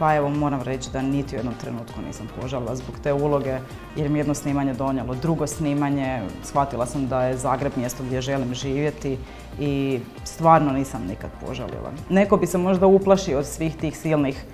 Pa 0.00 0.14
evo 0.14 0.28
moram 0.28 0.62
reći 0.62 0.90
da 0.92 1.02
niti 1.02 1.34
u 1.34 1.38
jednom 1.38 1.54
trenutku 1.54 2.00
nisam 2.06 2.28
požalila 2.40 2.76
zbog 2.76 2.94
te 3.02 3.12
uloge 3.12 3.58
jer 3.96 4.08
mi 4.08 4.18
jedno 4.18 4.34
snimanje 4.34 4.74
donijelo 4.74 5.14
drugo 5.14 5.46
snimanje. 5.46 6.22
Shvatila 6.42 6.86
sam 6.86 7.08
da 7.08 7.22
je 7.22 7.36
Zagreb 7.36 7.72
mjesto 7.76 8.02
gdje 8.02 8.20
želim 8.20 8.54
živjeti 8.54 9.18
i 9.58 10.00
stvarno 10.24 10.72
nisam 10.72 11.02
nikad 11.08 11.30
požalila. 11.46 11.90
Neko 12.08 12.36
bi 12.36 12.46
se 12.46 12.58
možda 12.58 12.86
uplašio 12.86 13.38
od 13.38 13.46
svih 13.46 13.76
tih 13.76 13.96
silnih 13.96 14.44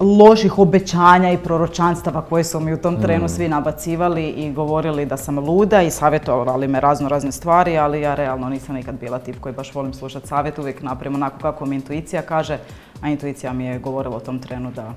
loših 0.00 0.58
obećanja 0.58 1.32
i 1.32 1.38
proročanstava 1.38 2.22
koje 2.22 2.44
su 2.44 2.60
mi 2.60 2.74
u 2.74 2.76
tom 2.76 3.02
trenu 3.02 3.24
mm. 3.24 3.28
svi 3.28 3.48
nabacivali 3.48 4.28
i 4.28 4.52
govorili 4.52 5.06
da 5.06 5.16
sam 5.16 5.38
luda 5.38 5.82
i 5.82 5.90
savjetovali 5.90 6.68
me 6.68 6.80
razno 6.80 7.08
razne 7.08 7.32
stvari, 7.32 7.78
ali 7.78 8.00
ja 8.00 8.14
realno 8.14 8.48
nisam 8.48 8.74
nikad 8.74 8.94
bila 9.00 9.18
tip 9.18 9.40
koji 9.40 9.54
baš 9.54 9.74
volim 9.74 9.94
slušati 9.94 10.28
savjet, 10.28 10.58
uvijek 10.58 10.82
napravim 10.82 11.14
onako 11.14 11.38
kako 11.38 11.66
mi 11.66 11.76
intuicija 11.76 12.22
kaže, 12.22 12.58
a 13.00 13.08
intuicija 13.08 13.52
mi 13.52 13.64
je 13.64 13.78
govorila 13.78 14.16
u 14.16 14.20
tom 14.20 14.38
trenu 14.38 14.70
da 14.70 14.94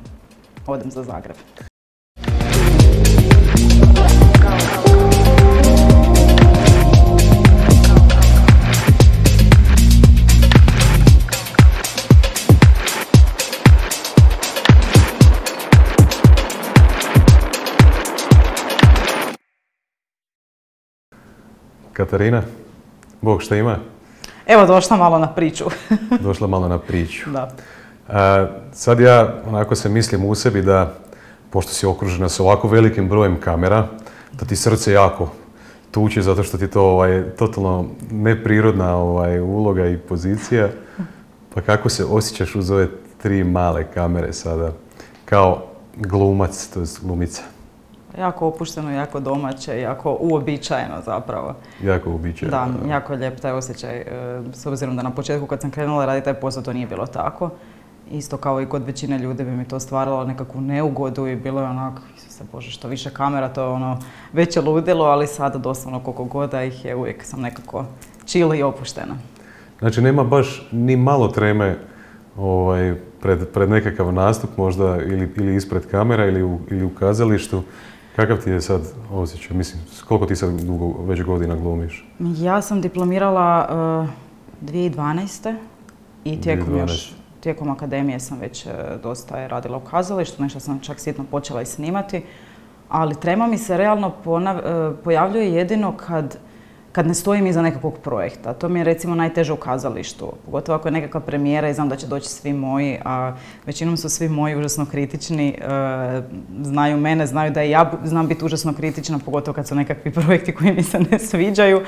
odem 0.68 0.92
za 0.92 1.04
Zagreb. 1.04 1.36
Katarina, 21.94 22.42
Bog 23.22 23.42
šta 23.42 23.56
ima? 23.56 23.78
Evo 24.48 24.66
došla 24.66 24.98
malo 24.98 25.20
na 25.20 25.28
priču. 25.28 25.66
došla 26.24 26.48
malo 26.48 26.68
na 26.68 26.80
priču. 26.80 27.30
Da. 27.30 27.52
Sad 28.72 29.00
ja 29.00 29.34
onako 29.48 29.76
se 29.76 29.90
mislim 29.90 30.26
u 30.26 30.36
sebi 30.36 30.62
da, 30.62 30.94
pošto 31.50 31.72
si 31.72 31.86
okružena 31.86 32.30
s 32.30 32.40
ovako 32.40 32.68
velikim 32.68 33.10
brojem 33.10 33.40
kamera, 33.40 33.88
da 34.32 34.46
ti 34.46 34.56
srce 34.56 34.92
jako 34.92 35.32
tuče 35.92 36.22
zato 36.22 36.44
što 36.44 36.58
ti 36.58 36.68
to 36.68 36.82
ovaj, 36.82 37.24
totalno 37.38 37.86
neprirodna 38.12 38.96
ovaj, 38.96 39.40
uloga 39.40 39.88
i 39.88 39.98
pozicija. 39.98 40.70
Pa 41.54 41.62
kako 41.62 41.90
se 41.90 42.06
osjećaš 42.06 42.56
uz 42.56 42.72
ove 42.72 42.88
tri 43.22 43.44
male 43.44 43.84
kamere 43.94 44.34
sada 44.34 44.72
kao 45.26 45.64
glumac, 45.96 46.70
to 46.74 46.80
je 46.80 46.86
glumica? 47.02 47.42
jako 48.18 48.48
opušteno, 48.48 48.92
jako 48.92 49.20
domaće, 49.20 49.80
jako 49.80 50.18
uobičajeno 50.20 51.02
zapravo. 51.06 51.56
Jako 51.84 52.10
uobičajeno. 52.10 52.58
Da, 52.58 52.90
jako 52.90 53.14
lijep 53.14 53.40
taj 53.40 53.52
osjećaj. 53.52 53.98
E, 53.98 54.06
s 54.54 54.66
obzirom 54.66 54.96
da 54.96 55.04
na 55.04 55.12
početku 55.12 55.48
kad 55.48 55.62
sam 55.62 55.72
krenula 55.72 56.06
raditi 56.06 56.26
taj 56.26 56.34
posao 56.34 56.64
to 56.64 56.74
nije 56.74 56.88
bilo 56.88 57.06
tako. 57.06 57.50
Isto 58.12 58.38
kao 58.38 58.62
i 58.62 58.66
kod 58.66 58.86
većine 58.86 59.18
ljudi 59.18 59.44
bi 59.44 59.52
mi 59.52 59.66
to 59.66 59.80
stvaralo 59.80 60.26
nekakvu 60.26 60.62
neugodu 60.62 61.28
i 61.28 61.36
bilo 61.36 61.62
je 61.62 61.68
onako, 61.68 62.02
se 62.30 62.44
Bože, 62.52 62.72
što 62.72 62.88
više 62.88 63.10
kamera, 63.10 63.50
to 63.50 63.62
je 63.62 63.68
ono 63.68 64.00
veće 64.34 64.62
ludilo, 64.62 65.06
ali 65.06 65.28
sada 65.28 65.58
doslovno 65.58 66.00
koliko 66.00 66.24
god 66.24 66.52
da 66.52 66.64
ih 66.64 66.86
je, 66.86 66.96
uvijek 66.96 67.24
sam 67.24 67.42
nekako 67.42 67.86
chill 68.26 68.56
i 68.56 68.64
opuštena. 68.64 69.16
Znači 69.80 70.02
nema 70.02 70.24
baš 70.24 70.68
ni 70.72 70.96
malo 70.96 71.28
treme 71.28 71.78
ovaj, 72.38 72.96
pred, 73.22 73.48
pred 73.48 73.70
nekakav 73.70 74.14
nastup 74.14 74.58
možda 74.58 74.98
ili, 75.02 75.34
ili 75.38 75.56
ispred 75.56 75.88
kamera 75.92 76.26
ili 76.26 76.44
u, 76.44 76.60
ili 76.72 76.86
u 76.86 76.90
kazalištu 76.90 77.64
Kakav 78.20 78.44
ti 78.44 78.50
je 78.50 78.62
sad 78.62 78.82
osjećaj? 79.12 79.58
Mislim, 79.58 79.82
koliko 80.08 80.26
ti 80.26 80.36
sad 80.36 80.62
dugo, 80.62 81.04
već 81.04 81.24
godina 81.24 81.56
glumiš? 81.56 82.08
Ja 82.20 82.62
sam 82.62 82.82
diplomirala 82.82 83.68
uh, 84.62 84.70
2012. 84.70 85.56
i 86.24 86.42
tijekom 86.42 86.78
još 86.78 87.14
tijekom 87.40 87.70
akademije 87.70 88.20
sam 88.20 88.40
već 88.40 88.66
uh, 88.66 88.72
dosta 89.04 89.48
radila 89.48 89.78
u 89.78 89.82
kazalištu, 89.82 90.44
nešto 90.44 90.60
sam 90.60 90.80
čak 90.80 91.00
sitno 91.00 91.26
počela 91.32 91.62
i 91.62 91.66
snimati, 91.66 92.22
ali 92.90 93.20
trema 93.20 93.48
mi 93.48 93.58
se 93.58 93.78
realno 93.78 94.08
uh, 94.08 94.44
pojavljuje 95.04 95.54
jedino 95.54 95.98
kad 95.98 96.38
kad 96.92 97.08
ne 97.08 97.14
stojim 97.14 97.48
iza 97.48 97.62
nekakvog 97.62 97.98
projekta. 97.98 98.54
To 98.54 98.70
mi 98.70 98.80
je 98.80 98.84
recimo 98.84 99.16
najteže 99.16 99.54
u 99.54 99.56
kazalištu. 99.56 100.34
Pogotovo 100.46 100.76
ako 100.76 100.88
je 100.88 100.92
nekakva 100.92 101.20
premijera 101.20 101.70
i 101.70 101.74
znam 101.74 101.90
da 101.90 101.96
će 101.96 102.08
doći 102.08 102.30
svi 102.30 102.54
moji, 102.54 102.98
a 103.06 103.34
većinom 103.66 103.98
su 103.98 104.10
svi 104.10 104.30
moji 104.30 104.56
užasno 104.56 104.86
kritični, 104.86 105.50
e, 105.50 106.22
znaju 106.62 106.98
mene, 106.98 107.28
znaju 107.28 107.52
da 107.52 107.64
i 107.64 107.70
ja 107.70 107.92
znam 108.04 108.28
biti 108.28 108.46
užasno 108.46 108.74
kritična, 108.74 109.20
pogotovo 109.26 109.56
kad 109.56 109.68
su 109.68 109.76
nekakvi 109.76 110.12
projekti 110.22 110.56
koji 110.56 110.74
mi 110.74 110.84
se 110.84 111.00
ne 111.00 111.20
sviđaju. 111.20 111.82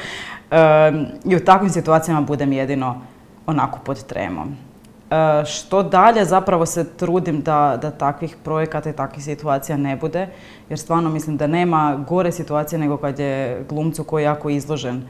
E, 0.52 0.92
I 1.26 1.36
u 1.36 1.46
takvim 1.46 1.70
situacijama 1.70 2.22
budem 2.22 2.54
jedino 2.54 3.02
onako 3.46 3.80
pod 3.86 4.04
tremom. 4.04 4.71
E, 5.12 5.46
što 5.46 5.84
dalje 5.84 6.26
zapravo 6.26 6.66
se 6.66 6.90
trudim 6.98 7.42
da, 7.42 7.80
da 7.82 7.92
takvih 7.92 8.36
projekata 8.44 8.90
i 8.90 8.94
takvih 8.94 9.24
situacija 9.24 9.78
ne 9.78 9.96
bude, 9.96 10.28
jer 10.70 10.80
stvarno 10.80 11.10
mislim 11.10 11.38
da 11.38 11.48
nema 11.48 12.06
gore 12.08 12.32
situacije 12.32 12.80
nego 12.80 12.98
kad 12.98 13.20
je 13.20 13.64
glumcu 13.70 14.04
koji 14.04 14.22
je 14.22 14.26
jako 14.26 14.50
izložen 14.50 15.04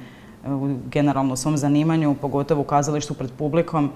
e, 0.46 0.52
u 0.52 0.76
generalno 0.92 1.36
svom 1.36 1.58
zanimanju, 1.58 2.16
pogotovo 2.22 2.62
u 2.62 2.64
kazalištu 2.64 3.14
pred 3.14 3.32
publikom, 3.38 3.92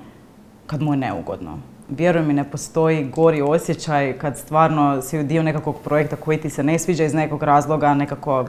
kad 0.66 0.82
mu 0.82 0.94
je 0.94 0.98
neugodno. 0.98 1.58
Vjerujem 1.90 2.28
mi, 2.28 2.34
ne 2.34 2.44
postoji 2.44 3.10
gori 3.16 3.42
osjećaj 3.42 4.18
kad 4.18 4.38
stvarno 4.38 5.02
si 5.02 5.24
dio 5.24 5.44
nekakvog 5.44 5.76
projekta 5.84 6.16
koji 6.16 6.38
ti 6.38 6.50
se 6.50 6.64
ne 6.64 6.80
sviđa 6.80 7.04
iz 7.04 7.14
nekog 7.14 7.44
razloga, 7.44 7.94
nekako 7.94 8.46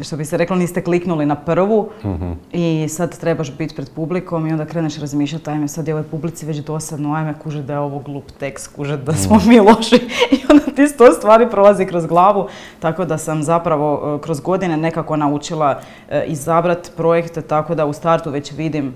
što 0.00 0.16
bi 0.16 0.24
se 0.24 0.36
reklo, 0.36 0.56
niste 0.56 0.82
kliknuli 0.82 1.26
na 1.26 1.34
prvu 1.34 1.90
mhm. 2.04 2.32
i 2.52 2.86
sad 2.88 3.18
trebaš 3.18 3.56
biti 3.56 3.74
pred 3.74 3.90
publikom 3.94 4.46
i 4.46 4.52
onda 4.52 4.66
kreneš 4.66 4.98
razmišljati, 4.98 5.50
ajme 5.50 5.68
sad 5.68 5.88
je 5.88 5.94
ovoj 5.94 6.06
publici 6.10 6.46
već 6.46 6.58
dosadno, 6.58 7.14
ajme 7.14 7.34
kuže 7.42 7.62
da 7.62 7.72
je 7.72 7.78
ovo 7.78 7.98
glup 7.98 8.30
tekst, 8.38 8.76
kuže 8.76 8.96
da 8.96 9.12
smo 9.12 9.36
mhm. 9.36 9.48
mi 9.48 9.60
loši 9.60 9.96
i 10.34 10.38
onda 10.50 10.64
ti 10.76 10.88
sto 10.88 11.12
stvari 11.12 11.50
prolazi 11.50 11.86
kroz 11.86 12.06
glavu, 12.06 12.48
tako 12.80 13.04
da 13.04 13.18
sam 13.18 13.42
zapravo 13.42 14.16
e, 14.16 14.22
kroz 14.22 14.40
godine 14.40 14.76
nekako 14.76 15.16
naučila 15.16 15.80
e, 16.10 16.24
izabrati 16.26 16.90
projekte 16.96 17.42
tako 17.42 17.74
da 17.74 17.86
u 17.86 17.92
startu 17.92 18.30
već 18.30 18.52
vidim 18.52 18.94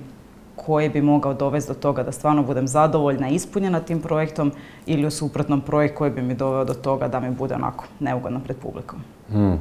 koji 0.67 0.89
bi 0.89 1.03
mogao 1.03 1.35
dovesti 1.35 1.73
do 1.73 1.79
toga 1.79 2.03
da 2.03 2.13
stvarno 2.13 2.43
budem 2.43 2.69
zadovoljna 2.69 3.29
i 3.29 3.35
ispunjena 3.35 3.81
tim 3.81 4.01
projektom 4.01 4.53
ili 4.87 5.07
u 5.07 5.11
suprotnom 5.11 5.61
projekt 5.61 5.97
koji 5.97 6.11
bi 6.11 6.23
mi 6.23 6.35
doveo 6.35 6.65
do 6.65 6.75
toga 6.75 7.09
da 7.09 7.21
mi 7.21 7.31
bude 7.31 7.55
onako 7.55 7.85
neugodno 8.01 8.41
pred 8.41 8.57
publikom. 8.57 8.99
Mhm. 9.31 9.53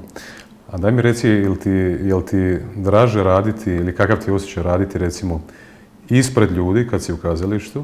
A 0.72 0.78
daj 0.78 0.92
mi 0.92 1.02
reci, 1.02 1.28
jel 1.28 1.56
ti, 1.56 1.70
jel 2.04 2.22
ti 2.22 2.58
draže 2.76 3.24
raditi 3.24 3.72
ili 3.72 3.96
kakav 3.96 4.18
ti 4.18 4.32
osjećaj 4.32 4.64
raditi 4.64 4.98
recimo 4.98 5.42
ispred 6.10 6.52
ljudi 6.52 6.88
kad 6.88 7.02
si 7.02 7.14
u 7.14 7.18
kazalištu 7.18 7.84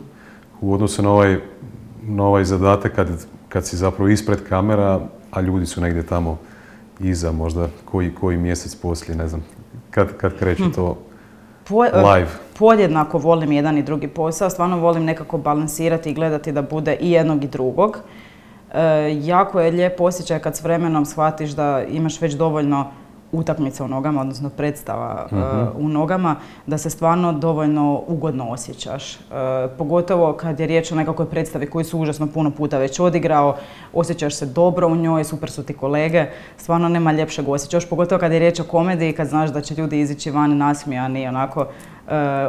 u 0.62 0.74
odnosu 0.74 1.04
na 1.04 1.12
ovaj, 1.12 1.38
na 2.04 2.24
ovaj 2.24 2.44
zadatak 2.44 2.96
kad, 2.96 3.26
kad 3.50 3.66
si 3.66 3.78
zapravo 3.78 4.10
ispred 4.10 4.40
kamera, 4.50 5.00
a 5.32 5.42
ljudi 5.42 5.66
su 5.66 5.82
negdje 5.82 6.04
tamo 6.04 6.38
iza 7.00 7.32
možda 7.32 7.68
koji, 7.86 8.16
koji 8.16 8.38
mjesec 8.38 8.76
poslije, 8.76 9.16
ne 9.18 9.28
znam, 9.28 9.44
kad, 9.92 10.18
kad 10.18 10.40
kreće 10.40 10.64
hm. 10.64 10.72
to 10.72 10.98
live? 11.94 12.28
Podjednako 12.60 13.18
volim 13.18 13.52
jedan 13.52 13.78
i 13.78 13.84
drugi 13.84 14.08
posao, 14.08 14.50
stvarno 14.50 14.80
volim 14.80 15.04
nekako 15.04 15.38
balansirati 15.38 16.10
i 16.10 16.14
gledati 16.14 16.52
da 16.52 16.62
bude 16.62 16.98
i 17.02 17.12
jednog 17.12 17.44
i 17.44 17.48
drugog. 17.48 17.98
E, 18.74 19.16
jako 19.22 19.60
je 19.60 19.72
lijep 19.72 20.02
osjećaj 20.02 20.40
kad 20.40 20.56
s 20.56 20.64
vremenom 20.64 21.06
shvatiš 21.06 21.52
da 21.52 21.84
imaš 21.90 22.22
već 22.22 22.34
dovoljno 22.34 22.92
utakmica 23.32 23.86
u 23.86 23.88
nogama, 23.88 24.22
odnosno 24.22 24.50
predstava 24.50 25.28
e, 25.32 25.36
mhm. 25.36 25.86
u 25.86 25.90
nogama, 25.90 26.36
da 26.68 26.78
se 26.78 26.90
stvarno 26.90 27.34
dovoljno 27.34 28.04
ugodno 28.08 28.50
osjećaš. 28.50 29.16
E, 29.16 29.20
pogotovo 29.78 30.34
kad 30.34 30.60
je 30.60 30.68
riječ 30.68 30.92
o 30.92 30.96
nekakvoj 30.96 31.30
predstavi 31.30 31.70
koju 31.70 31.86
su 31.86 32.00
užasno 32.00 32.28
puno 32.28 32.52
puta 32.52 32.78
već 32.78 33.00
odigrao, 33.00 33.56
osjećaš 33.94 34.36
se 34.36 34.46
dobro 34.46 34.88
u 34.88 34.96
njoj, 34.96 35.24
super 35.24 35.52
su 35.52 35.64
ti 35.64 35.74
kolege, 35.74 36.26
stvarno 36.58 36.90
nema 36.90 37.12
ljepšeg 37.12 37.50
osjećaja. 37.50 37.78
Još 37.78 37.90
pogotovo 37.90 38.20
kad 38.20 38.32
je 38.32 38.40
riječ 38.40 38.60
o 38.60 38.64
komediji, 38.64 39.14
kad 39.14 39.28
znaš 39.28 39.50
da 39.50 39.62
će 39.62 39.76
ljudi 39.76 40.00
izići 40.00 40.32
van 40.32 40.58
nasmijani, 40.58 41.28
onako 41.28 41.66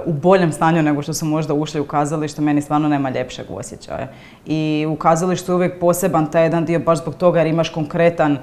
u 0.07 0.13
boljem 0.13 0.53
stanju 0.53 0.83
nego 0.83 1.03
što 1.03 1.15
su 1.15 1.27
možda 1.27 1.55
ušli 1.55 1.81
u 1.81 1.85
kazalište, 1.85 2.43
meni 2.43 2.63
stvarno 2.63 2.89
nema 2.89 3.11
ljepšeg 3.11 3.47
osjećaja. 3.51 4.09
I 4.47 4.87
u 4.89 4.97
kazalištu 4.97 5.53
je 5.53 5.57
uvijek 5.57 5.81
poseban 5.81 6.31
taj 6.31 6.43
jedan 6.43 6.65
dio 6.65 6.79
baš 6.79 6.99
zbog 6.99 7.15
toga 7.15 7.39
jer 7.39 7.47
imaš 7.47 7.69
konkretan 7.69 8.39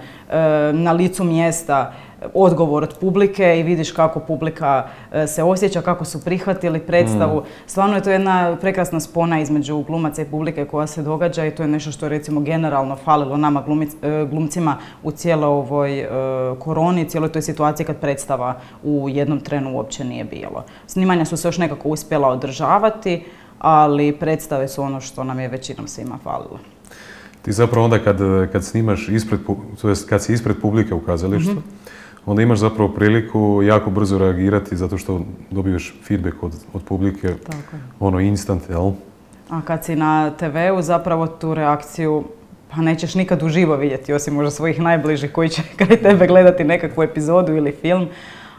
na 0.74 0.92
licu 0.92 1.24
mjesta 1.24 1.94
odgovor 2.34 2.84
od 2.84 2.98
publike 3.00 3.60
i 3.60 3.64
vidiš 3.64 3.92
kako 3.92 4.20
publika 4.20 4.88
e, 5.12 5.28
se 5.28 5.44
osjeća, 5.44 5.82
kako 5.82 6.06
su 6.06 6.24
prihvatili 6.24 6.80
predstavu. 6.80 7.40
Mm. 7.40 7.44
Stvarno 7.66 7.96
je 7.96 8.04
to 8.04 8.10
jedna 8.10 8.58
prekrasna 8.62 9.00
spona 9.00 9.40
između 9.42 9.84
glumaca 9.84 10.22
i 10.22 10.26
publike 10.26 10.66
koja 10.66 10.88
se 10.88 11.04
događa 11.04 11.46
i 11.46 11.52
to 11.52 11.64
je 11.64 11.68
nešto 11.68 11.92
što 11.92 12.06
je 12.06 12.10
recimo 12.10 12.42
generalno 12.42 12.96
falilo 12.96 13.38
nama 13.38 13.64
e, 14.02 14.26
glumcima 14.26 14.78
u 15.04 15.12
cijeloj 15.12 15.48
ovoj 15.48 16.00
e, 16.00 16.08
koroni, 16.60 17.10
cijeloj 17.10 17.32
toj 17.32 17.42
situaciji 17.42 17.86
kad 17.86 17.98
predstava 17.98 18.60
u 18.84 19.10
jednom 19.10 19.40
trenu 19.40 19.76
uopće 19.76 20.04
nije 20.04 20.24
bilo. 20.24 20.64
Snimanja 20.88 21.26
su 21.26 21.38
se 21.38 21.48
još 21.48 21.58
nekako 21.58 21.90
uspjela 21.90 22.28
održavati, 22.28 23.24
ali 23.60 24.12
predstave 24.12 24.68
su 24.68 24.82
ono 24.82 25.02
što 25.02 25.24
nam 25.24 25.40
je 25.40 25.48
većinom 25.48 25.88
svima 25.88 26.18
falilo. 26.24 26.60
Ti 27.42 27.52
zapravo 27.52 27.86
onda 27.86 28.00
kad, 28.00 28.18
kad 28.52 28.66
snimaš 28.66 29.10
ispred, 29.10 29.40
to 29.82 29.90
jest 29.90 30.10
kad 30.10 30.24
si 30.24 30.34
ispred 30.34 30.56
publike 30.62 30.94
u 30.94 31.00
kazalištu, 31.00 31.52
mhm 31.52 31.79
onda 32.30 32.42
imaš 32.42 32.60
zapravo 32.60 32.90
priliku 32.90 33.62
jako 33.64 33.90
brzo 33.90 34.18
reagirati 34.18 34.78
zato 34.78 34.98
što 34.98 35.22
dobiješ 35.52 35.94
feedback 36.04 36.44
od, 36.44 36.54
od 36.74 36.84
publike, 36.84 37.28
Tako. 37.28 37.78
ono 38.00 38.20
instant, 38.20 38.70
jel? 38.70 38.92
A 39.50 39.62
kad 39.62 39.86
si 39.86 39.96
na 39.96 40.32
TV-u 40.32 40.82
zapravo 40.82 41.28
tu 41.28 41.54
reakciju 41.54 42.24
pa 42.72 42.82
nećeš 42.82 43.16
nikad 43.16 43.44
uživo 43.44 43.76
vidjeti, 43.76 44.14
osim 44.14 44.34
možda 44.34 44.52
svojih 44.52 44.80
najbližih 44.80 45.32
koji 45.32 45.50
će 45.50 45.62
kraj 45.78 45.98
tebe 45.98 46.28
gledati 46.28 46.64
nekakvu 46.64 47.04
epizodu 47.04 47.54
ili 47.54 47.72
film, 47.72 48.08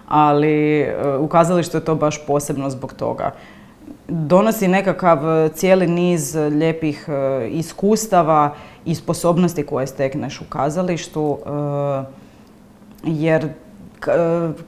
ali 0.08 0.86
u 1.18 1.28
kazalištu 1.28 1.76
je 1.76 1.84
to 1.84 1.94
baš 1.94 2.26
posebno 2.26 2.70
zbog 2.70 2.92
toga. 2.92 3.32
Donosi 4.08 4.68
nekakav 4.68 5.48
cijeli 5.48 5.86
niz 5.86 6.34
lijepih 6.34 7.08
e, 7.08 7.48
iskustava 7.48 8.54
i 8.84 8.94
sposobnosti 8.94 9.66
koje 9.66 9.86
stekneš 9.86 10.40
u 10.40 10.44
kazalištu, 10.48 11.38
e, 11.46 11.50
jer 13.04 13.48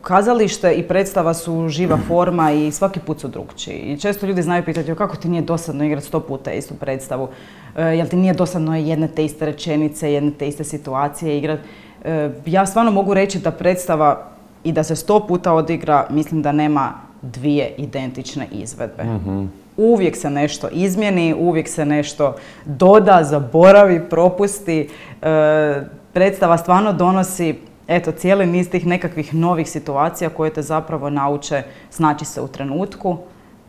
kazalište 0.02 0.74
i 0.74 0.82
predstava 0.82 1.34
su 1.34 1.68
živa 1.68 1.98
forma 2.08 2.52
i 2.52 2.72
svaki 2.72 3.00
put 3.00 3.20
su 3.20 3.28
drugčiji. 3.28 3.76
I 3.76 3.98
često 3.98 4.26
ljudi 4.26 4.42
znaju 4.42 4.64
pitati 4.64 4.94
kako 4.94 5.16
ti 5.16 5.28
nije 5.28 5.42
dosadno 5.42 5.84
igrati 5.84 6.06
sto 6.06 6.20
puta 6.20 6.52
istu 6.52 6.74
predstavu, 6.74 7.28
e, 7.76 7.82
jel 7.82 8.06
ti 8.06 8.16
nije 8.16 8.34
dosadno 8.34 8.76
jedne 8.76 9.08
te 9.08 9.24
iste 9.24 9.46
rečenice, 9.46 10.12
jedne 10.12 10.30
te 10.38 10.48
iste 10.48 10.64
situacije 10.64 11.38
igrati. 11.38 11.62
E, 12.04 12.30
ja 12.46 12.66
stvarno 12.66 12.90
mogu 12.90 13.14
reći 13.14 13.38
da 13.38 13.50
predstava 13.50 14.28
i 14.64 14.72
da 14.72 14.84
se 14.84 14.96
sto 14.96 15.26
puta 15.26 15.52
odigra, 15.52 16.06
mislim 16.10 16.42
da 16.42 16.52
nema 16.52 16.92
dvije 17.22 17.74
identične 17.78 18.48
izvedbe. 18.52 19.04
Mhm. 19.04 19.44
Uvijek 19.76 20.16
se 20.16 20.30
nešto 20.30 20.68
izmjeni, 20.72 21.34
uvijek 21.38 21.68
se 21.68 21.84
nešto 21.84 22.36
doda, 22.64 23.24
zaboravi, 23.24 24.00
propusti. 24.10 24.88
E, 25.22 25.82
predstava 26.12 26.58
stvarno 26.58 26.92
donosi 26.92 27.54
eto, 27.88 28.12
cijeli 28.12 28.46
niz 28.46 28.70
tih 28.70 28.86
nekakvih 28.86 29.34
novih 29.34 29.70
situacija 29.70 30.30
koje 30.30 30.52
te 30.52 30.62
zapravo 30.62 31.10
nauče 31.10 31.62
snaći 31.90 32.24
se 32.24 32.40
u 32.40 32.48
trenutku, 32.48 33.18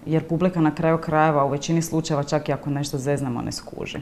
jer 0.05 0.23
publika 0.23 0.61
na 0.61 0.75
kraju 0.75 0.97
krajeva 0.97 1.45
u 1.45 1.49
većini 1.49 1.81
slučajeva 1.81 2.23
čak 2.23 2.49
i 2.49 2.53
ako 2.53 2.69
nešto 2.69 2.97
zeznamo 2.97 3.41
ne 3.41 3.51
skuži. 3.51 3.99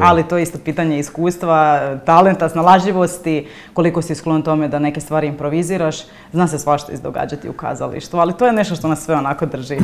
Ali 0.00 0.22
to 0.28 0.36
je 0.36 0.42
isto 0.42 0.58
pitanje 0.64 0.98
iskustva, 0.98 1.80
talenta, 2.04 2.48
snalažljivosti, 2.48 3.46
koliko 3.72 4.02
si 4.02 4.14
sklon 4.14 4.42
tome 4.42 4.68
da 4.68 4.78
neke 4.78 5.00
stvari 5.00 5.26
improviziraš. 5.26 5.96
Zna 6.32 6.48
se 6.48 6.58
svašta 6.58 6.92
izdogađati 6.92 7.48
u 7.48 7.52
kazalištu, 7.52 8.16
ali 8.16 8.32
to 8.32 8.46
je 8.46 8.52
nešto 8.52 8.74
što 8.74 8.88
nas 8.88 9.04
sve 9.04 9.14
onako 9.14 9.46
drži. 9.46 9.78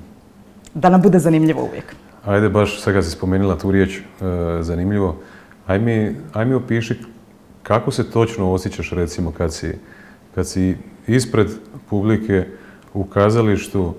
da 0.74 0.88
nam 0.88 1.02
bude 1.02 1.18
zanimljivo 1.18 1.62
uvijek. 1.62 1.94
Ajde, 2.24 2.48
baš 2.48 2.80
sad 2.80 2.94
kad 2.94 3.04
si 3.04 3.10
spomenula 3.10 3.58
tu 3.58 3.70
riječ 3.70 3.98
e, 3.98 4.02
zanimljivo, 4.60 5.16
aj 5.66 5.78
mi, 5.78 6.16
aj 6.32 6.44
mi 6.44 6.54
opiši 6.54 6.98
kako 7.62 7.90
se 7.90 8.10
točno 8.10 8.52
osjećaš 8.52 8.90
recimo 8.90 9.32
kad 9.32 9.54
si, 9.54 9.72
kad 10.34 10.48
si 10.48 10.76
ispred 11.06 11.48
publike 11.90 12.46
u 12.94 13.04
kazalištu 13.04 13.94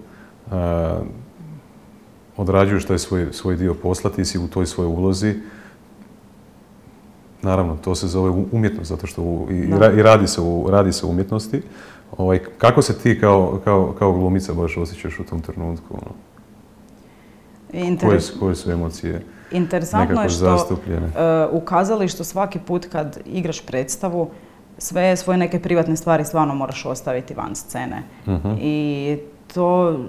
odrađuješ 2.38 2.86
taj 2.86 3.00
svoj, 3.00 3.28
svoj 3.32 3.56
dio 3.56 3.74
posla, 3.74 4.10
ti 4.10 4.26
si 4.26 4.40
u 4.40 4.48
toj 4.48 4.66
svojoj 4.66 4.90
ulozi. 4.90 5.36
Naravno, 7.42 7.78
to 7.84 7.96
se 7.96 8.08
zove 8.08 8.30
umjetnost, 8.52 8.90
zato 8.90 9.08
što 9.08 9.48
i, 9.52 9.56
i, 9.98 10.02
radi, 10.02 10.28
se 10.28 10.42
u, 10.42 10.68
radi 10.70 10.92
se 10.92 11.06
umjetnosti. 11.06 11.62
Ovaj, 12.18 12.40
kako 12.58 12.82
se 12.82 12.98
ti 13.00 13.20
kao, 13.20 13.60
kao, 13.64 13.96
kao 14.00 14.14
glumica 14.14 14.54
baš 14.54 14.78
osjećaš 14.78 15.20
u 15.20 15.24
tom 15.24 15.42
trenutku? 15.42 15.88
Ono? 15.94 16.12
Koje, 18.08 18.20
koje 18.40 18.56
su 18.56 18.72
emocije? 18.72 19.22
Interesantno 19.52 20.22
je 20.24 20.30
što 20.30 20.54
uh, 20.54 21.62
u 21.62 21.66
kazalištu 21.66 22.24
svaki 22.24 22.60
put 22.60 22.86
kad 22.92 23.20
igraš 23.26 23.66
predstavu, 23.66 24.30
sve 24.78 25.16
svoje 25.16 25.38
neke 25.38 25.60
privatne 25.60 25.96
stvari 25.96 26.26
stvarno 26.26 26.56
moraš 26.56 26.86
ostaviti 26.86 27.34
van 27.34 27.56
scene. 27.56 28.04
Mhm. 28.28 28.54
I 28.60 29.18
to 29.54 30.00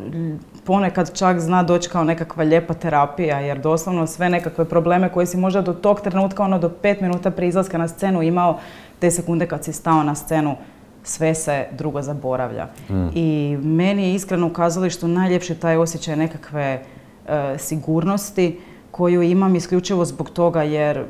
ponekad 0.64 1.18
čak 1.18 1.40
zna 1.40 1.62
doći 1.62 1.90
kao 1.90 2.04
nekakva 2.04 2.44
lijepa 2.44 2.74
terapija, 2.74 3.40
jer 3.40 3.58
doslovno 3.58 4.06
sve 4.06 4.28
nekakve 4.28 4.64
probleme 4.64 5.08
koje 5.08 5.26
si 5.26 5.36
možda 5.36 5.60
do 5.60 5.72
tog 5.72 6.00
trenutka, 6.00 6.42
ono 6.42 6.58
do 6.58 6.68
pet 6.68 7.00
minuta 7.00 7.30
prije 7.30 7.48
izlaska 7.48 7.78
na 7.78 7.88
scenu 7.88 8.22
imao, 8.22 8.58
te 8.98 9.10
sekunde 9.10 9.46
kad 9.46 9.64
si 9.64 9.72
stao 9.72 10.02
na 10.02 10.14
scenu, 10.14 10.56
sve 11.02 11.34
se 11.34 11.66
drugo 11.72 12.02
zaboravlja. 12.02 12.66
Mm. 12.90 13.06
I 13.14 13.58
meni 13.62 14.02
je 14.02 14.14
iskreno 14.14 14.46
u 14.46 14.50
kazalištu 14.50 15.08
najljepši 15.08 15.54
taj 15.54 15.76
osjećaj 15.76 16.16
nekakve 16.16 16.82
uh, 17.24 17.30
sigurnosti, 17.58 18.60
koju 18.92 19.22
imam 19.22 19.56
isključivo 19.56 20.04
zbog 20.04 20.30
toga 20.30 20.62
jer 20.62 21.04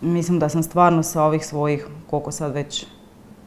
mislim 0.00 0.38
da 0.38 0.48
sam 0.48 0.62
stvarno 0.62 1.02
sa 1.02 1.22
ovih 1.22 1.46
svojih, 1.46 1.86
koliko 2.10 2.30
sad 2.30 2.52
već, 2.54 2.86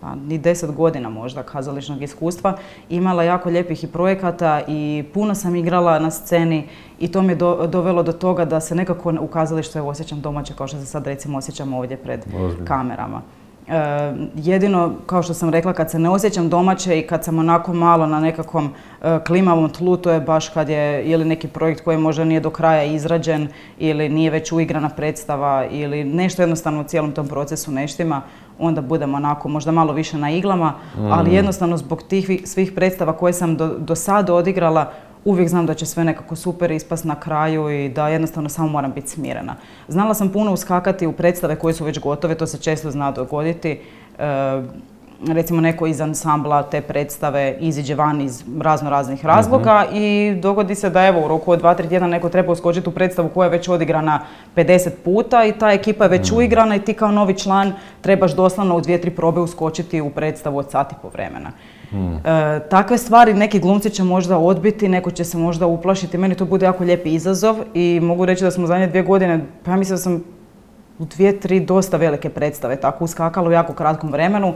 pa 0.02 0.16
ni 0.16 0.38
deset 0.38 0.72
godina 0.72 1.10
možda 1.10 1.44
kazališnog 1.44 2.02
iskustva, 2.02 2.58
imala 2.90 3.24
jako 3.24 3.50
lijepih 3.50 3.84
i 3.84 3.88
projekata 3.88 4.62
i 4.68 5.04
puno 5.14 5.36
sam 5.36 5.56
igrala 5.56 6.00
na 6.00 6.12
sceni 6.12 6.68
i 7.00 7.08
to 7.08 7.22
me 7.22 7.36
dovelo 7.70 8.04
do 8.04 8.12
toga 8.12 8.46
da 8.46 8.60
se 8.60 8.76
nekako 8.76 9.14
u 9.22 9.28
kazalištu 9.28 9.88
osjećam 9.88 10.22
domaće 10.22 10.54
kao 10.54 10.68
što 10.68 10.78
se 10.78 10.86
sad 10.86 11.08
recimo 11.08 11.38
osjećam 11.38 11.74
ovdje 11.74 11.98
pred 11.98 12.26
kamerama. 12.68 13.22
Eh, 13.70 14.14
jedino, 14.36 14.94
kao 15.06 15.24
što 15.24 15.34
sam 15.34 15.50
rekla, 15.50 15.74
kad 15.74 15.92
se 15.92 16.00
ne 16.00 16.10
osjećam 16.10 16.50
domaće 16.50 17.00
i 17.00 17.08
kad 17.08 17.24
sam 17.24 17.40
onako 17.40 17.74
malo 17.74 18.06
na 18.06 18.20
nekakvom 18.20 18.74
eh, 19.02 19.20
klimavom 19.28 19.70
tlu, 19.70 19.98
to 19.98 20.12
je 20.12 20.20
baš 20.20 20.50
kad 20.50 20.70
je 20.70 21.04
ili 21.04 21.26
neki 21.26 21.48
projekt 21.48 21.84
koji 21.84 21.98
možda 21.98 22.24
nije 22.24 22.40
do 22.40 22.50
kraja 22.50 22.84
izrađen 22.84 23.48
ili 23.78 24.10
nije 24.10 24.32
već 24.32 24.52
uigrana 24.52 24.90
predstava 24.90 25.66
ili 25.72 26.04
nešto 26.04 26.42
jednostavno 26.42 26.82
u 26.82 26.84
cijelom 26.84 27.12
tom 27.12 27.28
procesu 27.28 27.72
neštima, 27.72 28.22
onda 28.60 28.82
budem 28.82 29.16
onako 29.16 29.50
možda 29.50 29.72
malo 29.72 29.94
više 29.94 30.18
na 30.18 30.32
iglama, 30.32 30.74
ali 30.98 31.30
mm. 31.30 31.34
jednostavno 31.34 31.78
zbog 31.78 32.04
tih 32.04 32.42
svih 32.46 32.72
predstava 32.72 33.14
koje 33.14 33.34
sam 33.34 33.56
do, 33.58 33.68
do 33.68 33.96
sada 33.96 34.34
odigrala, 34.34 34.92
uvijek 35.26 35.50
znam 35.50 35.66
da 35.66 35.74
će 35.74 35.86
sve 35.86 36.04
nekako 36.04 36.36
super 36.36 36.72
ispast 36.72 37.06
na 37.06 37.16
kraju 37.16 37.70
i 37.70 37.90
da 37.90 38.08
jednostavno 38.08 38.50
samo 38.50 38.68
moram 38.68 38.92
biti 38.92 39.10
smirena. 39.10 39.56
Znala 39.88 40.14
sam 40.14 40.30
puno 40.30 40.54
uskakati 40.54 41.08
u 41.08 41.12
predstave 41.12 41.56
koje 41.56 41.74
su 41.74 41.86
već 41.86 42.00
gotove, 42.00 42.36
to 42.36 42.48
se 42.48 42.58
često 42.58 42.92
zna 42.92 43.12
dogoditi. 43.12 43.80
E, 44.20 44.62
recimo 45.28 45.62
neko 45.62 45.88
iz 45.88 46.02
ansambla 46.02 46.64
te 46.64 46.82
predstave 46.82 47.58
iziđe 47.60 47.96
van 47.96 48.22
iz 48.22 48.44
razno 48.62 48.90
raznih 48.90 49.26
razloga 49.26 49.86
mhm. 49.88 49.98
i 49.98 50.36
dogodi 50.42 50.76
se 50.76 50.90
da 50.90 51.06
evo 51.06 51.26
u 51.26 51.28
roku 51.28 51.52
od 51.52 51.60
dva, 51.60 51.74
tri 51.76 51.90
tjedna 51.90 52.08
neko 52.08 52.30
treba 52.30 52.52
uskočiti 52.52 52.90
u 52.90 52.92
predstavu 52.92 53.30
koja 53.30 53.46
je 53.46 53.52
već 53.52 53.70
odigrana 53.70 54.20
50 54.56 54.90
puta 55.04 55.46
i 55.46 55.52
ta 55.52 55.72
ekipa 55.72 56.04
je 56.04 56.10
već 56.10 56.32
mhm. 56.32 56.38
uigrana 56.38 56.76
i 56.76 56.82
ti 56.82 56.94
kao 56.94 57.12
novi 57.12 57.38
član 57.38 57.74
trebaš 58.02 58.36
doslovno 58.36 58.78
u 58.78 58.82
dvije, 58.82 59.02
tri 59.02 59.12
probe 59.12 59.40
uskočiti 59.40 60.02
u 60.02 60.10
predstavu 60.10 60.58
od 60.58 60.72
sati 60.72 60.96
po 61.02 61.10
vremena. 61.10 61.52
E, 61.92 62.60
takve 62.70 62.98
stvari 62.98 63.34
neki 63.34 63.60
glumci 63.60 63.90
će 63.90 64.04
možda 64.04 64.38
odbiti, 64.38 64.90
neko 64.90 65.12
će 65.12 65.24
se 65.24 65.38
možda 65.38 65.68
uplašiti. 65.68 66.18
Meni 66.18 66.36
to 66.36 66.46
bude 66.46 66.66
jako 66.66 66.84
lijepi 66.84 67.14
izazov 67.14 67.56
i 67.74 68.00
mogu 68.04 68.26
reći 68.26 68.44
da 68.44 68.52
smo 68.52 68.68
zadnje 68.68 68.88
dvije 68.88 69.04
godine, 69.04 69.46
pa 69.64 69.72
ja 69.72 69.78
mislim 69.78 69.94
da 69.94 70.02
sam 70.02 70.24
u 71.00 71.06
dvije, 71.06 71.40
tri 71.40 71.60
dosta 71.60 71.98
velike 71.98 72.30
predstave 72.30 72.76
tako 72.76 73.04
uskakala 73.04 73.50
u 73.50 73.52
jako 73.52 73.74
kratkom 73.74 74.12
vremenu 74.12 74.54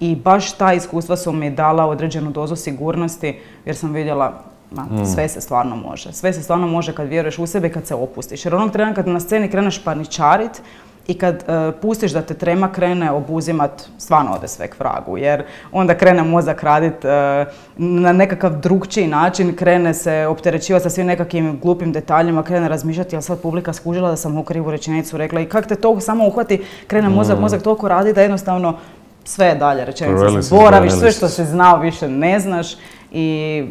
i 0.00 0.16
baš 0.16 0.52
ta 0.52 0.72
iskustva 0.72 1.16
su 1.16 1.32
mi 1.32 1.50
dala 1.50 1.86
određenu 1.86 2.30
dozu 2.30 2.56
sigurnosti 2.56 3.38
jer 3.64 3.76
sam 3.76 3.92
vidjela 3.92 4.42
Ma, 4.70 4.82
mm. 4.82 5.06
sve 5.06 5.28
se 5.28 5.40
stvarno 5.40 5.76
može. 5.76 6.12
Sve 6.12 6.32
se 6.32 6.42
stvarno 6.42 6.66
može 6.66 6.92
kad 6.92 7.08
vjeruješ 7.08 7.38
u 7.38 7.46
sebe 7.46 7.68
i 7.68 7.72
kad 7.72 7.86
se 7.86 7.94
opustiš. 7.94 8.44
Jer 8.44 8.54
onog 8.54 8.70
trena 8.70 8.94
kad 8.94 9.08
na 9.08 9.20
sceni 9.20 9.50
kreneš 9.50 9.84
paničarit, 9.84 10.62
i 11.08 11.14
kad 11.14 11.34
uh, 11.34 11.80
pustiš 11.82 12.12
da 12.12 12.22
te 12.22 12.34
trema 12.34 12.72
krene 12.72 13.10
obuzimat, 13.10 13.82
stvarno 13.98 14.32
ode 14.32 14.48
sve 14.48 14.68
k 14.68 14.78
vragu, 14.80 15.18
jer 15.18 15.44
onda 15.72 15.94
krene 15.94 16.22
mozak 16.22 16.62
radit 16.62 17.04
uh, 17.04 17.10
na 17.76 18.12
nekakav 18.12 18.60
drugčiji 18.60 19.06
način, 19.06 19.56
krene 19.56 19.94
se 19.94 20.26
opterećivati 20.26 20.82
sa 20.82 20.90
svim 20.90 21.06
nekakvim 21.06 21.58
glupim 21.62 21.92
detaljima, 21.92 22.42
krene 22.42 22.68
razmišljati, 22.68 23.16
ali 23.16 23.22
sad 23.22 23.40
publika 23.40 23.72
skužila 23.72 24.10
da 24.10 24.16
sam 24.16 24.38
u 24.38 24.44
krivu 24.44 24.70
rečenicu 24.70 25.16
rekla 25.16 25.40
i 25.40 25.46
kak 25.46 25.66
te 25.66 25.76
to 25.76 26.00
samo 26.00 26.26
uhvati, 26.26 26.64
krene 26.86 27.08
mozak, 27.08 27.38
mm. 27.38 27.40
mozak 27.40 27.62
toliko 27.62 27.88
radi 27.88 28.12
da 28.12 28.22
jednostavno 28.22 28.78
sve 29.24 29.54
dalje 29.54 29.84
rečenice 29.84 30.42
zaboraviš, 30.42 30.92
sve 30.92 31.12
što 31.12 31.28
si 31.28 31.44
znao 31.44 31.80
više 31.80 32.08
ne 32.08 32.40
znaš 32.40 32.76
i 33.12 33.64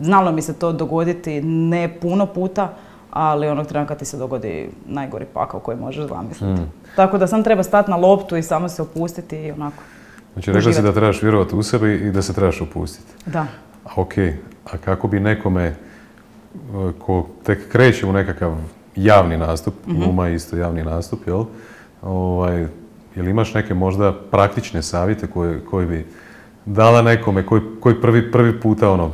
znalo 0.00 0.32
mi 0.32 0.42
se 0.42 0.54
to 0.54 0.72
dogoditi 0.72 1.40
ne 1.42 2.00
puno 2.00 2.26
puta, 2.26 2.74
ali 3.14 3.48
onog 3.48 3.66
trena 3.66 3.86
kad 3.86 3.98
ti 3.98 4.04
se 4.04 4.16
dogodi 4.16 4.68
najgori 4.86 5.24
pakao 5.34 5.60
koji 5.60 5.76
možeš 5.76 6.06
zamisliti. 6.08 6.62
Mm. 6.62 6.70
Tako 6.96 7.18
da 7.18 7.26
sam 7.26 7.42
treba 7.42 7.62
stati 7.62 7.90
na 7.90 7.96
loptu 7.96 8.36
i 8.36 8.42
samo 8.42 8.68
se 8.68 8.82
opustiti 8.82 9.36
i 9.36 9.50
onako. 9.50 9.82
Znači 10.32 10.52
rekla 10.52 10.72
si 10.72 10.82
da 10.82 10.92
trebaš 10.92 11.22
vjerovati 11.22 11.56
u 11.56 11.62
sebi 11.62 11.94
i 11.94 12.10
da 12.10 12.22
se 12.22 12.32
trebaš 12.32 12.60
opustiti. 12.60 13.12
Da. 13.26 13.46
A 13.84 13.90
ok, 13.96 14.12
a 14.64 14.76
kako 14.84 15.08
bi 15.08 15.20
nekome 15.20 15.64
e, 15.64 15.74
ko 16.98 17.26
tek 17.42 17.68
kreće 17.68 18.06
u 18.06 18.12
nekakav 18.12 18.56
javni 18.96 19.36
nastup, 19.36 19.74
mm 19.86 20.24
je 20.24 20.34
isto 20.34 20.56
javni 20.56 20.82
nastup, 20.82 21.26
jel? 21.26 21.44
Ovaj, 22.02 22.66
jel 23.16 23.28
imaš 23.28 23.54
neke 23.54 23.74
možda 23.74 24.12
praktične 24.30 24.82
savjete 24.82 25.26
koje, 25.26 25.60
koje 25.60 25.86
bi 25.86 26.06
dala 26.64 27.02
nekome 27.02 27.46
koji, 27.46 27.62
koji 27.80 28.00
prvi, 28.00 28.32
prvi 28.32 28.60
puta 28.60 28.90
ono, 28.90 29.10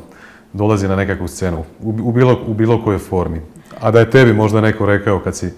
dolazi 0.52 0.88
na 0.88 0.97
nekakvu 0.97 1.28
scenu 1.28 1.64
u, 1.80 2.12
bilo, 2.12 2.40
u 2.47 2.54
bilo 2.54 2.85
kojoj 2.85 2.99
formi? 2.99 3.40
A 3.80 3.90
da 3.90 4.00
je 4.00 4.10
tebi 4.10 4.32
možda 4.32 4.60
neko 4.60 4.87
rekao 4.87 5.18
kad 5.18 5.37
si, 5.37 5.52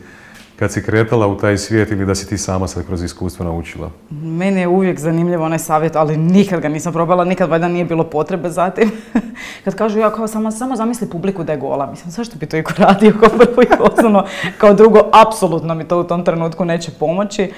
kad 0.59 0.73
si 0.73 0.83
kretala 0.83 1.27
u 1.27 1.37
taj 1.37 1.59
svijet 1.59 1.91
ili 1.91 2.07
da 2.07 2.15
si 2.15 2.29
ti 2.29 2.39
sama 2.39 2.69
sad 2.69 2.87
kroz 2.87 3.03
iskustvo 3.03 3.45
naučila? 3.45 3.91
Meni 4.11 4.61
je 4.61 4.69
uvijek 4.69 4.99
zanimljivo 4.99 5.45
onaj 5.45 5.59
savjet, 5.59 5.97
ali 5.97 6.17
nikad 6.17 6.61
ga 6.61 6.69
nisam 6.69 6.93
probala, 6.93 7.25
nikad 7.25 7.51
valjda 7.51 7.69
nije 7.69 7.85
bilo 7.85 8.05
potrebe 8.05 8.51
za 8.51 8.71
tim. 8.71 8.91
kad 9.65 9.75
kažu 9.75 9.99
ja 9.99 10.11
kao 10.11 10.27
samo, 10.27 10.51
samo 10.51 10.77
zamisli 10.77 11.11
publiku 11.11 11.45
da 11.45 11.53
je 11.53 11.59
gola, 11.59 11.87
mislim 11.91 12.11
zašto 12.11 12.37
bi 12.39 12.47
to 12.47 12.57
iko 12.57 12.73
radio 12.79 13.13
kao 13.21 13.29
prvo 13.29 13.63
i 13.63 13.67
osnovno, 13.81 14.27
kao 14.59 14.75
drugo, 14.75 15.01
apsolutno 15.13 15.75
mi 15.75 15.89
to 15.89 16.01
u 16.01 16.05
tom 16.05 16.25
trenutku 16.25 16.65
neće 16.65 16.91
pomoći. 16.91 17.43
E, 17.43 17.53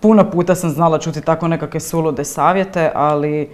puno 0.00 0.30
puta 0.30 0.54
sam 0.54 0.70
znala 0.70 0.98
čuti 0.98 1.20
tako 1.20 1.48
nekakve 1.48 1.80
sulude 1.80 2.24
savjete, 2.24 2.90
ali 2.94 3.48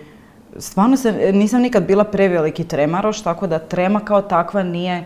stvarno 0.58 0.96
se, 0.96 1.32
nisam 1.32 1.60
nikad 1.60 1.86
bila 1.86 2.04
preveliki 2.04 2.64
tremaroš, 2.64 3.22
tako 3.22 3.46
da 3.46 3.58
trema 3.58 4.00
kao 4.00 4.22
takva 4.22 4.62
nije 4.62 5.04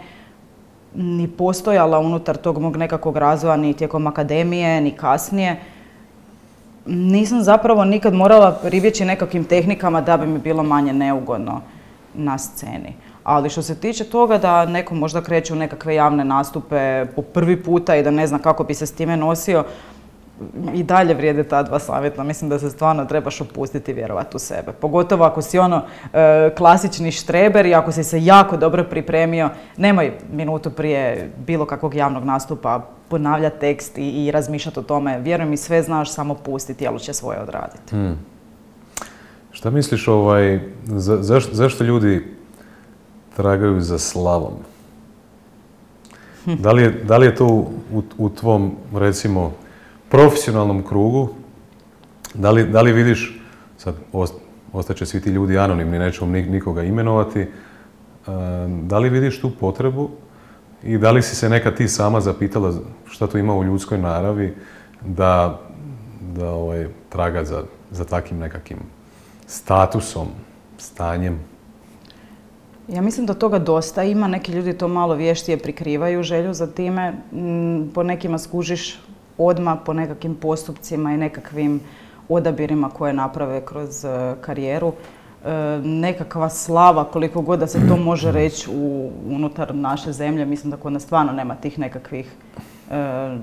ni 0.98 1.28
postojala 1.28 1.98
unutar 1.98 2.36
tog 2.36 2.58
mog 2.58 2.76
nekakvog 2.76 3.16
razvoja, 3.16 3.56
ni 3.56 3.74
tijekom 3.74 4.06
akademije, 4.06 4.80
ni 4.80 4.90
kasnije. 4.90 5.60
Nisam 6.86 7.42
zapravo 7.42 7.84
nikad 7.84 8.14
morala 8.14 8.52
pribjeći 8.62 9.04
nekakvim 9.04 9.44
tehnikama 9.44 10.00
da 10.00 10.16
bi 10.16 10.26
mi 10.26 10.38
bilo 10.38 10.62
manje 10.62 10.92
neugodno 10.92 11.60
na 12.14 12.38
sceni. 12.38 12.94
Ali 13.24 13.50
što 13.50 13.62
se 13.62 13.74
tiče 13.74 14.04
toga 14.04 14.38
da 14.38 14.66
neko 14.66 14.94
možda 14.94 15.22
kreće 15.22 15.52
u 15.52 15.56
nekakve 15.56 15.94
javne 15.94 16.24
nastupe 16.24 17.06
po 17.16 17.22
prvi 17.22 17.62
puta 17.62 17.96
i 17.96 18.02
da 18.02 18.10
ne 18.10 18.26
zna 18.26 18.38
kako 18.38 18.64
bi 18.64 18.74
se 18.74 18.86
s 18.86 18.92
time 18.92 19.16
nosio, 19.16 19.64
i 20.74 20.82
dalje 20.82 21.14
vrijede 21.14 21.44
ta 21.44 21.62
dva 21.62 21.78
savjeta. 21.78 22.22
Mislim 22.22 22.50
da 22.50 22.58
se 22.58 22.70
stvarno 22.70 23.04
trebaš 23.04 23.40
opustiti 23.40 23.90
i 23.90 23.94
vjerovati 23.94 24.36
u 24.36 24.38
sebe. 24.38 24.72
Pogotovo 24.72 25.24
ako 25.24 25.42
si 25.42 25.58
ono 25.58 25.82
e, 26.12 26.50
klasični 26.56 27.12
štreber 27.12 27.66
i 27.66 27.74
ako 27.74 27.92
si 27.92 28.04
se 28.04 28.24
jako 28.24 28.56
dobro 28.56 28.84
pripremio, 28.84 29.50
nemoj 29.76 30.12
minutu 30.32 30.70
prije 30.70 31.30
bilo 31.46 31.66
kakvog 31.66 31.94
javnog 31.94 32.24
nastupa 32.24 32.86
ponavljati 33.08 33.60
tekst 33.60 33.98
i, 33.98 34.26
i 34.26 34.30
razmišljati 34.30 34.78
o 34.78 34.82
tome. 34.82 35.18
Vjeruj 35.20 35.46
mi, 35.46 35.56
sve 35.56 35.82
znaš, 35.82 36.12
samo 36.12 36.34
pusti, 36.34 36.74
tijelo 36.74 36.98
će 36.98 37.12
svoje 37.12 37.40
odraditi. 37.40 37.90
Hmm. 37.90 38.18
Šta 39.50 39.70
misliš, 39.70 40.08
ovaj, 40.08 40.60
zašto 41.52 41.84
ljudi 41.84 42.26
tragaju 43.36 43.80
za 43.80 43.98
slavom? 43.98 44.52
Da 46.62 46.72
li 46.72 46.82
je, 46.82 46.90
da 46.90 47.16
li 47.16 47.26
je 47.26 47.34
to 47.34 47.46
u, 47.46 48.02
u 48.18 48.28
tvom, 48.28 48.76
recimo, 48.94 49.52
profesionalnom 50.08 50.82
krugu, 50.82 51.28
da 52.34 52.50
li, 52.50 52.66
da 52.66 52.82
li 52.82 52.92
vidiš, 52.92 53.40
sad 53.76 53.94
ostaće 54.72 55.06
svi 55.06 55.20
ti 55.20 55.30
ljudi 55.30 55.58
anonimni, 55.58 55.98
nećemo 55.98 56.32
nikoga 56.32 56.82
imenovati, 56.82 57.46
da 58.82 58.98
li 58.98 59.08
vidiš 59.08 59.40
tu 59.40 59.50
potrebu 59.60 60.10
i 60.82 60.98
da 60.98 61.10
li 61.10 61.22
si 61.22 61.36
se 61.36 61.48
neka 61.48 61.74
ti 61.74 61.88
sama 61.88 62.20
zapitala 62.20 62.74
šta 63.06 63.26
to 63.26 63.38
ima 63.38 63.54
u 63.54 63.64
ljudskoj 63.64 63.98
naravi 63.98 64.54
da, 65.00 65.60
da 66.20 66.50
ovaj, 66.50 66.86
traga 67.08 67.44
za, 67.44 67.62
za 67.90 68.04
takim 68.04 68.38
nekakvim 68.38 68.78
statusom, 69.46 70.28
stanjem? 70.78 71.40
Ja 72.88 73.02
mislim 73.02 73.26
da 73.26 73.34
toga 73.34 73.58
dosta 73.58 74.02
ima, 74.02 74.28
neki 74.28 74.52
ljudi 74.52 74.72
to 74.72 74.88
malo 74.88 75.14
vještije 75.14 75.58
prikrivaju 75.58 76.22
želju 76.22 76.54
za 76.54 76.66
time, 76.66 77.12
po 77.94 78.02
nekima 78.02 78.38
skužiš 78.38 79.00
odmah 79.38 79.78
po 79.84 79.92
nekakvim 79.92 80.34
postupcima 80.34 81.12
i 81.12 81.16
nekakvim 81.16 81.80
odabirima 82.28 82.90
koje 82.90 83.12
naprave 83.12 83.64
kroz 83.64 84.04
e, 84.04 84.34
karijeru. 84.40 84.92
E, 85.44 85.80
nekakva 85.84 86.48
slava, 86.48 87.04
koliko 87.04 87.42
god 87.42 87.58
da 87.58 87.66
se 87.66 87.88
to 87.88 87.96
može 87.96 88.32
reći 88.32 88.70
unutar 89.28 89.74
naše 89.74 90.12
zemlje, 90.12 90.44
mislim 90.44 90.70
da 90.70 90.76
kod 90.76 90.92
nas 90.92 91.02
stvarno 91.02 91.32
nema 91.32 91.54
tih 91.54 91.78
nekakvih 91.78 92.32
e, 92.90 93.36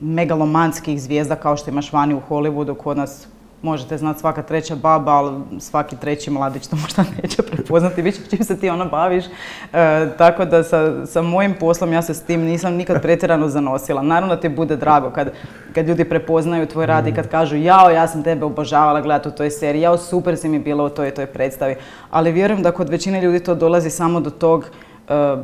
megalomanskih 0.00 1.02
zvijezda 1.02 1.36
kao 1.36 1.56
što 1.56 1.70
imaš 1.70 1.92
vani 1.92 2.14
u 2.14 2.20
Hollywoodu, 2.28 2.74
kod 2.74 2.96
nas 2.96 3.28
možete 3.62 3.98
znati 3.98 4.20
svaka 4.20 4.42
treća 4.42 4.76
baba, 4.76 5.12
ali 5.12 5.40
svaki 5.58 5.96
treći 5.96 6.30
mladić 6.30 6.66
to 6.66 6.76
možda 6.76 7.04
neće 7.22 7.42
prepoznati, 7.42 8.02
više 8.02 8.18
čim 8.30 8.44
se 8.44 8.56
ti 8.56 8.70
ono 8.70 8.84
baviš. 8.84 9.24
E, 9.72 10.08
tako 10.18 10.44
da 10.44 10.62
sa, 10.62 11.06
sa, 11.06 11.22
mojim 11.22 11.54
poslom 11.60 11.92
ja 11.92 12.02
se 12.02 12.14
s 12.14 12.22
tim 12.22 12.40
nisam 12.40 12.74
nikad 12.74 13.02
pretjerano 13.02 13.48
zanosila. 13.48 14.02
Naravno 14.02 14.34
da 14.34 14.40
ti 14.40 14.48
bude 14.48 14.76
drago 14.76 15.10
kad, 15.10 15.32
kad 15.74 15.88
ljudi 15.88 16.04
prepoznaju 16.04 16.66
tvoj 16.66 16.86
rad 16.86 17.06
i 17.06 17.14
kad 17.14 17.26
mm. 17.26 17.30
kažu 17.30 17.56
jao, 17.56 17.90
ja 17.90 18.08
sam 18.08 18.22
tebe 18.22 18.44
obožavala 18.44 19.00
gledati 19.00 19.28
u 19.28 19.32
toj 19.32 19.50
seriji, 19.50 19.82
jao, 19.82 19.98
super 19.98 20.36
si 20.36 20.48
mi 20.48 20.58
bila 20.58 20.84
u 20.84 20.88
toj 20.88 21.10
toj 21.10 21.26
predstavi. 21.26 21.76
Ali 22.10 22.32
vjerujem 22.32 22.62
da 22.62 22.72
kod 22.72 22.88
većine 22.88 23.22
ljudi 23.22 23.40
to 23.40 23.54
dolazi 23.54 23.90
samo 23.90 24.20
do 24.20 24.30
tog 24.30 24.66
e, 25.08 25.36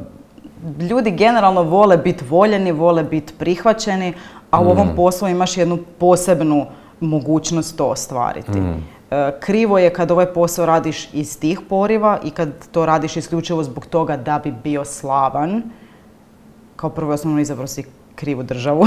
ljudi 0.91 1.11
generalno 1.11 1.63
vole 1.63 1.97
biti 1.97 2.25
voljeni, 2.25 2.73
vole 2.73 3.03
biti 3.03 3.33
prihvaćeni, 3.39 4.15
a 4.51 4.61
u 4.61 4.71
ovom 4.71 4.89
mm. 4.89 4.97
poslu 4.97 5.29
imaš 5.29 5.57
jednu 5.57 5.79
posebnu 5.99 6.67
mogućnost 7.05 7.77
to 7.77 7.87
ostvariti. 7.87 8.61
Mm. 8.61 8.85
E, 9.11 9.33
krivo 9.41 9.79
je 9.79 9.93
kad 9.93 10.11
ovaj 10.11 10.27
posao 10.27 10.67
radiš 10.67 11.09
iz 11.13 11.41
tih 11.41 11.61
poriva 11.69 12.19
i 12.25 12.31
kad 12.31 12.69
to 12.73 12.87
radiš 12.87 13.17
isključivo 13.17 13.63
zbog 13.63 13.87
toga 13.87 14.17
da 14.17 14.41
bi 14.45 14.55
bio 14.65 14.85
slavan. 14.85 15.63
Kao 16.77 16.91
prvo 16.91 17.13
osnovno 17.13 17.41
izabrao 17.41 17.67
si 17.67 17.85
krivu 18.15 18.43
državu. 18.43 18.87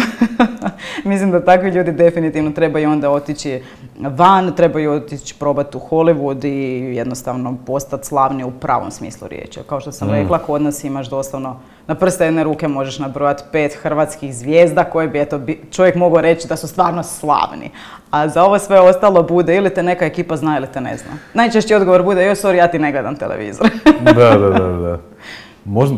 Mislim 1.05 1.31
da 1.31 1.45
takvi 1.45 1.69
ljudi 1.69 1.91
definitivno 1.91 2.51
trebaju 2.51 2.89
onda 2.89 3.09
otići 3.09 3.61
van, 3.99 4.55
trebaju 4.55 4.91
otići 4.91 5.35
probati 5.39 5.77
u 5.77 5.79
Hollywood 5.79 6.45
i 6.45 6.95
jednostavno 6.95 7.57
postati 7.65 8.07
slavni 8.07 8.43
u 8.43 8.51
pravom 8.51 8.91
smislu 8.91 9.27
riječi. 9.27 9.59
Kao 9.67 9.79
što 9.79 9.91
sam 9.91 10.07
mm. 10.07 10.11
rekla, 10.11 10.37
kod 10.37 10.61
nas 10.61 10.83
imaš 10.83 11.09
doslovno 11.09 11.59
na 11.87 11.95
prste 11.95 12.25
jedne 12.25 12.43
ruke 12.43 12.67
možeš 12.67 12.99
nabrojati 12.99 13.43
pet 13.51 13.77
hrvatskih 13.81 14.35
zvijezda 14.35 14.83
koje 14.83 15.07
bi 15.07 15.19
eto, 15.19 15.41
čovjek 15.71 15.95
mogao 15.95 16.21
reći 16.21 16.47
da 16.47 16.55
su 16.55 16.67
stvarno 16.67 17.03
slavni. 17.03 17.71
A 18.11 18.27
za 18.27 18.43
ovo 18.43 18.59
sve 18.59 18.79
ostalo 18.79 19.23
bude 19.23 19.55
ili 19.55 19.69
te 19.69 19.83
neka 19.83 20.05
ekipa 20.05 20.37
zna 20.37 20.57
ili 20.57 20.67
te 20.73 20.81
ne 20.81 20.97
zna. 20.97 21.11
Najčešći 21.33 21.75
odgovor 21.75 22.03
bude, 22.03 22.25
joj 22.25 22.35
sorry, 22.35 22.53
ja 22.53 22.67
ti 22.67 22.79
ne 22.79 22.91
gledam 22.91 23.15
televizor. 23.15 23.69
da, 24.15 24.37
da, 24.37 24.49
da, 24.49 24.67
da. 24.67 24.99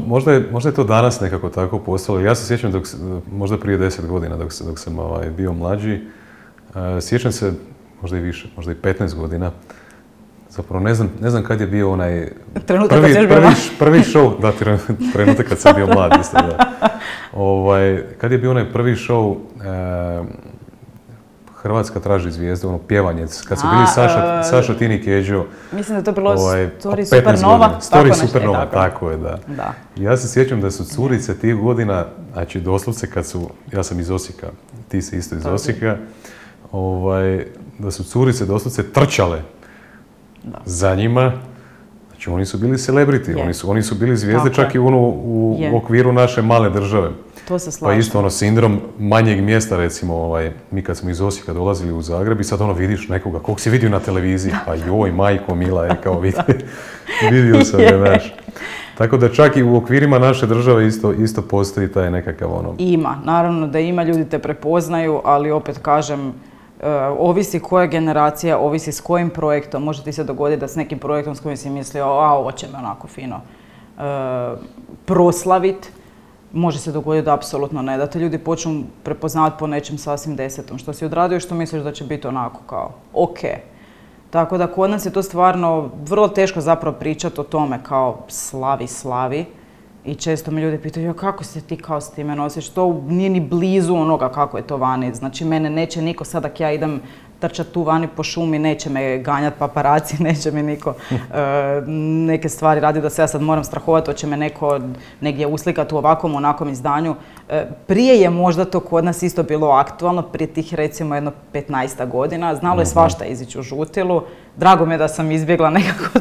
Možda, 0.08 0.32
je, 0.32 0.48
možda 0.52 0.70
je 0.70 0.76
to 0.76 0.84
danas 0.84 1.22
nekako 1.22 1.50
tako 1.50 1.80
postalo. 1.80 2.20
Ja 2.20 2.36
se 2.36 2.48
sjećam 2.48 2.72
dok, 2.72 2.86
možda 3.32 3.58
prije 3.58 3.78
deset 3.78 4.08
godina 4.08 4.38
dok, 4.38 4.52
dok 4.68 4.80
sam 4.80 5.00
ovaj, 5.00 5.30
bio 5.30 5.54
mlađi. 5.54 5.94
E, 5.96 7.02
sjećam 7.02 7.32
se, 7.32 7.54
možda 8.02 8.18
i 8.18 8.22
više, 8.22 8.48
možda 8.56 8.72
i 8.72 8.76
15 8.76 9.16
godina. 9.16 9.52
Zapravo 10.60 10.84
ne 10.84 10.94
znam, 10.94 11.10
ne 11.22 11.30
znam 11.30 11.44
kad 11.44 11.62
je 11.62 11.68
bio 11.68 11.92
onaj 11.92 12.32
trenutak 12.66 13.02
prvi, 13.02 13.14
kad 13.14 13.28
prvi, 13.28 13.54
prvi 13.80 14.00
show, 14.00 14.42
da, 14.42 14.52
trenutak 15.14 15.48
kad 15.50 15.60
sam 15.60 15.76
bio 15.76 15.88
mlad, 15.94 16.12
isto 16.22 16.38
da. 16.38 16.72
Ovaj, 17.34 18.04
kad 18.18 18.32
je 18.32 18.38
bio 18.38 18.52
onaj 18.52 18.72
prvi 18.72 18.96
show 18.96 19.36
e, 19.36 20.24
Hrvatska 21.56 22.00
traži 22.00 22.32
zvijezde, 22.32 22.68
ono 22.68 22.78
pjevanje, 22.78 23.26
kad 23.48 23.60
su 23.60 23.68
bili 23.72 23.88
Saša, 23.96 24.40
uh, 24.40 24.50
Saša 24.50 24.78
Tini 24.78 25.04
Keđo. 25.04 25.46
Mislim 25.72 25.98
da 25.98 26.04
to 26.04 26.12
bilo 26.12 26.32
ovaj, 26.32 26.70
Story 26.84 27.06
Supernova. 27.06 27.80
Story 27.82 28.28
Supernova, 28.28 28.66
tako 28.66 29.12
je, 29.12 29.18
da. 29.18 29.40
da. 29.48 29.74
Ja 29.96 30.18
se 30.18 30.28
sjećam 30.28 30.62
da 30.62 30.72
su 30.72 30.86
curice 30.86 31.38
tih 31.38 31.56
godina, 31.56 32.06
znači 32.34 32.60
doslovce 32.60 33.10
kad 33.10 33.26
su, 33.26 33.50
ja 33.74 33.84
sam 33.84 34.00
iz 34.00 34.10
Osijeka, 34.10 34.48
ti 34.88 35.02
si 35.02 35.18
isto 35.18 35.36
iz 35.36 35.46
Osijeka, 35.46 35.98
ovaj, 36.72 37.46
da 37.78 37.92
su 37.92 38.04
curice 38.04 38.46
doslovce 38.46 38.92
trčale 38.92 39.42
da. 40.44 40.62
za 40.66 40.96
njima, 40.96 41.32
Znači 42.20 42.30
oni 42.30 42.46
su 42.46 42.58
bili 42.58 42.78
celebrity, 42.78 43.42
oni 43.42 43.54
su, 43.54 43.72
oni 43.72 43.84
su 43.84 43.96
bili 43.96 44.18
zvijezde 44.18 44.54
čak 44.54 44.76
i 44.76 44.80
ono 44.80 44.98
u, 45.00 45.58
okviru 45.74 46.14
naše 46.14 46.42
male 46.42 46.70
države. 46.70 47.10
To 47.48 47.60
se 47.60 47.72
slažem. 47.72 47.96
Pa 47.96 48.00
isto 48.00 48.20
ono 48.20 48.30
sindrom 48.30 48.80
manjeg 49.00 49.44
mjesta 49.44 49.78
recimo, 49.78 50.16
ovaj, 50.16 50.52
mi 50.72 50.82
kad 50.82 50.98
smo 50.98 51.10
iz 51.10 51.22
Osijeka 51.22 51.54
dolazili 51.54 51.92
u 51.92 52.02
Zagreb 52.02 52.40
i 52.40 52.44
sad 52.44 52.62
ono 52.62 52.74
vidiš 52.74 53.08
nekoga, 53.10 53.40
kog 53.40 53.60
si 53.60 53.70
vidio 53.70 53.90
na 53.90 54.00
televiziji, 54.00 54.54
pa 54.66 54.76
joj, 54.76 55.12
majko 55.12 55.56
mila, 55.56 55.86
je 55.86 55.96
kao 56.04 56.20
vidi, 56.20 56.38
vidio 57.32 57.66
sam 57.66 57.80
je, 57.80 57.98
znaš. 57.98 58.34
Tako 58.98 59.18
da 59.18 59.30
čak 59.30 59.58
i 59.58 59.64
u 59.64 59.76
okvirima 59.76 60.20
naše 60.20 60.48
države 60.48 60.88
isto, 60.88 61.14
isto 61.14 61.42
postoji 61.42 61.92
taj 61.92 62.12
nekakav 62.12 62.54
ono... 62.54 62.76
Ima, 62.78 63.18
naravno 63.24 63.68
da 63.68 63.80
ima, 63.80 64.04
ljudi 64.04 64.26
te 64.26 64.40
prepoznaju, 64.40 65.22
ali 65.24 65.52
opet 65.52 65.78
kažem, 65.82 66.34
ovisi 67.20 67.60
koja 67.60 67.86
generacija, 67.86 68.58
ovisi 68.58 68.92
s 68.92 69.02
kojim 69.02 69.30
projektom. 69.30 69.84
Može 69.84 70.04
ti 70.04 70.14
se 70.14 70.24
dogoditi 70.24 70.60
da 70.60 70.68
s 70.68 70.76
nekim 70.76 71.00
projektom 71.00 71.36
s 71.36 71.40
kojim 71.40 71.58
si 71.58 71.70
mislio, 71.70 72.06
a 72.06 72.34
ovo 72.34 72.52
će 72.52 72.68
me 72.68 72.78
onako 72.78 73.08
fino 73.08 73.36
uh, 73.98 74.60
proslavit. 75.06 75.92
Može 76.54 76.80
se 76.80 76.92
dogoditi 76.92 77.26
da 77.26 77.34
apsolutno 77.34 77.82
ne, 77.82 77.98
da 77.98 78.08
te 78.08 78.20
ljudi 78.20 78.38
počnu 78.38 78.84
prepoznavati 79.04 79.56
po 79.60 79.68
nečem 79.68 79.98
sasvim 79.98 80.36
desetom. 80.36 80.78
Što 80.78 80.94
si 80.94 81.06
odradio 81.06 81.38
i 81.38 81.40
što 81.40 81.56
misliš 81.56 81.84
da 81.84 81.92
će 81.92 82.04
biti 82.04 82.28
onako 82.28 82.60
kao 82.68 82.92
ok. 83.14 83.40
Tako 84.30 84.58
da 84.58 84.68
kod 84.68 84.90
nas 84.90 85.06
je 85.06 85.14
to 85.14 85.24
stvarno 85.24 85.90
vrlo 86.06 86.28
teško 86.28 86.62
zapravo 86.62 86.96
pričati 87.00 87.42
o 87.42 87.44
tome 87.44 87.80
kao 87.84 88.18
slavi, 88.28 88.88
slavi. 88.88 89.46
I 90.10 90.16
često 90.16 90.52
me 90.52 90.62
ljudi 90.62 90.78
pitaju, 90.78 91.14
kako 91.14 91.44
se 91.44 91.62
ti 91.62 91.78
kao 91.78 92.02
s 92.02 92.12
time 92.12 92.36
nosiš? 92.36 92.70
To 92.70 93.02
nije 93.08 93.30
ni 93.30 93.40
blizu 93.40 93.96
onoga 93.96 94.30
kako 94.30 94.58
je 94.58 94.68
to 94.68 94.78
vani. 94.78 95.14
Znači, 95.14 95.46
mene 95.46 95.70
neće 95.70 96.02
niko 96.02 96.26
sad 96.26 96.46
ako 96.46 96.64
ja 96.64 96.72
idem 96.72 97.02
trčati 97.40 97.74
tu 97.74 97.84
vani 97.84 98.08
po 98.16 98.24
šumi, 98.24 98.60
neće 98.60 98.90
me 98.90 99.18
ganjati 99.18 99.60
paparaci, 99.60 100.24
neće 100.24 100.52
mi 100.52 100.64
niko 100.64 100.94
e, 101.12 101.82
neke 102.28 102.50
stvari 102.50 102.80
radi 102.80 103.02
da 103.02 103.10
se 103.10 103.22
ja 103.22 103.28
sad 103.28 103.42
moram 103.42 103.64
strahovati, 103.64 104.12
hoće 104.12 104.28
me 104.28 104.38
neko 104.38 104.80
negdje 105.22 105.48
uslikati 105.48 105.96
u 105.96 105.98
ovakvom, 105.98 106.36
onakvom 106.36 106.70
izdanju. 106.70 107.16
E, 107.50 107.66
prije 107.88 108.20
je 108.20 108.30
možda 108.30 108.66
to 108.66 108.80
kod 108.80 109.06
nas 109.06 109.24
isto 109.24 109.44
bilo 109.44 109.68
aktualno, 109.68 110.22
prije 110.22 110.48
tih 110.48 110.74
recimo 110.74 111.16
jedno 111.16 111.32
15 111.54 112.10
godina, 112.10 112.56
znalo 112.56 112.82
je 112.82 112.86
mhm. 112.86 112.92
svašta 112.92 113.26
izići 113.26 113.60
u 113.60 113.64
žutilu. 113.64 114.22
Drago 114.58 114.86
mi 114.86 114.94
je 114.94 114.98
da 114.98 115.08
sam 115.08 115.32
izbjegla 115.32 115.70
nekako 115.80 116.20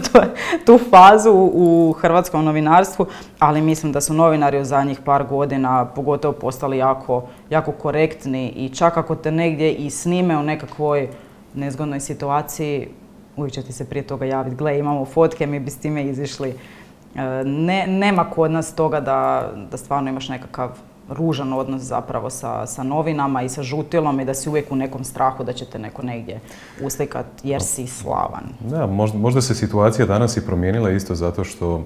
tu 0.67 0.79
fazu 0.91 1.31
u 1.33 1.95
hrvatskom 2.01 2.45
novinarstvu, 2.45 3.07
ali 3.39 3.61
mislim 3.61 3.93
da 3.93 4.01
su 4.01 4.15
novinari 4.15 4.61
u 4.61 4.65
zadnjih 4.65 5.01
par 5.05 5.25
godina 5.25 5.85
pogotovo 5.85 6.33
postali 6.33 6.79
jako, 6.79 7.25
jako 7.51 7.73
korektni 7.73 8.49
i 8.49 8.69
čak 8.69 8.97
ako 8.97 9.15
te 9.15 9.31
negdje 9.31 9.73
i 9.73 9.91
snime 9.91 10.39
u 10.39 10.43
nekakvoj 10.43 11.09
nezgodnoj 11.55 12.01
situaciji, 12.01 12.89
uvijek 13.37 13.55
će 13.55 13.63
ti 13.63 13.73
se 13.73 13.85
prije 13.85 14.07
toga 14.07 14.25
javiti, 14.25 14.57
gle 14.57 14.79
imamo 14.79 15.05
fotke, 15.05 15.47
mi 15.47 15.61
bi 15.61 15.71
s 15.71 15.79
time 15.79 16.05
izišli. 16.05 16.49
E, 16.49 17.23
ne, 17.45 17.87
nema 17.87 18.31
kod 18.31 18.51
nas 18.51 18.75
toga 18.75 19.01
da, 19.01 19.51
da 19.71 19.77
stvarno 19.77 20.11
imaš 20.11 20.29
nekakav 20.29 20.71
ružan 21.11 21.53
odnos 21.53 21.83
zapravo 21.83 22.31
sa, 22.31 22.67
sa 22.67 22.83
novinama 22.83 23.43
i 23.43 23.49
sa 23.49 23.63
žutilom 23.63 24.21
i 24.21 24.25
da 24.25 24.35
si 24.35 24.49
uvijek 24.49 24.73
u 24.73 24.77
nekom 24.77 25.05
strahu 25.05 25.45
da 25.45 25.53
će 25.53 25.65
te 25.65 25.79
neko 25.79 26.03
negdje 26.03 26.41
uslikat 26.83 27.27
jer 27.43 27.63
si 27.63 27.87
slavan. 27.87 28.45
Da, 28.61 28.87
možda, 28.87 29.19
možda 29.19 29.41
se 29.41 29.55
situacija 29.55 30.07
danas 30.07 30.37
i 30.37 30.47
promijenila 30.47 30.91
isto 30.91 31.15
zato 31.15 31.45
što 31.45 31.77
e, 31.77 31.83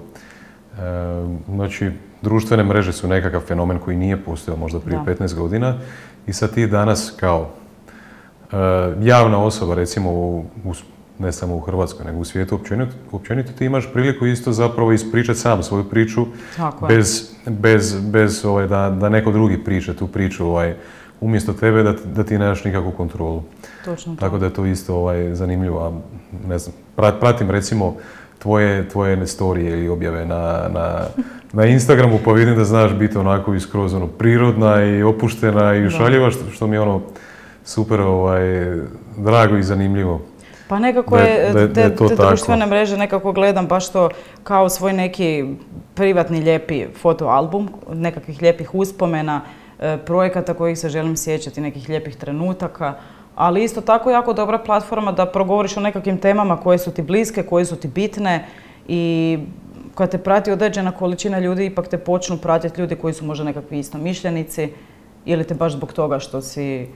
znači, 1.49 1.91
društvene 2.21 2.63
mreže 2.63 2.93
su 2.93 3.07
nekakav 3.07 3.41
fenomen 3.41 3.79
koji 3.79 3.97
nije 3.97 4.23
postojao 4.23 4.57
možda 4.57 4.79
prije 4.79 4.99
15 5.05 5.35
godina 5.35 5.77
i 6.27 6.33
sad 6.33 6.53
ti 6.53 6.67
danas 6.67 7.13
kao 7.19 7.49
e, 8.51 8.55
javna 9.01 9.43
osoba 9.43 9.75
recimo 9.75 10.11
u, 10.11 10.45
u 10.65 10.73
ne 11.19 11.31
samo 11.31 11.55
u 11.55 11.59
Hrvatskoj, 11.59 12.05
nego 12.05 12.19
u 12.19 12.25
svijetu 12.25 12.55
općenito, 12.55 12.91
općenito 13.11 13.51
ti 13.51 13.65
imaš 13.65 13.93
priliku 13.93 14.25
isto 14.25 14.51
zapravo 14.51 14.91
ispričati 14.91 15.39
sam 15.39 15.63
svoju 15.63 15.83
priču 15.83 16.25
bez, 16.87 17.31
bez, 17.47 17.95
bez 18.01 18.45
ovaj, 18.45 18.67
da, 18.67 18.89
da 18.89 19.09
neko 19.09 19.31
drugi 19.31 19.63
priča 19.63 19.93
tu 19.93 20.07
priču 20.07 20.47
ovaj, 20.47 20.75
umjesto 21.21 21.53
tebe 21.53 21.83
da, 21.83 21.93
da 22.15 22.23
ti 22.23 22.37
nemaš 22.37 22.63
nikakvu 22.63 22.91
kontrolu. 22.91 23.43
Točno 23.85 24.15
tako. 24.19 24.37
da 24.37 24.45
je 24.45 24.53
to 24.53 24.65
isto 24.65 24.95
ovaj, 24.95 25.35
zanimljivo. 25.35 25.87
A, 25.87 25.91
ne 26.47 26.57
znam, 26.59 26.75
pratim 26.95 27.51
recimo 27.51 27.95
tvoje, 28.39 28.89
tvoje 28.89 29.27
storije 29.27 29.71
ili 29.71 29.89
objave 29.89 30.25
na, 30.25 30.69
na, 30.73 30.99
na 31.53 31.65
Instagramu 31.65 32.19
pa 32.25 32.31
vidim 32.31 32.55
da 32.55 32.63
znaš 32.63 32.93
biti 32.93 33.17
onako 33.17 33.53
iskroz 33.53 33.93
ono, 33.93 34.07
prirodna 34.07 34.83
i 34.83 35.03
opuštena 35.03 35.75
i 35.75 35.89
šaljiva 35.89 36.31
što, 36.31 36.49
što 36.51 36.67
mi 36.67 36.75
je 36.75 36.79
ono 36.79 37.01
super 37.65 38.01
ovaj, 38.01 38.41
drago 39.17 39.57
i 39.57 39.63
zanimljivo. 39.63 40.21
Pa 40.67 40.79
nekako 40.79 41.17
je, 41.17 41.53
te, 41.73 41.95
te 41.95 42.15
društvene 42.15 42.65
mreže 42.65 42.97
nekako 42.97 43.31
gledam 43.31 43.67
baš 43.67 43.91
to 43.91 44.09
kao 44.43 44.69
svoj 44.69 44.93
neki 44.93 45.45
privatni 45.95 46.41
lijepi 46.41 46.85
fotoalbum, 47.01 47.69
nekakvih 47.93 48.41
lijepih 48.41 48.75
uspomena, 48.75 49.41
e, 49.79 49.97
projekata 50.05 50.53
kojih 50.53 50.79
se 50.79 50.89
želim 50.89 51.17
sjećati, 51.17 51.61
nekih 51.61 51.89
lijepih 51.89 52.15
trenutaka, 52.15 52.93
ali 53.35 53.63
isto 53.63 53.81
tako 53.81 54.11
jako 54.11 54.33
dobra 54.33 54.57
platforma 54.57 55.11
da 55.11 55.25
progovoriš 55.25 55.77
o 55.77 55.81
nekakvim 55.81 56.17
temama 56.17 56.57
koje 56.57 56.77
su 56.77 56.91
ti 56.91 57.01
bliske, 57.01 57.43
koje 57.43 57.65
su 57.65 57.75
ti 57.75 57.87
bitne 57.87 58.45
i 58.87 59.39
kad 59.95 60.11
te 60.11 60.17
prati 60.17 60.51
određena 60.51 60.91
količina 60.91 61.39
ljudi, 61.39 61.65
ipak 61.65 61.87
te 61.87 61.97
počnu 61.97 62.37
pratiti 62.37 62.81
ljudi 62.81 62.95
koji 62.95 63.13
su 63.13 63.25
možda 63.25 63.43
nekakvi 63.43 63.79
istomišljenici 63.79 64.69
ili 65.25 65.43
te 65.43 65.53
baš 65.53 65.73
zbog 65.73 65.93
toga 65.93 66.19
što 66.19 66.41
si 66.41 66.87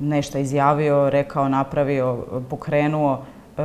nešto 0.00 0.38
izjavio, 0.38 1.10
rekao, 1.10 1.48
napravio, 1.48 2.18
pokrenuo, 2.50 3.22
e, 3.58 3.62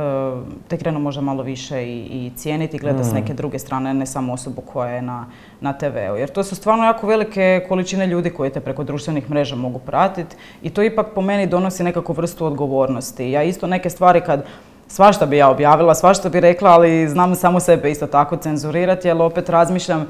te 0.68 0.76
krenu 0.76 1.00
možda 1.00 1.22
malo 1.22 1.42
više 1.42 1.82
i, 1.82 1.98
i 1.98 2.32
cijeniti, 2.36 2.78
gledati 2.78 3.04
s 3.04 3.12
mm. 3.12 3.14
neke 3.14 3.34
druge 3.34 3.58
strane, 3.58 3.94
ne 3.94 4.06
samo 4.06 4.32
osobu 4.32 4.60
koja 4.60 4.90
je 4.90 5.02
na, 5.02 5.26
na 5.60 5.72
TV-u. 5.72 6.16
Jer 6.16 6.28
to 6.28 6.44
su 6.44 6.54
stvarno 6.54 6.84
jako 6.84 7.06
velike 7.06 7.64
količine 7.68 8.06
ljudi 8.06 8.30
koje 8.30 8.50
te 8.50 8.60
preko 8.60 8.84
društvenih 8.84 9.30
mreža 9.30 9.56
mogu 9.56 9.78
pratiti 9.78 10.36
i 10.62 10.70
to 10.70 10.82
ipak 10.82 11.06
po 11.14 11.20
meni 11.20 11.46
donosi 11.46 11.84
nekakvu 11.84 12.12
vrstu 12.12 12.46
odgovornosti. 12.46 13.30
Ja 13.30 13.42
isto 13.42 13.66
neke 13.66 13.90
stvari 13.90 14.20
kad 14.20 14.44
svašta 14.88 15.26
bi 15.26 15.36
ja 15.36 15.48
objavila, 15.50 15.94
svašta 15.94 16.28
bi 16.28 16.40
rekla, 16.40 16.70
ali 16.70 17.08
znam 17.08 17.34
samo 17.34 17.60
sebe 17.60 17.90
isto 17.90 18.06
tako 18.06 18.36
cenzurirati, 18.36 19.08
jer 19.08 19.22
opet 19.22 19.48
razmišljam 19.48 20.06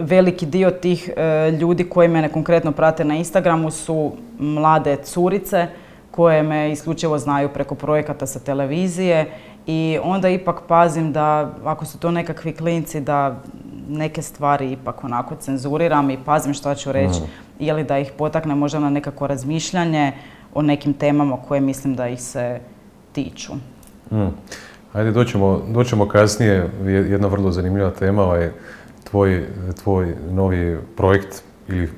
veliki 0.00 0.46
dio 0.46 0.70
tih 0.70 1.10
e, 1.16 1.50
ljudi 1.50 1.84
koji 1.84 2.08
mene 2.08 2.28
konkretno 2.28 2.72
prate 2.72 3.04
na 3.04 3.16
Instagramu 3.16 3.70
su 3.70 4.12
mlade 4.38 4.96
curice 4.96 5.66
koje 6.10 6.42
me 6.42 6.72
isključivo 6.72 7.18
znaju 7.18 7.48
preko 7.48 7.74
projekata 7.74 8.26
sa 8.26 8.38
televizije 8.38 9.26
i 9.66 9.98
onda 10.02 10.28
ipak 10.28 10.60
pazim 10.68 11.12
da 11.12 11.54
ako 11.64 11.84
su 11.84 11.98
to 11.98 12.10
nekakvi 12.10 12.52
klinci 12.52 13.00
da 13.00 13.42
neke 13.88 14.22
stvari 14.22 14.72
ipak 14.72 15.04
onako 15.04 15.36
cenzuriram 15.36 16.10
i 16.10 16.18
pazim 16.24 16.54
što 16.54 16.74
ću 16.74 16.92
reći 16.92 17.20
mm. 17.20 17.26
ili 17.58 17.84
da 17.84 17.98
ih 17.98 18.12
potakne 18.18 18.54
možda 18.54 18.78
na 18.78 18.90
nekako 18.90 19.26
razmišljanje 19.26 20.12
o 20.54 20.62
nekim 20.62 20.94
temama 20.94 21.36
koje 21.48 21.60
mislim 21.60 21.94
da 21.94 22.08
ih 22.08 22.22
se 22.22 22.60
tiču. 23.12 23.52
Mm. 24.10 24.28
Ajde, 24.92 25.10
doćemo, 25.10 25.62
doćemo 25.68 26.08
kasnije, 26.08 26.70
jedna 26.84 27.28
vrlo 27.28 27.50
zanimljiva 27.50 27.90
tema, 27.90 28.22
ovaj, 28.22 28.50
tvoj, 29.10 29.46
tvoj 29.82 30.14
novi 30.30 30.78
projekt 30.96 31.42
ili 31.68 31.88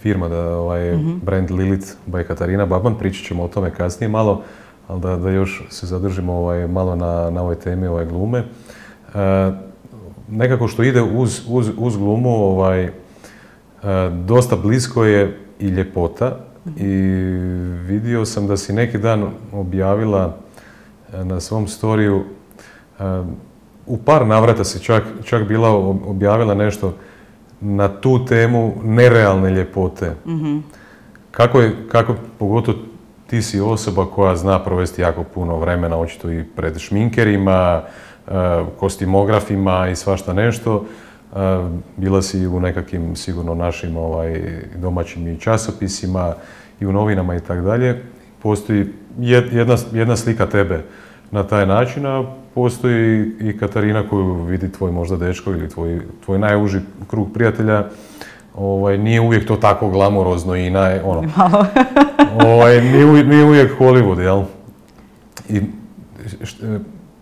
firma, 0.00 0.28
da 0.28 0.58
ovaj 0.58 0.96
mm 0.96 1.20
brand 1.22 1.50
Lilith 1.50 1.86
by 2.06 2.24
Katarina. 2.24 2.66
Baban, 2.66 2.94
pričat 2.98 3.26
ćemo 3.26 3.42
o 3.42 3.48
tome 3.48 3.70
kasnije 3.70 4.08
malo, 4.08 4.42
ali 4.88 5.00
da, 5.00 5.16
da 5.16 5.30
još 5.30 5.62
se 5.70 5.86
zadržimo 5.86 6.32
ovaj, 6.32 6.66
malo 6.66 6.96
na, 6.96 7.30
na 7.30 7.42
ovoj 7.42 7.54
temi 7.54 7.86
ovaj, 7.86 8.06
glume. 8.06 8.38
E, 8.38 8.44
nekako 10.28 10.68
što 10.68 10.82
ide 10.82 11.02
uz, 11.02 11.40
uz, 11.48 11.70
uz 11.78 11.96
glumu, 11.96 12.30
ovaj, 12.30 12.84
e, 12.84 12.92
dosta 14.26 14.56
blisko 14.56 15.04
je 15.04 15.38
i 15.60 15.66
ljepota. 15.66 16.38
I 16.76 16.92
vidio 17.86 18.24
sam 18.24 18.46
da 18.46 18.56
si 18.56 18.72
neki 18.72 18.98
dan 18.98 19.30
objavila 19.52 20.36
e, 21.12 21.24
na 21.24 21.40
svom 21.40 21.68
storiju 21.68 22.24
e, 22.98 23.02
u 23.86 23.96
par 23.96 24.26
navrata 24.26 24.64
si 24.64 24.82
čak, 24.82 25.02
čak 25.24 25.48
bila 25.48 25.70
objavila 26.06 26.54
nešto 26.54 26.94
na 27.60 27.88
tu 27.88 28.24
temu 28.24 28.74
nerealne 28.84 29.50
ljepote. 29.50 30.12
mm 30.26 30.58
Kako 31.30 31.60
je, 31.60 31.76
kako, 31.88 32.14
pogotovo 32.38 32.78
ti 33.26 33.42
si 33.42 33.60
osoba 33.60 34.06
koja 34.06 34.36
zna 34.36 34.58
provesti 34.58 35.02
jako 35.02 35.22
puno 35.22 35.56
vremena, 35.56 35.98
očito 35.98 36.30
i 36.30 36.44
pred 36.44 36.78
šminkerima, 36.78 37.82
e, 37.82 38.30
kostimografima 38.78 39.88
i 39.88 39.96
svašta 39.96 40.32
nešto. 40.32 40.84
E, 40.84 41.36
bila 41.96 42.22
si 42.22 42.46
u 42.46 42.60
nekakvim 42.60 43.16
sigurno 43.16 43.54
našim 43.54 43.96
ovaj, 43.96 44.42
domaćim 44.76 45.28
i 45.28 45.40
časopisima 45.40 46.34
i 46.80 46.86
u 46.86 46.92
novinama 46.92 47.36
i 47.36 47.40
tako 47.40 47.60
dalje. 47.60 48.02
Postoji 48.42 48.86
jedna, 49.18 49.76
jedna 49.92 50.16
slika 50.16 50.46
tebe 50.46 50.82
na 51.30 51.42
taj 51.42 51.66
način, 51.66 52.06
a 52.06 52.24
postoji 52.56 53.32
i 53.40 53.58
Katarina 53.58 54.08
koju 54.08 54.34
vidi 54.34 54.72
tvoj 54.72 54.92
možda 54.92 55.16
dečko 55.16 55.50
ili 55.50 55.68
tvoj, 55.68 56.00
tvoj 56.24 56.38
najuži 56.38 56.80
krug 57.10 57.32
prijatelja. 57.34 57.84
Ovaj, 58.54 58.98
nije 58.98 59.20
uvijek 59.20 59.46
to 59.46 59.56
tako 59.56 59.90
glamorozno 59.90 60.56
i 60.56 60.70
naj, 60.70 61.00
ono, 61.04 61.22
ovaj, 62.52 62.80
nije, 63.24 63.44
uvijek 63.44 63.78
Hollywood, 63.78 64.20
jel? 64.20 64.42
I 65.48 65.60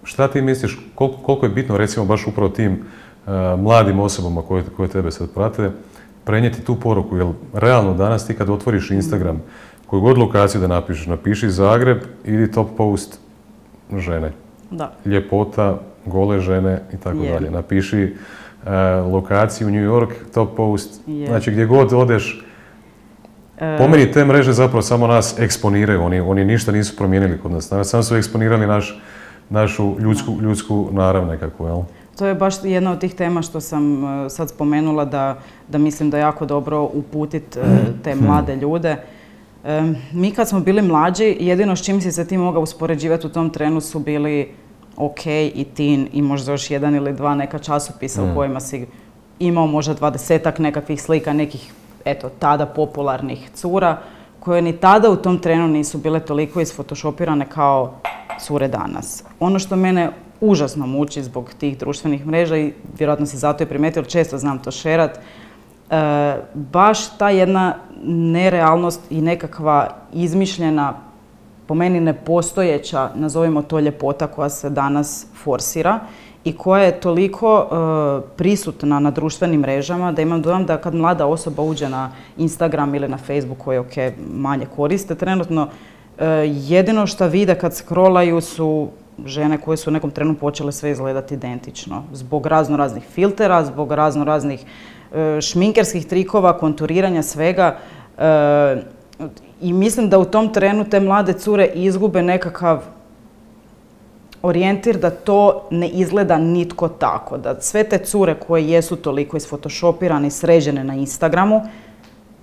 šta 0.05 0.29
ti 0.29 0.43
misliš, 0.43 0.79
koliko, 0.95 1.17
koliko 1.17 1.47
je 1.47 1.51
bitno 1.51 1.77
recimo 1.77 2.07
baš 2.07 2.27
upravo 2.27 2.49
tim 2.49 2.73
uh, 2.73 3.33
mladim 3.59 4.01
osobama 4.01 4.43
koje, 4.43 4.65
koje 4.77 4.89
tebe 4.89 5.11
sad 5.11 5.31
prate, 5.31 5.71
prenijeti 6.25 6.63
tu 6.63 6.77
poruku, 6.77 7.17
jer 7.17 7.27
realno 7.53 7.95
danas 7.95 8.27
ti 8.27 8.35
kad 8.35 8.51
otvoriš 8.51 8.91
Instagram, 8.91 9.43
koju 9.87 10.01
god 10.01 10.19
lokaciju 10.19 10.61
da 10.61 10.67
napišeš, 10.67 11.07
napiši 11.07 11.51
Zagreb, 11.51 11.99
ili 12.25 12.53
top 12.53 12.69
post 12.77 13.19
žene. 13.97 14.44
Da. 14.75 14.93
Ljepota, 15.05 15.79
gole 16.07 16.41
žene 16.41 16.81
i 16.93 16.97
tako 16.97 17.19
dalje. 17.19 17.51
Napiši 17.51 18.05
uh, 18.05 19.13
lokaciju 19.13 19.71
New 19.71 19.85
York, 19.91 20.09
top 20.35 20.57
post, 20.57 21.01
znači 21.27 21.51
gdje 21.51 21.67
god 21.67 21.93
odeš, 21.93 22.45
e... 23.59 23.79
po 23.79 23.89
meni 23.89 24.13
te 24.13 24.25
mreže 24.25 24.53
zapravo 24.53 24.83
samo 24.83 25.07
nas 25.07 25.39
eksponiraju, 25.39 26.03
oni, 26.03 26.21
oni 26.21 26.45
ništa 26.45 26.73
nisu 26.73 26.97
promijenili 26.97 27.39
kod 27.39 27.53
nas, 27.53 27.73
samo 27.83 28.03
su 28.03 28.17
eksponirali 28.17 28.67
naš, 28.67 29.01
našu 29.51 30.01
ljudsku, 30.01 30.39
ljudsku 30.41 30.89
narav 30.93 31.27
nekako, 31.27 31.67
jel? 31.67 31.83
To 32.19 32.27
je 32.27 32.35
baš 32.35 32.55
jedna 32.63 32.93
od 32.93 33.01
tih 33.01 33.15
tema 33.15 33.43
što 33.43 33.61
sam 33.61 34.05
e, 34.05 34.31
sad 34.31 34.49
spomenula 34.49 35.05
da, 35.05 35.39
da 35.69 35.79
mislim 35.79 36.11
da 36.11 36.17
je 36.17 36.21
jako 36.21 36.47
dobro 36.47 36.83
uputiti 36.83 37.59
e, 37.59 37.63
te 38.05 38.15
mlade 38.15 38.57
ljude. 38.57 38.97
Mi 40.13 40.31
kad 40.31 40.49
smo 40.49 40.61
bili 40.61 40.83
mlađi, 40.83 41.37
jedino 41.41 41.77
s 41.77 41.85
čim 41.85 42.01
si 42.01 42.13
se 42.13 42.27
ti 42.27 42.37
mogao 42.37 42.63
uspoređivati 42.63 43.27
u 43.27 43.31
tom 43.31 43.51
trenu 43.51 43.81
su 43.81 43.99
bili 43.99 44.49
OK 44.97 45.27
i 45.27 45.67
Tin 45.75 46.09
i 46.13 46.23
možda 46.23 46.53
još 46.53 46.71
jedan 46.71 46.95
ili 46.95 47.13
dva 47.13 47.35
neka 47.35 47.59
časopisa 47.59 48.23
u 48.23 48.27
mm. 48.27 48.35
kojima 48.35 48.61
si 48.61 48.87
imao 49.39 49.67
možda 49.67 49.95
dvadesetak 49.95 50.59
nekakvih 50.59 51.03
slika, 51.03 51.33
nekih 51.33 51.73
eto 52.05 52.29
tada 52.39 52.67
popularnih 52.67 53.51
cura 53.55 53.99
koje 54.41 54.63
ni 54.63 54.73
tada 54.73 55.11
u 55.11 55.17
tom 55.17 55.39
trenu 55.39 55.69
nisu 55.69 55.99
bile 55.99 56.21
toliko 56.21 56.61
isfotošopirane 56.61 57.47
kao 57.49 57.95
cure 58.41 58.69
danas. 58.69 59.25
Ono 59.41 59.59
što 59.59 59.77
mene 59.77 60.11
užasno 60.41 60.87
muči 60.87 61.23
zbog 61.23 61.51
tih 61.59 61.79
društvenih 61.79 62.27
mreža 62.27 62.57
i 62.57 62.73
vjerojatno 62.99 63.27
si 63.27 63.37
zato 63.37 63.65
i 63.65 63.67
primijetio, 63.67 64.03
često 64.03 64.39
znam 64.39 64.59
to 64.59 64.71
šerat, 64.71 65.19
e, 65.19 65.21
baš 66.55 67.19
ta 67.19 67.31
jedna 67.31 67.77
nerealnost 68.07 69.01
i 69.11 69.21
nekakva 69.21 69.97
izmišljena, 70.13 70.95
po 71.67 71.75
meni 71.75 72.01
nepostojeća, 72.01 73.11
nazovimo 73.15 73.63
to 73.63 73.81
ljepota 73.81 74.27
koja 74.27 74.49
se 74.49 74.71
danas 74.71 75.27
forsira 75.43 76.01
i 76.45 76.53
koja 76.57 76.83
je 76.83 77.01
toliko 77.01 77.59
e, 77.59 78.37
prisutna 78.37 79.01
na 79.01 79.11
društvenim 79.11 79.61
mrežama 79.61 80.13
da 80.13 80.23
imam 80.23 80.43
dojam 80.43 80.67
da 80.67 80.77
kad 80.77 80.95
mlada 80.95 81.27
osoba 81.27 81.63
uđe 81.63 81.89
na 81.89 82.13
Instagram 82.37 82.95
ili 82.95 83.09
na 83.09 83.19
Facebook 83.19 83.59
koje 83.59 83.81
ok, 83.81 83.97
manje 84.31 84.67
koriste 84.77 85.15
trenutno, 85.15 85.69
e, 86.19 86.27
jedino 86.47 87.07
što 87.07 87.29
vide 87.29 87.55
kad 87.55 87.75
scrollaju 87.75 88.41
su 88.41 88.89
žene 89.27 89.59
koje 89.61 89.77
su 89.77 89.91
u 89.91 89.93
nekom 89.93 90.11
trenu 90.11 90.35
počele 90.35 90.73
sve 90.73 90.91
izgledati 90.91 91.35
identično. 91.35 92.03
Zbog 92.13 92.47
razno 92.47 92.77
raznih 92.77 93.03
filtera, 93.03 93.65
zbog 93.65 93.93
razno 93.93 94.25
raznih 94.25 94.65
e, 95.15 95.41
šminkerskih 95.41 96.07
trikova, 96.07 96.59
konturiranja 96.59 97.23
svega. 97.23 97.77
I 99.61 99.73
mislim 99.73 100.09
da 100.09 100.19
u 100.19 100.25
tom 100.25 100.53
trenu 100.53 100.85
te 100.85 101.01
mlade 101.01 101.33
cure 101.33 101.67
izgube 101.75 102.23
nekakav 102.23 102.83
orijentir 104.43 104.99
da 104.99 105.11
to 105.11 105.69
ne 105.71 105.89
izgleda 105.89 106.39
nitko 106.39 106.89
tako. 106.89 107.39
Da 107.39 107.61
sve 107.61 107.85
te 107.85 107.99
cure 107.99 108.35
koje 108.35 108.69
jesu 108.69 108.97
toliko 108.97 109.37
isfotoshopirane 109.37 110.29
i 110.29 110.31
sređene 110.31 110.85
na 110.85 110.95
Instagramu 110.95 111.61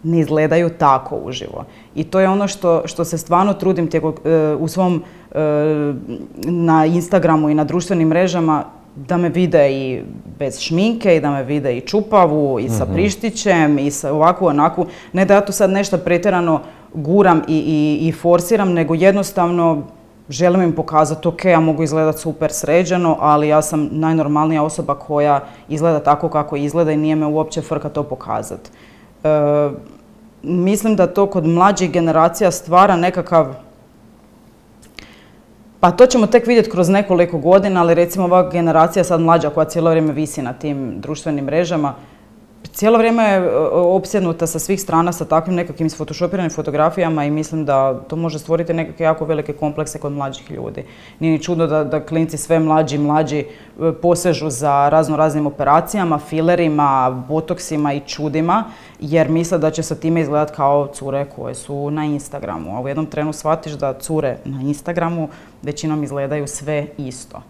ne 0.04 0.20
izgledaju 0.20 0.70
tako 0.70 1.16
uživo. 1.16 1.66
I 1.96 2.04
to 2.04 2.20
je 2.20 2.30
ono 2.30 2.48
što, 2.48 2.82
što 2.86 3.06
se 3.06 3.18
stvarno 3.18 3.54
trudim 3.54 3.90
e, 3.94 4.56
u 4.60 4.68
svom 4.68 5.04
e, 5.32 5.38
na 6.46 6.86
Instagramu 6.86 7.50
i 7.50 7.56
na 7.56 7.64
društvenim 7.64 8.08
mrežama 8.08 8.64
da 8.96 9.18
me 9.18 9.30
vide 9.30 9.72
i 9.72 10.04
bez 10.40 10.60
šminke 10.60 11.16
i 11.16 11.20
da 11.20 11.32
me 11.32 11.44
vide 11.44 11.78
i 11.78 11.82
čupavu 11.82 12.60
i 12.60 12.70
sa 12.70 12.86
mhm. 12.86 12.94
prištićem 12.94 13.80
i 13.80 13.92
sa 13.92 14.14
ovakvu 14.14 14.46
onakvu. 14.46 14.86
Ne 15.14 15.26
da 15.26 15.34
ja 15.34 15.46
tu 15.46 15.52
sad 15.52 15.70
nešto 15.70 15.98
pretjerano 15.98 16.62
guram 16.94 17.42
i, 17.48 17.58
i, 17.58 18.08
i 18.08 18.12
forsiram, 18.12 18.74
nego 18.74 18.94
jednostavno 18.94 19.84
želim 20.30 20.62
im 20.62 20.76
pokazati, 20.76 21.28
ok, 21.28 21.46
ja 21.46 21.60
mogu 21.60 21.84
izgledati 21.84 22.20
super 22.20 22.52
sređeno, 22.52 23.18
ali 23.20 23.48
ja 23.48 23.62
sam 23.62 23.90
najnormalnija 23.92 24.64
osoba 24.64 24.96
koja 24.96 25.44
izgleda 25.70 26.00
tako 26.00 26.30
kako 26.30 26.56
izgleda 26.56 26.92
i 26.92 26.98
nije 26.98 27.16
me 27.16 27.26
uopće 27.26 27.62
frka 27.62 27.90
to 27.90 28.04
pokazati. 28.04 28.70
E, 29.24 29.30
mislim 30.44 30.96
da 30.96 31.08
to 31.08 31.26
kod 31.26 31.48
mlađih 31.48 31.92
generacija 31.92 32.52
stvara 32.52 32.96
nekakav 32.96 33.56
pa 35.82 35.92
to 35.92 36.06
ćemo 36.06 36.28
tek 36.28 36.48
vidjeti 36.48 36.70
kroz 36.70 36.90
nekoliko 36.90 37.38
godina, 37.38 37.82
ali 37.82 37.94
recimo 37.94 38.26
ova 38.26 38.50
generacija 38.50 39.04
sad 39.04 39.22
mlađa 39.22 39.50
koja 39.50 39.66
cijelo 39.66 39.90
vrijeme 39.90 40.14
visi 40.14 40.42
na 40.42 40.54
tim 40.54 41.00
društvenim 41.02 41.46
mrežama, 41.46 41.94
cijelo 42.74 42.98
vrijeme 42.98 43.24
je 43.24 43.38
e, 43.38 43.50
opsjednuta 43.72 44.48
sa 44.48 44.60
svih 44.60 44.82
strana 44.82 45.12
sa 45.12 45.26
takvim 45.26 45.56
nekakvim 45.56 45.90
sfotoshopiranim 45.90 46.52
fotografijama 46.52 47.26
i 47.26 47.32
mislim 47.32 47.66
da 47.66 48.00
to 48.08 48.16
može 48.16 48.40
stvoriti 48.40 48.74
nekakve 48.74 49.06
jako 49.06 49.26
velike 49.26 49.54
komplekse 49.54 50.00
kod 50.00 50.12
mlađih 50.12 50.52
ljudi. 50.52 50.84
Nije 51.20 51.32
ni 51.32 51.44
čudno 51.44 51.68
da, 51.68 51.84
da 51.84 52.06
klinci 52.06 52.38
sve 52.38 52.60
mlađi 52.60 52.96
i 52.96 53.00
mlađi 53.00 53.40
e, 53.40 53.46
posežu 54.02 54.50
za 54.50 54.90
razno 54.90 55.18
raznim 55.18 55.48
operacijama, 55.48 56.20
filerima, 56.20 57.24
botoksima 57.28 57.94
i 57.94 58.00
čudima, 58.00 58.64
jer 59.00 59.30
misle 59.30 59.58
da 59.58 59.72
će 59.72 59.84
sa 59.84 59.96
time 59.96 60.22
izgledati 60.22 60.54
kao 60.56 60.88
cure 60.94 61.26
koje 61.36 61.56
su 61.56 61.92
na 61.92 62.06
Instagramu. 62.06 62.78
A 62.78 62.82
u 62.82 62.88
jednom 62.88 63.06
trenu 63.06 63.34
shvatiš 63.34 63.74
da 63.74 63.94
cure 63.94 64.38
na 64.46 64.62
Instagramu 64.62 65.30
većinom 65.62 66.04
izgledaju 66.04 66.48
sve 66.48 66.88
isto. 66.98 67.42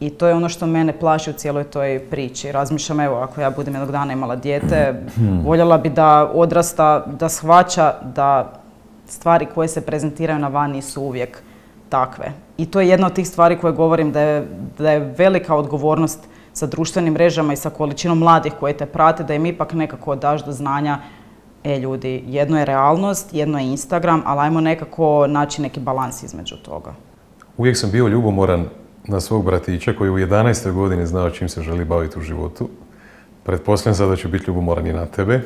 I 0.00 0.10
to 0.10 0.26
je 0.26 0.34
ono 0.34 0.48
što 0.48 0.66
mene 0.66 0.92
plaši 0.98 1.30
u 1.30 1.32
cijeloj 1.32 1.64
toj 1.64 1.98
priči. 2.10 2.52
Razmišljam, 2.52 3.00
evo, 3.00 3.16
ako 3.16 3.40
ja 3.40 3.50
budem 3.50 3.74
jednog 3.74 3.92
dana 3.92 4.12
imala 4.12 4.36
dijete, 4.36 5.02
hmm. 5.14 5.42
voljela 5.44 5.78
bi 5.78 5.88
da 5.88 6.30
odrasta, 6.34 7.06
da 7.06 7.28
shvaća 7.28 7.94
da 8.14 8.52
stvari 9.06 9.46
koje 9.54 9.68
se 9.68 9.80
prezentiraju 9.80 10.38
na 10.38 10.48
van 10.48 10.70
nisu 10.70 11.02
uvijek 11.02 11.42
takve. 11.88 12.32
I 12.58 12.66
to 12.66 12.80
je 12.80 12.88
jedna 12.88 13.06
od 13.06 13.12
tih 13.12 13.28
stvari 13.28 13.58
koje 13.58 13.72
govorim 13.72 14.12
da 14.12 14.20
je, 14.20 14.46
da 14.78 14.90
je 14.90 15.14
velika 15.18 15.54
odgovornost 15.54 16.18
sa 16.52 16.66
društvenim 16.66 17.12
mrežama 17.12 17.52
i 17.52 17.56
sa 17.56 17.70
količinom 17.70 18.18
mladih 18.18 18.52
koje 18.60 18.76
te 18.76 18.86
prate, 18.86 19.24
da 19.24 19.34
im 19.34 19.46
ipak 19.46 19.72
nekako 19.72 20.16
daš 20.16 20.44
do 20.44 20.52
znanja 20.52 20.98
e 21.64 21.78
ljudi, 21.78 22.24
jedno 22.26 22.58
je 22.58 22.64
realnost, 22.64 23.34
jedno 23.34 23.58
je 23.58 23.66
Instagram, 23.66 24.22
ali 24.26 24.40
ajmo 24.40 24.60
nekako 24.60 25.26
naći 25.26 25.62
neki 25.62 25.80
balans 25.80 26.22
između 26.22 26.56
toga. 26.56 26.94
Uvijek 27.56 27.76
sam 27.76 27.90
bio 27.90 28.08
ljubomoran 28.08 28.68
na 29.04 29.20
svog 29.20 29.44
bratića 29.44 29.92
koji 29.92 30.10
u 30.10 30.18
11. 30.18 30.72
godini 30.72 31.06
znao 31.06 31.30
čim 31.30 31.48
se 31.48 31.62
želi 31.62 31.84
baviti 31.84 32.18
u 32.18 32.22
životu. 32.22 32.68
Pretpostavljam 33.42 33.94
sada 33.94 34.10
da 34.10 34.16
ću 34.16 34.28
biti 34.28 34.44
ljubomoran 34.46 34.86
i 34.86 34.92
na 34.92 35.06
tebe. 35.06 35.34
E, 35.34 35.42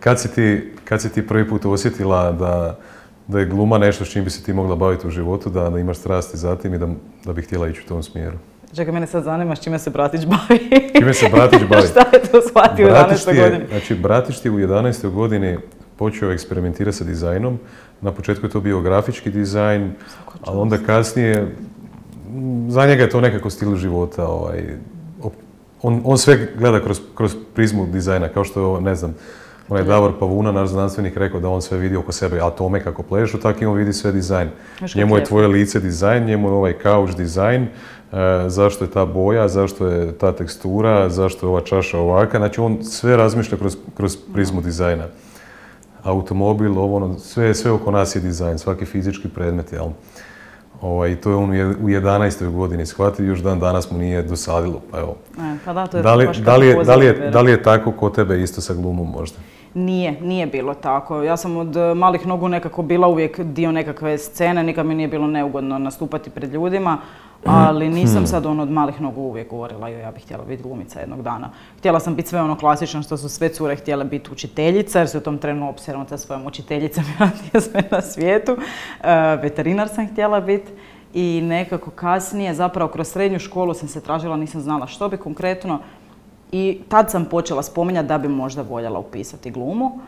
kad 0.00 0.20
si 0.20 0.34
ti, 0.34 0.72
kad 0.84 1.02
si 1.02 1.12
ti 1.12 1.26
prvi 1.26 1.48
put 1.48 1.64
osjetila 1.64 2.32
da, 2.32 2.78
da 3.26 3.38
je 3.38 3.46
gluma 3.46 3.78
nešto 3.78 4.04
s 4.04 4.08
čim 4.08 4.24
bi 4.24 4.30
se 4.30 4.42
ti 4.42 4.52
mogla 4.52 4.76
baviti 4.76 5.06
u 5.06 5.10
životu, 5.10 5.50
da, 5.50 5.70
da 5.70 5.78
imaš 5.78 5.96
strasti 5.96 6.36
za 6.36 6.56
tim 6.56 6.74
i 6.74 6.78
da, 6.78 6.88
da 7.24 7.32
bi 7.32 7.42
htjela 7.42 7.68
ići 7.68 7.80
u 7.84 7.88
tom 7.88 8.02
smjeru? 8.02 8.38
Čekaj, 8.76 8.94
mene 8.94 9.06
sad 9.06 9.24
zanima 9.24 9.56
s 9.56 9.60
čime 9.60 9.78
se 9.78 9.90
bratić 9.90 10.24
bavi. 10.26 10.70
čime 10.98 11.14
se 11.14 11.28
bratić 11.28 11.60
bavi? 11.68 11.86
Šta 11.92 12.00
je 12.12 12.22
to 12.22 12.40
shvatio 12.48 12.86
u 12.86 12.90
11. 12.90 13.42
godini? 13.42 13.66
Znači, 13.68 13.94
bratić 13.94 14.38
ti 14.38 14.50
u 14.50 14.58
11. 14.58 15.10
godini 15.10 15.58
počeo 15.96 16.32
eksperimentirati 16.32 16.96
sa 16.96 17.04
dizajnom. 17.04 17.58
Na 18.00 18.12
početku 18.12 18.46
je 18.46 18.50
to 18.50 18.60
bio 18.60 18.80
grafički 18.80 19.30
dizajn, 19.30 19.92
ali 20.40 20.58
onda 20.58 20.78
kasnije 20.86 21.56
za 22.68 22.86
njega 22.86 23.02
je 23.02 23.10
to 23.10 23.20
nekako 23.20 23.50
stil 23.50 23.76
života. 23.76 24.26
Ovaj, 24.26 24.62
on, 25.82 26.00
on 26.04 26.18
sve 26.18 26.48
gleda 26.58 26.80
kroz, 26.80 27.00
kroz 27.14 27.36
prizmu 27.54 27.86
dizajna, 27.86 28.28
kao 28.28 28.44
što, 28.44 28.80
ne 28.80 28.94
znam, 28.94 29.14
onaj 29.68 29.84
Davor 29.84 30.12
Pavuna, 30.18 30.52
naš 30.52 30.68
znanstvenik, 30.68 31.16
rekao 31.16 31.40
da 31.40 31.48
on 31.48 31.62
sve 31.62 31.78
vidi 31.78 31.96
oko 31.96 32.12
sebe 32.12 32.40
atome 32.40 32.80
kako 32.80 33.02
plešu, 33.02 33.40
tako 33.40 33.64
i 33.64 33.66
on 33.66 33.76
vidi 33.76 33.92
sve 33.92 34.12
dizajn. 34.12 34.48
Njemu 34.94 35.16
je 35.16 35.24
tvoje 35.24 35.48
lice 35.48 35.80
dizajn, 35.80 36.24
njemu 36.24 36.48
je 36.48 36.52
ovaj 36.52 36.72
kauč 36.72 37.14
dizajn, 37.16 37.62
e, 37.62 37.68
zašto 38.46 38.84
je 38.84 38.90
ta 38.90 39.06
boja, 39.06 39.48
zašto 39.48 39.86
je 39.86 40.12
ta 40.12 40.32
tekstura, 40.32 41.08
zašto 41.08 41.46
je 41.46 41.50
ova 41.50 41.60
čaša 41.60 41.98
ovaka. 41.98 42.38
Znači 42.38 42.60
on 42.60 42.84
sve 42.84 43.16
razmišlja 43.16 43.58
kroz, 43.58 43.76
kroz 43.96 44.16
prizmu 44.34 44.60
dizajna. 44.60 45.04
Automobil, 46.02 46.78
ovo, 46.78 46.96
ono, 46.96 47.18
sve, 47.18 47.54
sve 47.54 47.70
oko 47.70 47.90
nas 47.90 48.16
je 48.16 48.20
dizajn, 48.20 48.58
svaki 48.58 48.84
fizički 48.84 49.28
predmet, 49.28 49.72
jel? 49.72 49.86
Ovaj, 50.82 51.16
to 51.16 51.30
je 51.30 51.36
on 51.36 51.50
u 51.50 51.88
11. 51.88 52.50
godini 52.50 52.86
shvatio, 52.86 53.26
još 53.26 53.38
dan 53.38 53.60
danas 53.60 53.90
mu 53.90 53.98
nije 53.98 54.22
dosadilo. 54.22 54.80
Pa 54.90 54.98
evo. 54.98 55.16
E, 55.38 55.56
pa 55.64 55.72
da, 55.72 55.86
to 55.86 55.96
je 55.96 56.02
da 56.02 56.14
li, 56.14 56.28
da 56.44 56.56
li, 56.56 56.66
je, 56.66 56.84
da, 56.84 56.96
li 56.96 57.06
je, 57.06 57.30
da 57.30 57.40
li 57.40 57.50
je 57.50 57.62
tako 57.62 57.92
kod 57.92 58.14
tebe 58.14 58.42
isto 58.42 58.60
sa 58.60 58.74
glumom 58.74 59.10
možda? 59.10 59.38
Nije, 59.74 60.20
nije 60.20 60.46
bilo 60.46 60.74
tako. 60.74 61.22
Ja 61.22 61.36
sam 61.36 61.56
od 61.56 61.76
eh, 61.76 61.94
malih 61.94 62.26
nogu 62.26 62.48
nekako 62.48 62.82
bila 62.82 63.08
uvijek 63.08 63.40
dio 63.40 63.72
nekakve 63.72 64.18
scene, 64.18 64.62
nikad 64.62 64.86
mi 64.86 64.94
nije 64.94 65.08
bilo 65.08 65.26
neugodno 65.26 65.78
nastupati 65.78 66.30
pred 66.30 66.52
ljudima, 66.52 66.98
ali 67.44 67.88
nisam 67.88 68.16
hmm. 68.16 68.26
sad 68.26 68.46
ono 68.46 68.62
od 68.62 68.70
malih 68.70 69.00
nogu 69.00 69.20
uvijek 69.20 69.50
govorila 69.50 69.88
joj 69.88 70.00
ja 70.00 70.10
bih 70.10 70.22
htjela 70.22 70.44
biti 70.44 70.62
glumica 70.62 71.00
jednog 71.00 71.22
dana. 71.22 71.50
Htjela 71.78 72.00
sam 72.00 72.14
biti 72.14 72.28
sve 72.28 72.42
ono 72.42 72.56
klasično 72.56 73.02
što 73.02 73.16
su 73.16 73.28
sve 73.28 73.48
cure 73.48 73.76
htjele 73.76 74.04
biti 74.04 74.30
učiteljica 74.32 74.98
jer 74.98 75.08
su 75.08 75.18
u 75.18 75.20
tom 75.20 75.38
trenu 75.38 75.68
opsjednuta 75.68 76.18
svojom 76.18 76.46
učiteljicom 76.46 77.04
i 77.54 77.60
sve 77.60 77.82
na 77.90 78.00
svijetu. 78.00 78.56
Eh, 79.00 79.36
veterinar 79.42 79.88
sam 79.88 80.08
htjela 80.08 80.40
biti 80.40 80.72
i 81.14 81.40
nekako 81.44 81.90
kasnije, 81.90 82.54
zapravo 82.54 82.90
kroz 82.90 83.08
srednju 83.08 83.38
školu 83.38 83.74
sam 83.74 83.88
se 83.88 84.00
tražila, 84.00 84.36
nisam 84.36 84.60
znala 84.60 84.86
što 84.86 85.08
bi 85.08 85.16
konkretno. 85.16 85.78
I 86.52 86.80
tad 86.88 87.10
sam 87.10 87.24
počela 87.24 87.62
spominjati 87.62 88.08
da 88.08 88.18
bi 88.18 88.28
možda 88.28 88.62
voljela 88.62 88.98
upisati 88.98 89.50
glumu. 89.50 89.98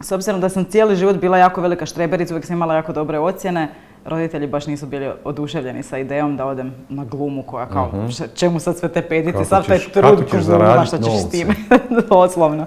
s 0.00 0.12
obzirom 0.12 0.40
da 0.40 0.48
sam 0.48 0.64
cijeli 0.64 0.96
život 0.96 1.16
bila 1.16 1.38
jako 1.38 1.60
velika 1.60 1.86
štreberica, 1.86 2.34
uvijek 2.34 2.46
sam 2.46 2.56
imala 2.56 2.74
jako 2.74 2.92
dobre 2.92 3.18
ocjene, 3.18 3.68
roditelji 4.08 4.46
baš 4.46 4.66
nisu 4.66 4.86
bili 4.86 5.10
oduševljeni 5.24 5.82
sa 5.82 5.98
idejom 5.98 6.36
da 6.36 6.46
odem 6.46 6.74
na 6.88 7.04
glumu 7.04 7.42
koja 7.42 7.66
kao, 7.66 7.86
mhm. 7.86 8.24
čemu 8.34 8.60
sad 8.60 8.76
sve 8.76 8.88
te 8.88 9.02
pedice, 9.02 9.44
sad 9.44 9.66
taj 9.66 9.78
trud 9.78 10.24
gluma, 10.30 10.84
što 10.84 10.98
ćeš 10.98 11.12
s 11.26 11.30
time, 11.30 11.54
doslovno. 12.10 12.66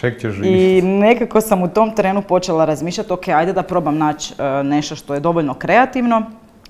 Ček 0.00 0.20
ćeš 0.20 0.34
I 0.42 0.82
nekako 0.82 1.40
sam 1.40 1.62
u 1.62 1.68
tom 1.68 1.94
trenu 1.94 2.22
počela 2.22 2.64
razmišljati, 2.64 3.12
ok, 3.12 3.28
ajde 3.28 3.52
da 3.52 3.62
probam 3.62 3.98
naći 3.98 4.34
e, 4.38 4.62
nešto 4.64 4.96
što 4.96 5.14
je 5.14 5.20
dovoljno 5.20 5.54
kreativno, 5.54 6.22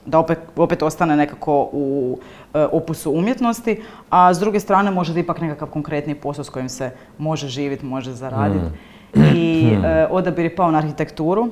da 0.07 0.19
opet, 0.19 0.39
opet 0.57 0.83
ostane 0.83 1.17
nekako 1.17 1.69
u 1.73 2.19
e, 2.55 2.67
opusu 2.73 3.13
umjetnosti, 3.13 3.83
a 4.11 4.35
s 4.35 4.39
druge 4.39 4.61
strane 4.61 4.91
možda 4.91 5.21
ipak 5.21 5.41
nekakav 5.41 5.69
konkretni 5.69 6.15
posao 6.15 6.45
s 6.45 6.49
kojim 6.49 6.69
se 6.69 6.91
može 7.19 7.49
živjeti, 7.49 7.87
može 7.87 8.13
zaraditi. 8.13 8.67
Mm. 9.17 9.23
I 9.35 9.73
e, 9.85 10.07
odabir 10.11 10.45
je 10.45 10.57
pao 10.57 10.71
na 10.71 10.79
arhitekturu 10.79 11.49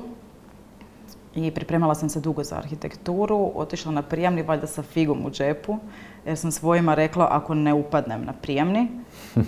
i 1.35 1.51
pripremala 1.51 1.95
sam 1.95 2.09
se 2.09 2.19
dugo 2.19 2.43
za 2.43 2.57
arhitekturu, 2.57 3.51
otišla 3.55 3.91
na 3.91 4.01
prijamni 4.01 4.41
valjda 4.41 4.67
sa 4.67 4.81
figom 4.83 5.25
u 5.25 5.31
džepu 5.31 5.77
jer 6.25 6.37
sam 6.37 6.51
svojima 6.51 6.93
rekla 6.93 7.27
ako 7.31 7.53
ne 7.53 7.73
upadnem 7.73 8.25
na 8.25 8.33
prijemni, 8.33 8.87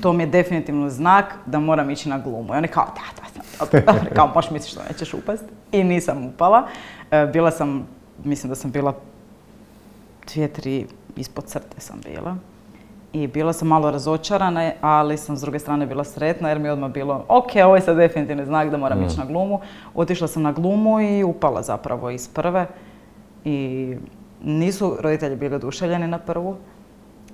to 0.01 0.13
mi 0.13 0.23
je 0.23 0.27
definitivno 0.27 0.89
znak 0.89 1.35
da 1.45 1.59
moram 1.59 1.89
ići 1.89 2.09
na 2.09 2.19
glumu. 2.19 2.53
I 2.53 2.57
oni 2.57 2.67
kao, 2.67 2.85
da, 2.85 3.65
da, 3.65 3.81
da, 3.81 3.99
kao 4.15 4.31
možeš 4.35 4.51
misliš 4.51 4.71
što 4.71 4.81
nećeš 4.91 5.13
upast. 5.13 5.43
I 5.71 5.83
nisam 5.83 6.25
upala. 6.25 6.67
E, 7.11 7.25
bila 7.25 7.51
sam, 7.51 7.87
mislim 8.23 8.49
da 8.49 8.55
sam 8.55 8.71
bila 8.71 8.93
dvije, 10.33 10.47
tri 10.47 10.87
ispod 11.15 11.45
crte 11.45 11.79
sam 11.79 12.01
bila. 12.05 12.37
I 13.13 13.27
bila 13.27 13.53
sam 13.53 13.67
malo 13.67 13.91
razočarana, 13.91 14.71
ali 14.81 15.17
sam 15.17 15.37
s 15.37 15.41
druge 15.41 15.59
strane 15.59 15.85
bila 15.85 16.03
sretna 16.03 16.49
jer 16.49 16.59
mi 16.59 16.67
je 16.67 16.71
odmah 16.71 16.91
bilo 16.91 17.25
ok, 17.27 17.49
ovo 17.65 17.75
je 17.75 17.81
sad 17.81 17.97
definitivni 17.97 18.45
znak 18.45 18.69
da 18.69 18.77
moram 18.77 19.03
ići 19.03 19.15
mm. 19.15 19.19
na 19.19 19.25
glumu. 19.25 19.59
Otišla 19.95 20.27
sam 20.27 20.43
na 20.43 20.51
glumu 20.51 21.01
i 21.01 21.23
upala 21.23 21.61
zapravo 21.61 22.09
iz 22.09 22.27
prve. 22.27 22.65
I 23.45 23.95
nisu 24.43 24.97
roditelji 24.99 25.35
bili 25.35 25.55
oduševljeni 25.55 26.07
na 26.07 26.17
prvu. 26.17 26.55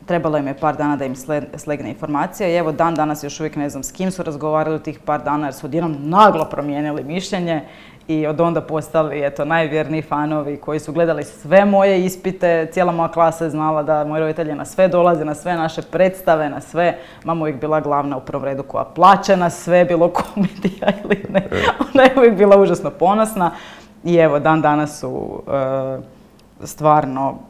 Trebalo 0.10 0.38
im 0.38 0.48
je 0.48 0.54
par 0.58 0.78
dana 0.78 0.95
da 0.95 1.06
im 1.06 1.15
slegne 1.58 1.89
informacija 1.89 2.50
i 2.50 2.56
evo 2.56 2.72
dan 2.72 2.95
danas 2.95 3.24
još 3.24 3.39
uvijek 3.39 3.56
ne 3.56 3.69
znam 3.69 3.84
s 3.84 3.91
kim 3.91 4.12
su 4.12 4.24
razgovarali 4.24 4.76
u 4.76 4.80
tih 4.80 5.00
par 5.00 5.24
dana 5.24 5.48
jer 5.48 5.54
su 5.54 5.65
odjednom 5.65 5.95
naglo 6.00 6.45
promijenili 6.45 7.04
mišljenje 7.04 7.62
i 8.08 8.28
od 8.28 8.41
onda 8.41 8.62
postali 8.62 9.26
eto, 9.26 9.45
najvjerniji 9.45 10.02
fanovi 10.02 10.58
koji 10.58 10.80
su 10.80 10.93
gledali 10.93 11.24
sve 11.24 11.65
moje 11.65 12.06
ispite, 12.06 12.69
cijela 12.72 12.91
moja 12.91 13.12
klasa 13.12 13.43
je 13.43 13.50
znala 13.50 13.84
da 13.84 14.04
moji 14.04 14.19
roditelji 14.19 14.56
na 14.56 14.65
sve 14.65 14.88
dolaze, 14.88 15.26
na 15.26 15.36
sve 15.36 15.56
naše 15.56 15.82
predstave, 15.82 16.50
na 16.50 16.62
sve. 16.62 16.98
Mama 17.24 17.41
uvijek 17.41 17.60
bila 17.62 17.80
glavna 17.80 18.17
u 18.17 18.22
prvom 18.22 18.43
redu 18.43 18.63
koja 18.63 18.84
plaća 18.84 19.36
na 19.36 19.50
sve, 19.50 19.86
bilo 19.86 20.10
komedija 20.10 20.88
ili 21.04 21.26
ne. 21.30 21.39
E. 21.52 21.63
Ona 21.93 22.04
je 22.04 22.13
uvijek 22.17 22.38
bila 22.38 22.58
užasno 22.58 22.89
ponosna 22.89 23.52
i 24.04 24.15
evo 24.15 24.39
dan 24.39 24.62
danas 24.62 25.00
su 25.00 25.43
e, 26.62 26.65
stvarno, 26.65 27.48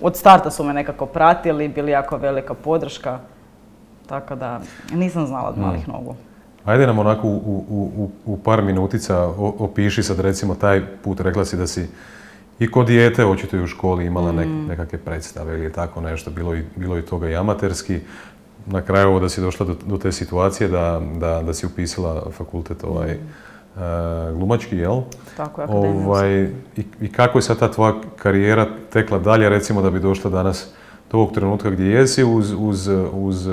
od 0.00 0.16
starta 0.16 0.50
su 0.50 0.64
me 0.64 0.74
nekako 0.74 1.06
pratili, 1.06 1.68
bili 1.68 1.90
jako 1.90 2.16
velika 2.16 2.54
podrška. 2.54 3.18
Tako 4.06 4.34
da 4.34 4.60
nisam 4.92 5.26
znala 5.26 5.48
od 5.48 5.58
malih 5.58 5.84
hmm. 5.84 5.94
nogu. 5.94 6.14
Ajde 6.64 6.86
nam 6.86 6.98
onako 6.98 7.28
u, 7.28 8.10
u, 8.26 8.38
par 8.38 8.62
minutica 8.62 9.26
opiši 9.38 10.02
sad 10.02 10.20
recimo 10.20 10.54
taj 10.54 10.86
put, 11.04 11.20
rekla 11.20 11.44
si 11.44 11.56
da 11.56 11.66
si 11.66 11.86
i 12.58 12.70
kod 12.70 12.86
dijete 12.86 13.26
očito 13.26 13.56
i 13.56 13.62
u 13.62 13.66
školi 13.66 14.06
imala 14.06 14.32
mm. 14.32 14.66
nekakve 14.68 14.98
predstave 14.98 15.58
ili 15.58 15.72
tako 15.72 16.00
nešto, 16.00 16.30
bilo 16.30 16.54
i, 16.54 16.64
bilo 16.76 16.98
i 16.98 17.02
toga 17.02 17.28
i 17.28 17.36
amaterski. 17.36 18.00
Na 18.66 18.82
kraju 18.82 19.08
ovo 19.08 19.20
da 19.20 19.28
si 19.28 19.40
došla 19.40 19.66
do, 19.86 19.98
te 19.98 20.12
situacije 20.12 20.68
da, 20.68 21.02
da, 21.20 21.42
da, 21.42 21.54
si 21.54 21.66
upisala 21.66 22.30
fakultet 22.30 22.84
ovaj, 22.84 23.14
mm. 23.14 23.18
Glumački, 24.32 24.76
jel? 24.76 25.00
Tako 25.36 25.60
je, 25.62 25.68
ovaj, 25.70 26.42
i, 26.76 26.84
I 27.00 27.12
kako 27.12 27.38
je 27.38 27.42
sad 27.42 27.58
ta 27.58 27.72
tvoja 27.72 27.94
karijera 28.16 28.66
tekla 28.92 29.18
dalje, 29.18 29.48
recimo 29.48 29.82
da 29.82 29.90
bi 29.90 30.00
došla 30.00 30.30
danas 30.30 30.68
do 31.12 31.18
ovog 31.18 31.34
trenutka 31.34 31.70
gdje 31.70 31.84
jesi 31.84 32.24
uz, 32.24 32.54
uz, 32.58 32.88
uz 33.12 33.48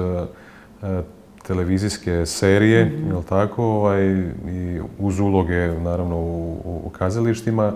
televizijske 1.47 2.25
serije, 2.25 2.85
mm 2.85 3.07
jel 3.07 3.23
tako, 3.23 3.63
ovaj, 3.63 4.03
i 4.47 4.81
uz 4.99 5.19
uloge 5.19 5.67
naravno 5.67 6.17
u, 6.17 6.81
u 6.85 6.89
kazalištima. 6.89 7.73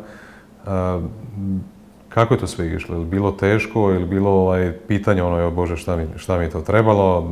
kako 2.10 2.34
je 2.34 2.40
to 2.40 2.48
sve 2.48 2.74
išlo? 2.74 3.00
Je 3.00 3.06
bilo 3.06 3.32
teško 3.32 3.92
ili 3.92 4.06
bilo 4.06 4.30
ovaj, 4.30 4.74
pitanje 4.88 5.24
ono, 5.24 5.40
jo 5.40 5.52
Bože, 5.52 5.78
šta 5.78 5.96
mi, 5.96 6.08
šta 6.16 6.38
mi 6.38 6.44
je 6.44 6.50
to 6.50 6.62
trebalo? 6.62 7.32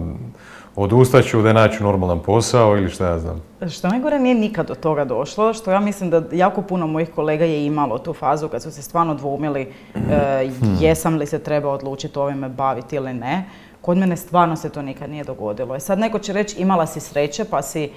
Odustat 0.75 1.25
ću 1.25 1.41
da 1.41 1.53
naći 1.53 1.83
normalan 1.83 2.19
posao 2.19 2.77
ili 2.77 2.89
šta 2.89 3.07
ja 3.07 3.19
znam? 3.19 3.41
Što 3.69 3.87
najgore 3.87 4.19
nije 4.19 4.35
nikad 4.35 4.67
do 4.67 4.75
toga 4.75 5.05
došlo, 5.05 5.53
što 5.53 5.71
ja 5.71 5.79
mislim 5.79 6.09
da 6.09 6.23
jako 6.31 6.61
puno 6.61 6.87
mojih 6.87 7.09
kolega 7.15 7.45
je 7.45 7.65
imalo 7.65 7.97
tu 7.97 8.13
fazu 8.13 8.47
kad 8.47 8.63
su 8.63 8.71
se 8.71 8.81
stvarno 8.81 9.15
dvoumili 9.15 9.61
e, 9.61 10.49
hmm. 10.59 10.77
jesam 10.79 11.17
li 11.17 11.25
se 11.25 11.39
treba 11.39 11.69
odlučiti 11.69 12.19
ovime 12.19 12.49
baviti 12.49 12.95
ili 12.95 13.13
ne. 13.13 13.45
Kod 13.81 13.97
mene 13.97 14.17
stvarno 14.17 14.55
se 14.55 14.69
to 14.69 14.81
nikad 14.81 15.09
nije 15.09 15.23
dogodilo. 15.23 15.75
E 15.75 15.79
sad 15.79 15.99
neko 15.99 16.19
će 16.19 16.33
reći 16.33 16.61
imala 16.61 16.85
si 16.85 16.99
sreće 16.99 17.45
pa 17.45 17.61
si, 17.61 17.89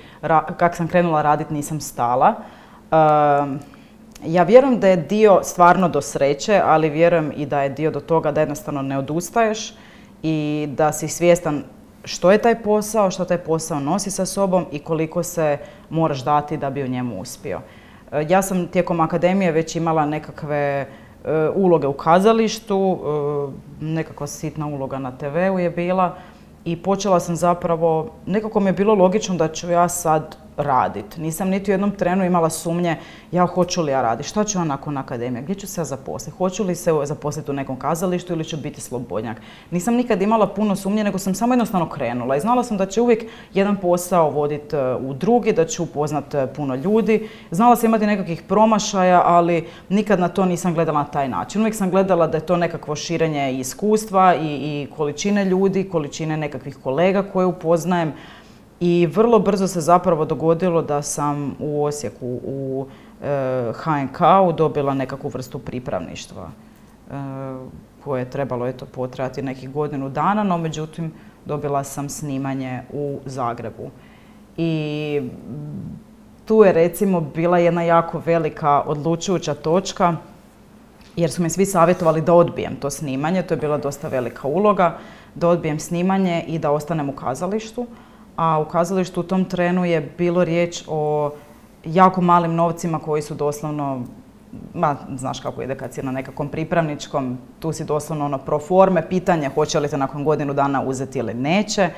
kak 0.56 0.76
sam 0.76 0.88
krenula 0.88 1.22
raditi 1.22 1.54
nisam 1.54 1.80
stala. 1.80 2.34
Ja 4.26 4.42
vjerujem 4.42 4.80
da 4.80 4.88
je 4.88 4.96
dio 4.96 5.40
stvarno 5.42 5.88
do 5.88 6.00
sreće, 6.00 6.60
ali 6.64 6.90
vjerujem 6.90 7.32
i 7.36 7.46
da 7.46 7.62
je 7.62 7.68
dio 7.68 7.90
do 7.90 8.00
toga 8.00 8.32
da 8.32 8.40
jednostavno 8.40 8.82
ne 8.82 8.98
odustaješ 8.98 9.74
i 10.22 10.68
da 10.76 10.92
si 10.92 11.08
svjestan 11.08 11.62
što 12.08 12.32
je 12.32 12.38
taj 12.38 12.62
posao, 12.62 13.10
što 13.10 13.24
taj 13.24 13.38
posao 13.38 13.80
nosi 13.80 14.10
sa 14.10 14.26
sobom 14.26 14.66
i 14.72 14.78
koliko 14.78 15.22
se 15.22 15.58
moraš 15.90 16.24
dati 16.24 16.56
da 16.56 16.70
bi 16.70 16.82
u 16.82 16.88
njemu 16.88 17.20
uspio. 17.20 17.60
E, 18.12 18.26
ja 18.28 18.42
sam 18.42 18.66
tijekom 18.66 19.00
akademije 19.00 19.52
već 19.52 19.76
imala 19.76 20.06
nekakve 20.06 20.86
E, 21.24 21.48
uloge 21.54 21.86
u 21.86 21.92
kazalištu, 21.92 22.98
e, 22.98 23.84
nekakva 23.84 24.26
sitna 24.26 24.66
uloga 24.66 24.98
na 24.98 25.10
TV-u 25.18 25.58
je 25.58 25.70
bila 25.70 26.14
i 26.64 26.76
počela 26.82 27.20
sam 27.20 27.36
zapravo, 27.36 28.10
nekako 28.26 28.60
mi 28.60 28.66
je 28.66 28.72
bilo 28.72 28.94
logično 28.94 29.34
da 29.34 29.48
ću 29.48 29.70
ja 29.70 29.88
sad 29.88 30.36
raditi. 30.58 31.20
Nisam 31.20 31.48
niti 31.48 31.70
u 31.70 31.74
jednom 31.74 31.90
trenu 31.90 32.24
imala 32.24 32.50
sumnje 32.50 32.96
ja 33.32 33.46
hoću 33.46 33.82
li 33.82 33.92
ja 33.92 34.02
raditi, 34.02 34.28
šta 34.28 34.44
ću 34.44 34.58
ja 34.58 34.64
nakon 34.64 34.96
akademije, 34.96 35.42
gdje 35.42 35.54
ću 35.54 35.66
se 35.66 35.80
ja 35.80 35.84
zaposliti, 35.84 36.38
hoću 36.38 36.64
li 36.64 36.74
se 36.74 36.92
zaposliti 37.04 37.50
u 37.50 37.54
nekom 37.54 37.76
kazalištu 37.76 38.32
ili 38.32 38.44
ću 38.44 38.56
biti 38.56 38.80
slobodnjak. 38.80 39.40
Nisam 39.70 39.94
nikad 39.94 40.22
imala 40.22 40.46
puno 40.46 40.76
sumnje, 40.76 41.04
nego 41.04 41.18
sam 41.18 41.34
samo 41.34 41.54
jednostavno 41.54 41.88
krenula 41.88 42.36
i 42.36 42.40
znala 42.40 42.64
sam 42.64 42.76
da 42.76 42.86
će 42.86 43.00
uvijek 43.00 43.24
jedan 43.54 43.76
posao 43.76 44.30
voditi 44.30 44.76
e, 44.76 44.94
u 44.94 45.14
drugi, 45.14 45.52
da 45.52 45.66
ću 45.66 45.82
upoznat 45.82 46.34
e, 46.34 46.46
puno 46.46 46.74
ljudi. 46.74 47.28
Znala 47.50 47.76
sam 47.76 47.86
imati 47.86 48.06
nekakvih 48.06 48.42
promašaja, 48.42 49.22
ali 49.24 49.66
nikad 49.88 50.20
na 50.20 50.28
to 50.28 50.44
nisam 50.44 50.74
gledala 50.74 50.98
na 50.98 51.10
taj 51.10 51.28
način. 51.28 51.60
Uvijek 51.60 51.74
sam 51.74 51.90
gledala 51.90 52.26
da 52.26 52.36
je 52.36 52.46
to 52.46 52.56
nekakvo 52.56 52.96
širenje 52.96 53.52
iskustva 53.52 54.34
i, 54.34 54.46
i 54.46 54.88
količine 54.96 55.44
ljudi, 55.44 55.88
količine 55.88 56.36
nekakvih 56.36 56.76
kolega 56.82 57.22
koje 57.22 57.46
upoznajem. 57.46 58.12
I 58.80 59.06
vrlo 59.06 59.38
brzo 59.38 59.66
se 59.68 59.80
zapravo 59.80 60.24
dogodilo 60.24 60.82
da 60.82 61.02
sam 61.02 61.54
u 61.58 61.84
Osijeku 61.84 62.26
u 62.44 62.86
HNK-u 63.74 64.52
dobila 64.52 64.94
nekakvu 64.94 65.28
vrstu 65.28 65.58
pripravništva 65.58 66.50
e, 66.50 67.14
koje 68.04 68.20
je 68.20 68.30
trebalo 68.30 68.66
eto, 68.66 68.86
potrajati 68.86 69.42
nekih 69.42 69.70
godinu 69.70 70.08
dana, 70.08 70.42
no 70.42 70.58
međutim 70.58 71.12
dobila 71.44 71.84
sam 71.84 72.08
snimanje 72.08 72.82
u 72.92 73.18
Zagrebu. 73.24 73.90
I 74.56 75.22
tu 76.44 76.64
je 76.64 76.72
recimo 76.72 77.20
bila 77.20 77.58
jedna 77.58 77.82
jako 77.82 78.22
velika 78.26 78.82
odlučujuća 78.86 79.54
točka 79.54 80.16
jer 81.16 81.30
su 81.30 81.42
me 81.42 81.50
svi 81.50 81.66
savjetovali 81.66 82.20
da 82.20 82.34
odbijem 82.34 82.76
to 82.76 82.90
snimanje, 82.90 83.42
to 83.42 83.54
je 83.54 83.58
bila 83.58 83.78
dosta 83.78 84.08
velika 84.08 84.48
uloga, 84.48 84.98
da 85.34 85.48
odbijem 85.48 85.80
snimanje 85.80 86.44
i 86.46 86.58
da 86.58 86.70
ostanem 86.70 87.08
u 87.08 87.12
kazalištu 87.12 87.86
a 88.38 88.58
u 88.58 88.64
kazalištu 88.64 89.20
u 89.20 89.22
tom 89.22 89.44
trenu 89.44 89.84
je 89.84 90.12
bilo 90.18 90.44
riječ 90.44 90.84
o 90.86 91.30
jako 91.84 92.20
malim 92.20 92.54
novcima 92.54 92.98
koji 92.98 93.22
su 93.22 93.34
doslovno 93.34 94.02
ma, 94.74 94.96
znaš 95.16 95.40
kako 95.40 95.62
ide 95.62 95.74
kad 95.74 95.94
si 95.94 96.02
na 96.02 96.12
nekakvom 96.12 96.48
pripravničkom, 96.48 97.38
tu 97.58 97.72
si 97.72 97.84
doslovno 97.84 98.24
ono 98.24 98.38
pro 98.38 98.58
forme, 98.58 99.08
pitanje 99.08 99.50
hoće 99.54 99.80
li 99.80 99.88
te 99.88 99.96
nakon 99.96 100.24
godinu 100.24 100.54
dana 100.54 100.82
uzeti 100.82 101.18
ili 101.18 101.34
neće. 101.34 101.90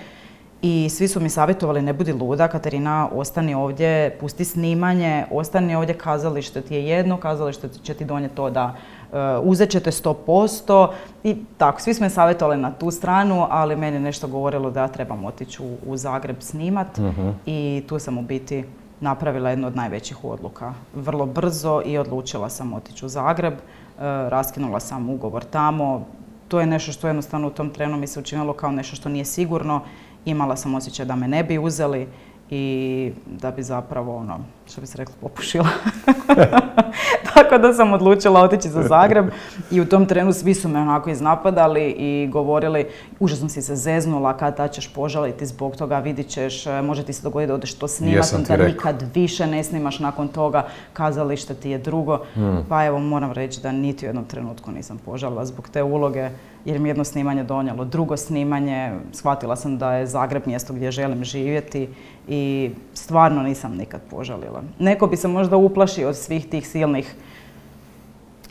I 0.63 0.89
svi 0.91 1.09
su 1.09 1.21
mi 1.21 1.29
savjetovali, 1.29 1.83
ne 1.83 1.93
budi 1.93 2.13
luda, 2.13 2.49
Katarina, 2.49 3.09
ostani 3.15 3.55
ovdje, 3.55 4.17
pusti 4.21 4.45
snimanje, 4.45 5.25
ostani 5.31 5.75
ovdje, 5.75 5.99
kazalište 5.99 6.61
ti 6.61 6.75
je 6.75 6.87
jedno, 6.87 7.17
kazalište 7.17 7.69
će 7.69 7.95
ti 7.95 8.05
donijeti 8.05 8.37
to 8.37 8.51
da 8.51 8.77
uzet 9.43 9.71
ćete 9.71 9.91
100% 9.91 10.89
i 11.25 11.37
tako, 11.59 11.81
svi 11.81 11.95
smo 11.95 12.05
me 12.05 12.11
savjetovali 12.11 12.57
na 12.57 12.73
tu 12.73 12.91
stranu, 12.91 13.47
ali 13.51 13.77
meni 13.77 13.97
je 13.97 14.01
nešto 14.01 14.29
govorilo 14.29 14.71
da 14.71 14.89
trebam 14.89 15.25
otići 15.25 15.63
u, 15.87 15.97
Zagreb 15.97 16.37
snimat 16.41 16.99
mhm. 16.99 17.29
i 17.47 17.83
tu 17.89 17.99
sam 17.99 18.19
u 18.19 18.23
biti 18.23 18.65
napravila 19.01 19.51
jednu 19.51 19.67
od 19.67 19.77
najvećih 19.77 20.25
odluka. 20.25 20.75
Vrlo 20.95 21.27
brzo 21.27 21.83
i 21.85 21.99
odlučila 21.99 22.49
sam 22.49 22.73
otići 22.73 23.07
u 23.07 23.09
Zagreb, 23.09 23.55
uh, 23.55 24.01
raskinula 24.03 24.81
sam 24.81 25.11
ugovor 25.11 25.45
tamo, 25.45 26.07
to 26.49 26.61
je 26.61 26.67
nešto 26.67 26.93
što 26.93 27.07
jednostavno 27.07 27.47
u 27.47 27.51
tom 27.51 27.71
trenu 27.71 27.97
mi 27.97 28.07
se 28.07 28.21
učinilo 28.21 28.53
kao 28.53 28.71
nešto 28.71 28.97
što 28.97 29.09
nije 29.09 29.25
sigurno 29.25 29.81
imala 30.25 30.57
sam 30.57 30.75
osjećaj 30.75 31.07
da 31.07 31.17
me 31.17 31.29
ne 31.29 31.45
bi 31.45 31.59
uzeli 31.59 32.09
i 32.51 33.13
da 33.27 33.51
bi 33.51 33.63
zapravo, 33.63 34.17
ono, 34.17 34.39
što 34.67 34.81
bi 34.81 34.87
se 34.87 34.99
reklo, 34.99 35.15
popušila. 35.21 35.69
Tako 37.35 37.59
da 37.59 37.73
sam 37.73 37.93
odlučila 37.93 38.41
otići 38.41 38.69
za 38.69 38.83
Zagreb 38.83 39.27
i 39.71 39.81
u 39.81 39.87
tom 39.87 40.07
trenu 40.07 40.33
svi 40.33 40.55
su 40.55 40.69
me 40.69 40.81
onako 40.81 41.11
iznapadali 41.11 41.91
i 41.91 42.29
govorili, 42.33 42.87
užasno 43.21 43.49
si 43.49 43.63
se 43.63 43.77
zeznula, 43.77 44.37
kad 44.37 44.57
ta 44.57 44.69
ćeš 44.69 44.93
požaliti 44.95 45.47
zbog 45.47 45.77
toga, 45.77 45.99
vidit 45.99 46.29
ćeš, 46.29 46.67
e, 46.67 46.83
može 46.83 47.03
ti 47.03 47.13
se 47.13 47.23
dogoditi 47.23 47.49
da 47.49 47.55
odeš 47.55 47.75
to 47.75 47.89
snimati, 47.89 48.37
da 48.49 48.57
nikad 48.57 49.05
više 49.15 49.47
ne 49.47 49.65
snimaš 49.65 49.99
nakon 49.99 50.29
toga, 50.29 50.67
kazalište 50.93 51.55
ti 51.55 51.71
je 51.71 51.79
drugo. 51.79 52.19
Hmm. 52.35 52.65
Pa 52.69 52.85
evo, 52.85 52.99
moram 52.99 53.33
reći 53.33 53.61
da 53.61 53.73
niti 53.73 54.07
u 54.07 54.09
jednom 54.09 54.25
trenutku 54.25 54.71
nisam 54.71 54.99
požalila 55.05 55.45
zbog 55.45 55.69
te 55.69 55.83
uloge 55.83 56.31
jer 56.65 56.79
mi 56.79 56.89
jedno 56.89 57.05
snimanje 57.05 57.45
donijelo 57.45 57.85
drugo 57.85 58.17
snimanje, 58.17 58.93
shvatila 59.13 59.57
sam 59.57 59.79
da 59.79 59.95
je 59.95 60.07
Zagreb 60.07 60.43
mjesto 60.47 60.73
gdje 60.73 60.91
želim 60.91 61.25
živjeti 61.25 61.89
i 62.31 62.71
stvarno 62.95 63.43
nisam 63.43 63.77
nikad 63.77 64.01
požalila. 64.11 64.63
Neko 64.79 65.07
bi 65.07 65.17
se 65.17 65.29
možda 65.29 65.57
uplašio 65.57 66.09
od 66.09 66.17
svih 66.17 66.47
tih 66.47 66.69
silnih 66.69 67.15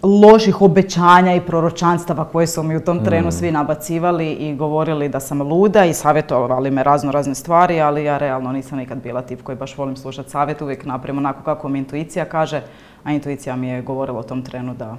loših 0.03 0.61
obećanja 0.61 1.35
i 1.35 1.41
proročanstava 1.41 2.25
koje 2.25 2.47
su 2.47 2.63
mi 2.63 2.77
u 2.77 2.79
tom 2.79 3.05
trenu 3.05 3.27
mm. 3.27 3.31
svi 3.31 3.51
nabacivali 3.51 4.31
i 4.31 4.55
govorili 4.55 5.09
da 5.09 5.19
sam 5.19 5.41
luda 5.41 5.85
i 5.85 5.93
savjetovali 5.93 6.71
me 6.71 6.83
razno 6.83 7.11
razne 7.11 7.35
stvari, 7.35 7.81
ali 7.81 8.03
ja 8.03 8.17
realno 8.17 8.51
nisam 8.51 8.77
nikad 8.77 9.01
bila 9.01 9.21
tip 9.21 9.43
koji 9.43 9.57
baš 9.57 9.77
volim 9.77 9.95
slušati 9.95 10.29
savjet, 10.29 10.61
uvijek 10.61 10.85
napravim 10.85 11.17
onako 11.17 11.43
kako 11.43 11.69
mi 11.69 11.79
intuicija 11.79 12.25
kaže, 12.25 12.61
a 13.03 13.11
intuicija 13.11 13.55
mi 13.55 13.67
je 13.67 13.81
govorila 13.81 14.19
u 14.19 14.23
tom 14.23 14.41
trenu 14.41 14.73
da 14.73 14.97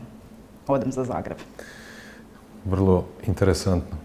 odem 0.66 0.92
za 0.92 1.04
Zagreb. 1.04 1.38
Vrlo 2.64 3.04
interesantno. 3.26 3.96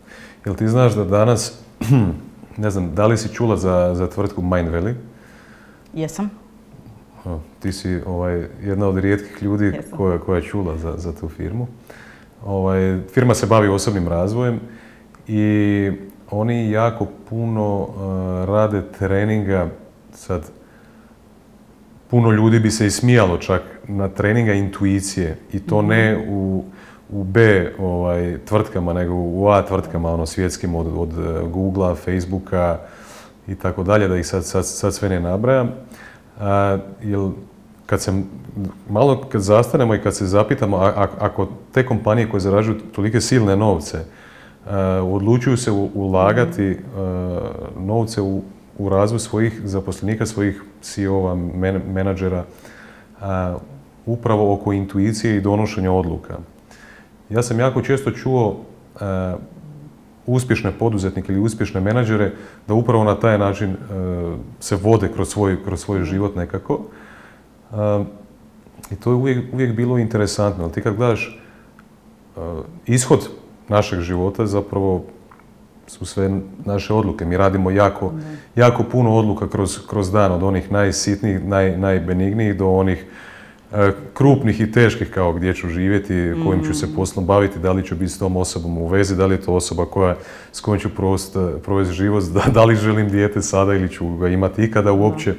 Jel 0.45 0.55
ti 0.55 0.67
znaš 0.67 0.93
da 0.93 1.03
danas, 1.03 1.59
ne 2.57 2.69
znam, 2.69 2.95
da 2.95 3.07
li 3.07 3.17
si 3.17 3.33
čula 3.33 3.57
za, 3.57 3.91
za 3.95 4.09
tvrtku 4.09 4.41
Mindvalley? 4.41 4.93
Jesam. 5.93 6.29
ti 7.59 7.71
si 7.71 8.01
ovaj, 8.05 8.47
jedna 8.61 8.87
od 8.87 8.97
rijetkih 8.97 9.43
ljudi 9.43 9.73
koja, 9.97 10.19
koja 10.19 10.35
je 10.35 10.43
čula 10.43 10.77
za, 10.77 10.93
za 10.97 11.13
tu 11.15 11.29
firmu. 11.29 11.67
Ovaj, 12.45 12.99
firma 13.13 13.33
se 13.33 13.45
bavi 13.45 13.67
osobnim 13.67 14.07
razvojem 14.07 14.59
i 15.27 15.91
oni 16.31 16.71
jako 16.71 17.07
puno 17.29 17.79
uh, 17.79 17.89
rade 18.47 18.81
treninga, 18.99 19.69
sad 20.13 20.51
puno 22.09 22.31
ljudi 22.31 22.59
bi 22.59 22.71
se 22.71 22.85
ismijalo 22.85 23.37
čak 23.37 23.61
na 23.87 24.07
treninga 24.09 24.53
intuicije 24.53 25.37
i 25.53 25.59
to 25.59 25.81
ne 25.81 26.17
mhm. 26.17 26.33
u, 26.33 26.63
u 27.09 27.23
B 27.23 27.71
ovaj, 27.79 28.37
tvrtkama, 28.45 28.93
nego 28.93 29.13
u 29.13 29.47
A 29.49 29.65
tvrtkama, 29.65 30.13
ono 30.13 30.25
svjetskim 30.25 30.75
od, 30.75 30.87
od 30.95 31.17
uh, 31.17 31.51
Googlea, 31.51 31.95
Facebooka 31.95 32.77
i 33.47 33.55
tako 33.55 33.83
dalje, 33.83 34.07
da 34.07 34.17
ih 34.17 34.27
sad, 34.27 34.45
sad, 34.45 34.65
sad 34.65 34.93
sve 34.93 35.09
ne 35.09 35.19
nabrajam. 35.19 35.71
A, 36.39 36.77
jel, 37.03 37.31
kad 37.85 38.01
se 38.01 38.13
malo 38.89 39.21
kad 39.29 39.41
zastanemo 39.41 39.95
i 39.95 40.01
kad 40.01 40.15
se 40.15 40.25
zapitamo 40.25 40.77
ako 41.19 41.47
te 41.73 41.85
kompanije 41.85 42.29
koje 42.29 42.41
zarađuju 42.41 42.79
tolike 42.95 43.21
silne 43.21 43.55
novce 43.55 44.05
odlučuju 45.01 45.57
se 45.57 45.71
ulagati 45.71 46.77
novce 47.79 48.21
u, 48.21 48.41
u 48.77 48.89
razvoj 48.89 49.19
svojih 49.19 49.61
zaposlenika, 49.63 50.25
svojih 50.25 50.63
CEO-ova, 50.81 51.35
menadžera, 51.93 52.43
upravo 54.05 54.53
oko 54.53 54.73
intuicije 54.73 55.37
i 55.37 55.41
donošenja 55.41 55.91
odluka. 55.91 56.37
Ja 57.29 57.43
sam 57.43 57.59
jako 57.59 57.81
često 57.81 58.11
čuo 58.11 58.65
uspješne 60.25 60.71
poduzetnike 60.71 61.33
ili 61.33 61.41
uspješne 61.41 61.81
menadžere 61.81 62.31
da 62.67 62.73
upravo 62.73 63.03
na 63.03 63.15
taj 63.15 63.38
način 63.38 63.69
e, 63.69 63.75
se 64.59 64.75
vode 64.75 65.11
kroz 65.13 65.29
svoj, 65.29 65.63
kroz 65.63 65.79
svoj 65.79 66.03
život 66.03 66.35
nekako. 66.35 66.79
E, 67.71 67.75
I 68.91 68.95
to 68.95 69.11
je 69.11 69.15
uvijek, 69.15 69.53
uvijek 69.53 69.75
bilo 69.75 69.97
interesantno. 69.97 70.63
Ali 70.63 70.73
ti 70.73 70.81
kad 70.81 70.95
gledaš 70.95 71.39
e, 72.38 72.39
ishod 72.85 73.29
našeg 73.67 73.99
života 73.99 74.45
zapravo 74.45 75.05
su 75.88 76.05
sve 76.05 76.39
naše 76.65 76.93
odluke. 76.93 77.25
Mi 77.25 77.38
radimo 77.38 77.71
jako, 77.71 78.13
jako 78.55 78.83
puno 78.83 79.15
odluka 79.15 79.49
kroz, 79.49 79.79
kroz 79.88 80.11
dan, 80.11 80.31
od 80.31 80.43
onih 80.43 80.71
najsitnijih, 80.71 81.45
naj, 81.45 81.77
najbenignijih 81.77 82.57
do 82.57 82.69
onih 82.69 83.05
E, 83.05 83.35
krupnih 84.13 84.61
i 84.61 84.71
teških 84.71 85.11
kao 85.11 85.33
gdje 85.33 85.53
ću 85.53 85.69
živjeti, 85.69 86.33
kojim 86.45 86.63
ću 86.63 86.73
se 86.73 86.85
mm. 86.85 86.95
poslom 86.95 87.25
baviti, 87.25 87.59
da 87.59 87.71
li 87.71 87.83
ću 87.83 87.95
biti 87.95 88.11
s 88.11 88.19
tom 88.19 88.38
osobom 88.38 88.77
u 88.77 88.88
vezi, 88.88 89.15
da 89.15 89.25
li 89.25 89.35
je 89.35 89.41
to 89.41 89.53
osoba 89.53 89.85
koja, 89.85 90.15
s 90.51 90.59
kojom 90.59 90.79
ću 90.79 90.89
provesti 91.63 91.93
život, 91.93 92.23
da, 92.53 92.65
li 92.65 92.75
želim 92.75 93.09
dijete 93.09 93.41
sada 93.41 93.73
ili 93.73 93.89
ću 93.89 94.17
ga 94.17 94.27
imati 94.27 94.63
ikada 94.63 94.91
uopće 94.91 95.33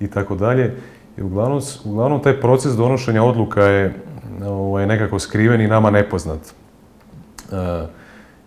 i 0.00 0.06
tako 0.06 0.34
dalje. 0.34 0.74
I 1.16 1.22
uglavnom, 1.22 1.60
uglavnom 1.84 2.22
taj 2.22 2.40
proces 2.40 2.72
donošenja 2.72 3.22
odluka 3.22 3.62
je 3.62 3.94
ovaj, 4.46 4.86
nekako 4.86 5.18
skriven 5.18 5.60
i 5.60 5.66
nama 5.66 5.90
nepoznat. 5.90 6.40
E, 7.52 7.86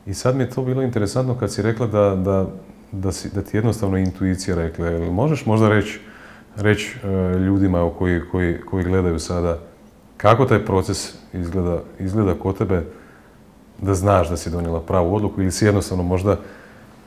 I 0.06 0.13
sad 0.13 0.36
mi 0.36 0.44
je 0.44 0.50
to 0.50 0.63
bilo 0.63 0.82
interesantno 0.82 1.36
kad 1.36 1.54
si 1.54 1.62
rekla 1.62 1.88
da, 1.88 2.15
da, 2.15 2.48
da, 2.91 3.12
si, 3.12 3.30
da 3.36 3.41
ti 3.41 3.58
jednostavno 3.58 3.98
intuicija 3.98 4.56
rekla. 4.56 5.12
Možeš 5.12 5.46
možda 5.46 5.70
reći 5.70 6.00
reći 6.62 6.97
e, 7.04 7.38
ljudima 7.38 7.89
koji, 7.97 8.21
koji, 8.32 8.62
koji 8.62 8.84
gledaju 8.84 9.19
sada 9.19 9.58
kako 10.17 10.45
taj 10.45 10.65
proces 10.65 11.13
izgleda, 11.34 11.80
izgleda 12.00 12.34
kod 12.34 12.58
tebe 12.58 12.84
da 13.82 13.93
znaš 13.93 14.30
da 14.30 14.38
si 14.38 14.50
donijela 14.50 14.82
pravu 14.82 15.15
odluku 15.15 15.41
ili 15.41 15.52
si 15.52 15.65
jednostavno 15.65 16.04
možda 16.04 16.38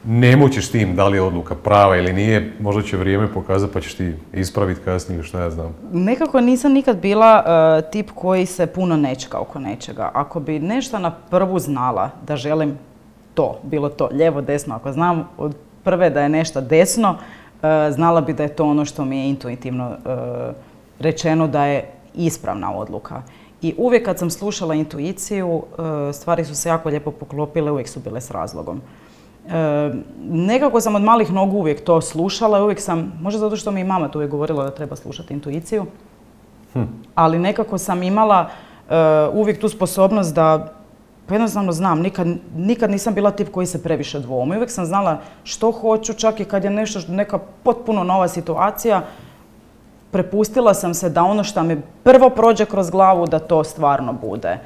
ne 0.04 0.36
mučiš 0.36 0.70
tim 0.70 0.96
da 0.96 1.08
li 1.08 1.16
je 1.16 1.22
odluka 1.22 1.54
prava 1.54 1.96
ili 1.96 2.12
nije, 2.12 2.52
možda 2.60 2.82
će 2.82 2.96
vrijeme 2.96 3.32
pokazati 3.32 3.72
pa 3.72 3.80
ćeš 3.80 3.94
ti 3.94 4.12
ispraviti 4.32 4.80
kasnije 4.84 5.18
ili 5.18 5.26
šta 5.26 5.40
ja 5.40 5.50
znam. 5.50 5.74
Nekako 5.92 6.40
nisam 6.40 6.72
nikad 6.72 6.96
bila 6.96 7.44
e, 7.46 7.90
tip 7.90 8.10
koji 8.14 8.46
se 8.46 8.66
puno 8.66 8.96
nečka 8.96 9.38
oko 9.38 9.58
nečega. 9.58 10.10
Ako 10.14 10.40
bi 10.40 10.58
nešto 10.58 10.98
na 10.98 11.10
prvu 11.10 11.58
znala 11.58 12.10
da 12.26 12.36
želim 12.36 12.78
to, 13.34 13.60
bilo 13.62 13.88
to 13.88 14.08
lijevo, 14.12 14.40
desno, 14.40 14.74
ako 14.74 14.92
znam 14.92 15.28
od 15.38 15.56
prve 15.84 16.10
da 16.10 16.22
je 16.22 16.28
nešto 16.28 16.60
desno, 16.60 17.18
znala 17.90 18.20
bi 18.20 18.32
da 18.32 18.42
je 18.42 18.56
to 18.56 18.64
ono 18.64 18.84
što 18.84 19.04
mi 19.04 19.18
je 19.18 19.28
intuitivno 19.28 19.90
e, 19.90 19.96
rečeno 20.98 21.46
da 21.48 21.64
je 21.64 21.90
ispravna 22.14 22.74
odluka. 22.74 23.22
I 23.62 23.74
uvijek 23.78 24.04
kad 24.04 24.18
sam 24.18 24.30
slušala 24.30 24.74
intuiciju, 24.74 25.62
e, 26.08 26.12
stvari 26.12 26.44
su 26.44 26.54
se 26.54 26.68
jako 26.68 26.88
lijepo 26.88 27.10
poklopile, 27.10 27.70
uvijek 27.70 27.88
su 27.88 28.00
bile 28.00 28.20
s 28.20 28.30
razlogom. 28.30 28.80
Nekako 30.30 30.80
sam 30.80 30.94
od 30.94 31.02
malih 31.02 31.32
nogu 31.32 31.56
uvijek 31.56 31.84
to 31.84 32.00
slušala, 32.00 32.62
uvijek 32.62 32.80
sam, 32.80 33.12
možda 33.20 33.40
zato 33.40 33.56
što 33.56 33.70
mi 33.70 33.80
i 33.80 33.84
mama 33.84 34.08
tu 34.08 34.18
uvijek 34.18 34.30
govorila 34.30 34.64
da 34.64 34.70
treba 34.70 34.96
slušati 34.96 35.34
intuiciju, 35.34 35.84
hm. 36.72 36.82
ali 37.14 37.38
nekako 37.38 37.78
sam 37.78 38.02
imala 38.02 38.48
uvijek 39.32 39.60
tu 39.60 39.68
sposobnost 39.68 40.34
da 40.34 40.73
pa 41.26 41.34
jednostavno 41.34 41.72
znam, 41.72 42.00
nikad, 42.00 42.26
nikad 42.56 42.90
nisam 42.90 43.14
bila 43.14 43.30
tip 43.30 43.50
koji 43.50 43.66
se 43.66 43.82
previše 43.82 44.20
dvomi. 44.20 44.56
Uvijek 44.56 44.70
sam 44.70 44.86
znala 44.86 45.20
što 45.44 45.70
hoću, 45.72 46.12
čak 46.12 46.40
i 46.40 46.44
kad 46.44 46.64
je 46.64 46.70
nešto, 46.70 47.00
neka 47.08 47.38
potpuno 47.62 48.04
nova 48.04 48.28
situacija, 48.28 49.02
prepustila 50.10 50.74
sam 50.74 50.94
se 50.94 51.10
da 51.10 51.22
ono 51.22 51.44
što 51.44 51.62
mi 51.62 51.82
prvo 52.02 52.30
prođe 52.30 52.64
kroz 52.64 52.90
glavu, 52.90 53.26
da 53.26 53.38
to 53.38 53.64
stvarno 53.64 54.12
bude 54.12 54.58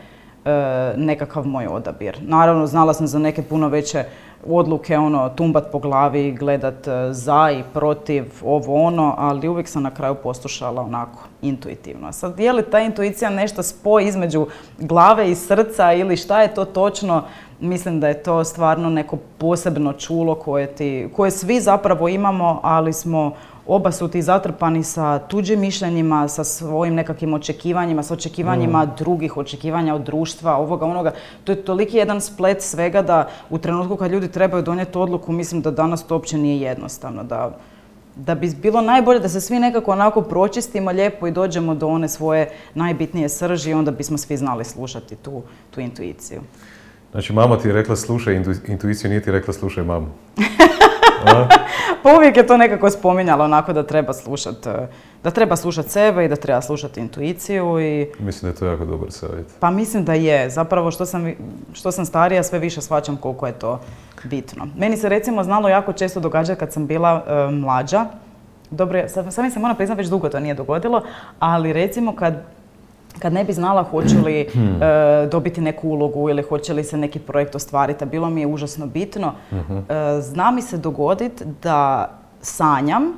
nekakav 0.96 1.46
moj 1.46 1.66
odabir. 1.66 2.18
Naravno, 2.20 2.66
znala 2.66 2.94
sam 2.94 3.06
za 3.06 3.18
neke 3.18 3.42
puno 3.42 3.68
veće 3.68 4.04
odluke, 4.46 4.98
ono, 4.98 5.28
tumbat 5.28 5.64
po 5.72 5.78
glavi, 5.78 6.32
gledat 6.32 6.88
e, 6.88 7.12
za 7.12 7.50
i 7.50 7.62
protiv, 7.74 8.24
ovo 8.44 8.84
ono, 8.84 9.14
ali 9.18 9.48
uvijek 9.48 9.68
sam 9.68 9.82
na 9.82 9.90
kraju 9.90 10.14
poslušala 10.14 10.82
onako 10.82 11.18
intuitivno. 11.42 12.12
Sad, 12.12 12.40
je 12.40 12.52
li 12.52 12.70
ta 12.70 12.80
intuicija 12.80 13.30
nešto 13.30 13.62
spoj 13.62 14.04
između 14.04 14.46
glave 14.78 15.30
i 15.30 15.34
srca 15.34 15.92
ili 15.92 16.16
šta 16.16 16.42
je 16.42 16.54
to 16.54 16.64
točno? 16.64 17.22
Mislim 17.60 18.00
da 18.00 18.08
je 18.08 18.22
to 18.22 18.44
stvarno 18.44 18.90
neko 18.90 19.16
posebno 19.38 19.92
čulo 19.92 20.34
koje, 20.34 20.66
ti, 20.66 21.08
koje 21.16 21.30
svi 21.30 21.60
zapravo 21.60 22.08
imamo, 22.08 22.60
ali 22.62 22.92
smo 22.92 23.32
oba 23.68 23.92
su 23.92 24.08
ti 24.08 24.22
zatrpani 24.22 24.82
sa 24.82 25.18
tuđim 25.18 25.60
mišljenjima, 25.60 26.28
sa 26.28 26.44
svojim 26.44 26.94
nekakvim 26.94 27.34
očekivanjima, 27.34 28.02
sa 28.02 28.14
očekivanjima 28.14 28.84
mm. 28.84 28.92
drugih, 28.98 29.36
očekivanja 29.36 29.94
od 29.94 30.02
društva, 30.02 30.56
ovoga, 30.56 30.86
onoga. 30.86 31.12
To 31.44 31.52
je 31.52 31.64
toliki 31.64 31.96
jedan 31.96 32.20
splet 32.20 32.62
svega 32.62 33.02
da 33.02 33.28
u 33.50 33.58
trenutku 33.58 33.96
kad 33.96 34.10
ljudi 34.10 34.28
trebaju 34.28 34.62
donijeti 34.62 34.98
odluku, 34.98 35.32
mislim 35.32 35.62
da 35.62 35.70
danas 35.70 36.06
to 36.06 36.14
uopće 36.14 36.38
nije 36.38 36.60
jednostavno. 36.60 37.24
Da, 37.24 37.58
da 38.16 38.34
bi 38.34 38.50
bilo 38.62 38.80
najbolje 38.80 39.20
da 39.20 39.28
se 39.28 39.40
svi 39.40 39.58
nekako 39.58 39.92
onako 39.92 40.22
pročistimo 40.22 40.90
lijepo 40.90 41.26
i 41.26 41.30
dođemo 41.30 41.74
do 41.74 41.86
one 41.86 42.08
svoje 42.08 42.50
najbitnije 42.74 43.28
srži 43.28 43.70
i 43.70 43.74
onda 43.74 43.90
bismo 43.90 44.18
svi 44.18 44.36
znali 44.36 44.64
slušati 44.64 45.16
tu, 45.16 45.42
tu 45.70 45.80
intuiciju. 45.80 46.40
Znači 47.10 47.32
mama 47.32 47.58
ti 47.58 47.68
je 47.68 47.74
rekla 47.74 47.96
slušaj 47.96 48.42
intuiciju, 48.68 49.10
nije 49.10 49.22
ti 49.22 49.30
rekla 49.30 49.54
slušaj 49.54 49.84
mamu. 49.84 50.08
pa 52.02 52.16
uvijek 52.16 52.36
je 52.36 52.46
to 52.46 52.56
nekako 52.56 52.90
spominjalo 52.90 53.44
onako 53.44 53.72
da 53.72 53.82
treba 53.82 54.12
slušati 54.12 54.68
e, 54.68 54.88
da 55.24 55.30
treba 55.30 55.56
slušati 55.56 55.88
sebe 55.88 56.24
i 56.24 56.28
da 56.28 56.36
treba 56.36 56.60
slušati 56.60 57.00
intuiciju 57.00 57.80
i... 57.80 58.06
Mislim 58.18 58.42
da 58.42 58.54
je 58.54 58.58
to 58.58 58.66
jako 58.66 58.84
dobar 58.84 59.12
savjet. 59.12 59.46
Pa 59.60 59.70
mislim 59.70 60.04
da 60.04 60.14
je. 60.14 60.50
Zapravo 60.50 60.90
što 60.90 61.06
sam, 61.06 61.32
što 61.72 61.92
sam 61.92 62.06
starija 62.06 62.42
sve 62.42 62.58
više 62.58 62.80
shvaćam 62.80 63.16
koliko 63.16 63.46
je 63.46 63.52
to 63.52 63.80
bitno. 64.24 64.66
Meni 64.76 64.96
se 64.96 65.08
recimo 65.08 65.44
znalo 65.44 65.68
jako 65.68 65.92
često 65.92 66.20
događati 66.20 66.60
kad 66.60 66.72
sam 66.72 66.86
bila 66.86 67.24
e, 67.26 67.50
mlađa. 67.50 68.06
Dobro, 68.70 69.08
sad, 69.08 69.34
sad 69.34 69.44
mi 69.44 69.50
se 69.50 69.58
moram 69.58 69.76
priznati, 69.76 69.98
već 69.98 70.08
dugo 70.08 70.28
to 70.28 70.40
nije 70.40 70.54
dogodilo, 70.54 71.02
ali 71.38 71.72
recimo 71.72 72.16
kad 72.16 72.34
kad 73.18 73.32
ne 73.32 73.44
bi 73.44 73.52
znala 73.52 73.82
hoće 73.82 74.16
li 74.18 74.48
hmm. 74.52 74.82
e, 74.82 75.26
dobiti 75.26 75.60
neku 75.60 75.88
ulogu 75.88 76.30
ili 76.30 76.42
hoće 76.42 76.72
li 76.72 76.84
se 76.84 76.96
neki 76.96 77.18
projekt 77.18 77.54
ostvariti, 77.54 78.04
a 78.04 78.06
bilo 78.06 78.30
mi 78.30 78.40
je 78.40 78.46
užasno 78.46 78.86
bitno, 78.86 79.32
mhm. 79.52 79.78
e, 79.78 80.20
zna 80.20 80.50
mi 80.50 80.62
se 80.62 80.78
dogoditi 80.78 81.44
da 81.62 82.10
sanjam 82.40 83.12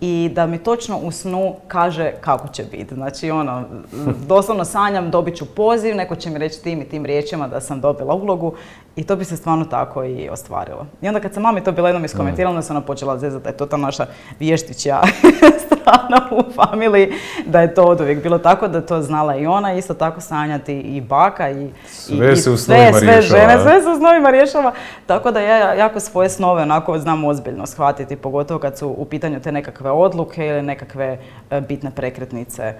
i 0.00 0.30
da 0.34 0.46
mi 0.46 0.58
točno 0.58 0.98
u 0.98 1.10
snu 1.10 1.54
kaže 1.68 2.12
kako 2.20 2.48
će 2.48 2.64
biti. 2.64 2.94
Znači, 2.94 3.30
ono, 3.30 3.64
doslovno 4.28 4.64
sanjam, 4.64 5.10
dobit 5.10 5.36
ću 5.36 5.44
poziv, 5.44 5.96
neko 5.96 6.16
će 6.16 6.30
mi 6.30 6.38
reći 6.38 6.62
tim 6.62 6.82
i 6.82 6.88
tim 6.88 7.04
riječima 7.04 7.48
da 7.48 7.60
sam 7.60 7.80
dobila 7.80 8.14
ulogu 8.14 8.54
I 8.96 9.04
to 9.04 9.16
bi 9.16 9.24
se 9.24 9.36
stvarno 9.36 9.64
tako 9.64 10.04
i 10.04 10.28
ostvarilo. 10.28 10.86
I 11.02 11.08
onda 11.08 11.20
kad 11.20 11.34
sam 11.34 11.42
mami 11.42 11.64
to 11.64 11.72
bila 11.72 11.88
jednom 11.88 12.04
iskomentirala, 12.04 12.50
onda 12.50 12.62
sam 12.62 12.76
ona 12.76 12.86
počela 12.86 13.18
zezati 13.18 13.44
da 13.44 13.50
je 13.50 13.56
to 13.56 13.66
ta 13.66 13.76
naša 13.76 14.06
vještića 14.40 15.00
strana 15.66 16.28
u 16.30 16.52
familiji, 16.52 17.12
da 17.46 17.60
je 17.60 17.74
to 17.74 17.84
od 17.84 18.00
uvijek 18.00 18.22
bilo 18.22 18.38
tako, 18.38 18.68
da 18.68 18.80
to 18.80 19.02
znala 19.02 19.36
i 19.36 19.46
ona, 19.46 19.74
isto 19.74 19.94
tako 19.94 20.20
sanjati 20.20 20.80
i 20.80 21.00
baka 21.00 21.50
i, 21.50 21.70
sve 21.88 22.32
i, 22.32 22.36
se 22.36 22.56
sve, 22.56 22.92
sve 22.92 23.22
žene, 23.22 23.58
sve 23.62 23.82
se 23.82 23.88
u 23.88 23.96
snovima 23.96 24.30
rješava. 24.30 24.72
Tako 25.06 25.30
da 25.30 25.40
ja 25.40 25.74
jako 25.74 26.00
svoje 26.00 26.28
snove 26.28 26.62
onako 26.62 26.98
znam 26.98 27.24
ozbiljno 27.24 27.66
shvatiti, 27.66 28.16
pogotovo 28.16 28.60
kad 28.60 28.78
su 28.78 28.88
u 28.88 29.04
pitanju 29.04 29.40
te 29.40 29.52
nekakve 29.52 29.90
odluke 29.90 30.46
ili 30.46 30.62
nekakve 30.62 31.18
e, 31.50 31.60
bitne 31.60 31.90
prekretnice 31.90 32.74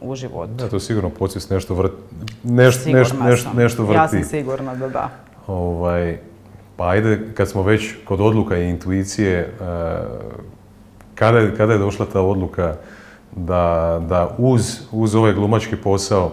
u 0.00 0.14
životu. 0.14 0.52
Da, 0.52 0.68
to 0.68 0.80
sigurno 0.80 1.10
podsvijest 1.10 1.50
nešto 1.50 1.74
vrti. 1.74 1.96
Nešto, 2.44 2.90
nešto, 2.90 3.48
nešto 3.54 3.82
vrti. 3.82 3.96
Ja 3.96 4.08
sam 4.08 4.24
sigurna 4.24 4.74
da 4.74 4.88
da. 4.88 5.25
Ovaj, 5.46 6.18
pa 6.76 6.88
ajde, 6.88 7.20
kad 7.34 7.48
smo 7.48 7.62
već 7.62 7.94
kod 8.04 8.20
odluka 8.20 8.58
i 8.58 8.68
intuicije, 8.68 9.38
e, 9.38 9.48
kada, 11.14 11.38
je, 11.38 11.56
kada 11.56 11.72
je 11.72 11.78
došla 11.78 12.06
ta 12.12 12.20
odluka 12.20 12.74
da, 13.36 14.00
da 14.08 14.34
uz, 14.38 14.80
uz 14.92 15.14
ovaj 15.14 15.32
glumački 15.32 15.76
posao 15.76 16.32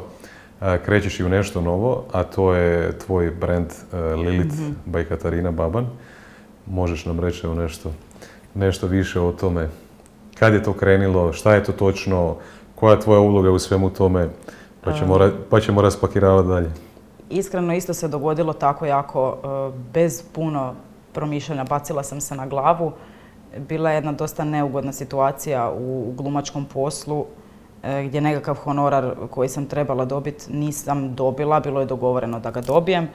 e, 0.62 0.78
krećeš 0.86 1.20
i 1.20 1.24
u 1.24 1.30
nešto 1.30 1.62
novo, 1.62 2.04
a 2.12 2.24
to 2.24 2.54
je 2.54 2.98
tvoj 2.98 3.32
brand 3.32 3.68
e, 3.94 3.98
Lilith 3.98 4.60
mm 4.60 4.92
by 4.92 5.06
Katarina 5.06 5.52
Baban. 5.52 5.88
Možeš 6.68 7.06
nam 7.06 7.20
reći 7.20 7.48
nešto, 7.48 7.92
nešto 8.56 8.88
više 8.88 9.20
o 9.20 9.32
tome. 9.32 9.70
Kad 10.40 10.54
je 10.54 10.64
to 10.64 10.74
krenilo, 10.74 11.34
šta 11.34 11.56
je 11.56 11.64
to 11.64 11.72
točno, 11.72 12.36
koja 12.76 12.94
je 12.94 13.00
tvoja 13.00 13.20
uloga 13.20 13.52
u 13.52 13.60
svemu 13.60 13.90
tome, 13.90 14.30
pa 14.82 14.94
ćemo, 14.94 15.32
pa 15.50 15.60
ćemo 15.60 15.82
raspakiravati 15.82 16.48
dalje. 16.48 16.70
Iskreno 17.34 17.74
isto 17.74 17.94
se 17.94 18.08
dogodilo 18.08 18.54
tako 18.54 18.86
jako, 18.86 19.38
e, 19.44 19.78
bez 19.94 20.24
puno 20.34 20.74
promišljanja, 21.14 21.64
bacila 21.64 22.04
sam 22.04 22.22
se 22.22 22.36
na 22.36 22.48
glavu. 22.48 22.92
Bila 23.58 23.90
je 23.90 23.96
jedna 23.96 24.12
dosta 24.12 24.44
neugodna 24.44 24.92
situacija 24.92 25.72
u 25.72 26.14
glumačkom 26.18 26.66
poslu 26.66 27.26
e, 27.84 28.04
gdje 28.04 28.22
nekakav 28.22 28.56
honorar 28.56 29.16
koji 29.30 29.50
sam 29.50 29.66
trebala 29.66 30.06
dobiti 30.06 30.54
nisam 30.54 31.16
dobila, 31.16 31.60
bilo 31.60 31.80
je 31.80 31.86
dogovoreno 31.86 32.40
da 32.40 32.52
ga 32.52 32.62
dobijem. 32.62 33.08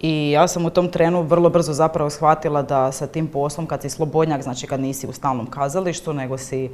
I 0.00 0.30
ja 0.30 0.48
sam 0.48 0.66
u 0.66 0.70
tom 0.70 0.88
trenu 0.88 1.22
vrlo 1.22 1.50
brzo 1.50 1.72
zapravo 1.72 2.10
shvatila 2.10 2.62
da 2.62 2.92
sa 2.92 3.06
tim 3.06 3.26
poslom, 3.26 3.66
kad 3.66 3.82
si 3.82 3.90
slobodnjak, 3.90 4.42
znači 4.42 4.66
kad 4.66 4.80
nisi 4.80 5.06
u 5.06 5.12
stalnom 5.12 5.46
kazalištu, 5.46 6.12
nego 6.12 6.38
si 6.38 6.70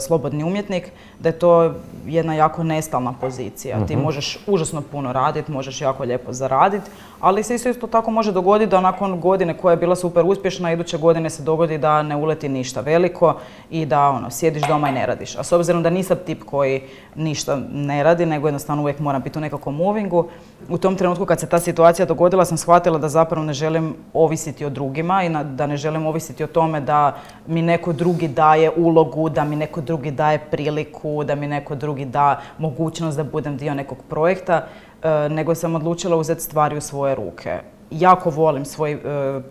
slobodni 0.00 0.44
umjetnik, 0.44 0.92
da 1.18 1.28
je 1.28 1.38
to 1.38 1.74
jedna 2.06 2.34
jako 2.34 2.62
nestalna 2.62 3.14
pozicija. 3.20 3.86
Ti 3.86 3.96
mhm. 3.96 4.04
možeš 4.04 4.38
užasno 4.46 4.80
puno 4.80 5.12
raditi, 5.12 5.52
možeš 5.52 5.80
jako 5.80 6.04
lijepo 6.04 6.32
zaraditi, 6.32 6.90
ali 7.20 7.42
se 7.42 7.54
isto 7.54 7.86
tako 7.86 8.10
može 8.10 8.32
dogoditi 8.32 8.70
da 8.70 8.80
nakon 8.80 9.20
godine 9.20 9.56
koja 9.56 9.72
je 9.72 9.76
bila 9.76 9.96
super 9.96 10.24
uspješna, 10.26 10.72
iduće 10.72 10.98
godine 10.98 11.30
se 11.30 11.42
dogodi 11.42 11.78
da 11.78 12.02
ne 12.02 12.16
uleti 12.16 12.48
ništa 12.48 12.80
veliko 12.80 13.34
i 13.70 13.86
da 13.86 14.08
ono, 14.08 14.30
sjediš 14.30 14.62
doma 14.68 14.88
i 14.88 14.92
ne 14.92 15.06
radiš. 15.06 15.36
A 15.36 15.42
s 15.42 15.52
obzirom 15.52 15.82
da 15.82 15.90
nisam 15.90 16.16
tip 16.26 16.44
koji 16.44 16.82
ništa 17.14 17.58
ne 17.72 18.02
radi, 18.02 18.26
nego 18.26 18.48
jednostavno 18.48 18.82
uvijek 18.82 18.98
moram 18.98 19.22
biti 19.22 19.38
u 19.38 19.40
nekakvom 19.40 19.76
movingu, 19.76 20.28
u 20.68 20.78
tom 20.78 20.96
trenutku 20.96 21.26
kad 21.26 21.40
se 21.40 21.48
ta 21.48 21.58
situacija 21.58 22.06
dogodila 22.06 22.44
sam 22.44 22.58
shvatila 22.58 22.98
da 22.98 23.08
zapravo 23.08 23.46
ne 23.46 23.52
želim 23.52 23.94
ovisiti 24.14 24.64
o 24.64 24.70
drugima 24.70 25.24
i 25.24 25.30
da 25.44 25.66
ne 25.66 25.76
želim 25.76 26.06
ovisiti 26.06 26.44
o 26.44 26.46
tome 26.46 26.80
da 26.80 27.16
mi 27.46 27.62
neko 27.62 27.92
drugi 27.92 28.28
daje 28.28 28.70
ulogu, 28.76 29.28
da 29.28 29.44
mi 29.44 29.56
neko 29.56 29.69
drugi 29.78 30.10
daje 30.10 30.38
priliku, 30.50 31.24
da 31.24 31.34
mi 31.34 31.46
neko 31.46 31.74
drugi 31.74 32.04
da 32.04 32.40
mogućnost 32.58 33.16
da 33.16 33.24
budem 33.24 33.56
dio 33.56 33.74
nekog 33.74 33.98
projekta, 34.08 34.66
e, 35.02 35.28
nego 35.28 35.54
sam 35.54 35.74
odlučila 35.74 36.16
uzeti 36.16 36.42
stvari 36.42 36.76
u 36.76 36.80
svoje 36.80 37.14
ruke. 37.14 37.58
Jako 37.90 38.30
volim 38.30 38.64
svoj 38.64 38.92
e, 38.92 38.98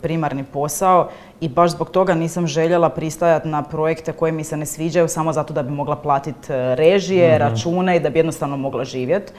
primarni 0.01 0.43
posao 0.43 1.09
i 1.41 1.49
baš 1.49 1.71
zbog 1.71 1.89
toga 1.89 2.13
nisam 2.13 2.47
željela 2.47 2.89
pristajati 2.89 3.47
na 3.47 3.63
projekte 3.63 4.11
koje 4.11 4.31
mi 4.31 4.43
se 4.43 4.57
ne 4.57 4.65
sviđaju 4.65 5.07
samo 5.07 5.33
zato 5.33 5.53
da 5.53 5.63
bi 5.63 5.71
mogla 5.71 5.95
platiti 5.95 6.53
e, 6.53 6.75
režije, 6.75 7.35
mhm. 7.35 7.43
račune 7.43 7.97
i 7.97 7.99
da 7.99 8.09
bi 8.09 8.19
jednostavno 8.19 8.57
mogla 8.57 8.85
živjeti. 8.85 9.31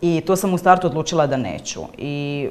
I 0.00 0.22
to 0.26 0.36
sam 0.36 0.54
u 0.54 0.58
startu 0.58 0.86
odlučila 0.86 1.26
da 1.26 1.36
neću. 1.36 1.80
I 1.98 2.48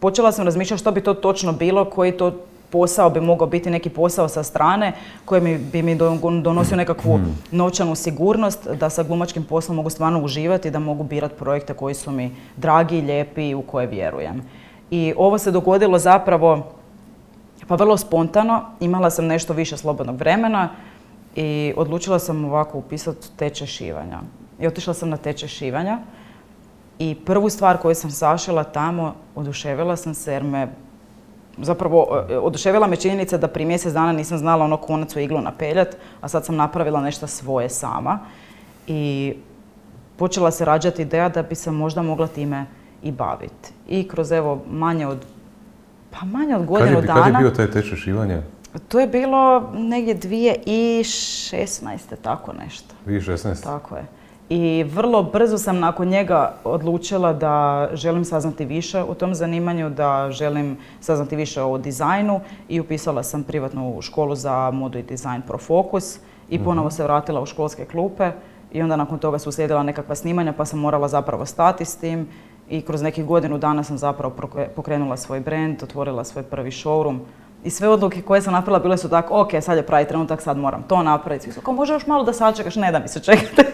počela 0.00 0.32
sam 0.32 0.44
razmišljati 0.44 0.80
što 0.80 0.92
bi 0.92 1.00
to 1.00 1.14
točno 1.14 1.52
bilo, 1.52 1.84
koji 1.84 2.12
to 2.12 2.32
posao 2.70 3.10
bi 3.10 3.20
mogao 3.20 3.46
biti 3.46 3.70
neki 3.70 3.90
posao 3.90 4.28
sa 4.28 4.42
strane 4.42 4.92
koji 5.24 5.58
bi 5.58 5.82
mi 5.82 5.94
donosio 6.42 6.76
nekakvu 6.76 7.16
hmm. 7.16 7.38
novčanu 7.50 7.94
sigurnost 7.94 8.68
da 8.68 8.90
sa 8.90 9.02
glumačkim 9.02 9.44
poslom 9.44 9.76
mogu 9.76 9.90
stvarno 9.90 10.22
uživati, 10.22 10.70
da 10.70 10.78
mogu 10.78 11.04
birati 11.04 11.34
projekte 11.34 11.74
koji 11.74 11.94
su 11.94 12.10
mi 12.10 12.36
dragi, 12.56 13.00
lijepi 13.00 13.48
i 13.48 13.54
u 13.54 13.62
koje 13.62 13.86
vjerujem. 13.86 14.42
I 14.90 15.14
ovo 15.16 15.38
se 15.38 15.50
dogodilo 15.50 15.98
zapravo 15.98 16.66
pa 17.66 17.74
vrlo 17.74 17.96
spontano. 17.96 18.62
Imala 18.80 19.10
sam 19.10 19.26
nešto 19.26 19.52
više 19.52 19.76
slobodnog 19.76 20.16
vremena 20.16 20.68
i 21.36 21.72
odlučila 21.76 22.18
sam 22.18 22.44
ovako 22.44 22.78
upisati 22.78 23.28
tečaj 23.36 23.66
šivanja. 23.66 24.20
I 24.60 24.66
otišla 24.66 24.94
sam 24.94 25.08
na 25.08 25.16
tečaj 25.16 25.48
šivanja 25.48 25.98
i 26.98 27.14
prvu 27.14 27.50
stvar 27.50 27.78
koju 27.78 27.94
sam 27.94 28.10
sašila 28.10 28.64
tamo, 28.64 29.14
oduševila 29.34 29.96
sam 29.96 30.14
se 30.14 30.32
jer 30.32 30.42
me 30.42 30.68
zapravo 31.62 32.24
e, 32.30 32.38
oduševila 32.38 32.86
me 32.86 32.96
činjenica 32.96 33.38
da 33.38 33.48
prije 33.48 33.66
mjesec 33.66 33.92
dana 33.92 34.12
nisam 34.12 34.38
znala 34.38 34.64
ono 34.64 34.76
konac 34.76 35.16
u 35.16 35.18
iglu 35.18 35.40
napeljat, 35.40 35.96
a 36.20 36.28
sad 36.28 36.44
sam 36.44 36.56
napravila 36.56 37.00
nešto 37.00 37.26
svoje 37.26 37.68
sama. 37.68 38.18
I 38.86 39.34
počela 40.16 40.50
se 40.50 40.64
rađati 40.64 41.02
ideja 41.02 41.28
da 41.28 41.42
bi 41.42 41.54
se 41.54 41.70
možda 41.70 42.02
mogla 42.02 42.26
time 42.26 42.66
i 43.02 43.12
baviti. 43.12 43.72
I 43.88 44.08
kroz 44.08 44.32
evo 44.32 44.62
manje 44.70 45.06
od, 45.06 45.18
pa 46.10 46.26
manje 46.26 46.56
od 46.56 46.66
godinu 46.66 47.00
dana... 47.02 47.24
Kad 47.24 47.34
je 47.34 47.38
bio 47.38 47.50
taj 47.50 47.70
tečaj 47.70 47.98
šivanja? 47.98 48.42
To 48.88 49.00
je 49.00 49.06
bilo 49.06 49.72
negdje 49.74 50.18
2016. 50.18 51.98
tako 52.22 52.52
nešto. 52.52 52.94
2016? 53.06 53.62
Tako 53.62 53.96
je. 53.96 54.19
I 54.52 54.84
vrlo 54.84 55.22
brzo 55.22 55.58
sam 55.58 55.78
nakon 55.78 56.08
njega 56.08 56.54
odlučila 56.64 57.32
da 57.32 57.88
želim 57.92 58.24
saznati 58.24 58.64
više 58.64 59.02
o 59.02 59.14
tom 59.14 59.34
zanimanju, 59.34 59.90
da 59.90 60.28
želim 60.30 60.76
saznati 61.00 61.36
više 61.36 61.62
o 61.62 61.78
dizajnu 61.78 62.40
i 62.68 62.80
upisala 62.80 63.22
sam 63.22 63.42
privatnu 63.42 63.98
školu 64.02 64.34
za 64.34 64.70
modu 64.70 64.98
i 64.98 65.02
dizajn 65.02 65.42
Profocus 65.42 66.18
i 66.48 66.64
ponovo 66.64 66.90
se 66.90 67.02
vratila 67.02 67.40
u 67.40 67.46
školske 67.46 67.84
klupe. 67.84 68.30
I 68.72 68.82
onda 68.82 68.96
nakon 68.96 69.18
toga 69.18 69.38
su 69.38 69.48
uslijedila 69.48 69.82
nekakva 69.82 70.14
snimanja 70.14 70.52
pa 70.52 70.64
sam 70.64 70.78
morala 70.78 71.08
zapravo 71.08 71.46
stati 71.46 71.84
s 71.84 71.96
tim. 71.96 72.28
I 72.70 72.82
kroz 72.82 73.02
nekih 73.02 73.24
godinu 73.24 73.58
dana 73.58 73.82
sam 73.84 73.98
zapravo 73.98 74.34
pokrenula 74.76 75.16
svoj 75.16 75.40
brand, 75.40 75.82
otvorila 75.82 76.24
svoj 76.24 76.42
prvi 76.42 76.70
showroom. 76.70 77.18
I 77.64 77.70
sve 77.70 77.88
odluke 77.88 78.22
koje 78.22 78.42
sam 78.42 78.52
napravila 78.52 78.78
bile 78.78 78.98
su 78.98 79.08
tako, 79.08 79.40
ok, 79.40 79.50
sad 79.60 79.76
je 79.76 79.86
pravi 79.86 80.08
trenutak, 80.08 80.42
sad 80.42 80.58
moram 80.58 80.82
to 80.82 81.02
napraviti. 81.02 81.44
Svi 81.44 81.52
su 81.52 81.60
kao, 81.60 81.74
može 81.74 81.92
još 81.92 82.06
malo 82.06 82.24
da 82.24 82.32
sačekaš, 82.32 82.76
ne 82.76 82.92
da 82.92 82.98
mi 82.98 83.08
se 83.08 83.20
čekate. 83.20 83.64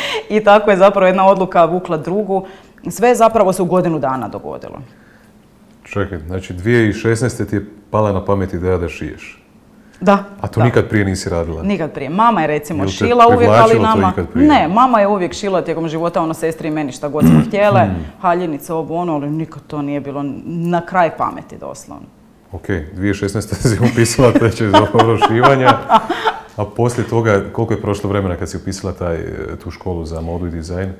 I 0.36 0.44
tako 0.44 0.70
je 0.70 0.76
zapravo 0.76 1.06
jedna 1.06 1.26
odluka 1.26 1.64
vukla 1.64 1.96
drugu. 1.96 2.46
Sve 2.90 3.14
zapravo 3.14 3.52
se 3.52 3.62
u 3.62 3.66
godinu 3.66 3.98
dana 3.98 4.28
dogodilo. 4.28 4.78
Čekaj, 5.84 6.18
znači 6.26 6.54
2016. 6.54 7.50
ti 7.50 7.56
je 7.56 7.66
pala 7.90 8.12
na 8.12 8.24
pamet 8.24 8.54
ideja 8.54 8.78
da 8.78 8.88
šiješ. 8.88 9.44
Da. 10.00 10.24
A 10.40 10.48
to 10.48 10.62
nikad 10.62 10.88
prije 10.88 11.04
nisi 11.04 11.30
radila? 11.30 11.62
Nikad 11.62 11.92
prije. 11.92 12.10
Mama 12.10 12.40
je 12.40 12.46
recimo 12.46 12.88
šila 12.88 13.26
uvijek, 13.34 13.50
ali 13.54 13.78
nama... 13.78 14.12
Ne, 14.34 14.68
mama 14.68 15.00
je 15.00 15.06
uvijek 15.06 15.32
šila 15.32 15.62
tijekom 15.62 15.88
života, 15.88 16.22
ono 16.22 16.34
sestri 16.34 16.68
i 16.68 16.70
meni 16.70 16.92
šta 16.92 17.08
god 17.08 17.24
smo 17.24 17.40
htjele, 17.46 17.88
haljinice, 18.20 18.72
ovo 18.72 18.96
ono, 18.96 19.14
ali 19.14 19.30
nikad 19.30 19.62
to 19.66 19.82
nije 19.82 20.00
bilo 20.00 20.24
na 20.44 20.86
kraj 20.86 21.16
pameti 21.16 21.56
doslovno. 21.58 22.06
Ok, 22.52 22.68
2016. 22.68 23.40
si 23.54 23.78
upisala 23.92 24.32
tečaj 24.32 24.68
za 24.68 24.86
šivanja, 25.28 25.78
a 26.58 26.64
poslije 26.64 27.08
toga 27.08 27.42
koliko 27.52 27.74
je 27.74 27.80
prošlo 27.80 28.10
vremena 28.10 28.36
kad 28.36 28.50
si 28.50 28.56
upisala 28.56 28.92
taj, 28.92 29.18
tu 29.64 29.70
školu 29.70 30.04
za 30.04 30.20
modu 30.20 30.46
i 30.46 30.50
dizajn? 30.50 30.92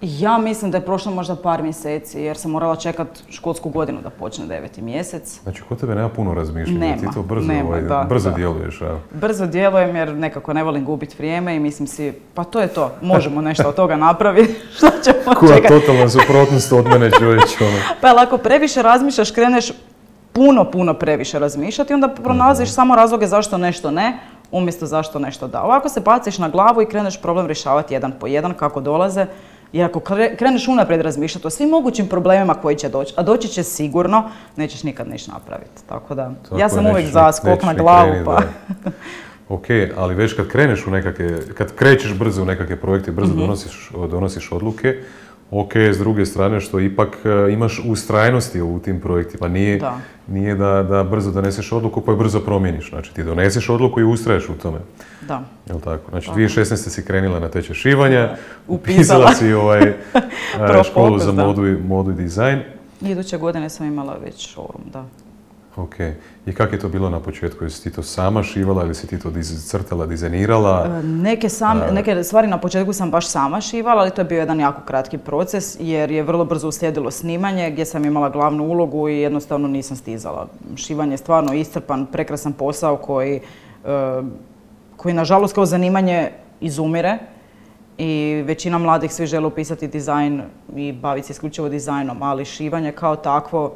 Ja 0.00 0.38
mislim 0.38 0.70
da 0.70 0.78
je 0.78 0.84
prošlo 0.84 1.12
možda 1.12 1.36
par 1.36 1.62
mjeseci 1.62 2.20
jer 2.20 2.36
sam 2.36 2.50
morala 2.50 2.76
čekat 2.76 3.08
školsku 3.30 3.68
godinu 3.70 3.98
da 4.02 4.10
počne 4.10 4.46
deveti 4.46 4.82
mjesec. 4.82 5.40
Znači, 5.42 5.62
kod 5.68 5.80
tebe 5.80 5.94
nema 5.94 6.08
puno 6.08 6.34
razmišljanja, 6.34 6.96
ti 6.96 7.06
to 7.14 7.22
brzo, 7.22 7.46
nema, 7.52 7.68
ovaj, 7.68 7.82
da, 7.82 8.06
brzo 8.08 8.30
djeluješ. 8.30 8.82
A? 8.82 8.98
Brzo 9.14 9.46
djelujem 9.46 9.96
jer 9.96 10.14
nekako 10.14 10.52
ne 10.52 10.64
volim 10.64 10.84
gubiti 10.84 11.16
vrijeme 11.18 11.56
i 11.56 11.60
mislim 11.60 11.86
si, 11.88 12.12
pa 12.34 12.44
to 12.44 12.60
je 12.60 12.68
to, 12.68 12.92
možemo 13.02 13.40
nešto 13.40 13.68
od 13.68 13.74
toga 13.74 13.96
napraviti, 13.96 14.54
što 14.76 14.86
ćemo 14.86 15.34
Koja 15.34 15.56
čekati. 15.56 15.74
totalna 15.74 16.08
suprotnost 16.08 16.72
od 16.72 16.86
mene 16.86 17.10
čovječ. 17.10 17.60
Ono. 17.60 17.78
Pa 18.00 18.14
ako 18.16 18.38
previše 18.38 18.82
razmišljaš, 18.82 19.30
kreneš 19.30 19.72
puno, 20.32 20.70
puno 20.70 20.94
previše 20.94 21.38
razmišljati 21.38 21.94
onda 21.94 22.08
pronalaziš 22.08 22.68
mhm. 22.68 22.74
samo 22.74 22.96
razloge 22.96 23.26
zašto 23.26 23.58
nešto 23.58 23.90
ne, 23.90 24.18
umjesto 24.50 24.86
zašto 24.86 25.18
nešto 25.18 25.48
da. 25.48 25.62
Ovako 25.62 25.88
se 25.88 26.00
baciš 26.00 26.38
na 26.38 26.48
glavu 26.48 26.82
i 26.82 26.86
kreneš 26.86 27.20
problem 27.22 27.46
rješavati 27.46 27.94
jedan 27.94 28.12
po 28.20 28.26
jedan 28.26 28.54
kako 28.54 28.80
dolaze. 28.80 29.26
Jer 29.72 29.86
ako 29.86 30.00
kreneš 30.38 30.68
unaprijed 30.68 31.00
razmišljati 31.00 31.46
o 31.46 31.50
svim 31.50 31.68
mogućim 31.68 32.06
problemima 32.06 32.54
koji 32.54 32.76
će 32.76 32.88
doći, 32.88 33.14
a 33.16 33.22
doći 33.22 33.48
će 33.48 33.62
sigurno, 33.62 34.30
nećeš 34.56 34.82
nikad 34.82 35.08
ništa 35.08 35.32
napraviti. 35.32 35.82
Tako 35.88 36.14
da, 36.14 36.32
ja 36.58 36.68
sam 36.68 36.86
uvijek 36.86 37.06
za 37.06 37.32
skok 37.32 37.62
na 37.62 37.74
glavu. 37.74 38.12
pa. 38.24 38.42
ok, 39.54 39.64
ali 39.96 40.14
već 40.14 40.32
kad 40.32 40.48
kreneš 40.48 40.86
u 40.86 40.90
nekakve, 40.90 41.54
kad 41.54 41.74
krećeš 41.74 42.14
brzo 42.14 42.42
u 42.42 42.44
nekakve 42.44 42.76
projekte, 42.76 43.12
brzo 43.12 43.32
mhm. 43.32 43.40
donosiš, 43.40 43.90
donosiš 44.10 44.52
odluke, 44.52 45.02
ok 45.50 45.76
s 45.76 45.98
druge 45.98 46.26
strane 46.26 46.60
što 46.60 46.80
ipak 46.80 47.16
e, 47.24 47.52
imaš 47.52 47.82
ustrajnosti 47.86 48.60
u 48.60 48.78
tim 48.78 49.00
projektima. 49.00 49.48
Nije 49.48 49.78
da, 49.78 49.98
nije 50.28 50.54
da, 50.54 50.82
da 50.82 51.04
brzo 51.04 51.30
doneseš 51.30 51.72
odluku 51.72 52.00
pa 52.00 52.12
je 52.12 52.18
brzo 52.18 52.40
promijeniš. 52.40 52.90
Znači 52.90 53.14
ti 53.14 53.24
doneseš 53.24 53.68
odluku 53.68 54.00
i 54.00 54.04
ustraješ 54.04 54.48
u 54.48 54.54
tome. 54.54 54.78
Da. 55.28 55.42
Jel 55.68 55.80
tako? 55.80 56.10
Znači 56.10 56.30
2016. 56.30 56.76
si 56.76 57.04
krenila 57.04 57.40
na 57.40 57.48
teče 57.48 57.74
šivanja, 57.74 58.36
upisala 58.68 59.34
si 59.34 59.52
ovaj, 59.52 59.82
e, 60.80 60.84
školu 60.90 61.18
za 61.18 61.32
modu 61.32 61.66
i, 61.66 61.76
modu 61.76 62.10
i 62.10 62.14
dizajn. 62.14 62.60
Iduće 63.00 63.38
godine 63.38 63.70
sam 63.70 63.86
imala 63.86 64.16
već 64.24 64.56
showroom, 64.56 64.92
da. 64.92 65.04
Ok. 65.76 65.94
I 66.46 66.52
kako 66.52 66.74
je 66.74 66.78
to 66.78 66.88
bilo 66.88 67.10
na 67.10 67.20
početku? 67.20 67.64
Jesi 67.64 67.82
ti 67.82 67.90
to 67.90 68.02
sama 68.02 68.42
šivala 68.42 68.84
ili 68.84 68.94
si 68.94 69.06
ti 69.06 69.18
to 69.18 69.32
crtala, 69.42 70.06
dizajnirala? 70.06 70.86
E, 70.86 71.02
neke, 71.02 71.48
sam, 71.48 71.80
neke 71.92 72.24
stvari 72.24 72.48
na 72.48 72.58
početku 72.58 72.92
sam 72.92 73.10
baš 73.10 73.28
sama 73.28 73.60
šivala, 73.60 74.00
ali 74.00 74.10
to 74.10 74.20
je 74.20 74.24
bio 74.24 74.38
jedan 74.38 74.60
jako 74.60 74.82
kratki 74.86 75.18
proces 75.18 75.76
jer 75.80 76.10
je 76.10 76.22
vrlo 76.22 76.44
brzo 76.44 76.68
uslijedilo 76.68 77.10
snimanje 77.10 77.70
gdje 77.70 77.84
sam 77.84 78.04
imala 78.04 78.28
glavnu 78.28 78.64
ulogu 78.64 79.08
i 79.08 79.18
jednostavno 79.18 79.68
nisam 79.68 79.96
stizala. 79.96 80.48
Šivanje 80.76 81.12
je 81.12 81.18
stvarno 81.18 81.54
iscrpan, 81.54 82.06
prekrasan 82.06 82.52
posao 82.52 82.96
koji, 82.96 83.40
e, 83.84 84.22
koji 84.96 85.14
nažalost 85.14 85.54
kao 85.54 85.66
zanimanje 85.66 86.30
izumire 86.60 87.18
i 87.98 88.42
većina 88.46 88.78
mladih 88.78 89.12
svi 89.12 89.26
žele 89.26 89.46
upisati 89.46 89.88
dizajn 89.88 90.42
i 90.76 90.92
baviti 90.92 91.26
se 91.26 91.32
isključivo 91.32 91.68
dizajnom, 91.68 92.22
ali 92.22 92.44
šivanje 92.44 92.92
kao 92.92 93.16
takvo 93.16 93.74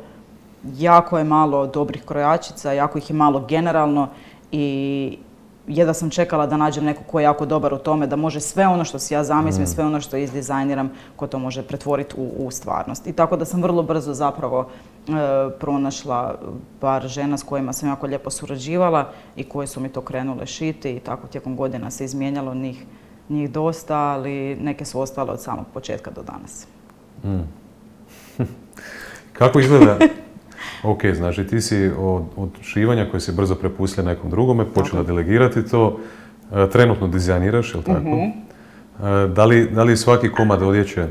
jako 0.77 1.19
je 1.19 1.25
malo 1.25 1.67
dobrih 1.67 2.05
krojačica, 2.05 2.73
jako 2.73 2.99
ih 2.99 3.11
je 3.11 3.17
malo 3.17 3.41
generalno 3.49 4.09
i 4.53 5.19
jedva 5.67 5.95
sam 5.95 6.11
čekala 6.11 6.47
da 6.47 6.57
nađem 6.57 6.85
neko 6.85 7.03
ko 7.05 7.21
je 7.21 7.25
jako 7.25 7.47
dobar 7.47 7.75
u 7.75 7.79
tome, 7.79 8.07
da 8.07 8.17
može 8.17 8.41
sve 8.41 8.67
ono 8.67 8.85
što 8.85 8.99
si 8.99 9.15
ja 9.15 9.25
zamislim, 9.25 9.65
mm. 9.65 9.67
sve 9.67 9.85
ono 9.85 10.01
što 10.01 10.17
izdizajniram, 10.17 10.91
ko 11.17 11.27
to 11.27 11.39
može 11.39 11.63
pretvoriti 11.63 12.15
u, 12.19 12.51
stvarnost. 12.51 13.07
I 13.07 13.13
tako 13.13 13.37
da 13.37 13.45
sam 13.45 13.63
vrlo 13.63 13.83
brzo 13.83 14.15
zapravo 14.15 14.69
e, 14.69 15.13
pronašla 15.61 16.39
par 16.81 17.09
žena 17.09 17.39
s 17.39 17.43
kojima 17.43 17.73
sam 17.73 17.89
jako 17.89 18.07
lijepo 18.07 18.31
surađivala 18.31 19.09
i 19.37 19.45
koje 19.45 19.67
su 19.67 19.81
mi 19.81 19.89
to 19.89 20.01
krenule 20.01 20.47
šiti 20.47 20.91
i 20.91 21.01
tako 21.01 21.27
tijekom 21.27 21.57
godina 21.57 21.91
se 21.91 22.05
izmijenjalo 22.05 22.55
njih, 22.55 22.85
njih 23.29 23.51
dosta, 23.51 23.97
ali 23.97 24.57
neke 24.57 24.85
su 24.85 25.01
ostale 25.01 25.33
od 25.33 25.43
samog 25.43 25.67
početka 25.75 26.11
do 26.11 26.23
danas. 26.23 26.67
Mm. 27.25 27.49
Kako 29.39 29.59
izgleda 29.59 29.99
Ok, 30.85 31.05
znači 31.15 31.47
ti 31.47 31.61
si 31.61 31.91
od, 31.99 32.23
od 32.37 32.51
šivanja 32.63 33.11
koje 33.11 33.21
se 33.21 33.33
brzo 33.33 33.55
prepustila 33.55 34.07
nekom 34.07 34.31
drugome, 34.31 34.65
počela 34.65 35.03
delegirati 35.03 35.69
to, 35.69 35.99
e, 36.53 36.71
trenutno 36.71 37.09
dizajniraš, 37.09 37.75
jel 37.75 37.83
tako? 37.83 38.01
Mhm. 38.01 38.15
E, 38.15 39.29
da, 39.29 39.45
li, 39.45 39.71
da 39.71 39.83
li 39.83 39.97
svaki 39.97 40.29
komad 40.29 40.63
odjeće, 40.63 41.01
e, 41.01 41.09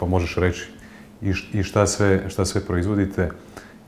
pa 0.00 0.06
možeš 0.06 0.36
reći, 0.36 0.68
i 1.52 1.62
šta 1.62 1.86
sve, 1.86 2.24
šta 2.28 2.44
sve 2.44 2.60
proizvodite 2.60 3.30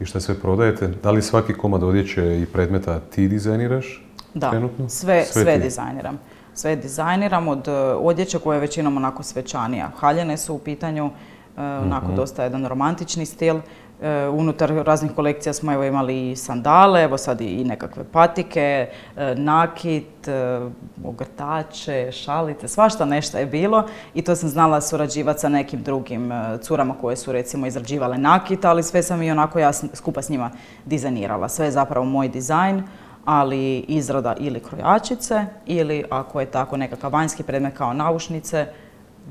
i 0.01 0.05
šta 0.05 0.21
sve 0.21 0.35
prodajete, 0.35 0.89
da 1.03 1.11
li 1.11 1.23
svaki 1.23 1.55
komad 1.55 1.83
odjeće 1.83 2.41
i 2.41 2.47
predmeta 2.47 3.01
ti 3.01 3.29
dizajniraš 3.29 4.07
da, 4.35 4.51
trenutno? 4.51 4.89
sve, 4.89 5.25
sve, 5.25 5.43
sve 5.43 5.59
dizajniram. 5.59 6.19
Sve 6.55 6.77
dizajniram 6.77 7.49
od 7.49 7.69
odjeće 7.99 8.39
koje 8.39 8.57
je 8.57 8.61
većinom 8.61 8.97
onako 8.97 9.23
svečanija. 9.23 9.91
Haljene 9.97 10.37
su 10.37 10.55
u 10.55 10.59
pitanju, 10.59 11.11
onako 11.57 12.07
mhm. 12.07 12.17
dosta 12.17 12.43
jedan 12.43 12.67
romantični 12.67 13.27
stil. 13.27 13.61
E, 14.03 14.29
unutar 14.29 14.71
raznih 14.71 15.13
kolekcija 15.13 15.53
smo 15.53 15.73
evo 15.73 15.85
imali 15.85 16.31
i 16.31 16.37
sandale, 16.37 17.03
evo 17.03 17.19
sad 17.19 17.41
i 17.41 17.65
nekakve 17.65 18.05
patike, 18.13 18.89
e, 19.17 19.35
nakit, 19.35 20.29
e, 20.29 20.61
ogrtače, 21.05 22.13
šalice, 22.13 22.69
svašta 22.69 23.05
nešto 23.05 23.39
je 23.39 23.47
bilo 23.47 23.87
i 24.15 24.23
to 24.23 24.37
sam 24.37 24.49
znala 24.49 24.81
surađivati 24.81 25.41
sa 25.41 25.49
nekim 25.49 25.83
drugim 25.83 26.31
curama 26.63 26.95
koje 27.01 27.17
su 27.17 27.33
recimo 27.33 27.67
izrađivale 27.67 28.19
nakit, 28.19 28.65
ali 28.65 28.83
sve 28.83 29.03
sam 29.03 29.23
i 29.23 29.31
onako 29.31 29.59
ja 29.59 29.73
skupa 29.73 30.23
s 30.23 30.29
njima 30.29 30.51
dizajnirala. 30.85 31.49
Sve 31.49 31.67
je 31.67 31.71
zapravo 31.71 32.07
moj 32.07 32.29
dizajn, 32.29 32.83
ali 33.25 33.79
izrada 33.79 34.35
ili 34.39 34.61
krojačice 34.61 35.47
ili 35.67 36.05
ako 36.11 36.41
je 36.41 36.47
tako 36.47 36.77
nekakav 36.77 37.13
vanjski 37.13 37.43
predmet 37.43 37.77
kao 37.77 37.93
naušnice, 37.93 38.67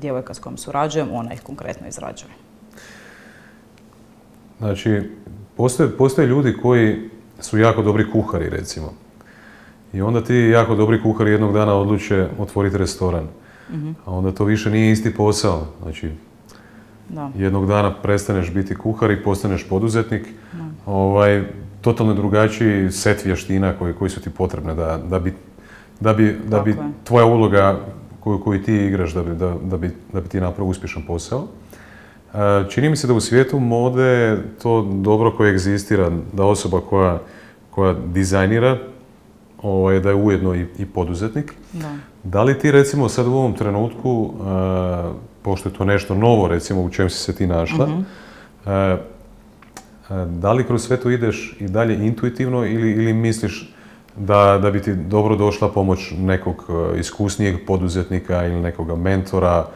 djevojka 0.00 0.34
s 0.34 0.38
kojom 0.38 0.56
surađujem, 0.56 1.14
ona 1.14 1.32
ih 1.32 1.42
konkretno 1.42 1.88
izrađuje. 1.88 2.41
Znači, 4.62 5.00
postoje, 5.56 5.90
postoje 5.90 6.26
ljudi 6.26 6.56
koji 6.62 7.10
su 7.40 7.58
jako 7.58 7.82
dobri 7.82 8.10
kuhari, 8.10 8.50
recimo. 8.50 8.92
I 9.92 10.00
onda 10.02 10.24
ti 10.24 10.34
jako 10.34 10.74
dobri 10.74 11.02
kuhari 11.02 11.30
jednog 11.30 11.52
dana 11.52 11.74
odluče 11.74 12.28
otvoriti 12.38 12.78
restoran. 12.78 13.26
Mhm. 13.70 13.90
A 14.04 14.12
onda 14.12 14.32
to 14.32 14.44
više 14.44 14.70
nije 14.70 14.92
isti 14.92 15.14
posao. 15.14 15.66
Znači, 15.82 16.10
da. 17.08 17.30
jednog 17.36 17.66
dana 17.66 17.94
prestaneš 18.02 18.52
biti 18.54 18.74
kuhar 18.74 19.10
i 19.10 19.22
postaneš 19.22 19.68
poduzetnik. 19.68 20.26
Ovaj, 20.86 21.42
totalno 21.80 22.14
drugačiji 22.14 22.90
set 22.90 23.24
vještina 23.24 23.74
koji, 23.78 23.94
koji 23.94 24.10
su 24.10 24.20
ti 24.20 24.30
potrebne 24.30 24.74
da, 24.74 25.00
da 25.10 25.18
bi, 25.18 25.34
da 26.00 26.14
bi, 26.14 26.36
da 26.48 26.60
bi 26.60 26.76
tvoja 27.04 27.26
uloga 27.26 27.80
koju, 28.20 28.40
koju 28.40 28.62
ti 28.62 28.74
igraš 28.74 29.14
da 29.14 29.22
bi, 29.22 29.34
da, 29.34 29.56
da 29.64 29.76
bi, 29.76 29.90
da 30.12 30.20
bi 30.20 30.28
ti 30.28 30.40
napravio 30.40 30.70
uspješan 30.70 31.02
posao. 31.06 31.46
Čini 32.68 32.88
mi 32.88 32.96
se 32.96 33.06
da 33.06 33.14
u 33.14 33.20
svijetu 33.20 33.60
mode 33.60 34.38
to 34.62 34.82
dobro 34.82 35.30
koje 35.30 35.50
egzistira, 35.50 36.10
da 36.32 36.44
osoba 36.44 36.80
koja, 36.80 37.18
koja 37.70 37.94
dizajnira, 37.94 38.78
ovaj, 39.62 40.00
da 40.00 40.08
je 40.08 40.14
ujedno 40.14 40.54
i, 40.54 40.66
i 40.78 40.86
poduzetnik. 40.86 41.54
Da. 41.72 41.96
da. 42.24 42.42
li 42.42 42.58
ti 42.58 42.70
recimo 42.70 43.08
sad 43.08 43.26
u 43.26 43.32
ovom 43.32 43.52
trenutku, 43.52 44.34
pošto 45.42 45.68
je 45.68 45.72
to 45.72 45.84
nešto 45.84 46.14
novo 46.14 46.48
recimo 46.48 46.82
u 46.82 46.90
čem 46.90 47.10
si 47.10 47.18
se 47.18 47.34
ti 47.34 47.46
našla, 47.46 47.86
mhm. 47.86 48.02
da 50.40 50.52
li 50.52 50.66
kroz 50.66 50.82
sve 50.82 50.96
to 50.96 51.10
ideš 51.10 51.56
i 51.60 51.68
dalje 51.68 52.06
intuitivno 52.06 52.66
ili, 52.66 52.90
ili 52.90 53.12
misliš 53.12 53.74
da, 54.16 54.58
da 54.62 54.70
bi 54.70 54.82
ti 54.82 54.94
dobro 54.94 55.36
došla 55.36 55.68
pomoć 55.68 56.12
nekog 56.18 56.70
iskusnijeg 56.98 57.56
poduzetnika 57.66 58.46
ili 58.46 58.60
nekoga 58.60 58.96
mentora, 58.96 59.66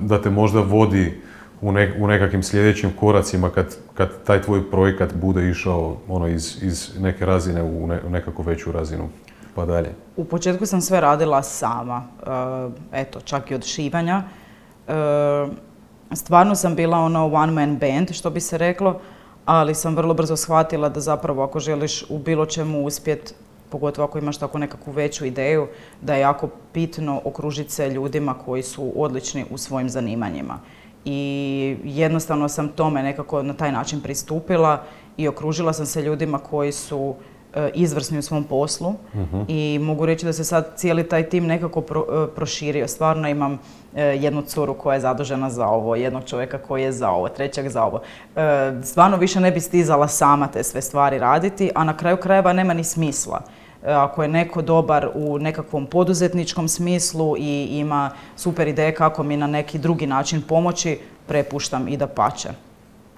da 0.00 0.22
te 0.22 0.30
možda 0.30 0.60
vodi 0.60 1.20
u, 1.62 1.68
u 1.98 2.06
nekakvim 2.06 2.42
sljedećim 2.42 2.90
koracima 3.00 3.50
kad, 3.50 3.76
kad 3.94 4.24
taj 4.24 4.42
tvoj 4.42 4.70
projekat 4.70 5.14
bude 5.14 5.50
išao 5.50 5.96
ono 6.08 6.28
iz, 6.28 6.62
iz 6.62 6.90
neke 7.00 7.26
razine 7.26 7.62
u, 7.62 7.86
ne, 7.86 8.00
nekakvu 8.10 8.42
veću 8.42 8.72
razinu 8.72 9.08
pa 9.54 9.66
dalje? 9.66 9.94
U 10.16 10.24
početku 10.24 10.66
sam 10.66 10.80
sve 10.80 11.00
radila 11.00 11.42
sama, 11.42 12.02
e, 12.92 13.00
eto, 13.00 13.20
čak 13.20 13.50
i 13.50 13.54
od 13.54 13.64
šivanja. 13.64 14.22
E, 14.88 14.92
stvarno 16.12 16.54
sam 16.54 16.74
bila 16.74 16.98
ono 16.98 17.26
one 17.26 17.52
man 17.52 17.76
band, 17.76 18.12
što 18.12 18.30
bi 18.30 18.40
se 18.40 18.58
reklo, 18.58 19.00
ali 19.44 19.74
sam 19.74 19.96
vrlo 19.96 20.14
brzo 20.14 20.36
shvatila 20.36 20.88
da 20.88 21.00
zapravo 21.00 21.42
ako 21.44 21.60
želiš 21.60 22.04
u 22.10 22.18
bilo 22.18 22.46
čemu 22.46 22.84
uspjet, 22.84 23.34
pogotovo 23.70 24.08
ako 24.08 24.18
imaš 24.18 24.36
tako 24.36 24.58
nekakvu 24.58 24.92
veću 24.92 25.24
ideju, 25.24 25.66
da 26.00 26.14
je 26.14 26.20
jako 26.20 26.48
bitno 26.74 27.20
okružiti 27.24 27.72
se 27.72 27.90
ljudima 27.90 28.34
koji 28.34 28.62
su 28.62 28.92
odlični 28.96 29.44
u 29.50 29.58
svojim 29.58 29.88
zanimanjima 29.88 30.58
i 31.04 31.76
jednostavno 31.84 32.48
sam 32.48 32.68
tome 32.68 33.02
nekako 33.02 33.42
na 33.42 33.54
taj 33.54 33.72
način 33.72 34.00
pristupila 34.00 34.82
i 35.16 35.28
okružila 35.28 35.72
sam 35.72 35.86
se 35.86 36.02
ljudima 36.02 36.38
koji 36.38 36.72
su 36.72 37.14
e, 37.54 37.70
izvrsni 37.74 38.18
u 38.18 38.22
svom 38.22 38.44
poslu 38.44 38.94
mhm. 39.14 39.40
i 39.48 39.78
mogu 39.82 40.06
reći 40.06 40.26
da 40.26 40.32
se 40.32 40.44
sad 40.44 40.72
cijeli 40.76 41.08
taj 41.08 41.28
tim 41.28 41.46
nekako 41.46 41.80
e, 41.80 42.34
proširio. 42.34 42.88
Stvarno 42.88 43.28
imam 43.28 43.58
e, 43.94 44.02
jednu 44.04 44.42
curu 44.42 44.74
koja 44.74 44.94
je 44.94 45.00
zadužena 45.00 45.50
za 45.50 45.66
ovo, 45.66 45.96
jednog 45.96 46.24
čovjeka 46.24 46.58
koji 46.58 46.82
je 46.82 46.92
za 46.92 47.10
ovo, 47.10 47.28
trećeg 47.28 47.68
za 47.68 47.84
ovo. 47.84 48.00
stvarno 48.82 49.16
više 49.16 49.40
ne 49.40 49.50
bi 49.50 49.60
stizala 49.60 50.08
sama 50.08 50.46
te 50.46 50.64
sve 50.64 50.82
stvari 50.82 51.18
raditi, 51.18 51.70
a 51.74 51.84
na 51.84 51.96
kraju 51.96 52.16
krajeva 52.16 52.52
nema 52.52 52.74
ni 52.74 52.84
smisla. 52.84 53.40
E, 53.84 53.92
ako 53.92 54.22
je 54.22 54.28
neko 54.28 54.62
dobar 54.62 55.08
u 55.14 55.38
nekakvom 55.38 55.86
poduzetničkom 55.86 56.68
smislu 56.68 57.36
i 57.38 57.68
ima 57.70 58.10
super 58.36 58.68
ideje 58.68 58.94
kako 58.94 59.22
mi 59.22 59.36
na 59.36 59.46
neki 59.46 59.78
drugi 59.78 60.06
način 60.06 60.42
pomoći, 60.42 60.98
prepuštam 61.26 61.88
i 61.88 61.96
da 61.96 62.06
pače. 62.06 62.48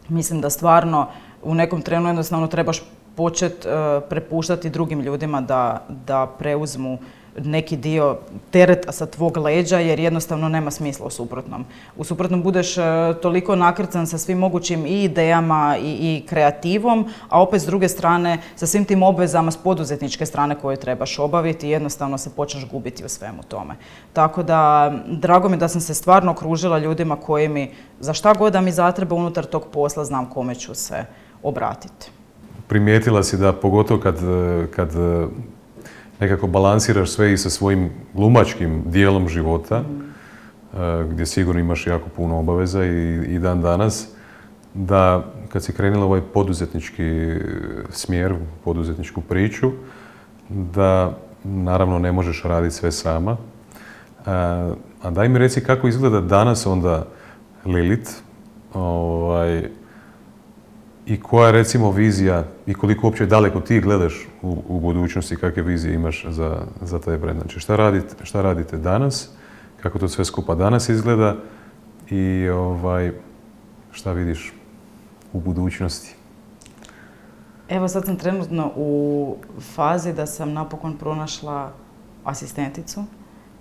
Mislim 0.08 0.40
da 0.40 0.50
stvarno 0.50 1.06
u 1.42 1.54
nekom 1.54 1.82
trenu 1.82 2.08
jednostavno 2.08 2.46
trebaš 2.46 2.82
početi 3.16 3.68
e, 3.68 4.00
prepuštati 4.08 4.70
drugim 4.70 5.00
ljudima 5.00 5.40
da, 5.40 5.86
da 6.06 6.26
preuzmu 6.38 6.98
neki 7.38 7.76
dio 7.76 8.16
tereta 8.50 8.92
sa 8.92 9.06
tvog 9.06 9.36
leđa 9.36 9.78
jer 9.78 10.00
jednostavno 10.00 10.48
nema 10.48 10.70
smisla 10.70 11.06
u 11.06 11.10
suprotnom. 11.10 11.64
U 11.96 12.04
suprotnom 12.04 12.42
budeš 12.42 12.78
e, 12.78 12.82
toliko 13.22 13.56
nakrcan 13.56 14.06
sa 14.06 14.18
svim 14.18 14.38
mogućim 14.38 14.86
i 14.86 15.04
idejama 15.04 15.76
i, 15.82 15.92
i 16.00 16.26
kreativom, 16.26 17.08
a 17.28 17.42
opet 17.42 17.62
s 17.62 17.66
druge 17.66 17.88
strane 17.88 18.38
sa 18.56 18.66
svim 18.66 18.84
tim 18.84 19.02
obvezama 19.02 19.50
s 19.50 19.56
poduzetničke 19.56 20.26
strane 20.26 20.54
koje 20.60 20.76
trebaš 20.76 21.18
obaviti 21.18 21.68
i 21.68 21.70
jednostavno 21.70 22.18
se 22.18 22.30
počneš 22.30 22.68
gubiti 22.68 23.04
u 23.04 23.08
svemu 23.08 23.42
tome. 23.48 23.74
Tako 24.12 24.42
da, 24.42 24.92
drago 25.06 25.48
mi 25.48 25.56
da 25.56 25.68
sam 25.68 25.80
se 25.80 25.94
stvarno 25.94 26.32
okružila 26.32 26.78
ljudima 26.78 27.16
koji 27.16 27.48
mi, 27.48 27.70
za 28.00 28.12
šta 28.12 28.34
god 28.34 28.52
da 28.52 28.60
mi 28.60 28.72
zatreba 28.72 29.14
unutar 29.14 29.44
tog 29.44 29.66
posla, 29.72 30.04
znam 30.04 30.30
kome 30.30 30.54
ću 30.54 30.74
se 30.74 31.04
obratiti. 31.42 32.10
Primijetila 32.68 33.22
si 33.22 33.36
da 33.36 33.52
pogotovo 33.52 34.00
kad, 34.00 34.16
kad 34.70 34.90
nekako 36.22 36.46
balansiraš 36.46 37.10
sve 37.10 37.32
i 37.32 37.36
sa 37.36 37.50
svojim 37.50 37.90
glumačkim 38.14 38.82
dijelom 38.86 39.28
života, 39.28 39.84
gdje 41.10 41.26
sigurno 41.26 41.60
imaš 41.60 41.86
jako 41.86 42.08
puno 42.16 42.38
obaveza 42.38 42.84
i, 42.84 43.20
i 43.28 43.38
dan 43.38 43.62
danas, 43.62 44.08
da 44.74 45.24
kad 45.48 45.64
si 45.64 45.72
krenula 45.72 46.04
ovaj 46.06 46.20
poduzetnički 46.34 47.34
smjer, 47.90 48.34
poduzetničku 48.64 49.20
priču, 49.20 49.70
da 50.48 51.18
naravno 51.44 51.98
ne 51.98 52.12
možeš 52.12 52.42
raditi 52.44 52.74
sve 52.74 52.92
sama. 52.92 53.36
A 55.02 55.10
daj 55.10 55.28
mi 55.28 55.38
reci 55.38 55.60
kako 55.60 55.88
izgleda 55.88 56.20
danas 56.20 56.66
onda 56.66 57.06
Lilith 57.64 58.10
ovaj, 58.74 59.68
i 61.06 61.20
koja 61.20 61.46
je 61.46 61.52
recimo 61.52 61.90
vizija 61.90 62.44
i 62.66 62.74
koliko 62.74 63.06
uopće 63.06 63.26
daleko 63.26 63.60
ti 63.60 63.80
gledaš 63.80 64.28
u, 64.42 64.62
u 64.68 64.80
budućnosti, 64.80 65.36
kakve 65.36 65.62
vizije 65.62 65.94
imaš 65.94 66.26
za, 66.28 66.62
za 66.82 66.98
taj 66.98 67.18
brand. 67.18 67.40
Znači 67.40 67.60
šta 67.60 67.76
radite, 67.76 68.14
šta 68.22 68.42
radite 68.42 68.76
danas, 68.76 69.30
kako 69.82 69.98
to 69.98 70.08
sve 70.08 70.24
skupa 70.24 70.54
danas 70.54 70.88
izgleda 70.88 71.36
i 72.10 72.48
ovaj, 72.48 73.12
šta 73.92 74.12
vidiš 74.12 74.52
u 75.32 75.40
budućnosti? 75.40 76.14
Evo 77.68 77.88
sad 77.88 78.04
sam 78.04 78.16
trenutno 78.16 78.72
u 78.76 79.36
fazi 79.74 80.12
da 80.12 80.26
sam 80.26 80.52
napokon 80.52 80.96
pronašla 80.96 81.72
asistenticu 82.24 83.04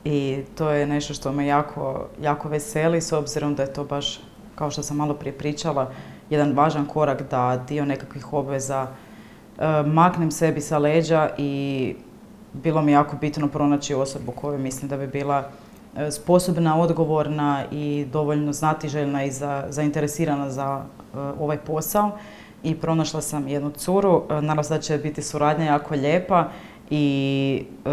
i 0.03 0.43
to 0.55 0.69
je 0.69 0.87
nešto 0.87 1.13
što 1.13 1.31
me 1.31 1.45
jako, 1.45 2.07
jako 2.21 2.49
veseli 2.49 3.01
s 3.01 3.11
obzirom 3.11 3.55
da 3.55 3.63
je 3.63 3.73
to 3.73 3.83
baš, 3.83 4.19
kao 4.61 4.71
što 4.71 4.83
sam 4.83 4.97
malo 4.97 5.13
prije 5.13 5.33
pričala, 5.33 5.89
jedan 6.29 6.53
važan 6.53 6.85
korak 6.85 7.21
da 7.31 7.63
dio 7.67 7.85
nekakvih 7.85 8.33
obveza 8.33 8.87
e, 8.87 9.83
maknem 9.85 10.31
sebi 10.31 10.61
sa 10.61 10.77
leđa 10.77 11.29
i 11.37 11.95
bilo 12.53 12.81
mi 12.81 12.91
jako 12.91 13.17
bitno 13.21 13.47
pronaći 13.47 13.93
osobu 13.93 14.31
koju 14.31 14.59
mislim 14.59 14.89
da 14.89 14.97
bi 14.97 15.07
bila 15.07 15.49
e, 15.97 16.11
sposobna, 16.11 16.77
odgovorna 16.79 17.63
i 17.71 18.05
dovoljno 18.11 18.53
znatiželjna 18.53 19.23
i 19.23 19.31
zainteresirana 19.69 20.49
za 20.49 20.81
e, 20.81 21.17
ovaj 21.39 21.57
posao. 21.57 22.11
I 22.63 22.75
pronašla 22.75 23.21
sam 23.21 23.47
jednu 23.47 23.71
curu, 23.71 24.23
nadam 24.29 24.63
se 24.63 24.73
da 24.73 24.79
će 24.79 24.97
biti 24.97 25.21
suradnja 25.21 25.65
jako 25.65 25.95
lijepa 25.95 26.49
i 26.93 27.63
e, 27.85 27.89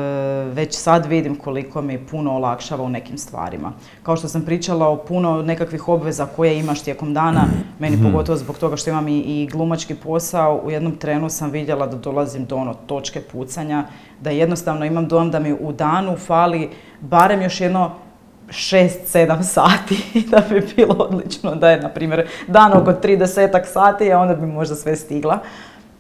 već 0.53 0.75
sad 0.75 1.07
vidim 1.07 1.37
koliko 1.37 1.83
mi 1.83 2.07
puno 2.07 2.35
olakšava 2.35 2.85
u 2.85 2.89
nekim 2.89 3.19
stvarima. 3.19 3.73
Kao 4.03 4.17
što 4.17 4.29
sam 4.29 4.43
pričala 4.43 4.89
o 4.89 4.97
puno 4.97 5.43
nekakvih 5.43 5.89
obveza 5.89 6.27
koje 6.37 6.59
imaš 6.59 6.83
tijekom 6.83 7.15
dana, 7.15 7.45
meni 7.79 7.97
mhm. 7.97 8.07
pogotovo 8.07 8.39
zbog 8.39 8.59
toga 8.59 8.77
što 8.77 8.91
imam 8.91 9.09
i, 9.09 9.19
i 9.19 9.49
glumački 9.53 9.95
posao, 9.95 10.61
u 10.65 10.71
jednom 10.71 10.97
trenu 10.97 11.31
sam 11.31 11.51
vidjela 11.51 11.87
da 11.87 11.97
dolazim 11.97 12.45
do 12.45 12.57
ono 12.57 12.75
točke 12.75 13.21
pucanja, 13.21 13.85
da 14.21 14.31
jednostavno 14.31 14.85
imam 14.85 15.09
dom 15.09 15.31
da 15.31 15.39
mi 15.39 15.53
u 15.53 15.73
danu 15.73 16.17
fali 16.17 16.71
barem 17.01 17.43
još 17.43 17.61
jedno 17.61 17.91
6-7 18.49 19.43
sati 19.43 20.05
da 20.31 20.43
bi 20.51 20.67
bilo 20.77 20.95
odlično 20.95 21.55
da 21.55 21.71
je, 21.71 21.81
na 21.81 21.89
primjer, 21.89 22.27
dan 22.47 22.73
oko 22.73 22.93
30 22.93 23.65
sati, 23.65 24.13
a 24.13 24.19
onda 24.19 24.35
bi 24.35 24.47
možda 24.47 24.75
sve 24.75 24.97
stigla 24.97 25.39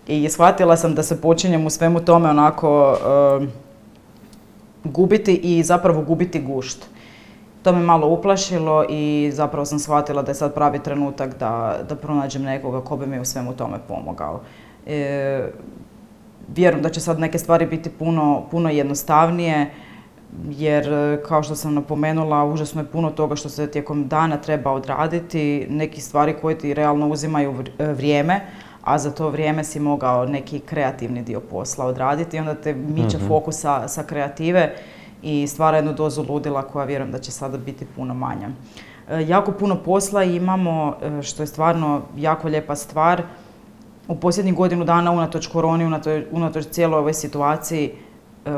i 0.08 0.28
shvatila 0.28 0.76
sam 0.76 0.94
da 0.94 1.02
se 1.02 1.20
počinjem 1.20 1.66
u 1.66 1.70
svemu 1.70 2.00
tome 2.00 2.28
onako 2.30 2.96
gubiti 4.84 5.34
i 5.34 5.62
zapravo 5.62 6.02
gubiti 6.02 6.40
gušt. 6.40 6.86
To 7.62 7.72
me 7.72 7.78
malo 7.78 8.08
uplašilo 8.08 8.84
i 8.88 9.30
zapravo 9.34 9.64
sam 9.64 9.78
shvatila 9.78 10.22
da 10.22 10.30
je 10.30 10.34
sad 10.34 10.54
pravi 10.54 10.78
trenutak 10.78 11.38
da, 11.38 11.78
da 11.88 11.96
pronađem 11.96 12.42
nekoga 12.42 12.80
ko 12.80 12.96
bi 12.96 13.06
mi 13.06 13.20
u 13.20 13.24
svemu 13.24 13.52
tome 13.52 13.78
pomogao. 13.88 14.40
E, 14.86 15.50
vjerujem 16.56 16.82
da 16.82 16.90
će 16.90 17.00
sad 17.00 17.20
neke 17.20 17.38
stvari 17.38 17.66
biti 17.66 17.90
puno, 17.90 18.42
puno 18.50 18.70
jednostavnije 18.70 19.70
jer 20.50 20.86
kao 21.28 21.42
što 21.42 21.54
sam 21.54 21.74
napomenula 21.74 22.44
užasno 22.44 22.80
je 22.80 22.86
puno 22.86 23.10
toga 23.10 23.36
što 23.36 23.48
se 23.48 23.70
tijekom 23.70 24.08
dana 24.08 24.36
treba 24.36 24.72
odraditi, 24.72 25.66
neki 25.70 26.00
stvari 26.00 26.34
koje 26.40 26.58
ti 26.58 26.74
realno 26.74 27.08
uzimaju 27.08 27.54
vrijeme, 27.78 28.40
a 28.88 28.98
za 28.98 29.10
to 29.10 29.30
vrijeme 29.30 29.64
si 29.64 29.80
mogao 29.80 30.26
neki 30.26 30.60
kreativni 30.60 31.22
dio 31.22 31.40
posla 31.40 31.84
odraditi 31.84 32.36
i 32.36 32.40
onda 32.40 32.54
te 32.54 32.74
miče 32.74 33.18
mm 33.18 33.28
fokusa 33.28 33.88
sa 33.88 34.02
kreative 34.02 34.74
i 35.22 35.46
stvara 35.46 35.76
jednu 35.76 35.92
dozu 35.92 36.24
ludila 36.28 36.62
koja 36.62 36.84
vjerujem 36.84 37.12
da 37.12 37.18
će 37.18 37.30
sada 37.32 37.58
biti 37.58 37.86
puno 37.96 38.14
manja. 38.14 38.48
E, 39.08 39.24
jako 39.28 39.52
puno 39.52 39.76
posla 39.76 40.24
imamo, 40.24 40.96
e, 41.02 41.22
što 41.22 41.42
je 41.42 41.46
stvarno 41.46 42.02
jako 42.16 42.48
lijepa 42.48 42.76
stvar. 42.76 43.22
U 44.08 44.14
posljednjih 44.14 44.54
godinu 44.54 44.84
dana, 44.84 45.10
unatoč 45.10 45.46
koroni, 45.46 45.84
unatoč, 45.84 46.24
unatoč 46.32 46.64
cijeloj 46.64 46.98
ovoj 46.98 47.14
situaciji, 47.14 47.90
e, 47.90 48.50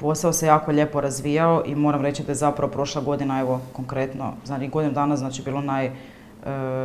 posao 0.00 0.32
se 0.32 0.46
jako 0.46 0.70
lijepo 0.70 1.00
razvijao 1.00 1.62
i 1.66 1.74
moram 1.74 2.02
reći 2.02 2.22
da 2.22 2.32
je 2.32 2.36
zapravo 2.36 2.72
prošla 2.72 3.02
godina, 3.02 3.40
evo 3.40 3.60
konkretno, 3.72 4.32
znači 4.44 4.68
godinu 4.68 4.94
dana 4.94 5.16
znači 5.16 5.42
bilo 5.42 5.60
naj, 5.60 5.90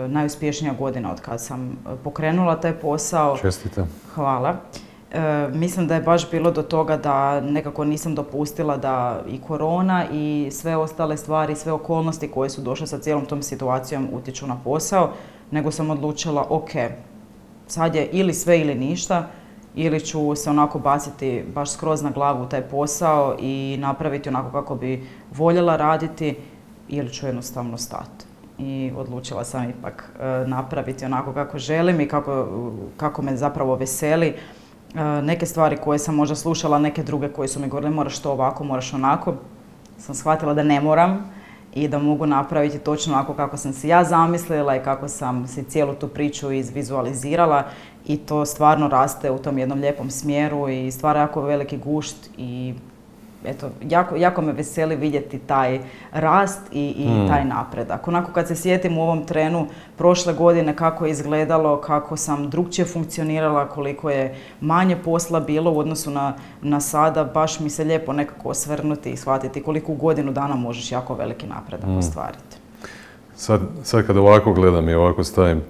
najuspješnija 0.08 0.74
godina 0.74 1.12
od 1.12 1.22
kad 1.22 1.42
sam 1.42 1.70
e, 1.72 1.74
pokrenula 2.04 2.60
taj 2.60 2.74
posao. 2.74 3.38
Čestite. 3.38 3.86
Hvala. 4.16 4.56
E, 5.12 5.48
mislim 5.54 5.88
da 5.88 5.96
je 5.96 6.02
baš 6.02 6.32
bilo 6.32 6.52
do 6.52 6.64
toga 6.64 6.98
da 6.98 7.42
nekako 7.42 7.86
nisam 7.86 8.16
dopustila 8.16 8.78
da 8.78 9.22
i 9.28 9.42
korona 9.42 10.06
i 10.12 10.50
sve 10.52 10.78
ostale 10.78 11.18
stvari, 11.18 11.56
sve 11.56 11.72
okolnosti 11.72 12.32
koje 12.32 12.50
su 12.50 12.62
došle 12.62 12.88
sa 12.88 13.00
cijelom 13.00 13.26
tom 13.26 13.42
situacijom 13.42 14.08
utječu 14.14 14.48
na 14.48 14.58
posao, 14.64 15.12
nego 15.52 15.72
sam 15.72 15.90
odlučila, 15.90 16.48
ok, 16.50 16.70
sad 17.68 17.96
je 17.96 18.10
ili 18.12 18.34
sve 18.34 18.60
ili 18.60 18.76
ništa, 18.76 19.28
ili 19.76 20.00
ću 20.00 20.36
se 20.36 20.50
onako 20.50 20.80
baciti 20.80 21.44
baš 21.54 21.72
skroz 21.72 22.02
na 22.02 22.10
glavu 22.10 22.46
taj 22.46 22.62
posao 22.62 23.36
i 23.40 23.78
napraviti 23.80 24.30
onako 24.30 24.52
kako 24.52 24.76
bi 24.76 25.08
voljela 25.32 25.76
raditi 25.76 26.36
ili 26.88 27.14
ću 27.14 27.26
jednostavno 27.26 27.78
stati 27.78 28.26
i 28.58 28.92
odlučila 28.96 29.44
sam 29.44 29.70
ipak 29.70 30.12
e, 30.20 30.48
napraviti 30.48 31.06
onako 31.06 31.34
kako 31.34 31.58
želim 31.58 32.02
i 32.02 32.08
kako, 32.08 32.48
kako 32.98 33.22
me 33.22 33.38
zapravo 33.38 33.76
veseli. 33.76 34.28
E, 34.28 34.36
neke 35.22 35.46
stvari 35.46 35.78
koje 35.78 36.00
sam 36.00 36.16
možda 36.16 36.36
slušala, 36.36 36.80
neke 36.80 37.04
druge 37.04 37.30
koje 37.30 37.48
su 37.48 37.60
mi 37.60 37.68
govorile 37.68 37.96
moraš 37.96 38.20
to 38.20 38.32
ovako, 38.32 38.64
moraš 38.64 38.94
onako, 38.94 39.34
sam 39.98 40.16
shvatila 40.16 40.54
da 40.54 40.64
ne 40.64 40.82
moram 40.82 41.32
i 41.74 41.88
da 41.88 42.00
mogu 42.00 42.26
napraviti 42.26 42.80
točno 42.80 43.14
onako 43.14 43.34
kako 43.34 43.58
sam 43.58 43.74
si 43.74 43.88
ja 43.88 44.04
zamislila 44.04 44.76
i 44.76 44.84
kako 44.84 45.08
sam 45.08 45.48
si 45.48 45.64
cijelu 45.64 45.94
tu 45.94 46.08
priču 46.08 46.52
izvizualizirala 46.52 47.64
i 48.06 48.18
to 48.18 48.46
stvarno 48.46 48.88
raste 48.88 49.32
u 49.32 49.38
tom 49.38 49.58
jednom 49.58 49.80
lijepom 49.80 50.10
smjeru 50.10 50.70
i 50.70 50.92
stvara 50.92 51.20
jako 51.20 51.42
veliki 51.42 51.78
gušt 51.78 52.30
i 52.38 52.74
eto, 53.48 53.70
jako, 53.90 54.16
jako 54.16 54.42
me 54.42 54.54
veseli 54.54 54.96
vidjeti 54.96 55.40
taj 55.40 55.80
rast 56.12 56.62
i, 56.72 56.90
i 56.90 57.08
hmm. 57.08 57.28
taj 57.28 57.46
napredak. 57.46 58.08
Onako 58.08 58.32
kad 58.32 58.48
se 58.48 58.56
sjetim 58.56 58.98
u 58.98 59.04
ovom 59.04 59.26
trenu 59.26 59.68
prošle 59.98 60.34
godine 60.34 60.76
kako 60.76 61.06
je 61.06 61.12
izgledalo, 61.12 61.82
kako 61.82 62.18
sam 62.18 62.50
drugčije 62.50 62.86
funkcionirala, 62.86 63.70
koliko 63.70 64.10
je 64.10 64.36
manje 64.62 64.96
posla 64.96 65.40
bilo 65.40 65.72
u 65.72 65.80
odnosu 65.80 66.12
na, 66.12 66.34
na 66.62 66.80
sada, 66.80 67.24
baš 67.24 67.60
mi 67.60 67.70
se 67.70 67.84
lijepo 67.84 68.14
nekako 68.14 68.50
osvrnuti 68.50 69.12
i 69.12 69.18
shvatiti 69.18 69.64
koliko 69.64 69.92
u 69.92 69.96
godinu 69.96 70.32
dana 70.32 70.56
možeš 70.56 70.92
jako 70.92 71.16
veliki 71.16 71.48
napredak 71.48 71.86
hmm. 71.86 71.98
ostvariti. 71.98 72.58
Sad, 73.36 73.62
sad 73.84 74.08
kad 74.08 74.18
ovako 74.18 74.54
gledam 74.54 74.90
i 74.90 74.94
ovako 74.94 75.24
stavim 75.24 75.62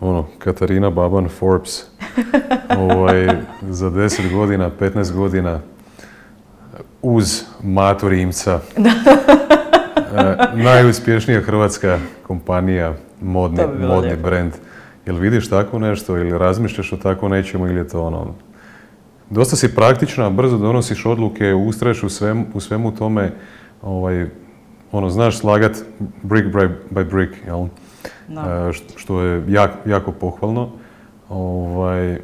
ono, 0.00 0.26
Katarina 0.38 0.90
Baban 0.90 1.28
Forbes, 1.28 1.84
ovaj, 2.90 3.26
za 3.62 3.90
10 3.90 4.34
godina, 4.34 4.70
15 4.80 5.12
godina, 5.12 5.60
uz 7.02 7.42
Matu 7.62 8.08
Rimca. 8.08 8.60
E, 10.16 10.36
najuspješnija 10.54 11.40
hrvatska 11.40 11.98
kompanija, 12.26 12.94
modni, 13.20 13.62
modni 13.80 14.16
brand. 14.16 14.52
Jel 15.06 15.16
vidiš 15.16 15.50
tako 15.50 15.78
nešto 15.78 16.16
ili 16.16 16.38
razmišljaš 16.38 16.92
o 16.92 16.96
tako 16.96 17.28
nečemu 17.28 17.66
ili 17.66 17.76
je 17.76 17.88
to 17.88 18.02
ono... 18.02 18.34
Dosta 19.30 19.56
si 19.56 19.74
praktična, 19.74 20.30
brzo 20.30 20.58
donosiš 20.58 21.06
odluke, 21.06 21.54
ustraješ 21.54 22.02
u, 22.02 22.08
svem, 22.08 22.46
u 22.54 22.60
svemu 22.60 22.94
tome, 22.94 23.32
ovaj, 23.82 24.26
ono, 24.92 25.10
znaš 25.10 25.38
slagat 25.38 25.72
brick 26.22 26.46
by, 26.46 26.68
by 26.90 27.10
brick, 27.10 27.46
jel? 27.46 27.64
E, 27.64 28.72
što 28.96 29.20
je 29.20 29.42
jako 29.86 30.12
pohvalno. 30.12 30.70
Ovaj, 31.28 32.18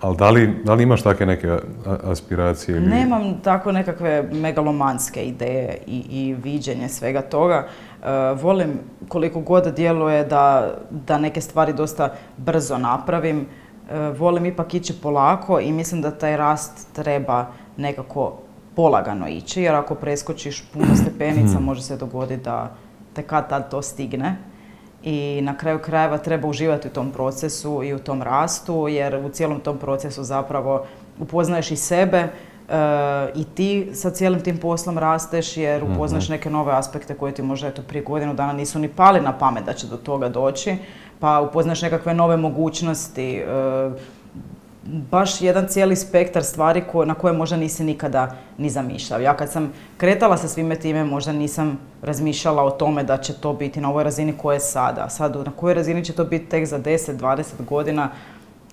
ali 0.00 0.16
da 0.16 0.30
li, 0.30 0.54
da 0.64 0.74
li 0.74 0.82
imaš 0.82 1.02
takve 1.02 1.26
neke 1.26 1.58
aspiracije? 2.04 2.76
Ili... 2.76 2.86
Nemam 2.86 3.40
tako 3.44 3.72
nekakve 3.72 4.28
megalomanske 4.32 5.24
ideje 5.24 5.78
i, 5.86 6.04
i 6.10 6.34
viđenje 6.34 6.88
svega 6.88 7.22
toga. 7.22 7.66
E, 7.66 8.08
volim 8.42 8.80
koliko 9.08 9.40
god 9.40 9.74
djeluje 9.76 10.24
da, 10.24 10.74
da 10.90 11.18
neke 11.18 11.40
stvari 11.40 11.72
dosta 11.72 12.12
brzo 12.36 12.78
napravim. 12.78 13.40
E, 13.90 13.98
volim 13.98 14.46
ipak 14.46 14.74
ići 14.74 15.00
polako 15.02 15.60
i 15.60 15.72
mislim 15.72 16.02
da 16.02 16.10
taj 16.10 16.36
rast 16.36 16.88
treba 16.92 17.46
nekako 17.76 18.38
polagano 18.76 19.28
ići, 19.28 19.62
jer 19.62 19.74
ako 19.74 19.94
preskočiš 19.94 20.64
puno 20.72 20.96
stepenica 20.96 21.60
može 21.60 21.82
se 21.82 21.96
dogoditi 21.96 22.42
da 22.42 22.74
te 23.14 23.22
kad 23.22 23.48
tad 23.48 23.70
to 23.70 23.82
stigne 23.82 24.36
i 25.06 25.40
na 25.42 25.56
kraju 25.56 25.78
krajeva 25.78 26.18
treba 26.18 26.48
uživati 26.48 26.88
u 26.88 26.90
tom 26.90 27.10
procesu 27.10 27.82
i 27.82 27.94
u 27.94 27.98
tom 27.98 28.22
rastu 28.22 28.88
jer 28.88 29.16
u 29.16 29.28
cijelom 29.28 29.60
tom 29.60 29.78
procesu 29.78 30.24
zapravo 30.24 30.86
upoznaješ 31.20 31.70
i 31.70 31.76
sebe, 31.76 32.28
i 33.34 33.44
ti 33.44 33.90
sa 33.94 34.10
cijelim 34.10 34.40
tim 34.40 34.58
poslom 34.58 34.98
rasteš 34.98 35.56
jer 35.56 35.84
upoznaš 35.84 36.24
mhm. 36.24 36.32
neke 36.32 36.50
nove 36.50 36.72
aspekte 36.72 37.14
koje 37.14 37.34
ti 37.34 37.42
možda 37.42 37.68
eto 37.68 37.82
prije 37.82 38.02
godinu 38.02 38.34
dana 38.34 38.52
nisu 38.52 38.78
ni 38.78 38.88
pali 38.88 39.20
na 39.20 39.38
pamet 39.38 39.64
da 39.64 39.72
će 39.72 39.86
do 39.86 39.96
toga 39.96 40.28
doći, 40.28 40.76
pa 41.20 41.40
upoznaš 41.40 41.82
nekakve 41.82 42.14
nove 42.14 42.36
mogućnosti, 42.36 43.42
baš 44.86 45.40
jedan 45.40 45.66
cijeli 45.68 45.96
spektar 45.96 46.44
stvari 46.44 46.82
na 47.06 47.14
koje 47.14 47.32
možda 47.32 47.56
nisi 47.56 47.84
nikada 47.84 48.34
ni 48.58 48.70
zamišljao. 48.70 49.20
Ja 49.20 49.36
kad 49.36 49.50
sam 49.50 49.72
kretala 49.96 50.36
sa 50.36 50.48
svime 50.48 50.76
time, 50.76 51.04
možda 51.04 51.32
nisam 51.32 51.78
razmišljala 52.02 52.62
o 52.62 52.70
tome 52.70 53.02
da 53.02 53.16
će 53.16 53.32
to 53.32 53.52
biti 53.52 53.80
na 53.80 53.90
ovoj 53.90 54.04
razini 54.04 54.34
koje 54.38 54.56
je 54.56 54.60
sada. 54.60 55.08
Sad 55.08 55.36
na 55.36 55.52
kojoj 55.56 55.74
razini 55.74 56.04
će 56.04 56.12
to 56.12 56.24
biti 56.24 56.46
tek 56.46 56.66
za 56.66 56.78
10-20 56.78 57.42
godina, 57.68 58.10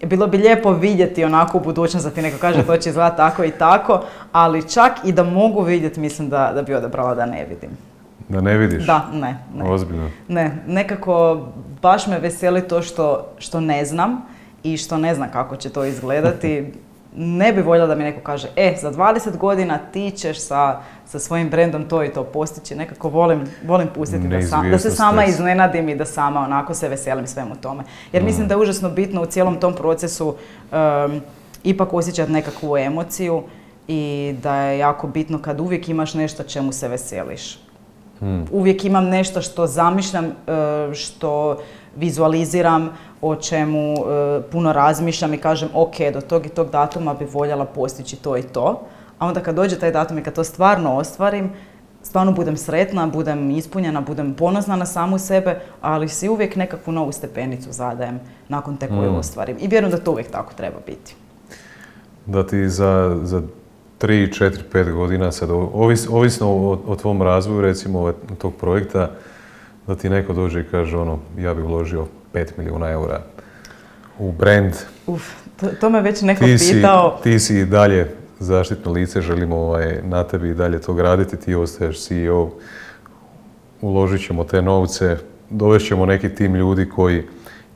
bilo 0.06 0.28
bi 0.28 0.38
lijepo 0.38 0.72
vidjeti 0.72 1.24
onako 1.24 1.58
u 1.58 1.62
budućnosti 1.62 2.10
da 2.10 2.16
ti 2.16 2.22
neko 2.22 2.38
kaže 2.42 2.64
to 2.66 2.78
će 2.78 2.90
izgledati 2.90 3.18
tako 3.18 3.44
i 3.44 3.52
tako, 3.52 4.02
ali 4.32 4.70
čak 4.70 4.92
i 5.04 5.12
da 5.12 5.24
mogu 5.24 5.62
vidjeti 5.62 6.00
mislim 6.00 6.30
da, 6.30 6.52
da 6.56 6.62
bi 6.62 6.74
odabrala 6.74 7.16
da 7.16 7.26
ne 7.26 7.46
vidim. 7.50 7.70
Da 8.30 8.42
ne 8.42 8.58
vidiš? 8.58 8.86
Da, 8.86 9.10
ne. 9.14 9.38
ne. 9.56 9.70
Ozbiljno? 9.70 10.10
Ne, 10.28 10.58
nekako 10.68 11.48
baš 11.82 12.08
me 12.08 12.20
veseli 12.20 12.68
to 12.68 12.82
što, 12.82 13.28
što 13.38 13.60
ne 13.60 13.86
znam 13.86 14.33
i 14.64 14.78
što 14.78 14.98
ne 14.98 15.16
znam 15.16 15.32
kako 15.32 15.56
će 15.56 15.70
to 15.70 15.86
izgledati. 15.86 16.74
Ne 17.16 17.54
bi 17.54 17.62
voljela 17.62 17.88
da 17.88 17.96
mi 17.96 18.04
neko 18.04 18.22
kaže, 18.22 18.48
e, 18.56 18.76
za 18.82 18.92
20 18.92 19.38
godina 19.38 19.78
ti 19.78 20.12
ćeš 20.12 20.40
sa, 20.40 20.82
sa 21.06 21.20
svojim 21.20 21.50
brendom 21.50 21.90
to 21.90 22.04
i 22.04 22.10
to 22.10 22.24
postići. 22.24 22.76
Nekako 22.76 23.10
volim, 23.10 23.44
volim 23.66 23.88
pustiti 23.96 24.28
da, 24.28 24.42
sam, 24.42 24.72
da 24.72 24.80
se 24.80 24.92
sama 24.92 25.26
iznenadim 25.26 25.90
i 25.90 25.96
da 25.96 26.06
sama 26.06 26.40
onako 26.40 26.74
se 26.74 26.90
veselim 26.90 27.28
svemu 27.28 27.56
tome. 27.56 27.84
Jer 28.12 28.24
mislim 28.24 28.46
mm. 28.46 28.48
da 28.48 28.54
je 28.54 28.62
užasno 28.62 28.90
bitno 28.90 29.22
u 29.22 29.26
cijelom 29.26 29.60
tom 29.60 29.74
procesu 29.74 30.36
ipak 31.64 31.94
osjećati 31.94 32.32
nekakvu 32.32 32.78
emociju 32.78 33.44
i 33.88 34.36
da 34.44 34.56
je 34.56 34.78
jako 34.78 35.08
bitno 35.08 35.40
kad 35.42 35.60
uvijek 35.60 35.90
imaš 35.90 36.14
nešto 36.14 36.44
čemu 36.44 36.72
se 36.72 36.88
veseliš. 36.88 37.60
Mm. 38.22 38.42
Uvijek 38.52 38.86
imam 38.86 39.06
nešto 39.06 39.42
što 39.42 39.68
zamišljam, 39.68 40.32
što 40.94 41.62
vizualiziram, 41.96 42.90
o 43.22 43.36
čemu 43.36 43.94
e, 43.94 44.42
puno 44.52 44.74
razmišljam 44.74 45.34
i 45.34 45.38
kažem 45.38 45.70
ok, 45.74 45.96
do 46.14 46.22
tog 46.22 46.46
i 46.46 46.50
tog 46.50 46.70
datuma 46.70 47.14
bi 47.14 47.26
voljela 47.26 47.66
postići 47.66 48.16
to 48.16 48.38
i 48.38 48.44
to. 48.44 48.82
A 49.20 49.28
onda 49.28 49.40
kad 49.40 49.56
dođe 49.56 49.80
taj 49.80 49.92
datum 49.92 50.18
i 50.18 50.24
kad 50.24 50.34
to 50.34 50.44
stvarno 50.44 50.96
ostvarim, 50.96 51.52
stvarno 52.04 52.32
budem 52.32 52.58
sretna, 52.58 53.08
budem 53.08 53.52
ispunjena, 53.52 54.02
budem 54.02 54.34
ponosna 54.34 54.76
na 54.76 54.86
samu 54.86 55.20
sebe, 55.20 55.60
ali 55.82 56.10
si 56.10 56.30
uvijek 56.30 56.56
nekakvu 56.56 56.94
novu 56.94 57.12
stepenicu 57.12 57.72
zadajem 57.72 58.20
nakon 58.50 58.78
te 58.78 58.88
koju 58.88 59.12
mm. 59.12 59.16
ostvarim. 59.16 59.58
I 59.60 59.68
vjerujem 59.68 59.92
da 59.92 59.98
to 59.98 60.12
uvijek 60.12 60.32
tako 60.32 60.54
treba 60.54 60.78
biti. 60.86 61.16
Da 62.26 62.48
ti 62.48 62.70
za, 62.70 63.20
za 63.24 63.42
3, 64.02 64.44
4, 64.44 64.58
5 64.74 64.94
godina, 64.94 65.32
sad 65.32 65.50
ovisno 66.10 66.48
o, 66.50 66.80
o 66.88 66.96
tvom 66.96 67.22
razvoju, 67.22 67.62
recimo 67.62 68.14
tog 68.38 68.54
projekta, 68.56 69.12
da 69.88 69.96
ti 69.96 70.10
neko 70.10 70.34
dođe 70.34 70.62
i 70.62 70.68
kaže 70.72 70.98
ono, 70.98 71.20
ja 71.38 71.54
bi 71.54 71.62
uložio 71.62 72.06
5 72.34 72.48
milijuna 72.58 72.90
eura 72.90 73.22
u 74.20 74.32
brand. 74.32 74.74
Uf, 75.08 75.24
to, 75.80 75.90
me 75.90 76.02
već 76.02 76.22
neko 76.22 76.46
ti 76.46 76.56
pitao. 76.72 77.20
ti 77.24 77.40
si 77.40 77.60
i 77.60 77.66
dalje 77.66 78.08
zaštitno 78.40 78.92
lice, 78.92 79.22
želimo 79.22 79.56
ovaj, 79.56 80.00
na 80.04 80.24
tebi 80.24 80.50
i 80.50 80.54
dalje 80.54 80.82
to 80.82 80.94
graditi, 80.94 81.38
ti 81.38 81.56
ostaješ 81.56 82.08
CEO, 82.08 82.50
uložit 83.82 84.26
ćemo 84.28 84.44
te 84.44 84.62
novce, 84.62 85.18
dovešćemo 85.50 86.06
neki 86.06 86.36
tim 86.36 86.56
ljudi 86.56 86.90
koji 86.90 87.24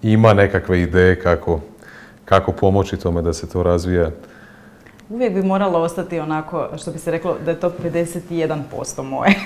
ima 0.01 0.33
nekakve 0.33 0.81
ideje 0.81 1.19
kako, 1.19 1.59
kako 2.25 2.51
pomoći 2.51 2.97
tome 2.97 3.21
da 3.21 3.33
se 3.33 3.49
to 3.49 3.63
razvija. 3.63 4.11
Uvijek 5.09 5.33
bi 5.33 5.43
moralo 5.43 5.79
ostati 5.79 6.19
onako, 6.19 6.67
što 6.77 6.91
bi 6.91 6.99
se 6.99 7.11
reklo, 7.11 7.35
da 7.45 7.51
je 7.51 7.59
to 7.59 7.71
51% 7.83 9.03
moje. 9.03 9.35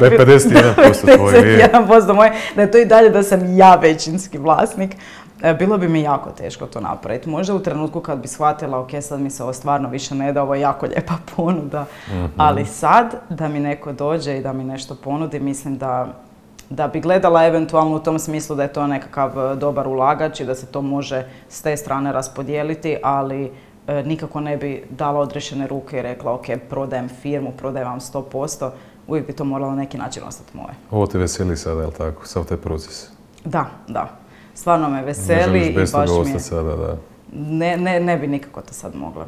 Da 0.00 0.06
je 0.06 0.18
51% 0.18 1.16
tvoje. 1.16 1.68
51% 1.72 2.14
moje, 2.14 2.32
da 2.56 2.62
je 2.62 2.70
to 2.70 2.78
i 2.78 2.84
dalje 2.84 3.10
da 3.10 3.22
sam 3.22 3.56
ja 3.56 3.74
većinski 3.74 4.38
vlasnik. 4.38 4.96
E, 5.42 5.54
bilo 5.54 5.78
bi 5.78 5.88
mi 5.88 6.02
jako 6.02 6.30
teško 6.30 6.66
to 6.66 6.80
napraviti. 6.80 7.28
Možda 7.28 7.54
u 7.54 7.58
trenutku 7.58 8.00
kad 8.00 8.18
bi 8.18 8.28
shvatila, 8.28 8.80
ok, 8.80 8.90
sad 9.00 9.20
mi 9.20 9.30
se 9.30 9.42
ovo 9.42 9.52
stvarno 9.52 9.88
više 9.88 10.14
ne 10.14 10.32
da, 10.32 10.42
ovo 10.42 10.54
je 10.54 10.60
jako 10.60 10.86
lijepa 10.86 11.14
ponuda. 11.36 11.86
Mhm. 12.08 12.24
Ali 12.36 12.64
sad, 12.64 13.14
da 13.28 13.48
mi 13.48 13.60
neko 13.60 13.92
dođe 13.92 14.36
i 14.36 14.42
da 14.42 14.52
mi 14.52 14.64
nešto 14.64 14.94
ponudi, 14.94 15.40
mislim 15.40 15.78
da, 15.78 16.06
da 16.70 16.88
bi 16.88 17.00
gledala 17.00 17.46
eventualno 17.46 17.96
u 17.96 18.00
tom 18.00 18.18
smislu 18.18 18.56
da 18.56 18.62
je 18.62 18.72
to 18.72 18.86
nekakav 18.86 19.52
e, 19.52 19.56
dobar 19.56 19.88
ulagač 19.88 20.40
i 20.40 20.44
da 20.44 20.54
se 20.54 20.66
to 20.66 20.82
može 20.82 21.24
s 21.48 21.62
te 21.62 21.76
strane 21.76 22.12
raspodijeliti, 22.12 22.96
ali 23.02 23.52
nikako 24.04 24.40
ne 24.40 24.56
bi 24.56 24.84
dala 24.90 25.20
odrešene 25.20 25.66
ruke 25.66 25.98
i 25.98 26.02
rekla, 26.02 26.32
ok, 26.32 26.46
prodajem 26.68 27.08
firmu, 27.08 27.52
prodajem 27.58 27.88
vam 27.88 28.00
100%, 28.00 28.70
uvijek 29.06 29.26
bi 29.26 29.32
to 29.32 29.44
moralo 29.44 29.70
na 29.70 29.76
neki 29.76 29.98
način 29.98 30.22
ostati 30.26 30.56
moje. 30.56 30.74
Ovo 30.90 31.06
te 31.06 31.18
veseli 31.18 31.56
sada, 31.56 31.80
je 31.80 31.86
li 31.86 31.92
tako? 31.92 32.26
Sav 32.26 32.44
taj 32.44 32.56
proces? 32.56 33.08
Da, 33.44 33.66
da. 33.88 34.08
Stvarno 34.54 34.90
me 34.90 35.02
veseli. 35.02 35.60
Ne 35.60 35.66
i 35.66 35.74
baš 35.74 35.92
mi 36.24 36.30
je... 36.30 36.40
sada, 36.40 36.76
da. 36.76 36.96
Ne, 37.32 37.76
ne, 37.76 38.00
ne 38.00 38.16
bi 38.16 38.26
nikako 38.26 38.60
to 38.60 38.74
sad 38.74 38.94
mogla. 38.96 39.26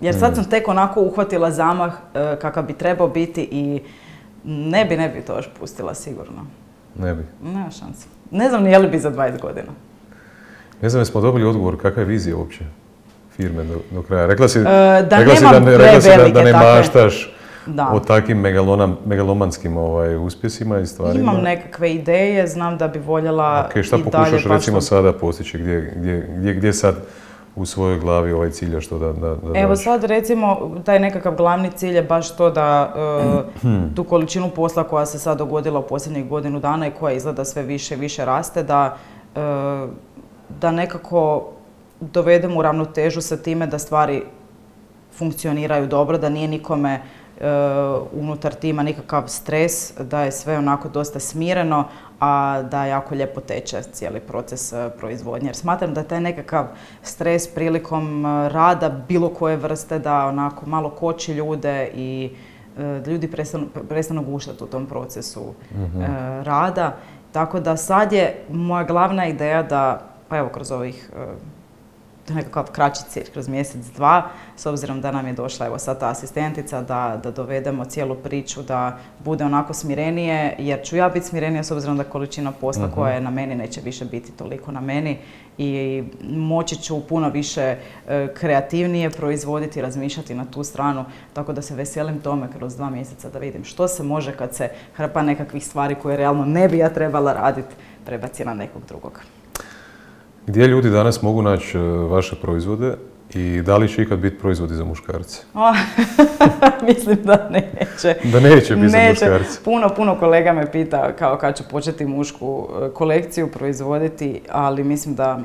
Jer 0.00 0.18
sad 0.18 0.34
sam 0.34 0.44
tek 0.44 0.68
onako 0.68 1.00
uhvatila 1.00 1.50
zamah 1.50 1.92
e, 2.14 2.36
kakav 2.40 2.64
bi 2.64 2.72
trebao 2.72 3.08
biti 3.08 3.48
i 3.50 3.82
ne 4.44 4.84
bi, 4.84 4.96
ne 4.96 5.08
bi 5.08 5.20
to 5.20 5.36
još 5.36 5.48
pustila 5.60 5.94
sigurno. 5.94 6.46
Ne 6.98 7.14
bi? 7.14 7.22
Nema 7.42 7.70
šanse. 7.70 8.06
Ne 8.30 8.48
znam 8.48 8.62
ni 8.62 8.70
je 8.70 8.78
li 8.78 8.88
bi 8.88 8.98
za 8.98 9.10
20 9.10 9.40
godina. 9.40 9.72
Ne 10.82 10.88
znam, 10.88 11.00
jesmo 11.00 11.20
dobili 11.20 11.46
odgovor 11.46 11.82
kakva 11.82 12.02
je 12.02 12.08
vizija 12.08 12.36
uopće 12.36 12.64
firme 13.36 13.64
do, 13.64 14.02
kraja. 14.02 14.26
Rekla 14.26 14.48
si, 14.48 14.58
e, 14.58 14.62
da 14.62 15.16
rekla 15.18 15.36
si 15.36 15.42
da, 15.42 15.76
rekla 15.76 16.00
si 16.00 16.08
da, 16.08 16.28
da 16.28 16.42
ne 16.42 16.52
maštaš 16.52 17.34
da. 17.66 17.90
o 17.92 18.00
takvim 18.00 18.40
megalomanskim 19.06 19.76
ovaj, 19.76 20.16
uspjesima 20.16 20.80
i 20.80 20.86
stvarima. 20.86 21.20
Imam 21.20 21.42
nekakve 21.42 21.92
ideje, 21.94 22.46
znam 22.46 22.78
da 22.78 22.88
bi 22.88 22.98
voljela 22.98 23.70
okay, 23.74 23.82
šta 23.82 23.98
pokušaš 23.98 24.44
recimo 24.44 24.80
sada 24.80 25.12
postići, 25.12 25.58
gdje, 25.58 25.92
gdje, 25.96 26.28
gdje, 26.36 26.54
gdje 26.54 26.72
sad 26.72 26.94
u 27.56 27.66
svojoj 27.66 27.98
glavi 27.98 28.32
ovaj 28.32 28.50
cilj 28.50 28.80
što 28.80 28.98
da, 28.98 29.12
da, 29.12 29.34
da 29.34 29.58
Evo 29.58 29.76
sad 29.76 30.04
recimo 30.04 30.70
taj 30.84 31.00
nekakav 31.00 31.34
glavni 31.34 31.70
cilj 31.70 31.96
je 31.96 32.02
baš 32.02 32.36
to 32.36 32.50
da 32.50 32.94
uh, 33.62 33.94
tu 33.94 34.04
količinu 34.04 34.50
posla 34.50 34.84
koja 34.84 35.06
se 35.06 35.18
sad 35.18 35.38
dogodila 35.38 35.78
u 35.78 35.86
posljednjih 35.86 36.28
godinu 36.28 36.60
dana 36.60 36.86
i 36.86 36.90
koja 36.90 37.14
izgleda 37.14 37.44
sve 37.44 37.62
više 37.62 37.94
i 37.94 37.98
više 37.98 38.24
raste, 38.24 38.62
da, 38.62 38.96
uh, 39.36 39.40
da 40.60 40.70
nekako 40.70 41.53
dovedemo 42.00 42.58
u 42.58 42.62
ravnotežu 42.62 43.20
sa 43.20 43.36
time 43.36 43.66
da 43.66 43.78
stvari 43.78 44.22
funkcioniraju 45.12 45.86
dobro, 45.86 46.18
da 46.18 46.28
nije 46.28 46.48
nikome 46.48 47.00
E, 47.40 47.46
unutar 48.12 48.54
tima 48.54 48.82
nikakav 48.82 49.22
stres, 49.26 49.92
da 49.98 50.20
je 50.22 50.32
sve 50.32 50.58
onako 50.58 50.88
dosta 50.88 51.20
smireno, 51.20 51.84
a 52.20 52.62
da 52.70 52.84
jako 52.84 53.14
lijepo 53.14 53.40
teče 53.40 53.82
cijeli 53.82 54.20
proces 54.20 54.72
e, 54.72 54.90
proizvodnje. 54.98 55.48
Jer 55.48 55.56
smatram 55.56 55.94
da 55.94 56.02
taj 56.02 56.20
nekakav 56.20 56.66
stres 57.02 57.48
prilikom 57.48 58.26
e, 58.26 58.48
rada 58.48 58.88
bilo 59.08 59.28
koje 59.28 59.56
vrste 59.56 59.98
da 59.98 60.26
onako 60.26 60.66
malo 60.66 60.90
koči 60.90 61.32
ljude 61.32 61.90
i 61.94 62.30
da 62.76 63.10
ljudi 63.10 63.30
prestanu, 63.30 63.66
prestanu 63.88 64.22
guštati 64.22 64.64
u 64.64 64.66
tom 64.66 64.86
procesu 64.86 65.54
mhm. 65.74 66.02
rada. 66.42 66.96
Tako 67.32 67.60
da 67.60 67.76
sad 67.76 68.12
je 68.12 68.44
moja 68.50 68.84
glavna 68.84 69.26
ideja 69.26 69.62
da, 69.62 70.00
pa 70.28 70.38
evo 70.38 70.48
kroz 70.48 70.70
ovih 70.70 71.10
nekakav 72.28 72.64
kraći 72.72 73.02
cilj 73.08 73.30
kroz 73.32 73.48
mjesec, 73.48 73.86
dva, 73.86 74.28
s 74.56 74.66
obzirom 74.66 75.00
da 75.00 75.12
nam 75.12 75.26
je 75.26 75.32
došla 75.32 75.66
evo 75.66 75.78
sad 75.78 76.00
ta 76.00 76.08
asistentica, 76.08 76.82
da, 76.82 77.20
da 77.22 77.30
dovedemo 77.30 77.84
cijelu 77.84 78.14
priču, 78.14 78.62
da 78.62 78.98
bude 79.24 79.44
onako 79.44 79.74
smirenije, 79.74 80.56
jer 80.58 80.82
ću 80.84 80.96
ja 80.96 81.08
biti 81.08 81.26
smirenija 81.26 81.62
s 81.62 81.70
obzirom 81.70 81.96
da 81.96 82.04
količina 82.04 82.52
posla 82.52 82.86
mhm. 82.86 82.94
koja 82.94 83.12
je 83.12 83.20
na 83.20 83.30
meni 83.30 83.54
neće 83.54 83.80
više 83.80 84.04
biti 84.04 84.32
toliko 84.32 84.72
na 84.72 84.80
meni 84.80 85.18
i 85.58 86.02
moći 86.30 86.76
ću 86.76 87.06
puno 87.06 87.28
više 87.28 87.76
e, 88.08 88.34
kreativnije 88.34 89.10
proizvoditi, 89.10 89.82
razmišljati 89.82 90.34
na 90.34 90.44
tu 90.44 90.64
stranu, 90.64 91.04
tako 91.32 91.52
da 91.52 91.62
se 91.62 91.74
veselim 91.74 92.20
tome 92.20 92.48
kroz 92.58 92.76
dva 92.76 92.90
mjeseca 92.90 93.30
da 93.30 93.38
vidim 93.38 93.64
što 93.64 93.88
se 93.88 94.02
može 94.02 94.36
kad 94.36 94.54
se 94.54 94.68
hrpa 94.94 95.22
nekakvih 95.22 95.66
stvari 95.66 95.94
koje 95.94 96.16
realno 96.16 96.44
ne 96.44 96.68
bi 96.68 96.78
ja 96.78 96.88
trebala 96.88 97.32
raditi, 97.32 97.74
prebaci 98.04 98.44
na 98.44 98.54
nekog 98.54 98.82
drugog. 98.88 99.20
Gdje 100.46 100.66
ljudi 100.66 100.90
danas 100.90 101.22
mogu 101.22 101.42
naći 101.42 101.78
e, 101.78 101.80
vaše 101.80 102.36
proizvode 102.42 102.96
i 103.34 103.62
da 103.62 103.76
li 103.76 103.88
će 103.88 104.02
ikad 104.02 104.18
biti 104.18 104.38
proizvodi 104.38 104.74
za 104.74 104.84
muškarce? 104.84 105.42
mislim 106.88 107.18
da 107.24 107.50
neće. 107.50 108.16
Da 108.32 108.40
neće 108.40 108.76
biti 108.76 108.88
za 108.88 108.98
muškarce. 109.08 109.64
Puno, 109.64 109.88
puno 109.96 110.18
kolega 110.18 110.52
me 110.52 110.72
pita 110.72 111.12
kao 111.12 111.36
kad 111.36 111.56
ću 111.56 111.64
početi 111.70 112.06
mušku 112.06 112.68
e, 112.82 112.90
kolekciju 112.94 113.50
proizvoditi, 113.50 114.40
ali 114.50 114.84
mislim 114.84 115.14
da 115.14 115.40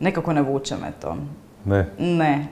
nekako 0.00 0.32
ne 0.32 0.42
vuče 0.42 0.74
me 0.74 0.92
to. 1.00 1.16
Ne? 1.64 1.86
Ne. 1.98 2.48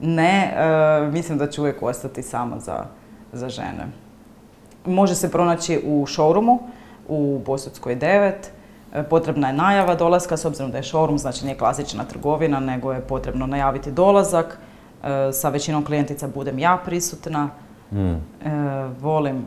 Ne, 0.00 0.54
e, 0.56 1.10
mislim 1.10 1.38
da 1.38 1.46
će 1.46 1.60
uvijek 1.60 1.82
ostati 1.82 2.22
samo 2.22 2.58
za, 2.58 2.84
za 3.32 3.48
žene. 3.48 3.86
Može 4.86 5.14
se 5.14 5.30
pronaći 5.30 5.80
u 5.84 6.06
showroomu, 6.06 6.58
u 7.08 7.42
Bosutskoj 7.46 7.96
9, 7.96 8.32
E, 8.32 8.59
potrebna 9.10 9.48
je 9.48 9.54
najava 9.54 9.94
dolaska, 9.94 10.36
s 10.36 10.44
obzirom 10.44 10.70
da 10.70 10.76
je 10.76 10.82
showroom, 10.82 11.18
znači 11.18 11.44
nije 11.44 11.58
klasična 11.58 12.04
trgovina, 12.04 12.60
nego 12.60 12.92
je 12.92 13.00
potrebno 13.00 13.46
najaviti 13.46 13.92
dolazak. 13.92 14.58
E, 15.02 15.32
sa 15.32 15.48
većinom 15.48 15.84
klijentica 15.84 16.28
budem 16.28 16.58
ja 16.58 16.78
prisutna. 16.84 17.50
Mm. 17.92 18.14
E, 18.14 18.20
volim, 19.00 19.44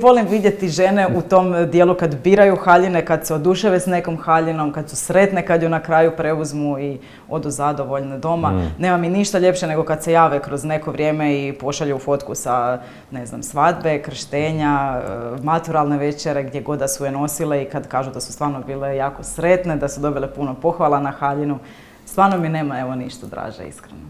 volim 0.00 0.26
vidjeti 0.26 0.68
žene 0.68 1.08
u 1.16 1.22
tom 1.22 1.70
dijelu 1.70 1.94
kad 1.94 2.22
biraju 2.22 2.56
haljine, 2.56 3.04
kad 3.04 3.26
se 3.26 3.34
oduševe 3.34 3.80
s 3.80 3.86
nekom 3.86 4.16
haljinom, 4.16 4.72
kad 4.72 4.90
su 4.90 4.96
sretne 4.96 5.46
kad 5.46 5.62
ju 5.62 5.68
na 5.68 5.80
kraju 5.80 6.12
preuzmu 6.16 6.78
i 6.78 6.98
odu 7.28 7.50
zadovoljne 7.50 8.18
doma. 8.18 8.50
Mm. 8.50 8.74
Nema 8.78 8.96
mi 8.96 9.08
ništa 9.08 9.38
ljepše 9.38 9.66
nego 9.66 9.84
kad 9.84 10.02
se 10.02 10.12
jave 10.12 10.42
kroz 10.42 10.64
neko 10.64 10.90
vrijeme 10.90 11.34
i 11.34 11.52
pošalju 11.52 11.98
fotku 11.98 12.34
sa, 12.34 12.80
ne 13.10 13.26
znam, 13.26 13.42
svadbe, 13.42 14.02
krštenja, 14.02 15.00
e, 15.00 15.42
maturalne 15.42 15.98
večere, 15.98 16.42
gdje 16.42 16.60
god 16.60 16.78
da 16.78 16.88
su 16.88 17.04
je 17.04 17.10
nosile 17.10 17.62
i 17.62 17.64
kad 17.64 17.88
kažu 17.88 18.10
da 18.10 18.20
su 18.20 18.32
stvarno 18.32 18.62
bile 18.66 18.96
jako 18.96 19.22
sretne, 19.22 19.76
da 19.76 19.88
su 19.88 20.00
dobile 20.00 20.34
puno 20.34 20.54
pohvala 20.54 21.00
na 21.00 21.10
haljinu. 21.10 21.58
Stvarno 22.04 22.38
mi 22.38 22.48
nema 22.48 22.80
evo 22.80 22.94
ništa 22.94 23.26
draže, 23.26 23.68
iskreno. 23.68 24.00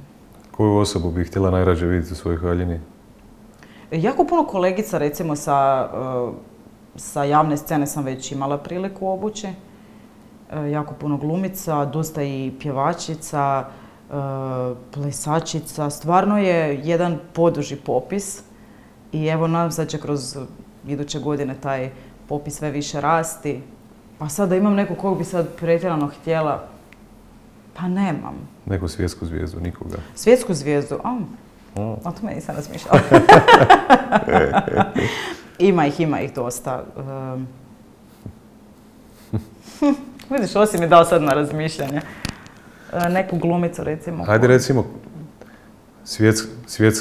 Koju 0.51 0.76
osobu 0.76 1.11
bih 1.11 1.28
htjela 1.28 1.51
najrađe 1.51 1.86
vidjeti 1.86 2.12
u 2.12 2.16
svojoj 2.16 2.38
haljini? 2.38 2.80
Jako 3.91 4.24
puno 4.24 4.47
kolegica 4.47 4.99
recimo 4.99 5.37
sa, 5.37 5.89
eh, 5.95 6.32
sa 6.97 7.24
javne 7.24 7.57
scene 7.57 7.87
sam 7.87 8.05
već 8.05 8.32
imala 8.32 8.59
priliku 8.59 9.09
obući. 9.09 9.49
Eh, 10.53 10.70
jako 10.70 10.95
puno 10.95 11.16
glumica, 11.16 11.84
dosta 11.84 12.22
i 12.22 12.53
pjevačica, 12.61 13.64
eh, 13.64 14.74
plesačica. 14.91 15.91
Stvarno 15.91 16.39
je 16.39 16.80
jedan 16.84 17.18
poduži 17.32 17.76
popis 17.76 18.43
i 19.12 19.26
evo 19.26 19.47
nadam 19.47 19.70
se 19.70 19.84
da 19.84 19.89
će 19.89 20.01
kroz 20.01 20.39
iduće 20.87 21.20
godine 21.20 21.55
taj 21.61 21.91
popis 22.28 22.55
sve 22.55 22.70
više 22.70 23.01
rasti. 23.01 23.62
Pa 24.18 24.28
sad 24.28 24.49
da 24.49 24.57
imam 24.57 24.74
neku 24.74 24.95
kog 24.95 25.18
bi 25.18 25.24
sad 25.24 25.49
pretjerano 25.57 26.07
htjela, 26.07 26.68
pa 27.74 27.89
nemam. 27.89 28.49
Neku 28.66 28.89
svjetsku 28.89 29.26
zvijezdu, 29.26 29.61
nikoga? 29.61 29.97
Svjetsku 30.14 30.55
zvijezdu? 30.55 30.95
A, 31.05 31.18
o 31.77 32.12
tome 32.20 32.35
nisam 32.35 32.57
razmišljala. 32.57 33.01
ima 35.59 35.87
ih, 35.87 36.01
ima 36.01 36.20
ih 36.20 36.35
dosta. 36.35 36.85
Vidiš, 40.31 40.57
osim 40.57 40.81
mi 40.81 40.89
dao 40.89 41.05
sad 41.05 41.22
na 41.22 41.33
razmišljanje. 41.33 42.01
E, 42.93 43.09
neku 43.09 43.39
glumicu 43.39 43.85
recimo. 43.85 44.24
Hajde 44.24 44.47
recimo, 44.47 44.85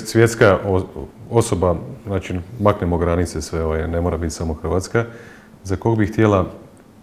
svjetska 0.05 0.59
osoba, 1.29 1.75
znači 2.05 2.39
maknemo 2.59 2.97
granice 2.97 3.41
sve, 3.41 3.63
ovaj, 3.63 3.87
ne 3.87 4.01
mora 4.01 4.17
biti 4.17 4.33
samo 4.33 4.53
Hrvatska, 4.53 5.05
za 5.63 5.75
kog 5.75 5.97
bih 5.97 6.11
htjela, 6.11 6.45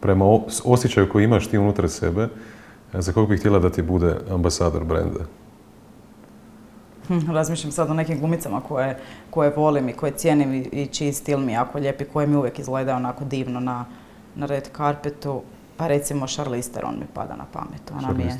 prema 0.00 0.24
osjećaju 0.64 1.08
koji 1.08 1.24
imaš 1.24 1.46
ti 1.46 1.58
unutar 1.58 1.88
sebe, 1.88 2.28
za 2.92 3.12
kog 3.12 3.28
bih 3.28 3.38
htjela 3.38 3.58
da 3.58 3.70
ti 3.70 3.82
bude 3.82 4.16
ambasador 4.30 4.84
brenda? 4.84 5.20
Hm, 7.20 7.30
razmišljam 7.32 7.72
sad 7.72 7.90
o 7.90 7.94
nekim 7.94 8.18
glumicama 8.18 8.60
koje, 8.60 8.98
koje 9.30 9.50
volim 9.50 9.88
i 9.88 9.92
koje 9.92 10.12
cijenim 10.12 10.54
i, 10.72 10.86
čiji 10.86 11.12
stil 11.12 11.38
mi 11.38 11.52
jako 11.52 11.78
lijep 11.78 12.00
i 12.00 12.04
koje 12.04 12.26
mi 12.26 12.36
uvijek 12.36 12.58
izgleda 12.58 12.96
onako 12.96 13.24
divno 13.24 13.60
na, 13.60 13.84
na 14.34 14.46
red 14.46 14.68
carpetu. 14.76 15.42
Pa 15.76 15.86
recimo 15.86 16.26
Charlize 16.26 16.72
Theron 16.72 16.94
mi 16.94 17.06
pada 17.14 17.36
na 17.36 17.44
pamet. 17.52 17.92
Ona 17.98 18.12
mi 18.12 18.22
je, 18.22 18.38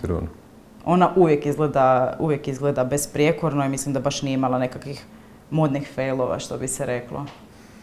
Ona 0.85 1.13
uvijek 1.17 1.47
izgleda, 1.47 2.17
uvijek 2.19 2.49
izgleda 2.49 2.85
besprijekorno 2.85 3.65
i 3.65 3.69
mislim 3.69 3.93
da 3.93 4.01
baš 4.01 4.23
nije 4.23 4.35
imala 4.35 4.59
nekakvih 4.59 5.05
modnih 5.51 5.91
failova, 5.95 6.39
što 6.39 6.59
bi 6.59 6.69
se 6.69 6.87
reklo. 6.87 7.27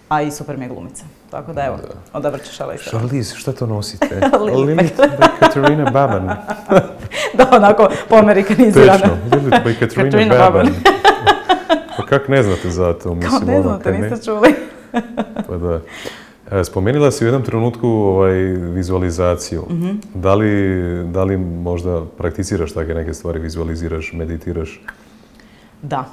A 0.09 0.21
i 0.21 0.31
super 0.31 0.57
mi 0.57 0.65
je 0.65 0.69
glumica. 0.69 1.03
Tako 1.31 1.53
da 1.53 1.65
evo, 1.65 1.77
odabrat 2.13 2.43
ću 2.43 2.51
Charlize 2.53 2.83
Theron. 2.83 3.01
Charlize, 3.01 3.35
šta 3.35 3.51
to 3.51 3.65
nosite? 3.65 4.21
Limit 4.65 4.93
by 4.97 5.27
Katarina 5.39 5.91
Baban. 5.91 6.25
da, 7.37 7.49
onako 7.51 7.89
poamerikanizirano. 8.09 8.99
Tečno, 8.99 9.17
Limit 9.31 9.53
by 9.65 9.79
Katarina 9.79 10.35
Baban. 10.37 10.67
pa 11.97 12.05
kak 12.05 12.27
ne 12.27 12.43
znate 12.43 12.69
za 12.69 12.93
to? 12.93 13.15
Mislim, 13.15 13.31
Kao 13.31 13.39
ne 13.47 13.53
ono, 13.53 13.63
znate, 13.63 13.91
niste 13.91 14.25
čuli. 14.25 14.55
pa 15.47 15.57
da. 15.57 15.81
E, 16.51 16.63
spomenula 16.63 17.11
si 17.11 17.23
u 17.23 17.27
jednom 17.27 17.43
trenutku 17.43 17.87
ovaj, 17.87 18.33
vizualizaciju. 18.73 19.63
Mhm. 19.69 19.89
Da, 20.13 20.35
li, 20.35 20.83
da 21.03 21.23
li 21.23 21.37
možda 21.37 22.05
prakticiraš 22.17 22.73
takve 22.73 22.93
neke 22.93 23.13
stvari, 23.13 23.39
vizualiziraš, 23.39 24.13
meditiraš? 24.13 24.81
Da, 25.81 26.05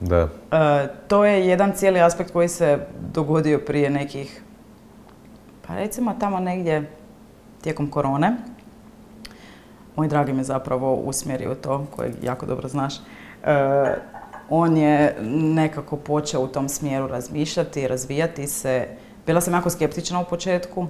da. 0.00 0.28
E, 0.52 0.88
to 1.08 1.24
je 1.24 1.46
jedan 1.46 1.72
cijeli 1.72 2.00
aspekt 2.00 2.30
koji 2.30 2.48
se 2.48 2.86
dogodio 3.12 3.58
prije 3.66 3.90
nekih, 3.90 4.42
pa 5.66 5.74
recimo 5.74 6.14
tamo 6.20 6.40
negdje 6.40 6.90
tijekom 7.60 7.90
korone. 7.90 8.36
Moj 9.96 10.08
dragi 10.08 10.32
me 10.32 10.44
zapravo 10.44 10.94
usmjerio 10.94 11.54
to, 11.54 11.86
kojeg 11.96 12.14
jako 12.22 12.46
dobro 12.46 12.68
znaš. 12.68 12.94
E, 12.96 13.00
on 14.50 14.76
je 14.76 15.16
nekako 15.54 15.96
počeo 15.96 16.40
u 16.40 16.48
tom 16.48 16.68
smjeru 16.68 17.08
razmišljati, 17.08 17.88
razvijati 17.88 18.46
se. 18.46 18.88
Bila 19.26 19.40
sam 19.40 19.54
jako 19.54 19.70
skeptična 19.70 20.20
u 20.20 20.24
početku, 20.24 20.86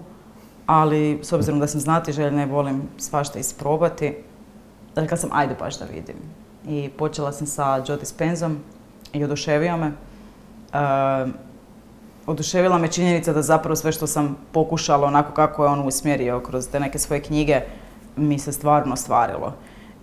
ali 0.66 1.18
s 1.22 1.32
obzirom 1.32 1.60
da 1.60 1.66
sam 1.66 1.80
znati 1.80 2.12
željna 2.12 2.42
i 2.42 2.46
volim 2.46 2.82
svašta 2.98 3.38
isprobati, 3.38 4.16
rekla 4.94 5.16
sam 5.16 5.30
ajde 5.32 5.54
baš 5.58 5.78
da 5.78 5.84
vidim. 5.84 6.16
I 6.66 6.90
počela 6.98 7.32
sam 7.32 7.46
sa 7.46 7.84
Joe 7.88 7.96
Dispenzom, 7.96 8.58
i 9.12 9.24
oduševio 9.24 9.76
me. 9.76 9.92
Uh, 10.72 11.30
oduševila 12.26 12.78
me 12.78 12.88
činjenica 12.88 13.32
da 13.32 13.42
zapravo 13.42 13.76
sve 13.76 13.92
što 13.92 14.06
sam 14.06 14.36
pokušala 14.52 15.06
onako 15.06 15.32
kako 15.32 15.64
je 15.64 15.70
on 15.70 15.86
usmjerio 15.86 16.40
kroz 16.40 16.68
te 16.68 16.80
neke 16.80 16.98
svoje 16.98 17.22
knjige 17.22 17.60
mi 18.16 18.38
se 18.38 18.52
stvarno 18.52 18.96
stvarilo. 18.96 19.54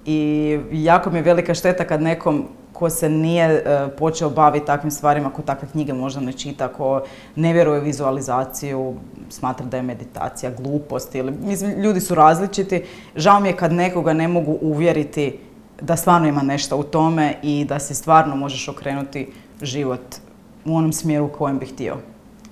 I 0.05 0.59
jako 0.71 1.09
mi 1.09 1.17
je 1.17 1.23
velika 1.23 1.53
šteta 1.53 1.87
kad 1.87 2.01
nekom 2.01 2.47
ko 2.77 2.89
se 2.89 3.09
nije 3.09 3.53
uh, 3.53 3.91
počeo 3.97 4.29
baviti 4.29 4.65
takvim 4.65 4.91
stvarima, 4.91 5.29
ko 5.29 5.41
takve 5.41 5.67
knjige 5.71 5.93
možda 5.93 6.21
ne 6.21 6.33
čita, 6.33 6.67
ko 6.67 7.01
ne 7.35 7.53
vjeruje 7.53 7.81
vizualizaciju, 7.81 8.93
smatra 9.29 9.65
da 9.65 9.77
je 9.77 9.83
meditacija 9.83 10.51
glupost 10.57 11.15
ili, 11.15 11.31
mislim, 11.31 11.71
ljudi 11.81 11.99
su 11.99 12.15
različiti. 12.15 12.83
Žao 13.15 13.39
mi 13.39 13.49
je 13.49 13.57
kad 13.57 13.73
nekoga 13.73 14.13
ne 14.13 14.27
mogu 14.27 14.57
uvjeriti 14.61 15.39
da 15.81 15.95
stvarno 15.95 16.27
ima 16.27 16.41
nešto 16.41 16.77
u 16.77 16.83
tome 16.83 17.33
i 17.43 17.65
da 17.65 17.79
si 17.79 17.95
stvarno 17.95 18.35
možeš 18.35 18.67
okrenuti 18.67 19.27
život 19.61 20.15
u 20.65 20.75
onom 20.75 20.93
smjeru 20.93 21.25
u 21.25 21.29
kojem 21.29 21.59
bi 21.59 21.65
htio. 21.65 21.97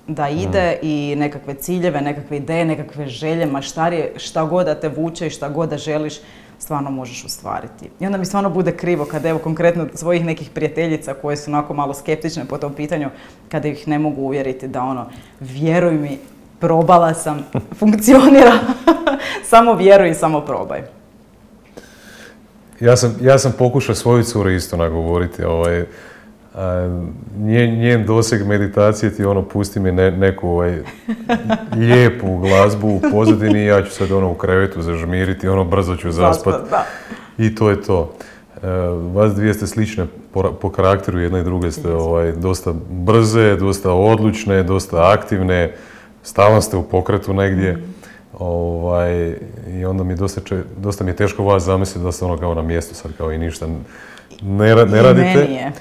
Da 0.08 0.28
ide 0.28 0.78
i 0.82 1.14
nekakve 1.18 1.54
ciljeve, 1.54 2.00
nekakve 2.00 2.36
ideje, 2.36 2.64
nekakve 2.64 3.06
želje, 3.06 3.46
maštarije, 3.46 4.12
šta 4.16 4.44
god 4.44 4.66
da 4.66 4.74
te 4.74 4.88
vuče 4.88 5.26
i 5.26 5.30
šta 5.30 5.48
god 5.48 5.68
da 5.68 5.78
želiš, 5.78 6.14
stvarno 6.58 6.90
možeš 6.90 7.24
ostvariti. 7.24 7.90
I 8.00 8.06
onda 8.06 8.18
mi 8.18 8.24
stvarno 8.24 8.50
bude 8.50 8.76
krivo 8.76 9.04
kada 9.04 9.28
evo 9.28 9.38
konkretno 9.38 9.86
svojih 9.94 10.24
nekih 10.24 10.50
prijateljica 10.50 11.14
koje 11.14 11.36
su 11.36 11.50
onako 11.50 11.74
malo 11.74 11.94
skeptične 11.94 12.44
po 12.44 12.58
tom 12.58 12.74
pitanju, 12.74 13.08
kada 13.48 13.68
ih 13.68 13.88
ne 13.88 13.98
mogu 13.98 14.22
uvjeriti 14.22 14.68
da 14.68 14.82
ono, 14.82 15.06
vjeruj 15.40 15.94
mi, 15.94 16.18
probala 16.60 17.14
sam, 17.14 17.46
funkcionira, 17.78 18.52
samo 19.50 19.74
vjeruj 19.74 20.10
i 20.10 20.14
samo 20.14 20.40
probaj. 20.40 20.95
Ja 22.80 22.96
sam, 22.96 23.16
ja 23.20 23.38
sam 23.38 23.52
pokušao 23.58 23.94
svoju 23.94 24.22
curu 24.22 24.50
isto 24.50 24.76
nagovoriti. 24.76 25.44
Ovaj, 25.44 25.84
njen, 27.38 27.78
njen 27.78 28.06
doseg 28.06 28.46
meditacije 28.46 29.14
ti 29.14 29.24
ono, 29.24 29.42
pusti 29.42 29.80
mi 29.80 29.92
neku 29.92 30.48
ovaj, 30.48 30.78
lijepu 31.76 32.38
glazbu 32.38 32.88
u 32.88 33.00
pozadini 33.12 33.62
i 33.62 33.66
ja 33.66 33.82
ću 33.82 33.90
sad 33.90 34.12
ono 34.12 34.30
u 34.30 34.34
krevetu 34.34 34.82
zažmiriti, 34.82 35.48
ono 35.48 35.64
brzo 35.64 35.96
ću 35.96 36.10
zaspat. 36.10 36.54
I 37.38 37.54
to 37.54 37.70
je 37.70 37.82
to. 37.82 38.12
E, 38.62 38.68
vas 39.14 39.34
dvije 39.34 39.54
ste 39.54 39.66
slične 39.66 40.06
po, 40.32 40.52
po 40.52 40.70
karakteru, 40.70 41.20
jedna 41.20 41.38
i 41.38 41.44
druge 41.44 41.72
ste 41.72 41.92
ovaj, 41.92 42.32
dosta 42.32 42.72
brze, 42.90 43.56
dosta 43.56 43.92
odlučne, 43.92 44.62
dosta 44.62 45.12
aktivne, 45.12 45.74
stalno 46.22 46.60
ste 46.60 46.76
u 46.76 46.82
pokretu 46.82 47.34
negdje. 47.34 47.82
Ovaj, 48.38 49.36
I 49.68 49.84
onda 49.84 50.04
mi 50.04 50.14
dosta, 50.14 50.40
dosta 50.76 51.04
mi 51.04 51.10
je 51.10 51.16
teško 51.16 51.44
vas 51.44 51.62
zamisliti 51.62 52.04
da 52.04 52.12
ste 52.12 52.24
ono 52.24 52.38
kao 52.38 52.54
na 52.54 52.62
mjestu 52.62 52.94
sad 52.94 53.12
kao 53.16 53.32
i 53.32 53.38
ništa 53.38 53.66
ne, 54.42 54.74
ne 54.86 55.02
radite. 55.02 55.72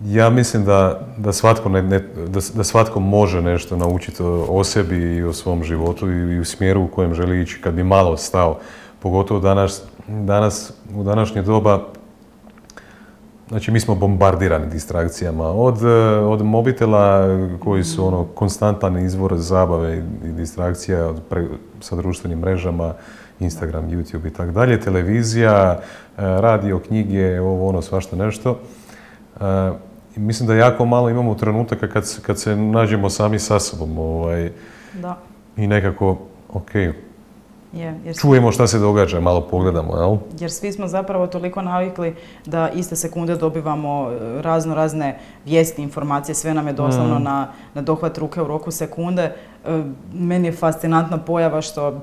Ja 0.00 0.30
mislim 0.30 0.64
da, 0.64 1.00
da, 1.16 1.32
svatko 1.32 1.68
ne, 1.68 1.82
da, 1.82 2.40
da, 2.54 2.64
svatko 2.64 3.00
može 3.00 3.42
nešto 3.42 3.76
naučiti 3.76 4.22
o 4.48 4.64
sebi 4.64 5.16
i 5.16 5.22
o 5.22 5.32
svom 5.32 5.64
životu 5.64 6.10
i, 6.10 6.40
u 6.40 6.44
smjeru 6.44 6.82
u 6.82 6.88
kojem 6.88 7.14
želi 7.14 7.42
ići 7.42 7.60
kad 7.60 7.74
bi 7.74 7.84
malo 7.84 8.16
stao. 8.16 8.58
Pogotovo 9.00 9.40
danas, 9.40 9.82
danas 10.08 10.72
u 10.94 11.02
današnje 11.02 11.42
doba 11.42 11.86
Znači, 13.52 13.70
mi 13.70 13.80
smo 13.80 13.94
bombardirani 13.94 14.66
distrakcijama. 14.66 15.44
Od, 15.44 15.84
e, 15.84 16.18
od 16.18 16.44
mobitela 16.44 17.28
koji 17.58 17.84
su 17.84 18.06
ono 18.06 18.24
konstantan 18.24 18.98
izvor 18.98 19.34
zabave 19.36 19.98
i 20.24 20.28
distrakcija 20.28 21.06
od 21.06 21.20
sa 21.80 21.96
društvenim 21.96 22.38
mrežama, 22.38 22.94
Instagram, 23.40 23.90
YouTube 23.90 24.28
i 24.28 24.32
tako 24.32 24.52
dalje, 24.52 24.80
televizija, 24.80 25.80
e, 25.80 25.80
radio, 26.16 26.78
knjige, 26.78 27.40
ovo 27.40 27.68
ono, 27.68 27.82
svašta 27.82 28.16
nešto. 28.16 28.58
E, 29.40 29.44
mislim 30.16 30.46
da 30.46 30.54
jako 30.54 30.84
malo 30.84 31.10
imamo 31.10 31.34
trenutaka 31.34 31.88
kad, 31.88 32.20
kad 32.22 32.40
se 32.40 32.56
nađemo 32.56 33.10
sami 33.10 33.38
sa 33.38 33.60
sobom. 33.60 33.98
Ovaj, 33.98 34.50
da. 34.94 35.18
I 35.56 35.66
nekako, 35.66 36.18
ok, 36.52 36.70
Je, 37.72 38.00
jer 38.04 38.16
čujemo 38.16 38.52
šta 38.52 38.66
se 38.66 38.78
događa, 38.78 39.20
malo 39.20 39.40
pogledamo, 39.40 39.96
jel? 39.96 40.16
Jer 40.38 40.50
svi 40.50 40.72
smo 40.72 40.88
zapravo 40.88 41.26
toliko 41.26 41.62
navikli 41.62 42.14
da 42.46 42.68
iste 42.68 42.96
sekunde 42.96 43.36
dobivamo 43.36 44.10
e, 44.10 44.42
razno 44.42 44.74
razne 44.74 45.18
vijesti, 45.44 45.82
informacije, 45.82 46.34
sve 46.34 46.54
nam 46.54 46.66
je 46.66 46.72
doslovno 46.72 47.18
mm. 47.18 47.22
na, 47.22 47.48
na 47.74 47.82
dohvat 47.82 48.18
ruke 48.18 48.42
u 48.42 48.46
roku 48.46 48.70
sekunde. 48.70 49.22
E, 49.22 49.82
meni 50.14 50.48
je 50.48 50.52
fascinantna 50.52 51.18
pojava 51.18 51.60
što 51.62 52.00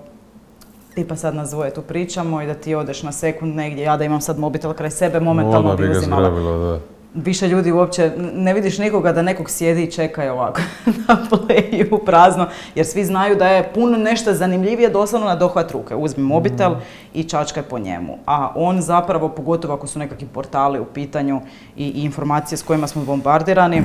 tipa 0.95 1.15
sad 1.15 1.35
nas 1.35 1.49
dvoje 1.49 1.73
tu 1.73 1.81
pričamo 1.81 2.41
i 2.41 2.47
da 2.47 2.53
ti 2.53 2.75
odeš 2.75 3.03
na 3.03 3.11
sekund 3.11 3.55
negdje, 3.55 3.83
ja 3.83 3.97
da 3.97 4.03
imam 4.03 4.21
sad 4.21 4.39
mobitel 4.39 4.73
kraj 4.73 4.91
sebe, 4.91 5.19
momentalno 5.19 5.75
bi 5.75 5.89
uzimala. 5.89 6.79
Više 7.13 7.47
ljudi 7.47 7.71
uopće, 7.71 8.11
ne 8.33 8.53
vidiš 8.53 8.77
nikoga 8.77 9.11
da 9.11 9.21
nekog 9.21 9.49
sjedi 9.49 9.83
i 9.83 9.91
čeka 9.91 10.33
ovako 10.33 10.61
na 11.07 11.17
pleju 11.29 11.99
prazno, 12.05 12.47
jer 12.75 12.85
svi 12.85 13.05
znaju 13.05 13.35
da 13.35 13.47
je 13.47 13.73
puno 13.73 13.97
nešto 13.97 14.33
zanimljivije 14.33 14.89
doslovno 14.89 15.27
na 15.27 15.35
dohvat 15.35 15.71
ruke. 15.71 15.95
Uzmi 15.95 16.23
mobitel 16.23 16.71
mm. 16.71 16.81
i 17.13 17.23
čačkaj 17.23 17.63
po 17.63 17.79
njemu. 17.79 18.17
A 18.25 18.51
on 18.55 18.81
zapravo, 18.81 19.29
pogotovo 19.29 19.73
ako 19.73 19.87
su 19.87 19.99
nekakvi 19.99 20.27
portali 20.27 20.79
u 20.79 20.85
pitanju 20.85 21.41
i, 21.77 21.87
i 21.87 22.03
informacije 22.03 22.57
s 22.57 22.63
kojima 22.63 22.87
smo 22.87 23.03
bombardirani, 23.03 23.83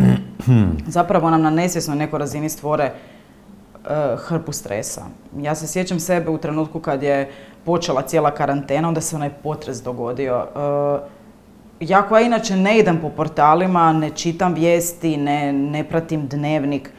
zapravo 0.86 1.30
nam 1.30 1.42
na 1.42 1.50
nesvjesnoj 1.50 1.96
nekoj 1.96 2.18
razini 2.18 2.48
stvore 2.48 2.92
uh, 3.84 3.90
hrpu 4.20 4.52
stresa. 4.52 5.02
Ja 5.38 5.54
se 5.54 5.66
sjećam 5.66 6.00
sebe 6.00 6.30
u 6.30 6.38
trenutku 6.38 6.80
kad 6.80 7.02
je 7.02 7.30
počela 7.64 8.02
cijela 8.02 8.30
karantena, 8.30 8.88
onda 8.88 9.00
se 9.00 9.16
onaj 9.16 9.30
potres 9.42 9.82
dogodio. 9.82 10.46
Uh, 10.54 11.23
ja 11.80 12.02
koja 12.02 12.20
inače 12.20 12.56
ne 12.56 12.78
idem 12.78 12.98
po 13.00 13.08
portalima, 13.08 13.92
ne 13.92 14.10
čitam 14.10 14.54
vijesti, 14.54 15.16
ne, 15.16 15.52
ne 15.52 15.84
pratim 15.84 16.26
dnevnik, 16.28 16.90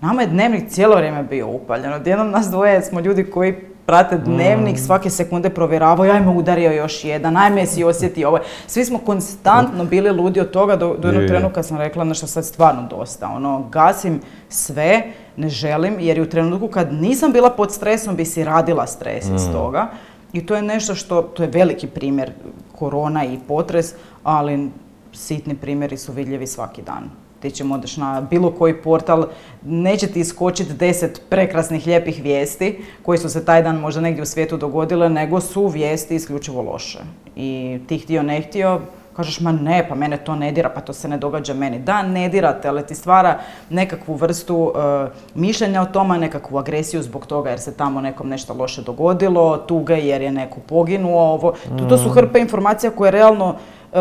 nama 0.00 0.22
je 0.22 0.28
dnevnik 0.28 0.70
cijelo 0.70 0.96
vrijeme 0.96 1.22
bio 1.22 1.48
upaljen. 1.48 1.92
Odjednom 1.92 2.30
nas 2.30 2.46
dvoje 2.50 2.82
smo 2.82 3.00
ljudi 3.00 3.24
koji 3.24 3.54
prate 3.86 4.18
dnevnik, 4.18 4.74
mm. 4.74 4.78
svake 4.78 5.10
sekunde 5.10 5.50
provjeravaju, 5.50 6.12
ajme 6.12 6.28
udario 6.28 6.72
još 6.72 7.04
jedan, 7.04 7.36
ajme 7.36 7.66
si 7.66 7.84
osjeti 7.84 8.24
ovo. 8.24 8.38
Svi 8.66 8.84
smo 8.84 8.98
konstantno 8.98 9.84
bili 9.84 10.10
ludi 10.10 10.40
od 10.40 10.50
toga 10.50 10.76
do, 10.76 10.96
do 10.98 11.08
jednog 11.08 11.28
trenutka 11.28 11.62
sam 11.62 11.78
rekla 11.78 12.04
nešto 12.04 12.26
sad 12.26 12.44
stvarno 12.44 12.82
dosta. 12.90 13.28
Ono, 13.28 13.68
gasim 13.70 14.20
sve, 14.48 15.02
ne 15.36 15.48
želim, 15.48 15.96
jer 16.00 16.20
u 16.20 16.26
trenutku 16.26 16.68
kad 16.68 16.92
nisam 16.92 17.32
bila 17.32 17.50
pod 17.50 17.72
stresom 17.72 18.16
bi 18.16 18.24
si 18.24 18.44
radila 18.44 18.86
stres 18.86 19.24
iz 19.24 19.48
mm. 19.48 19.52
toga. 19.52 19.88
I 20.32 20.46
to 20.46 20.54
je 20.54 20.62
nešto 20.62 20.94
što, 20.94 21.22
to 21.22 21.42
je 21.42 21.48
veliki 21.48 21.86
primjer 21.86 22.32
korona 22.78 23.24
i 23.24 23.38
potres, 23.48 23.94
ali 24.22 24.70
sitni 25.12 25.54
primjeri 25.54 25.96
su 25.96 26.12
vidljivi 26.12 26.46
svaki 26.46 26.82
dan. 26.82 27.10
Ti 27.40 27.50
ćemo 27.50 27.74
odeš 27.74 27.96
na 27.96 28.26
bilo 28.30 28.50
koji 28.50 28.82
portal, 28.82 29.26
neće 29.64 30.06
ti 30.06 30.20
iskočiti 30.20 30.72
deset 30.72 31.22
prekrasnih 31.28 31.86
lijepih 31.86 32.22
vijesti 32.22 32.84
koji 33.02 33.18
su 33.18 33.28
se 33.28 33.44
taj 33.44 33.62
dan 33.62 33.76
možda 33.76 34.00
negdje 34.00 34.22
u 34.22 34.26
svijetu 34.26 34.56
dogodile, 34.56 35.08
nego 35.08 35.40
su 35.40 35.66
vijesti 35.66 36.14
isključivo 36.14 36.62
loše. 36.62 36.98
I 37.36 37.78
ti 37.88 37.98
htio 37.98 38.22
ne 38.22 38.42
htio, 38.42 38.80
kažeš 39.16 39.40
ma 39.40 39.52
ne, 39.52 39.86
pa 39.88 39.94
mene 39.94 40.16
to 40.16 40.34
ne 40.36 40.52
dira, 40.52 40.70
pa 40.70 40.80
to 40.80 40.92
se 40.92 41.08
ne 41.08 41.18
događa 41.18 41.54
meni. 41.54 41.78
Da, 41.78 42.02
ne 42.02 42.28
dirate, 42.28 42.68
ali 42.68 42.86
ti 42.86 42.94
stvara 42.94 43.38
nekakvu 43.70 44.14
vrstu 44.14 44.72
e, 44.74 45.08
mišljenja 45.34 45.82
o 45.82 45.86
tome, 45.86 46.18
nekakvu 46.18 46.58
agresiju 46.58 47.02
zbog 47.02 47.26
toga 47.26 47.50
jer 47.50 47.60
se 47.60 47.76
tamo 47.76 48.00
nekom 48.00 48.28
nešto 48.28 48.54
loše 48.54 48.82
dogodilo, 48.82 49.56
tuge 49.56 49.94
jer 49.94 50.22
je 50.22 50.32
neko 50.32 50.60
poginuo, 50.60 51.20
ovo. 51.20 51.54
To, 51.78 51.84
to 51.88 51.98
su 51.98 52.08
mm. 52.08 52.12
hrpe 52.12 52.40
informacija 52.40 52.90
koje 52.90 53.10
realno 53.10 53.54
uh, 53.92 53.98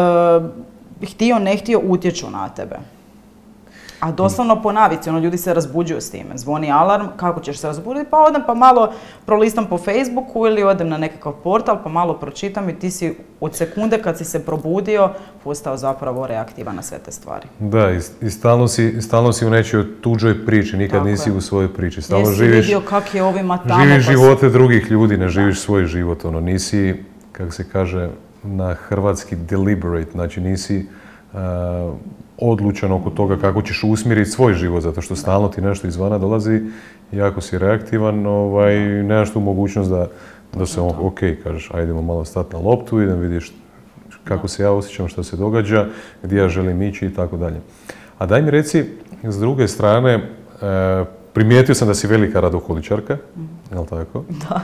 htio 1.09 1.39
ne 1.39 1.57
htio 1.57 1.81
utječu 1.83 2.29
na 2.29 2.49
tebe. 2.49 2.75
A 4.01 4.11
doslovno 4.11 4.61
po 4.61 4.71
navici, 4.71 5.09
ono, 5.09 5.19
ljudi 5.19 5.37
se 5.37 5.53
razbuđuju 5.53 6.01
s 6.01 6.09
time. 6.09 6.29
Zvoni 6.37 6.71
alarm, 6.71 7.05
kako 7.17 7.39
ćeš 7.39 7.57
se 7.57 7.67
razbuditi? 7.67 8.09
Pa 8.09 8.17
odem 8.17 8.41
pa 8.47 8.53
malo 8.53 8.93
prolistam 9.25 9.65
po 9.65 9.77
Facebooku 9.77 10.47
ili 10.47 10.63
odem 10.63 10.89
na 10.89 10.97
nekakav 10.97 11.33
portal 11.33 11.77
pa 11.83 11.89
malo 11.89 12.13
pročitam 12.13 12.69
i 12.69 12.79
ti 12.79 12.91
si 12.91 13.15
od 13.39 13.55
sekunde 13.55 14.01
kad 14.01 14.17
si 14.17 14.25
se 14.25 14.45
probudio 14.45 15.09
postao 15.43 15.77
zapravo 15.77 16.27
reaktivan 16.27 16.75
na 16.75 16.81
sve 16.81 16.97
te 16.97 17.11
stvari. 17.11 17.47
Da, 17.59 17.91
i, 18.21 18.29
stalno, 18.29 18.67
si, 18.67 19.01
stalno 19.01 19.33
si 19.33 19.45
u 19.45 19.49
nečoj 19.49 20.01
tuđoj 20.01 20.45
priči, 20.45 20.77
nikad 20.77 21.05
nisi 21.05 21.31
u 21.31 21.41
svojoj 21.41 21.73
priči. 21.73 22.01
Stalno 22.01 22.29
Jesi 22.29 22.37
živiš, 22.37 22.65
vidio 22.65 22.81
kak 22.89 23.15
je 23.15 23.23
ovima 23.23 23.57
tamo. 23.57 23.83
Živiš 23.83 24.05
pa 24.05 24.11
živote 24.11 24.49
drugih 24.49 24.91
ljudi, 24.91 25.17
ne 25.17 25.29
živiš 25.29 25.59
svoj 25.59 25.85
život. 25.85 26.25
Ono, 26.25 26.39
nisi, 26.39 27.03
kako 27.31 27.51
se 27.51 27.69
kaže, 27.69 28.09
na 28.43 28.73
hrvatski 28.73 29.35
deliberate, 29.35 30.11
znači 30.11 30.41
nisi 30.41 30.85
uh, 31.33 31.39
odlučan 32.41 32.91
oko 32.91 33.09
toga 33.09 33.37
kako 33.37 33.61
ćeš 33.61 33.83
usmjeriti 33.83 34.29
svoj 34.29 34.53
život, 34.53 34.83
zato 34.83 35.01
što 35.01 35.15
stalno 35.15 35.47
ti 35.47 35.61
nešto 35.61 35.87
izvana 35.87 36.17
dolazi 36.17 36.61
i 37.11 37.21
ako 37.21 37.41
si 37.41 37.57
reaktivan, 37.57 38.25
ovaj, 38.25 38.79
nemaš 38.79 39.33
tu 39.33 39.39
mogućnost 39.39 39.89
da, 39.89 40.07
da 40.53 40.65
se 40.65 40.81
ok, 40.81 41.19
kažeš, 41.43 41.71
ajdemo 41.73 42.01
malo 42.01 42.25
stati 42.25 42.53
na 42.53 42.59
loptu, 42.59 43.01
idem 43.01 43.19
vidiš 43.19 43.51
kako 44.23 44.47
se 44.47 44.63
ja 44.63 44.71
osjećam, 44.71 45.07
što 45.07 45.23
se 45.23 45.37
događa, 45.37 45.85
gdje 46.23 46.37
ja 46.37 46.49
želim 46.49 46.81
ići 46.81 47.05
i 47.05 47.13
tako 47.13 47.37
dalje. 47.37 47.61
A 48.17 48.25
daj 48.25 48.41
mi 48.41 48.51
reci, 48.51 48.85
s 49.23 49.39
druge 49.39 49.67
strane, 49.67 50.15
uh, 50.15 51.07
primijetio 51.33 51.75
sam 51.75 51.87
da 51.87 51.93
si 51.93 52.07
velika 52.07 52.39
radoholičarka, 52.39 53.17
mm. 53.35 53.41
jel 53.71 53.85
tako? 53.85 54.23
Da. 54.49 54.61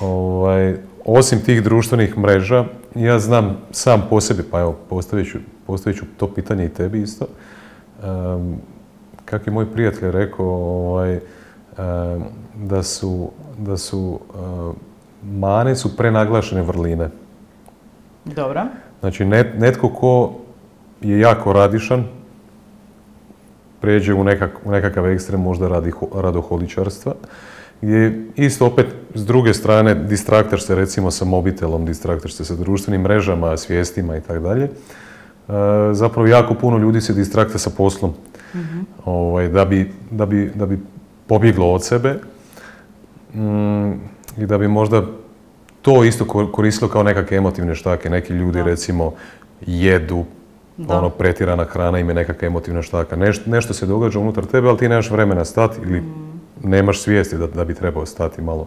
ovaj, 0.06 0.76
osim 1.04 1.40
tih 1.40 1.62
društvenih 1.62 2.18
mreža, 2.18 2.64
ja 2.94 3.18
znam 3.18 3.56
sam 3.70 4.06
po 4.10 4.20
sebi, 4.20 4.42
pa 4.50 4.60
evo, 4.60 4.76
postavit 4.88 5.30
ću, 5.30 5.38
postavit 5.66 5.98
ću 5.98 6.04
to 6.16 6.34
pitanje 6.34 6.64
i 6.64 6.74
tebi 6.74 7.02
isto. 7.02 7.26
Um, 8.02 8.56
kako 9.24 9.50
je 9.50 9.54
moj 9.54 9.72
prijatelj 9.72 10.10
rekao, 10.10 10.46
ovaj, 10.46 11.20
da 12.54 12.82
su, 12.82 13.30
da 13.58 13.76
su 13.76 14.20
mane 15.22 15.76
su 15.76 15.96
prenaglašene 15.96 16.62
vrline. 16.62 17.08
Dobro. 18.24 18.62
Znači, 19.00 19.24
netko 19.24 19.88
ko 19.88 20.32
je 21.00 21.20
jako 21.20 21.52
radišan, 21.52 22.04
pređe 23.80 24.14
u, 24.14 24.24
nekak, 24.24 24.50
u 24.64 24.70
nekakav 24.70 25.10
ekstrem 25.10 25.40
možda 25.40 25.68
radi 25.68 25.92
radoholičarstva, 26.14 27.14
gdje 27.80 28.26
isto 28.36 28.66
opet 28.66 28.86
s 29.14 29.26
druge 29.26 29.54
strane 29.54 29.94
distraktaš 29.94 30.64
se 30.64 30.74
recimo 30.74 31.10
sa 31.10 31.24
mobitelom, 31.24 31.86
distraktaš 31.86 32.34
se 32.34 32.44
sa 32.44 32.54
društvenim 32.54 33.00
mrežama, 33.00 33.56
svijestima 33.56 34.16
i 34.16 34.20
tako 34.20 34.38
dalje. 34.40 34.70
E, 35.48 35.52
zapravo 35.92 36.28
jako 36.28 36.54
puno 36.54 36.78
ljudi 36.78 37.00
se 37.00 37.12
distrakta 37.12 37.58
sa 37.58 37.70
poslom 37.70 38.12
mhm. 38.54 38.80
ovaj, 39.04 39.48
da, 39.48 39.64
bi, 39.64 39.92
da, 40.10 40.26
bi, 40.26 40.52
da 40.54 40.66
bi 40.66 40.78
pobjeglo 41.26 41.72
od 41.72 41.84
sebe 41.84 42.14
mm, 43.34 43.92
i 44.38 44.46
da 44.46 44.58
bi 44.58 44.68
možda 44.68 45.02
to 45.82 46.04
isto 46.04 46.48
koristilo 46.52 46.90
kao 46.90 47.02
nekakve 47.02 47.36
emotivne 47.36 47.74
štake. 47.74 48.10
Neki 48.10 48.32
ljudi 48.32 48.62
recimo 48.62 49.12
jedu, 49.66 50.24
ono 50.88 51.10
pretjerana 51.10 51.64
hrana 51.64 51.98
im 51.98 52.08
je 52.08 52.14
nekakva 52.14 52.46
emotivna 52.46 52.82
štaka. 52.82 53.16
nešto 53.46 53.74
se 53.74 53.86
događa 53.86 54.18
unutar 54.18 54.44
tebe, 54.44 54.68
ali 54.68 54.78
ti 54.78 54.88
nemaš 54.88 55.10
vremena 55.10 55.44
stati 55.44 55.80
ili 55.82 56.00
mhm 56.00 56.26
nemaš 56.62 57.00
svijesti 57.00 57.36
da, 57.36 57.46
da 57.46 57.64
bi 57.64 57.74
trebao 57.74 58.06
stati 58.06 58.42
malo 58.42 58.66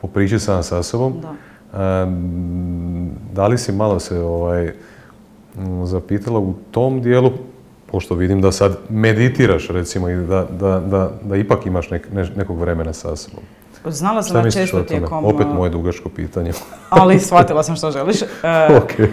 popričati 0.00 0.44
sam 0.44 0.62
sa 0.62 0.82
sobom. 0.82 1.14
Da. 1.22 2.06
da 3.32 3.46
li 3.46 3.58
si 3.58 3.72
malo 3.72 4.00
se 4.00 4.20
ovaj, 4.20 4.72
zapitala 5.84 6.38
u 6.38 6.54
tom 6.70 7.02
dijelu, 7.02 7.30
pošto 7.86 8.14
vidim 8.14 8.40
da 8.40 8.52
sad 8.52 8.78
meditiraš 8.88 9.68
recimo 9.68 10.08
i 10.08 10.16
da, 10.16 10.46
da, 10.50 10.80
da, 10.80 11.10
da 11.22 11.36
ipak 11.36 11.66
imaš 11.66 11.90
nek, 11.90 12.08
nekog 12.36 12.60
vremena 12.60 12.92
sa 12.92 13.16
sobom. 13.16 13.44
Znala 13.84 14.22
sam 14.22 14.42
da 14.42 14.50
često 14.50 14.82
tijekom... 14.82 15.24
Opet 15.24 15.46
moje 15.54 15.70
dugačko 15.70 16.08
pitanje. 16.08 16.52
ali 16.90 17.18
shvatila 17.26 17.62
sam 17.62 17.76
što 17.76 17.90
želiš. 17.90 18.16
okay. 18.82 19.08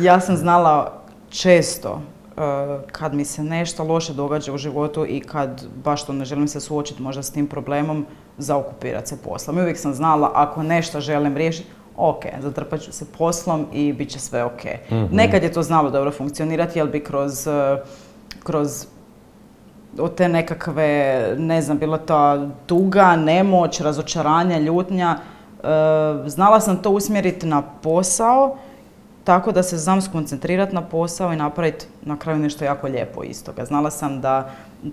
Ja 0.00 0.20
sam 0.20 0.36
znala 0.36 1.02
često 1.30 2.00
Eh, 2.36 2.78
kad 2.92 3.14
mi 3.14 3.24
se 3.24 3.42
nešto 3.42 3.84
loše 3.84 4.12
događa 4.12 4.52
u 4.52 4.58
životu 4.58 5.06
i 5.06 5.20
kad 5.20 5.66
baš 5.84 6.06
to 6.06 6.12
ne 6.12 6.24
želim 6.24 6.48
se 6.48 6.60
suočiti 6.60 7.02
možda 7.02 7.22
s 7.22 7.30
tim 7.30 7.46
problemom, 7.46 8.06
zaokupirati 8.38 9.08
se 9.08 9.16
poslom. 9.24 9.58
I 9.58 9.60
uvijek 9.60 9.78
sam 9.78 9.94
znala 9.94 10.30
ako 10.34 10.62
nešto 10.62 11.00
želim 11.00 11.36
riješiti, 11.36 11.68
ok, 11.96 12.24
zatrpat 12.40 12.80
ću 12.80 12.92
se 12.92 13.04
poslom 13.18 13.66
i 13.72 13.92
bit 13.92 14.10
će 14.10 14.18
sve 14.18 14.44
ok. 14.44 14.64
Mhm. 14.90 15.16
Nekad 15.16 15.42
je 15.42 15.52
to 15.52 15.62
znalo 15.62 15.90
dobro 15.90 16.10
funkcionirati, 16.10 16.78
jer 16.78 16.88
bi 16.88 17.04
kroz, 17.04 17.46
eh, 17.46 17.82
kroz 18.42 18.86
od 19.98 20.14
te 20.14 20.28
nekakve, 20.28 21.34
ne 21.38 21.62
znam, 21.62 21.78
bilo 21.78 21.98
to 21.98 22.48
tuga, 22.66 23.16
nemoć, 23.16 23.80
razočaranja, 23.80 24.58
ljutnja, 24.58 25.16
eh, 25.18 25.66
znala 26.26 26.60
sam 26.60 26.82
to 26.82 26.90
usmjeriti 26.90 27.46
na 27.46 27.62
posao 27.62 28.56
tako 29.24 29.52
da 29.52 29.62
se 29.62 29.78
znam 29.78 30.02
skoncentrirati 30.02 30.74
na 30.74 30.82
posao 30.82 31.32
i 31.32 31.36
napraviti 31.36 31.86
na 32.02 32.18
kraju 32.18 32.38
nešto 32.38 32.64
jako 32.64 32.86
lijepo 32.86 33.24
iz 33.24 33.44
toga. 33.44 33.64
Znala 33.64 33.90
sam 33.90 34.20
da 34.20 34.50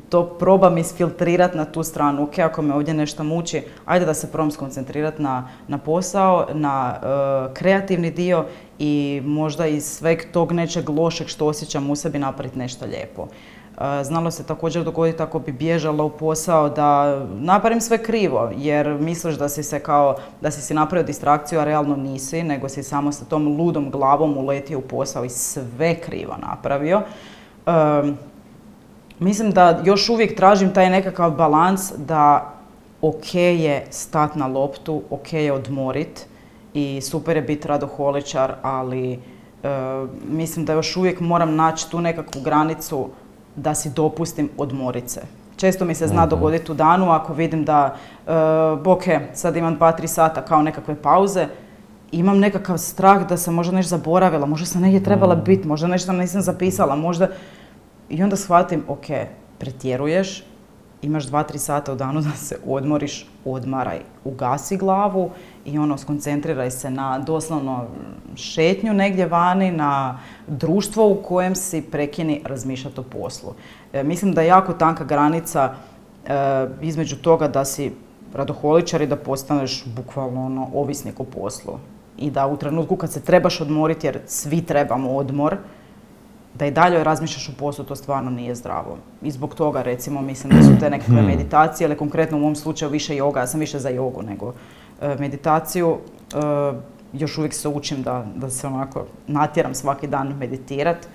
to 0.09 0.25
probam 0.25 0.77
isfiltrirati 0.77 1.57
na 1.57 1.65
tu 1.65 1.83
stranu. 1.83 2.23
Ok, 2.23 2.39
ako 2.39 2.61
me 2.61 2.73
ovdje 2.73 2.93
nešto 2.93 3.23
muči, 3.23 3.63
ajde 3.85 4.05
da 4.05 4.13
se 4.13 4.31
probam 4.31 4.51
skoncentrirati 4.51 5.21
na, 5.21 5.47
na 5.67 5.77
posao, 5.77 6.47
na 6.53 6.95
e, 6.95 7.53
kreativni 7.53 8.11
dio 8.11 8.45
i 8.79 9.21
možda 9.25 9.67
iz 9.67 9.85
sveg 9.85 10.31
tog 10.31 10.51
nečeg 10.51 10.89
lošeg 10.89 11.27
što 11.27 11.45
osjećam 11.47 11.89
u 11.89 11.95
sebi 11.95 12.19
napraviti 12.19 12.59
nešto 12.59 12.85
lijepo. 12.85 13.27
Znalo 14.03 14.31
se 14.31 14.43
također 14.43 14.83
dogoditi 14.83 15.23
ako 15.23 15.39
bi 15.39 15.51
bježala 15.51 16.03
u 16.03 16.09
posao 16.09 16.69
da 16.69 17.19
napravim 17.39 17.81
sve 17.81 18.03
krivo, 18.03 18.51
jer 18.55 18.87
misliš 18.99 19.35
da 19.35 19.49
si 19.49 19.63
se 19.63 19.79
kao, 19.79 20.15
da 20.41 20.51
si 20.51 20.61
si 20.61 20.73
napravio 20.73 21.05
distrakciju, 21.05 21.59
a 21.59 21.63
realno 21.63 21.95
nisi, 21.95 22.43
nego 22.43 22.69
si 22.69 22.83
samo 22.83 23.11
sa 23.11 23.25
tom 23.25 23.47
ludom 23.57 23.89
glavom 23.89 24.37
uletio 24.37 24.79
u 24.79 24.81
posao 24.81 25.25
i 25.25 25.29
sve 25.29 25.95
krivo 25.95 26.35
napravio. 26.41 27.01
mislim 29.19 29.51
da 29.51 29.81
još 29.83 30.09
uvijek 30.09 30.35
tražim 30.35 30.73
taj 30.73 30.89
nekakav 30.89 31.31
balans 31.31 31.91
da 31.97 32.53
ok 33.01 33.35
je 33.35 33.85
stat 33.89 34.35
na 34.35 34.47
loptu, 34.47 35.01
ok 35.09 35.33
je 35.33 35.53
odmorit 35.53 36.25
i 36.73 37.01
super 37.01 37.35
je 37.35 37.41
biti 37.41 37.67
radoholičar, 37.67 38.53
ali 38.61 39.19
mislim 40.27 40.65
da 40.65 40.73
još 40.73 40.97
uvijek 40.97 41.19
moram 41.19 41.55
naći 41.55 41.91
tu 41.91 42.01
nekakvu 42.01 42.41
granicu 42.41 43.09
da 43.55 43.75
si 43.75 43.89
dopustim 43.89 44.49
odmorice. 44.57 45.21
Često 45.55 45.85
mi 45.85 45.95
se 45.95 46.07
zna 46.07 46.21
mhm. 46.21 46.29
dogoditi 46.29 46.71
u 46.71 46.75
danu 46.75 47.11
ako 47.11 47.33
vidim 47.33 47.65
da, 47.65 47.95
uh, 48.27 48.93
ok, 48.93 49.03
sad 49.33 49.55
imam 49.55 49.79
2-3 49.79 50.07
sata 50.07 50.41
kao 50.41 50.61
nekakve 50.61 50.95
pauze, 50.95 51.47
imam 52.11 52.39
nekakav 52.39 52.77
strah 52.77 53.27
da 53.27 53.37
sam 53.37 53.53
možda 53.53 53.75
nešto 53.75 53.97
zaboravila, 53.97 54.45
možda 54.45 54.65
sam 54.65 54.81
negdje 54.81 55.03
trebala 55.03 55.35
mhm. 55.35 55.43
biti, 55.43 55.67
možda 55.67 55.87
nešto 55.87 56.13
nisam 56.13 56.41
zapisala, 56.41 56.95
možda... 56.95 57.27
I 58.09 58.23
onda 58.23 58.35
shvatim, 58.35 58.83
ok, 58.87 59.05
pretjeruješ, 59.57 60.43
imaš 61.01 61.27
2-3 61.27 61.57
sata 61.57 61.93
u 61.93 61.95
danu 61.95 62.21
da 62.31 62.31
se 62.31 62.57
odmoriš, 62.65 63.25
odmaraj, 63.45 63.99
ugasi 64.23 64.77
glavu 64.77 65.29
i 65.65 65.77
ono, 65.77 65.97
skoncentriraj 65.97 66.71
se 66.71 66.89
na 66.89 67.19
doslovno 67.19 67.85
šetnju 68.35 68.93
negdje 68.93 69.25
vani, 69.25 69.71
na 69.71 70.19
društvo 70.47 71.07
u 71.07 71.15
kojem 71.15 71.55
si 71.55 71.81
prekini 71.81 72.41
razmišljati 72.45 72.99
o 72.99 73.03
poslu. 73.03 73.53
E, 73.93 74.03
mislim 74.03 74.33
da 74.33 74.41
je 74.41 74.47
jako 74.47 74.73
tanka 74.73 75.03
granica 75.03 75.73
e, 76.25 76.67
između 76.81 77.15
toga 77.15 77.47
da 77.47 77.65
si 77.65 77.91
radoholičar 78.33 79.01
i 79.01 79.07
da 79.07 79.15
postaneš 79.15 79.85
bukvalno 79.85 80.45
ono, 80.45 80.69
ovisnik 80.73 81.19
o 81.19 81.23
poslu. 81.23 81.79
I 82.17 82.31
da 82.31 82.47
u 82.47 82.57
trenutku 82.57 82.95
kad 82.95 83.11
se 83.11 83.21
trebaš 83.21 83.61
odmoriti, 83.61 84.07
jer 84.07 84.19
svi 84.25 84.61
trebamo 84.61 85.11
odmor, 85.11 85.57
da 86.53 86.65
i 86.65 86.71
dalje 86.71 87.03
razmišljaš 87.03 87.49
o 87.49 87.51
poslu, 87.59 87.85
to 87.85 87.95
stvarno 87.95 88.31
nije 88.31 88.55
zdravo. 88.55 88.97
I 89.21 89.31
zbog 89.31 89.55
toga, 89.55 89.81
recimo, 89.81 90.21
mislim 90.21 90.53
da 90.53 90.63
su 90.63 90.79
te 90.79 90.89
nekakve 90.89 91.15
hmm. 91.15 91.25
meditacije, 91.25 91.87
ali 91.87 91.97
konkretno 91.97 92.37
u 92.37 92.41
ovom 92.41 92.55
slučaju 92.55 92.91
više 92.91 93.15
joga, 93.15 93.39
ja 93.39 93.47
sam 93.47 93.59
više 93.59 93.79
za 93.79 93.89
jogu 93.89 94.21
nego 94.21 94.53
e, 95.01 95.15
meditaciju. 95.19 95.97
E, 96.33 96.91
još 97.13 97.37
uvijek 97.37 97.53
se 97.53 97.69
učim 97.69 98.03
da, 98.03 98.25
da 98.35 98.49
se 98.49 98.67
onako 98.67 99.05
natjeram 99.27 99.73
svaki 99.73 100.07
dan 100.07 100.33
meditirat, 100.39 101.07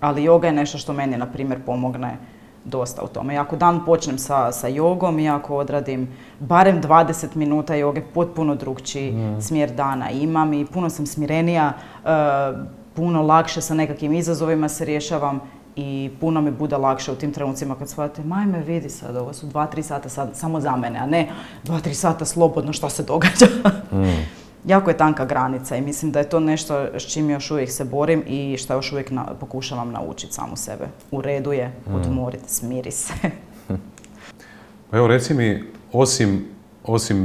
ali 0.00 0.24
joga 0.24 0.46
je 0.46 0.52
nešto 0.52 0.78
što 0.78 0.92
meni, 0.92 1.16
na 1.16 1.26
primjer, 1.26 1.60
pomogne 1.66 2.16
dosta 2.64 3.02
u 3.02 3.08
tome. 3.08 3.34
I 3.34 3.38
ako 3.38 3.56
dan 3.56 3.84
počnem 3.84 4.18
sa, 4.18 4.52
sa 4.52 4.68
jogom 4.68 5.18
i 5.18 5.28
ako 5.28 5.56
odradim 5.56 6.08
barem 6.40 6.82
20 6.82 7.36
minuta 7.36 7.74
joge, 7.74 8.02
potpuno 8.14 8.54
drugčiji 8.54 9.12
hmm. 9.12 9.42
smjer 9.42 9.70
dana 9.70 10.10
imam 10.10 10.52
i 10.52 10.66
puno 10.66 10.90
sam 10.90 11.06
smirenija, 11.06 11.72
e, 12.04 12.08
puno 12.98 13.22
lakše 13.22 13.60
sa 13.60 13.74
nekakvim 13.74 14.14
izazovima 14.14 14.68
se 14.68 14.84
rješavam 14.84 15.40
i 15.76 16.10
puno 16.20 16.40
mi 16.40 16.50
bude 16.50 16.76
lakše 16.76 17.12
u 17.12 17.14
tim 17.14 17.32
trenucima 17.32 17.74
kad 17.74 17.88
shvatite, 17.88 18.26
majme 18.26 18.60
vidi 18.60 18.90
sad, 18.90 19.16
ovo 19.16 19.32
su 19.32 19.46
dva, 19.46 19.66
tri 19.66 19.82
sata 19.82 20.08
sad, 20.08 20.30
samo 20.34 20.60
za 20.60 20.76
mene, 20.76 20.98
a 20.98 21.06
ne 21.06 21.28
dva, 21.64 21.80
tri 21.80 21.94
sata 21.94 22.24
slobodno 22.24 22.72
što 22.72 22.90
se 22.90 23.02
događa. 23.02 23.46
Mm. 23.92 24.26
jako 24.72 24.90
je 24.90 24.96
tanka 24.96 25.24
granica 25.24 25.76
i 25.76 25.80
mislim 25.80 26.12
da 26.12 26.18
je 26.18 26.28
to 26.28 26.40
nešto 26.40 26.86
s 26.94 27.12
čim 27.12 27.30
još 27.30 27.50
uvijek 27.50 27.70
se 27.70 27.84
borim 27.84 28.24
i 28.26 28.56
što 28.56 28.74
još 28.74 28.92
uvijek 28.92 29.12
pokušavam 29.40 29.92
naučiti 29.92 30.32
samu 30.32 30.56
sebe. 30.56 30.84
U 31.10 31.20
redu 31.20 31.52
je, 31.52 31.68
mm. 31.68 31.94
odmoriti, 31.94 32.54
smiri 32.54 32.90
se. 32.90 33.14
pa 34.90 34.96
evo 34.96 35.06
reci 35.06 35.34
mi, 35.34 35.64
osim, 35.92 36.46
osim 36.84 37.16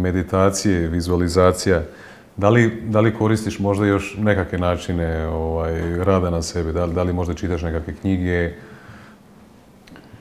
meditacije, 0.00 0.88
vizualizacija, 0.88 1.82
da 2.36 2.48
li, 2.48 2.82
da 2.86 3.00
li 3.00 3.14
koristiš 3.14 3.58
možda 3.58 3.86
još 3.86 4.16
nekakve 4.18 4.58
načine 4.58 5.26
ovaj, 5.26 6.04
rada 6.04 6.30
na 6.30 6.42
sebi? 6.42 6.72
Da 6.72 6.84
li, 6.84 6.94
da 6.94 7.02
li 7.02 7.12
možda 7.12 7.34
čitaš 7.34 7.62
nekakve 7.62 7.94
knjige 7.94 8.52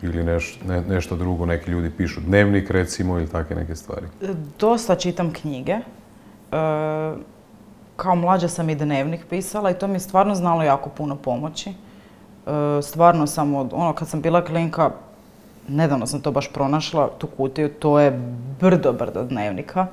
ili 0.01 0.23
neš, 0.23 0.59
nešto 0.89 1.15
drugo? 1.15 1.45
Neki 1.45 1.71
ljudi 1.71 1.89
pišu 1.89 2.21
dnevnik 2.21 2.69
recimo 2.69 3.17
ili 3.17 3.27
takve 3.27 3.55
neke 3.55 3.75
stvari? 3.75 4.05
Dosta 4.59 4.95
čitam 4.95 5.33
knjige. 5.33 5.71
E, 5.71 5.81
kao 7.95 8.15
mlađa 8.15 8.47
sam 8.47 8.69
i 8.69 8.75
dnevnik 8.75 9.25
pisala 9.29 9.71
i 9.71 9.73
to 9.73 9.87
mi 9.87 9.93
je 9.93 9.99
stvarno 9.99 10.35
znalo 10.35 10.63
jako 10.63 10.89
puno 10.89 11.15
pomoći. 11.15 11.69
E, 11.69 11.73
stvarno 12.81 13.27
sam 13.27 13.55
od, 13.55 13.69
ono 13.73 13.93
kad 13.93 14.07
sam 14.07 14.21
bila 14.21 14.45
klinka, 14.45 14.91
nedavno 15.67 16.07
sam 16.07 16.21
to 16.21 16.31
baš 16.31 16.53
pronašla, 16.53 17.09
tu 17.17 17.27
kutiju, 17.27 17.69
to 17.69 17.99
je 17.99 18.19
brdo, 18.59 18.93
brdo 18.93 19.23
dnevnika. 19.23 19.87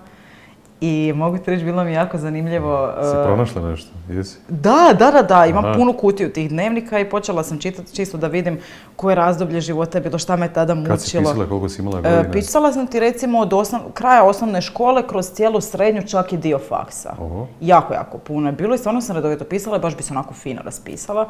I 0.81 1.12
mogu 1.16 1.39
ti 1.39 1.51
reći, 1.51 1.64
bilo 1.64 1.85
mi 1.85 1.93
jako 1.93 2.18
zanimljivo. 2.18 2.93
Si 3.03 3.16
uh, 3.16 3.24
pronašla 3.24 3.70
nešto, 3.70 3.91
jesi? 4.09 4.39
Da, 4.49 4.95
da, 4.99 5.11
da, 5.11 5.22
da, 5.22 5.47
imam 5.47 5.74
punu 5.74 5.93
kutiju 5.93 6.33
tih 6.33 6.49
dnevnika 6.49 6.99
i 6.99 7.11
počela 7.11 7.45
sam 7.45 7.59
čitati 7.59 7.95
čisto 7.95 8.18
da 8.18 8.26
vidim 8.26 8.59
koje 8.97 9.14
razdoblje 9.14 9.61
života 9.61 9.99
je 9.99 10.03
bilo, 10.03 10.18
šta 10.18 10.37
me 10.37 10.53
tada 10.53 10.74
mučilo. 10.74 10.97
Kad 10.97 11.03
si 11.03 11.18
pisala, 11.18 11.47
koliko 11.47 11.68
si 11.68 11.83
imala 11.83 11.99
uh, 11.99 12.03
godina? 12.03 12.31
Pisala 12.33 12.72
sam 12.72 12.87
ti 12.87 13.01
recimo 13.01 13.39
od 13.39 13.53
kraja 13.95 14.24
osnovne 14.24 14.62
škole 14.62 15.07
kroz 15.07 15.31
cijelu 15.31 15.61
srednju, 15.61 16.03
čak 16.07 16.33
i 16.33 16.37
dio 16.37 16.59
faksa. 16.59 17.14
Jako, 17.61 17.95
jako 17.95 18.18
puno 18.18 18.49
je 18.49 18.53
bilo 18.53 18.74
i 18.74 18.79
stvarno 18.79 19.01
sam 19.01 19.16
redovito 19.16 19.45
pisala 19.45 19.76
i 19.76 19.81
baš 19.81 19.97
bi 19.97 20.03
se 20.03 20.12
onako 20.12 20.35
fino 20.35 20.62
raspisala. 20.62 21.29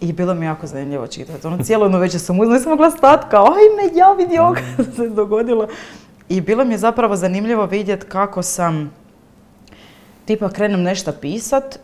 I 0.00 0.12
bilo 0.12 0.34
mi 0.34 0.46
jako 0.46 0.66
zanimljivo 0.66 1.06
čitati. 1.06 1.46
Ono 1.46 1.64
cijelo 1.64 1.84
jedno 1.84 1.98
večer 1.98 2.20
sam 2.20 2.40
uzela, 2.40 2.54
nisam 2.54 2.70
mogla 2.70 2.90
stati 2.90 3.26
kao, 3.30 3.46
ajme, 3.46 3.98
ja 3.98 4.12
vidi 4.12 4.34
mm. 4.38 4.84
se 4.96 5.08
dogodilo. 5.08 5.68
I 6.28 6.40
bilo 6.40 6.64
mi 6.64 6.74
je 6.74 6.78
zapravo 6.78 7.16
zanimljivo 7.16 7.66
vidjeti 7.66 8.06
kako 8.06 8.42
sam, 8.42 8.90
tipa 10.24 10.48
krenem 10.48 10.82
nešto 10.82 11.12
pisat 11.12 11.78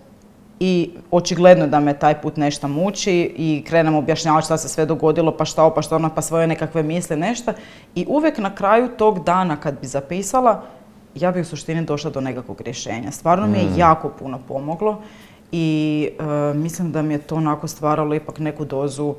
i 0.60 0.90
očigledno 1.10 1.66
da 1.66 1.80
me 1.80 1.98
taj 1.98 2.20
put 2.22 2.36
nešto 2.36 2.68
muči 2.68 3.34
i 3.36 3.64
krenem 3.66 3.94
objašnjavati 3.94 4.44
šta 4.44 4.58
se 4.58 4.68
sve 4.68 4.86
dogodilo, 4.86 5.36
pa 5.36 5.44
šta 5.44 5.62
ovo, 5.62 5.74
pa 5.74 5.82
što 5.82 5.96
ono, 5.96 6.10
pa 6.14 6.22
svoje 6.22 6.46
nekakve 6.46 6.82
misle, 6.82 7.16
nešto. 7.16 7.52
I 7.94 8.06
uvijek 8.08 8.38
na 8.38 8.54
kraju 8.54 8.88
tog 8.88 9.24
dana 9.24 9.56
kad 9.56 9.80
bi 9.80 9.86
zapisala, 9.86 10.62
ja 11.14 11.32
bi 11.32 11.40
u 11.40 11.44
suštini 11.44 11.84
došla 11.84 12.10
do 12.10 12.20
nekakvog 12.20 12.60
rješenja. 12.60 13.10
Stvarno 13.10 13.46
mi 13.46 13.58
je 13.58 13.64
mm. 13.64 13.78
jako 13.78 14.08
puno 14.08 14.38
pomoglo 14.48 15.02
i 15.52 16.08
e, 16.18 16.54
mislim 16.54 16.92
da 16.92 17.02
mi 17.02 17.14
je 17.14 17.18
to 17.18 17.36
onako 17.36 17.68
stvaralo 17.68 18.14
ipak 18.14 18.38
neku 18.38 18.64
dozu 18.64 19.14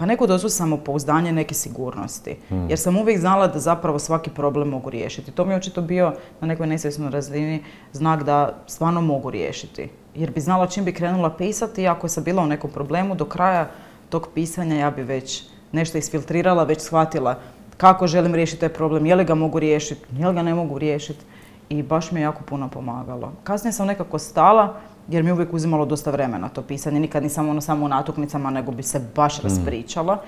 pa 0.00 0.06
neku 0.06 0.26
dozu 0.26 0.48
samopouzdanja, 0.48 1.32
neke 1.32 1.54
sigurnosti. 1.54 2.36
Hmm. 2.48 2.70
Jer 2.70 2.78
sam 2.78 2.96
uvijek 2.96 3.20
znala 3.20 3.46
da 3.46 3.58
zapravo 3.58 3.98
svaki 3.98 4.30
problem 4.30 4.68
mogu 4.68 4.90
riješiti. 4.90 5.30
To 5.30 5.44
mi 5.44 5.52
je 5.52 5.56
očito 5.56 5.82
bio 5.82 6.12
na 6.40 6.46
nekoj 6.46 6.66
nesvjesnoj 6.66 7.10
razini 7.10 7.62
znak 7.92 8.22
da 8.24 8.62
stvarno 8.66 9.00
mogu 9.00 9.30
riješiti. 9.30 9.88
Jer 10.14 10.30
bi 10.30 10.40
znala 10.40 10.66
čim 10.66 10.84
bi 10.84 10.94
krenula 10.94 11.30
pisati, 11.36 11.88
ako 11.88 12.08
sam 12.08 12.24
bila 12.24 12.42
u 12.42 12.46
nekom 12.46 12.70
problemu, 12.70 13.14
do 13.14 13.24
kraja 13.24 13.70
tog 14.08 14.28
pisanja 14.34 14.76
ja 14.76 14.90
bi 14.90 15.02
već 15.02 15.44
nešto 15.72 15.98
isfiltrirala, 15.98 16.64
već 16.64 16.80
shvatila 16.80 17.38
kako 17.76 18.06
želim 18.06 18.34
riješiti 18.34 18.60
taj 18.60 18.68
problem, 18.68 19.06
je 19.06 19.14
li 19.14 19.24
ga 19.24 19.34
mogu 19.34 19.58
riješiti, 19.58 20.06
je 20.18 20.28
li 20.28 20.34
ga 20.34 20.42
ne 20.42 20.54
mogu 20.54 20.78
riješiti. 20.78 21.24
I 21.68 21.82
baš 21.82 22.10
mi 22.10 22.20
je 22.20 22.24
jako 22.24 22.42
puno 22.44 22.68
pomagalo. 22.68 23.32
Kasnije 23.44 23.72
sam 23.72 23.86
nekako 23.86 24.18
stala, 24.18 24.74
jer 25.10 25.22
mi 25.22 25.28
je 25.28 25.32
uvijek 25.32 25.52
uzimalo 25.52 25.86
dosta 25.86 26.10
vremena 26.10 26.48
to 26.48 26.62
pisanje. 26.62 27.00
Nikad 27.00 27.22
nisam 27.22 27.48
ono 27.48 27.60
samo 27.60 27.84
u 27.84 27.88
natuknicama, 27.88 28.50
nego 28.50 28.72
bi 28.72 28.82
se 28.82 29.00
baš 29.14 29.38
mm. 29.38 29.42
raspričala. 29.42 30.18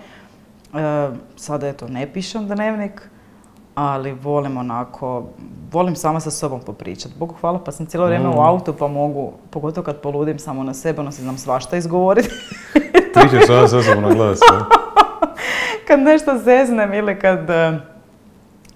E, 0.74 1.10
sada 1.36 1.68
eto, 1.68 1.88
ne 1.88 2.12
pišem 2.12 2.46
dnevnik, 2.46 3.02
ali 3.74 4.12
volim 4.12 4.56
onako, 4.56 5.26
volim 5.72 5.96
sama 5.96 6.20
sa 6.20 6.30
sobom 6.30 6.60
popričati. 6.60 7.14
Bogu 7.18 7.34
hvala, 7.40 7.58
pa 7.58 7.72
sam 7.72 7.86
cijelo 7.86 8.06
vrijeme 8.06 8.28
u 8.28 8.32
mm. 8.32 8.38
autu, 8.38 8.72
pa 8.72 8.88
mogu, 8.88 9.32
pogotovo 9.50 9.84
kad 9.84 10.00
poludim 10.00 10.38
samo 10.38 10.62
na 10.62 10.74
sebe, 10.74 11.00
ono 11.00 11.12
se 11.12 11.22
znam 11.22 11.38
svašta 11.38 11.76
izgovoriti. 11.76 12.28
Pričaš 13.14 13.46
sama 13.46 13.68
sa 13.68 13.82
sobom 13.82 14.02
na 14.02 14.14
glas, 14.14 14.38
Kad 15.86 16.00
nešto 16.00 16.38
zeznem 16.38 16.94
ili 16.94 17.18
kad... 17.18 17.50
E, 17.50 17.78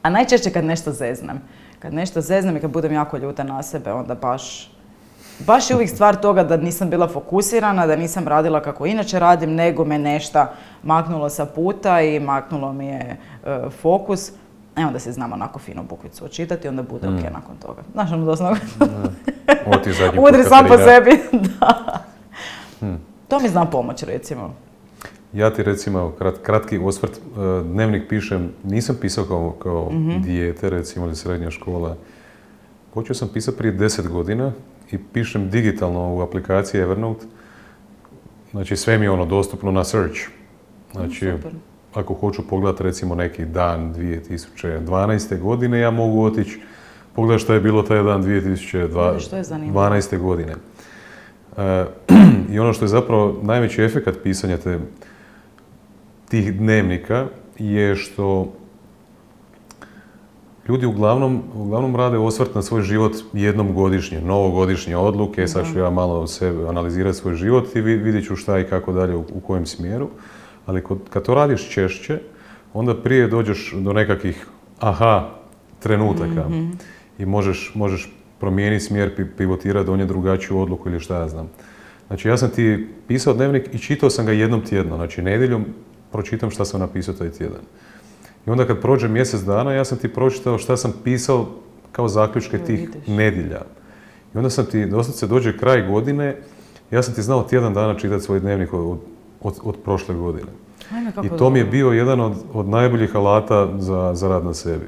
a 0.02 0.10
najčešće 0.10 0.50
kad 0.50 0.64
nešto 0.64 0.92
zeznem. 0.92 1.40
Kad 1.78 1.94
nešto 1.94 2.20
zeznem 2.20 2.56
i 2.56 2.60
kad 2.60 2.70
budem 2.70 2.92
jako 2.92 3.16
ljuta 3.16 3.44
na 3.44 3.62
sebe, 3.62 3.92
onda 3.92 4.14
baš 4.14 4.75
baš 5.38 5.70
je 5.70 5.76
uvijek 5.76 5.90
stvar 5.90 6.16
toga 6.16 6.44
da 6.44 6.56
nisam 6.56 6.90
bila 6.90 7.08
fokusirana, 7.08 7.86
da 7.86 7.96
nisam 7.96 8.28
radila 8.28 8.62
kako 8.62 8.86
inače 8.86 9.18
radim, 9.18 9.54
nego 9.54 9.84
me 9.84 9.98
nešto 9.98 10.46
maknulo 10.82 11.28
sa 11.28 11.46
puta 11.46 12.00
i 12.00 12.20
maknulo 12.20 12.72
mi 12.72 12.86
je 12.86 13.16
e, 13.44 13.70
fokus. 13.82 14.30
E 14.76 14.84
onda 14.86 14.98
se 14.98 15.12
znam 15.12 15.32
onako 15.32 15.58
fino 15.58 15.82
bukvicu 15.82 16.24
očitati, 16.24 16.68
onda 16.68 16.82
bude 16.82 17.08
mm. 17.08 17.14
ok 17.14 17.22
nakon 17.32 17.56
toga. 17.62 17.82
Znaš 17.92 18.12
ono 18.12 18.24
doslovno... 18.24 18.58
Udri 20.28 20.44
sam 20.44 20.66
po 20.66 20.78
sebi, 20.78 21.10
da. 21.60 22.02
Hmm. 22.80 23.00
To 23.28 23.40
mi 23.40 23.48
zna 23.48 23.64
pomoć 23.64 24.02
recimo. 24.02 24.54
Ja 25.32 25.50
ti 25.50 25.62
recimo 25.62 26.12
kratki 26.42 26.78
osvrt, 26.78 27.12
e, 27.16 27.20
dnevnik 27.64 28.08
pišem, 28.08 28.52
nisam 28.64 28.96
pisao 29.00 29.24
kao, 29.24 29.54
kao 29.62 29.88
mm 29.92 30.22
dijete 30.22 30.70
recimo 30.70 31.06
ili 31.06 31.16
srednja 31.16 31.50
škola. 31.50 31.96
Počeo 32.94 33.14
sam 33.14 33.28
pisati 33.28 33.58
prije 33.58 33.72
deset 33.72 34.08
godina 34.08 34.52
i 34.90 34.98
pišem 35.12 35.50
digitalno 35.50 36.14
u 36.14 36.20
aplikaciji 36.20 36.80
Evernote. 36.80 37.26
Znači 38.50 38.76
sve 38.76 38.98
mi 38.98 39.04
je 39.04 39.10
ono 39.10 39.24
dostupno 39.24 39.70
na 39.70 39.84
search. 39.84 40.20
Znači, 40.92 41.32
ako 41.94 42.14
hoću 42.14 42.48
pogledati 42.48 42.82
recimo 42.82 43.14
neki 43.14 43.44
dan 43.44 43.94
2012. 43.94 45.40
godine, 45.40 45.78
ja 45.78 45.90
mogu 45.90 46.24
otići 46.24 46.60
pogledati 47.14 47.44
što 47.44 47.54
je 47.54 47.60
bilo 47.60 47.82
taj 47.82 48.02
dan 48.02 48.22
2012. 48.22 50.18
godine. 50.18 50.54
E, 51.56 51.84
I 52.52 52.58
ono 52.58 52.72
što 52.72 52.84
je 52.84 52.88
zapravo 52.88 53.40
najveći 53.42 53.82
efekat 53.82 54.14
pisanja 54.22 54.56
te, 54.56 54.78
tih 56.28 56.58
dnevnika 56.58 57.26
je 57.58 57.96
što 57.96 58.52
ljudi 60.68 60.86
uglavnom, 60.86 61.42
uglavnom 61.54 61.96
rade 61.96 62.18
osvrt 62.18 62.54
na 62.54 62.62
svoj 62.62 62.82
život 62.82 63.12
jednom 63.32 63.74
godišnje, 63.74 64.20
novogodišnje 64.20 64.96
odluke, 64.96 65.48
sad 65.48 65.72
ću 65.72 65.78
ja 65.78 65.90
malo 65.90 66.26
sebe 66.26 66.68
analizirati 66.68 67.18
svoj 67.18 67.34
život 67.34 67.76
i 67.76 67.80
vidjet 67.80 68.26
ću 68.26 68.36
šta 68.36 68.58
i 68.58 68.64
kako 68.64 68.92
dalje, 68.92 69.16
u, 69.16 69.24
u 69.32 69.40
kojem 69.40 69.66
smjeru. 69.66 70.08
Ali 70.66 70.82
kad 71.10 71.22
to 71.22 71.34
radiš 71.34 71.70
češće, 71.70 72.20
onda 72.74 73.02
prije 73.02 73.28
dođeš 73.28 73.74
do 73.76 73.92
nekakvih 73.92 74.46
aha 74.80 75.28
trenutaka 75.78 76.48
mhm. 76.48 76.70
i 77.18 77.26
možeš, 77.26 77.72
možeš 77.74 78.12
promijeniti 78.40 78.84
smjer, 78.84 79.28
pivotirati, 79.36 79.86
donijeti 79.86 80.08
drugačiju 80.08 80.58
odluku 80.58 80.88
ili 80.88 81.00
šta 81.00 81.18
ja 81.18 81.28
znam. 81.28 81.50
Znači 82.06 82.28
ja 82.28 82.36
sam 82.36 82.50
ti 82.50 82.88
pisao 83.08 83.34
dnevnik 83.34 83.74
i 83.74 83.78
čitao 83.78 84.10
sam 84.10 84.26
ga 84.26 84.32
jednom 84.32 84.60
tjedno. 84.60 84.96
Znači 84.96 85.22
nedjeljom 85.22 85.64
pročitam 86.12 86.50
šta 86.50 86.64
sam 86.64 86.80
napisao 86.80 87.14
taj 87.14 87.30
tjedan. 87.30 87.60
I 88.46 88.50
onda 88.50 88.66
kad 88.66 88.80
prođe 88.80 89.08
mjesec 89.08 89.40
dana, 89.40 89.72
ja 89.72 89.84
sam 89.84 89.98
ti 89.98 90.08
pročitao 90.08 90.58
šta 90.58 90.76
sam 90.76 90.92
pisao 91.04 91.46
kao 91.92 92.08
zaključke 92.08 92.58
tih 92.58 92.88
nedjelja. 93.06 93.60
I 94.34 94.38
onda 94.38 94.50
sam 94.50 94.66
ti, 94.66 94.88
se 95.12 95.26
dođe 95.26 95.58
kraj 95.58 95.86
godine, 95.86 96.36
ja 96.90 97.02
sam 97.02 97.14
ti 97.14 97.22
znao 97.22 97.42
tjedan 97.42 97.74
dana 97.74 97.94
čitati 97.94 98.24
svoj 98.24 98.40
dnevnik 98.40 98.72
od, 98.72 98.98
od, 99.42 99.76
prošle 99.84 100.14
godine. 100.14 100.48
I 101.22 101.28
to 101.38 101.50
mi 101.50 101.58
je 101.58 101.64
bio 101.64 101.90
jedan 101.90 102.20
od, 102.20 102.32
od 102.52 102.68
najboljih 102.68 103.16
alata 103.16 103.68
za, 103.78 104.14
za 104.14 104.28
rad 104.28 104.44
na 104.44 104.54
sebi. 104.54 104.86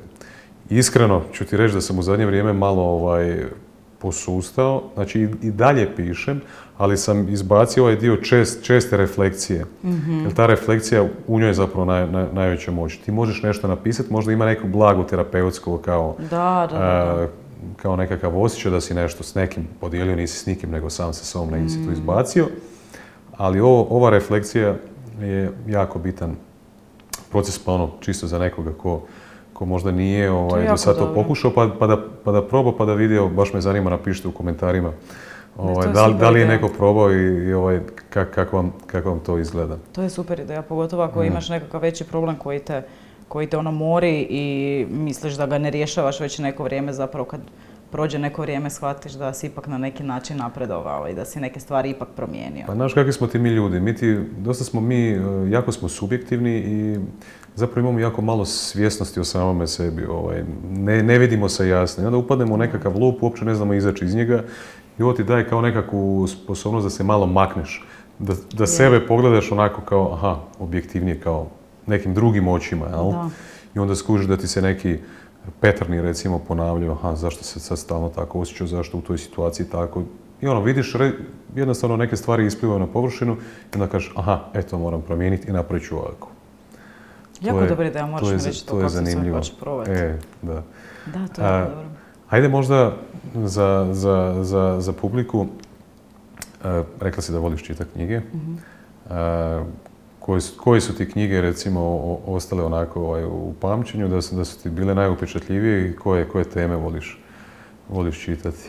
Iskreno 0.70 1.22
ću 1.32 1.44
ti 1.44 1.56
reći 1.56 1.74
da 1.74 1.80
sam 1.80 1.98
u 1.98 2.02
zadnje 2.02 2.26
vrijeme 2.26 2.52
malo 2.52 2.82
ovaj, 2.82 3.44
posustao, 3.98 4.82
znači 4.94 5.28
i, 5.42 5.50
dalje 5.50 5.96
pišem, 5.96 6.40
ali 6.76 6.96
sam 6.96 7.28
izbacio 7.28 7.82
ovaj 7.82 7.96
dio 7.96 8.16
čest, 8.16 8.64
česte 8.64 8.96
refleksije. 8.96 9.64
mm 9.84 10.22
Jer 10.22 10.34
ta 10.34 10.46
refleksija 10.46 11.06
u 11.26 11.40
njoj 11.40 11.48
je 11.48 11.54
zapravo 11.54 11.84
naj, 11.84 12.06
najveća 12.32 12.70
moć. 12.70 12.96
Ti 12.96 13.12
možeš 13.12 13.42
nešto 13.42 13.68
napisati, 13.68 14.12
možda 14.12 14.32
ima 14.32 14.46
neku 14.46 14.68
blagu 14.68 15.04
terapeutsko 15.04 15.78
kao, 15.78 16.16
da, 16.30 16.68
da, 16.70 17.28
kao 17.76 17.96
nekakav 17.96 18.42
osjećaj 18.42 18.70
da 18.72 18.80
si 18.80 18.94
nešto 18.94 19.22
s 19.22 19.34
nekim 19.34 19.68
podijelio, 19.80 20.16
nisi 20.16 20.38
s 20.38 20.46
nikim, 20.46 20.70
nego 20.70 20.90
sam 20.90 21.12
sa 21.12 21.24
sobom 21.24 21.50
negdje 21.50 21.68
si 21.68 21.84
to 21.84 21.90
mm. 21.90 21.92
izbacio. 21.92 22.46
Ali 23.36 23.60
ovo, 23.60 23.86
ova 23.90 24.10
refleksija 24.10 24.74
je 25.20 25.52
jako 25.66 25.98
bitan 25.98 26.36
proces, 27.30 27.58
pa 27.58 27.72
ono, 27.72 27.90
čisto 28.00 28.26
za 28.26 28.38
nekoga 28.38 28.72
ko 28.72 29.02
ko 29.58 29.64
možda 29.64 29.92
nije 29.92 30.30
ovaj, 30.30 30.68
do 30.68 30.76
sad 30.76 30.98
to 30.98 31.14
pokušao, 31.14 31.50
pa, 31.54 31.68
pa, 31.78 31.86
da, 31.86 31.96
pa 32.24 32.32
da 32.32 32.42
proba, 32.42 32.72
pa 32.78 32.84
da 32.84 32.94
vidio, 32.94 33.28
baš 33.28 33.52
me 33.52 33.60
zanima, 33.60 33.90
napišite 33.90 34.28
u 34.28 34.32
komentarima 34.32 34.92
ovaj, 35.56 35.88
da, 35.88 36.06
li, 36.06 36.14
da 36.14 36.30
li 36.30 36.40
je 36.40 36.46
neko 36.46 36.68
probao 36.68 37.12
i, 37.12 37.52
ovaj, 37.52 37.80
kako, 38.10 38.56
vam, 38.56 38.72
kako 38.86 39.08
vam 39.08 39.20
to 39.20 39.38
izgleda. 39.38 39.78
To 39.92 40.02
je 40.02 40.10
super 40.10 40.40
ideja, 40.40 40.62
pogotovo 40.62 41.02
ako 41.02 41.20
mm. 41.20 41.24
imaš 41.24 41.48
nekakav 41.48 41.80
veći 41.82 42.04
problem 42.04 42.36
koji 42.36 42.58
te, 42.58 42.82
koji 43.28 43.46
te 43.46 43.56
ono 43.58 43.72
mori 43.72 44.26
i 44.30 44.86
misliš 44.90 45.34
da 45.34 45.46
ga 45.46 45.58
ne 45.58 45.70
rješavaš 45.70 46.20
već 46.20 46.38
neko 46.38 46.64
vrijeme 46.64 46.92
zapravo 46.92 47.24
kad 47.24 47.40
prođe 47.90 48.18
neko 48.18 48.42
vrijeme 48.42 48.70
shvatiš 48.70 49.12
da 49.12 49.32
si 49.34 49.46
ipak 49.46 49.66
na 49.66 49.78
neki 49.78 50.02
način 50.02 50.36
napredovao 50.36 51.08
i 51.08 51.14
da 51.14 51.24
si 51.24 51.40
neke 51.40 51.60
stvari 51.60 51.90
ipak 51.90 52.08
promijenio. 52.16 52.64
Pa 52.66 52.74
znaš 52.74 52.94
kakvi 52.94 53.12
smo 53.12 53.26
ti 53.26 53.38
mi 53.38 53.48
ljudi, 53.48 53.80
mi 53.80 53.96
ti, 53.96 54.18
dosta 54.38 54.64
smo 54.64 54.80
mi, 54.80 55.10
e, 55.10 55.20
jako 55.50 55.72
smo 55.72 55.88
subjektivni 55.88 56.56
i 56.58 56.98
zapravo 57.58 57.88
imamo 57.88 57.98
jako 57.98 58.22
malo 58.22 58.44
svjesnosti 58.44 59.20
o 59.20 59.24
samome 59.24 59.66
sebi, 59.66 60.04
ovaj, 60.04 60.44
ne, 60.70 61.02
ne 61.02 61.18
vidimo 61.18 61.48
se 61.48 61.68
jasno 61.68 62.02
i 62.02 62.06
onda 62.06 62.18
upadnemo 62.18 62.54
u 62.54 62.56
nekakav 62.56 62.98
lup, 62.98 63.22
uopće 63.22 63.44
ne 63.44 63.54
znamo 63.54 63.74
izaći 63.74 64.04
iz 64.04 64.14
njega 64.14 64.44
i 64.98 65.02
ovo 65.02 65.12
ti 65.12 65.24
daje 65.24 65.48
kao 65.48 65.60
nekakvu 65.60 66.26
sposobnost 66.26 66.84
da 66.84 66.90
se 66.90 67.04
malo 67.04 67.26
makneš, 67.26 67.84
da, 68.18 68.34
da 68.52 68.66
sebe 68.66 69.06
pogledaš 69.06 69.52
onako 69.52 69.80
kao, 69.80 70.12
aha, 70.12 70.36
objektivnije 70.58 71.20
kao 71.20 71.46
nekim 71.86 72.14
drugim 72.14 72.48
očima, 72.48 72.86
jel? 72.86 73.12
I 73.74 73.78
onda 73.78 73.94
skužiš 73.94 74.26
da 74.26 74.36
ti 74.36 74.48
se 74.48 74.62
neki 74.62 74.98
Petrni 75.60 76.02
recimo 76.02 76.38
ponavljaju, 76.38 76.92
aha, 76.92 77.14
zašto 77.14 77.44
se 77.44 77.60
sad 77.60 77.78
stalno 77.78 78.08
tako 78.08 78.40
osjećao, 78.40 78.66
zašto 78.66 78.98
u 78.98 79.00
toj 79.00 79.18
situaciji 79.18 79.66
tako. 79.66 80.02
I 80.40 80.46
ono, 80.46 80.60
vidiš, 80.60 80.96
jednostavno 81.56 81.96
neke 81.96 82.16
stvari 82.16 82.46
isplivaju 82.46 82.80
na 82.80 82.86
površinu 82.86 83.32
i 83.72 83.74
onda 83.74 83.86
kažeš, 83.86 84.12
aha, 84.16 84.40
eto, 84.54 84.78
moram 84.78 85.02
promijeniti 85.02 85.48
i 85.48 85.52
napravit 85.52 85.88
ću 85.88 85.96
ovako. 85.96 86.37
Jako 87.40 87.66
dobro 87.66 87.86
ideja, 87.86 88.06
moraš 88.06 88.28
mi 88.28 88.34
reći 88.44 88.66
to, 88.66 88.78
kako 88.78 88.88
se 88.88 89.30
baš 89.32 89.58
probati. 89.60 89.90
E, 89.90 90.18
da. 90.42 90.62
Da, 91.06 91.28
to 91.28 91.42
je 91.42 91.48
A, 91.48 91.64
dobro. 91.68 91.88
Hajde 92.28 92.48
možda 92.48 92.92
za, 93.34 93.88
za, 93.92 94.38
za, 94.42 94.76
za 94.80 94.92
publiku, 94.92 95.46
a, 96.64 96.82
rekla 97.00 97.22
si 97.22 97.32
da 97.32 97.38
voliš 97.38 97.62
čitati 97.62 97.90
knjige. 97.92 98.20
Mhm. 98.34 98.54
Koje 100.56 100.80
su, 100.80 100.96
ti 100.96 101.10
knjige 101.10 101.40
recimo 101.40 101.80
ostale 102.26 102.64
onako 102.64 103.02
ovaj, 103.02 103.24
u 103.24 103.54
pamćenju, 103.60 104.08
da 104.08 104.22
su, 104.22 104.36
da 104.36 104.44
su 104.44 104.62
ti 104.62 104.70
bile 104.70 104.94
najupečatljivije 104.94 105.90
i 105.90 105.96
koje, 105.96 106.28
koje 106.28 106.44
teme 106.44 106.76
voliš, 106.76 107.20
voliš 107.88 108.24
čitati? 108.24 108.68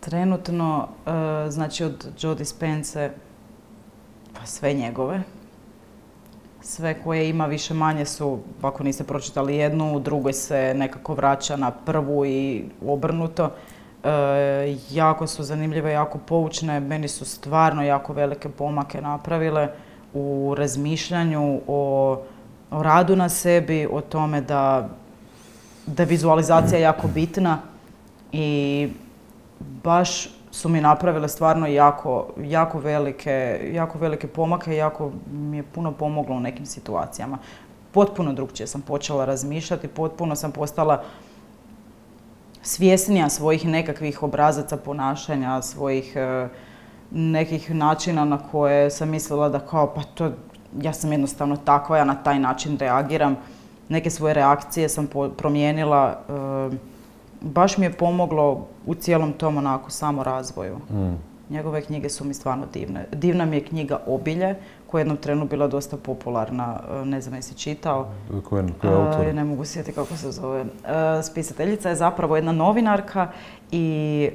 Trenutno, 0.00 0.88
e, 1.06 1.50
znači 1.50 1.84
od 1.84 2.08
Joe 2.20 2.34
Dispense, 2.34 3.10
pa 4.32 4.46
sve 4.46 4.72
njegove. 4.72 5.22
Sve 6.62 7.02
koje 7.02 7.28
ima 7.28 7.46
više 7.46 7.74
manje 7.74 8.04
su, 8.04 8.38
ako 8.62 8.84
niste 8.84 9.04
pročitali 9.04 9.56
jednu, 9.56 9.96
u 9.96 10.00
drugoj 10.00 10.32
se 10.32 10.74
nekako 10.76 11.14
vraća 11.14 11.56
na 11.56 11.70
prvu 11.70 12.26
i 12.26 12.64
obrnuto. 12.86 13.50
E, 14.04 14.76
jako 14.90 15.26
su 15.26 15.42
zanimljive, 15.42 15.92
jako 15.92 16.18
poučne, 16.18 16.80
meni 16.80 17.08
su 17.08 17.24
stvarno 17.24 17.82
jako 17.82 18.12
velike 18.12 18.48
pomake 18.48 19.00
napravile 19.00 19.68
u 20.14 20.54
razmišljanju 20.58 21.60
o, 21.66 22.22
radu 22.70 23.16
na 23.16 23.28
sebi, 23.28 23.88
o 23.92 24.00
tome 24.00 24.40
da, 24.40 24.88
da 25.86 26.04
vizualizacija 26.04 26.78
je 26.78 26.82
jako 26.82 27.08
bitna 27.08 27.58
i 28.32 28.88
baš 29.60 30.39
su 30.50 30.68
mi 30.68 30.80
napravile 30.80 31.28
stvarno 31.28 31.66
jako, 31.66 32.26
jako, 32.42 32.78
velike, 32.78 33.70
jako 33.72 33.98
velike 33.98 34.26
pomake, 34.26 34.76
jako 34.76 35.12
mi 35.32 35.56
je 35.56 35.62
puno 35.62 35.92
pomoglo 35.92 36.36
u 36.36 36.40
nekim 36.40 36.66
situacijama. 36.66 37.38
Potpuno 37.92 38.32
drugčije 38.32 38.66
sam 38.66 38.82
počela 38.82 39.24
razmišljati, 39.24 39.88
potpuno 39.88 40.36
sam 40.36 40.52
postala 40.52 41.02
svjesnija 42.62 43.28
svojih 43.28 43.66
nekakvih 43.66 44.22
obrazaca 44.22 44.76
ponašanja, 44.76 45.62
svojih 45.62 46.16
e, 46.16 46.48
nekih 47.10 47.74
načina 47.74 48.24
na 48.24 48.38
koje 48.50 48.90
sam 48.90 49.08
mislila 49.08 49.48
da 49.48 49.58
kao 49.58 49.94
pa 49.94 50.02
to 50.02 50.30
ja 50.80 50.92
sam 50.92 51.12
jednostavno 51.12 51.56
takva, 51.56 51.98
ja 51.98 52.04
na 52.04 52.14
taj 52.14 52.38
način 52.38 52.78
reagiram. 52.78 53.36
Neke 53.88 54.10
svoje 54.10 54.34
reakcije 54.34 54.88
sam 54.88 55.08
promijenila. 55.36 56.20
E, 56.28 56.90
baš 57.40 57.78
mi 57.78 57.86
je 57.86 57.92
pomoglo 57.92 58.66
u 58.86 58.94
cijelom 58.94 59.32
tom 59.32 59.56
onako 59.56 59.90
samo 59.90 60.22
razvoju. 60.22 60.76
Mm. 60.90 61.14
Njegove 61.50 61.82
knjige 61.82 62.08
su 62.08 62.24
mi 62.24 62.34
stvarno 62.34 62.66
divne. 62.72 63.06
Divna 63.12 63.44
mi 63.44 63.56
je 63.56 63.64
knjiga 63.64 64.00
Obilje, 64.06 64.54
koja 64.86 65.00
je 65.00 65.02
jednom 65.02 65.16
trenu 65.16 65.46
bila 65.46 65.66
dosta 65.68 65.96
popularna, 65.96 66.80
e, 66.90 67.04
ne 67.04 67.20
znam 67.20 67.34
jesi 67.34 67.54
čitao. 67.54 68.10
Koja 68.80 68.90
je 68.90 68.96
autor? 68.96 69.34
Ne 69.34 69.44
mogu 69.44 69.64
sjetiti 69.64 69.94
kako 69.94 70.16
se 70.16 70.30
zove. 70.30 70.64
Spisateljica 71.22 71.88
je 71.88 71.96
zapravo 71.96 72.36
jedna 72.36 72.52
novinarka 72.52 73.28
i 73.70 74.28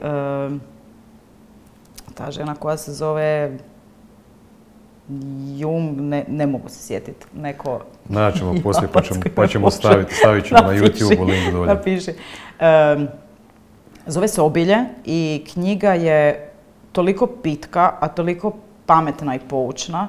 ta 2.14 2.32
žena 2.32 2.56
koja 2.56 2.78
se 2.78 2.94
zove 2.94 3.58
Jung, 5.58 6.02
ne, 6.02 6.26
ne 6.28 6.48
mogu 6.48 6.70
se 6.70 6.88
sjetiti, 6.88 7.26
neko... 7.36 7.80
Naćemo 8.10 8.56
poslije 8.64 8.90
pa 8.94 9.02
ćemo, 9.02 9.20
pa 9.36 9.48
ćemo 9.48 9.72
staviti, 9.72 10.16
stavit 10.16 10.46
ćemo 10.46 10.62
na 10.62 10.74
YouTube 10.74 11.26
link 11.26 11.54
dolje. 11.54 11.68
Napiši. 11.68 12.12
zove 14.06 14.28
se 14.28 14.42
Obilje 14.42 14.78
i 15.06 15.46
knjiga 15.54 15.94
je 15.94 16.50
toliko 16.92 17.28
pitka, 17.28 17.92
a 18.00 18.08
toliko 18.08 18.54
pametna 18.86 19.36
i 19.36 19.40
poučna. 19.40 20.08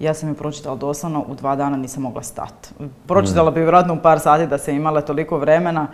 Ja 0.00 0.14
sam 0.14 0.28
ju 0.28 0.34
pročitala 0.34 0.76
doslovno, 0.76 1.24
u 1.28 1.34
dva 1.34 1.56
dana 1.56 1.76
nisam 1.76 2.02
mogla 2.02 2.22
stati. 2.22 2.68
Pročitala 3.06 3.50
mm. 3.50 3.54
bi 3.54 3.60
vjerojatno 3.60 3.94
u 3.94 4.02
par 4.02 4.20
sati 4.20 4.46
da 4.46 4.58
sam 4.58 4.74
imala 4.74 5.00
toliko 5.00 5.38
vremena. 5.38 5.86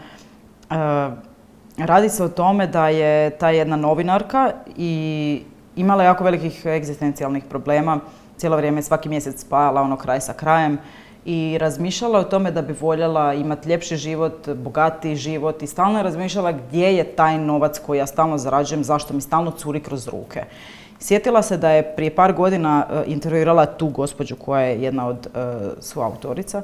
Radi 1.76 2.08
se 2.08 2.24
o 2.24 2.28
tome 2.28 2.66
da 2.66 2.88
je 2.88 3.30
ta 3.30 3.50
jedna 3.50 3.76
novinarka 3.76 4.52
i 4.76 5.42
imala 5.76 6.04
jako 6.04 6.24
velikih 6.24 6.66
egzistencijalnih 6.66 7.44
problema. 7.44 8.00
Cijelo 8.40 8.56
vrijeme 8.56 8.82
svaki 8.82 9.08
mjesec 9.08 9.40
spajala 9.40 9.82
ono 9.82 9.96
kraj 9.96 10.20
sa 10.20 10.32
krajem 10.32 10.78
i 11.24 11.58
razmišljala 11.58 12.18
o 12.18 12.24
tome 12.24 12.50
da 12.50 12.62
bi 12.62 12.72
voljela 12.80 13.34
imati 13.34 13.68
ljepši 13.68 13.96
život, 13.96 14.48
bogatiji 14.48 15.16
život 15.16 15.62
i 15.62 15.66
stalno 15.66 15.98
je 15.98 16.02
razmišljala 16.02 16.52
gdje 16.52 16.96
je 16.96 17.04
taj 17.04 17.38
novac 17.38 17.78
koji 17.78 17.98
ja 17.98 18.06
stalno 18.06 18.38
zarađujem, 18.38 18.84
zašto 18.84 19.14
mi 19.14 19.20
stalno 19.20 19.50
curi 19.50 19.80
kroz 19.80 20.08
ruke. 20.08 20.44
Sjetila 20.98 21.42
se 21.42 21.56
da 21.56 21.70
je 21.70 21.96
prije 21.96 22.14
par 22.14 22.32
godina 22.32 22.86
uh, 22.90 23.02
intervjuirala 23.06 23.66
tu 23.66 23.88
gospođu 23.88 24.36
koja 24.36 24.62
je 24.62 24.82
jedna 24.82 25.06
od 25.06 25.26
uh, 25.26 25.72
suautorica, 25.80 26.62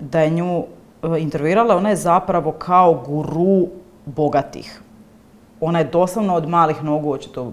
da 0.00 0.20
je 0.20 0.30
nju 0.30 0.64
intervjuirala, 1.18 1.76
ona 1.76 1.90
je 1.90 1.96
zapravo 1.96 2.52
kao 2.52 2.94
guru 3.06 3.68
bogatih. 4.06 4.82
Ona 5.60 5.78
je 5.78 5.84
doslovno 5.84 6.34
od 6.34 6.48
malih 6.48 6.84
nogu 6.84 7.12
očito 7.12 7.52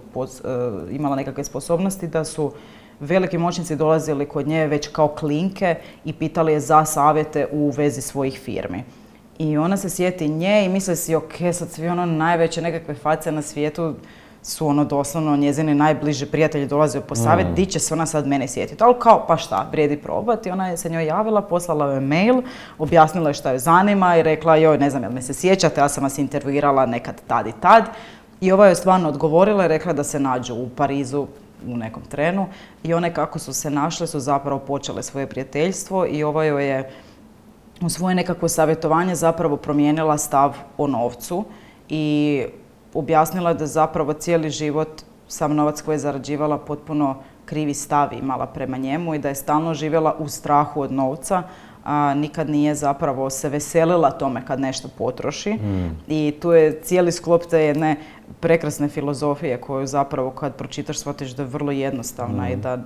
imala 0.91 1.15
nekakve 1.15 1.43
sposobnosti 1.43 2.07
da 2.07 2.23
su 2.23 2.51
veliki 2.99 3.37
moćnici 3.37 3.75
dolazili 3.75 4.25
kod 4.25 4.47
nje 4.47 4.67
već 4.67 4.87
kao 4.87 5.07
klinke 5.07 5.75
i 6.05 6.13
pitali 6.13 6.53
je 6.53 6.59
za 6.59 6.85
savjete 6.85 7.47
u 7.51 7.69
vezi 7.77 8.01
svojih 8.01 8.39
firmi. 8.39 8.83
I 9.39 9.57
ona 9.57 9.77
se 9.77 9.89
sjeti 9.89 10.27
nje 10.27 10.65
i 10.65 10.69
misli 10.69 10.95
si, 10.95 11.15
ok, 11.15 11.33
sad 11.53 11.69
svi 11.69 11.87
ono 11.87 12.05
najveće 12.05 12.61
nekakve 12.61 12.93
face 12.93 13.31
na 13.31 13.41
svijetu 13.41 13.95
su 14.43 14.67
ono 14.67 14.85
doslovno 14.85 15.37
njezini 15.37 15.75
najbliži 15.75 16.25
prijatelji 16.25 16.67
dolaze 16.67 17.01
po 17.01 17.15
savjet, 17.15 17.47
mm. 17.47 17.55
di 17.55 17.65
će 17.65 17.79
se 17.79 17.93
ona 17.93 18.05
sad 18.05 18.27
mene 18.27 18.47
sjetiti. 18.47 18.83
Ali 18.83 18.95
kao, 18.99 19.25
pa 19.27 19.37
šta, 19.37 19.67
vrijedi 19.71 19.97
probati. 19.97 20.51
Ona 20.51 20.67
je 20.67 20.77
se 20.77 20.89
njoj 20.89 21.05
javila, 21.05 21.41
poslala 21.41 21.85
joj 21.85 21.99
mail, 21.99 22.41
objasnila 22.77 23.29
je 23.29 23.33
šta 23.33 23.49
joj 23.49 23.59
zanima 23.59 24.17
i 24.17 24.23
rekla, 24.23 24.55
joj, 24.55 24.77
ne 24.77 24.89
znam 24.89 25.03
jel 25.03 25.11
me 25.11 25.21
se 25.21 25.33
sjećate, 25.33 25.81
ja 25.81 25.89
sam 25.89 26.03
vas 26.03 26.17
intervjuirala 26.17 26.85
nekad 26.85 27.21
tad 27.27 27.47
i 27.47 27.53
tad. 27.61 27.83
I 28.41 28.51
ova 28.51 28.67
je 28.67 28.75
stvarno 28.75 29.09
odgovorila 29.09 29.65
i 29.65 29.67
rekla 29.67 29.93
da 29.93 30.03
se 30.03 30.19
nađu 30.19 30.55
u 30.55 30.69
Parizu 30.69 31.27
u 31.67 31.77
nekom 31.77 32.03
trenu 32.09 32.47
i 32.83 32.93
one 32.93 33.13
kako 33.13 33.39
su 33.39 33.53
se 33.53 33.69
našle 33.69 34.07
su 34.07 34.19
zapravo 34.19 34.59
počele 34.59 35.03
svoje 35.03 35.27
prijateljstvo 35.27 36.05
i 36.05 36.23
ova 36.23 36.45
joj 36.45 36.67
je 36.69 36.89
u 37.81 37.89
svoje 37.89 38.15
nekakvo 38.15 38.47
savjetovanje 38.47 39.15
zapravo 39.15 39.57
promijenila 39.57 40.17
stav 40.17 40.57
o 40.77 40.87
novcu 40.87 41.45
i 41.89 42.43
objasnila 42.93 43.53
da 43.53 43.67
zapravo 43.67 44.13
cijeli 44.13 44.49
život 44.49 45.01
sam 45.27 45.55
novac 45.55 45.81
koji 45.81 45.95
je 45.95 45.99
zarađivala 45.99 46.57
potpuno 46.57 47.15
krivi 47.45 47.73
stav 47.73 48.13
imala 48.13 48.45
prema 48.47 48.77
njemu 48.77 49.15
i 49.15 49.19
da 49.19 49.29
je 49.29 49.35
stalno 49.35 49.73
živjela 49.73 50.15
u 50.19 50.27
strahu 50.27 50.81
od 50.81 50.91
novca, 50.91 51.43
a 51.83 52.13
nikad 52.13 52.49
nije 52.49 52.75
zapravo 52.75 53.29
se 53.29 53.49
veselila 53.49 54.11
tome 54.11 54.45
kad 54.45 54.59
nešto 54.59 54.89
potroši. 54.97 55.53
Mm. 55.53 55.97
I 56.07 56.33
tu 56.41 56.51
je 56.51 56.81
cijeli 56.81 57.11
sklop 57.11 57.45
te 57.45 57.59
jedne 57.59 57.95
prekrasne 58.39 58.87
filozofije 58.87 59.61
koju 59.61 59.87
zapravo 59.87 60.31
kad 60.31 60.55
pročitaš 60.55 60.99
shvatiš 60.99 61.31
da 61.31 61.43
je 61.43 61.49
vrlo 61.49 61.71
jednostavna 61.71 62.49
i 62.49 62.55
mm. 62.55 62.61
da 62.61 62.77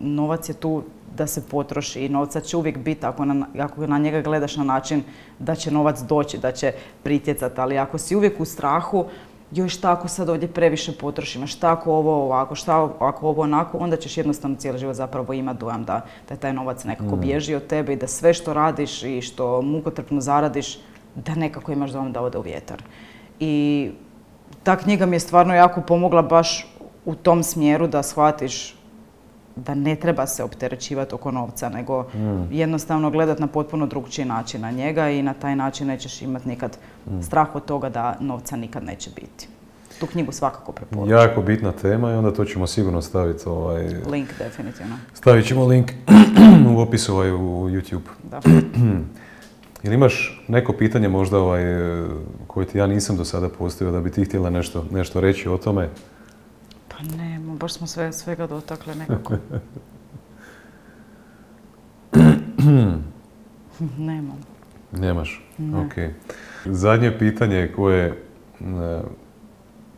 novac 0.00 0.48
je 0.48 0.54
tu 0.54 0.82
da 1.16 1.26
se 1.26 1.42
potroši 1.48 2.04
i 2.04 2.08
novca 2.08 2.40
će 2.40 2.56
uvijek 2.56 2.78
biti 2.78 3.06
ako 3.06 3.24
na, 3.24 3.46
ako 3.58 3.86
na 3.86 3.98
njega 3.98 4.20
gledaš 4.20 4.56
na 4.56 4.64
način 4.64 5.02
da 5.38 5.54
će 5.54 5.70
novac 5.70 6.00
doći, 6.00 6.38
da 6.38 6.52
će 6.52 6.72
pritjecati, 7.02 7.60
ali 7.60 7.78
ako 7.78 7.98
si 7.98 8.16
uvijek 8.16 8.40
u 8.40 8.44
strahu, 8.44 9.04
joj 9.52 9.68
šta 9.68 9.92
ako 9.92 10.08
sad 10.08 10.28
ovdje 10.28 10.48
previše 10.48 10.92
potrošimo, 10.92 11.46
šta 11.46 11.72
ako 11.72 11.92
ovo 11.92 12.24
ovako, 12.24 12.54
šta 12.54 12.90
ako 12.98 13.28
ovo 13.28 13.42
onako, 13.42 13.78
onda 13.78 13.96
ćeš 13.96 14.16
jednostavno 14.16 14.56
cijeli 14.56 14.78
život 14.78 14.96
zapravo 14.96 15.32
imati 15.32 15.60
dojam 15.60 15.84
da, 15.84 16.00
da 16.28 16.36
taj 16.36 16.52
novac 16.52 16.84
nekako 16.84 17.16
mm. 17.16 17.20
bježi 17.20 17.54
od 17.54 17.66
tebe 17.66 17.92
i 17.92 17.96
da 17.96 18.06
sve 18.06 18.34
što 18.34 18.52
radiš 18.52 19.02
i 19.02 19.20
što 19.20 19.62
mukotrpno 19.62 20.20
zaradiš, 20.20 20.78
da 21.14 21.34
nekako 21.34 21.72
imaš 21.72 21.90
dojam 21.90 22.12
da 22.12 22.20
ode 22.20 22.38
u 22.38 22.42
vjetar. 22.42 22.82
I 23.40 23.90
ta 24.66 24.76
knjiga 24.76 25.06
mi 25.06 25.16
je 25.16 25.20
stvarno 25.20 25.54
jako 25.54 25.80
pomogla 25.80 26.22
baš 26.22 26.66
u 27.04 27.14
tom 27.14 27.42
smjeru 27.42 27.86
da 27.86 28.02
shvatiš 28.02 28.74
da 29.56 29.74
ne 29.74 29.96
treba 29.96 30.26
se 30.26 30.44
opterećivati 30.44 31.14
oko 31.14 31.30
novca, 31.30 31.68
nego 31.68 32.02
mm. 32.02 32.52
jednostavno 32.52 33.10
gledati 33.10 33.40
na 33.40 33.46
potpuno 33.46 33.86
drugčiji 33.86 34.24
način 34.24 34.60
na 34.60 34.70
njega 34.70 35.10
i 35.10 35.22
na 35.22 35.34
taj 35.34 35.56
način 35.56 35.86
nećeš 35.86 36.22
imati 36.22 36.48
nikad 36.48 36.78
mm. 37.06 37.22
strah 37.22 37.54
od 37.54 37.64
toga 37.64 37.88
da 37.88 38.16
novca 38.20 38.56
nikad 38.56 38.84
neće 38.84 39.10
biti. 39.10 39.48
Tu 40.00 40.06
knjigu 40.06 40.32
svakako 40.32 40.72
preporučujem. 40.72 41.20
Jako 41.20 41.42
bitna 41.42 41.72
tema 41.72 42.10
i 42.10 42.14
onda 42.14 42.32
to 42.32 42.44
ćemo 42.44 42.66
sigurno 42.66 43.02
staviti 43.02 43.48
ovaj... 43.48 43.84
Link, 44.10 44.28
definitivno. 44.38 44.96
Stavit 45.14 45.46
ćemo 45.46 45.66
link 45.66 45.92
u 46.76 46.80
opisu 46.80 47.14
ovaj, 47.14 47.30
u 47.30 47.68
YouTube. 47.68 48.08
Da. 48.30 48.40
Jel 49.82 49.92
imaš 49.92 50.44
neko 50.48 50.72
pitanje 50.72 51.08
možda 51.08 51.38
ovaj, 51.38 51.62
koje 52.46 52.66
ti 52.66 52.78
ja 52.78 52.86
nisam 52.86 53.16
do 53.16 53.24
sada 53.24 53.48
postavio 53.48 53.92
da 53.92 54.00
bi 54.00 54.10
ti 54.10 54.24
htjela 54.24 54.50
nešto, 54.50 54.84
nešto 54.90 55.20
reći 55.20 55.48
o 55.48 55.58
tome? 55.58 55.88
Pa 56.88 56.96
ne, 57.16 57.40
baš 57.60 57.72
smo 57.72 57.86
sve, 57.86 58.12
svega 58.12 58.46
dotakle 58.46 58.94
nekako. 58.94 59.34
Nemam. 63.98 64.38
Nemaš? 64.92 65.42
Ok. 65.58 65.92
Zadnje 66.64 67.18
pitanje 67.18 67.72
koje 67.76 68.06
e, 68.06 68.14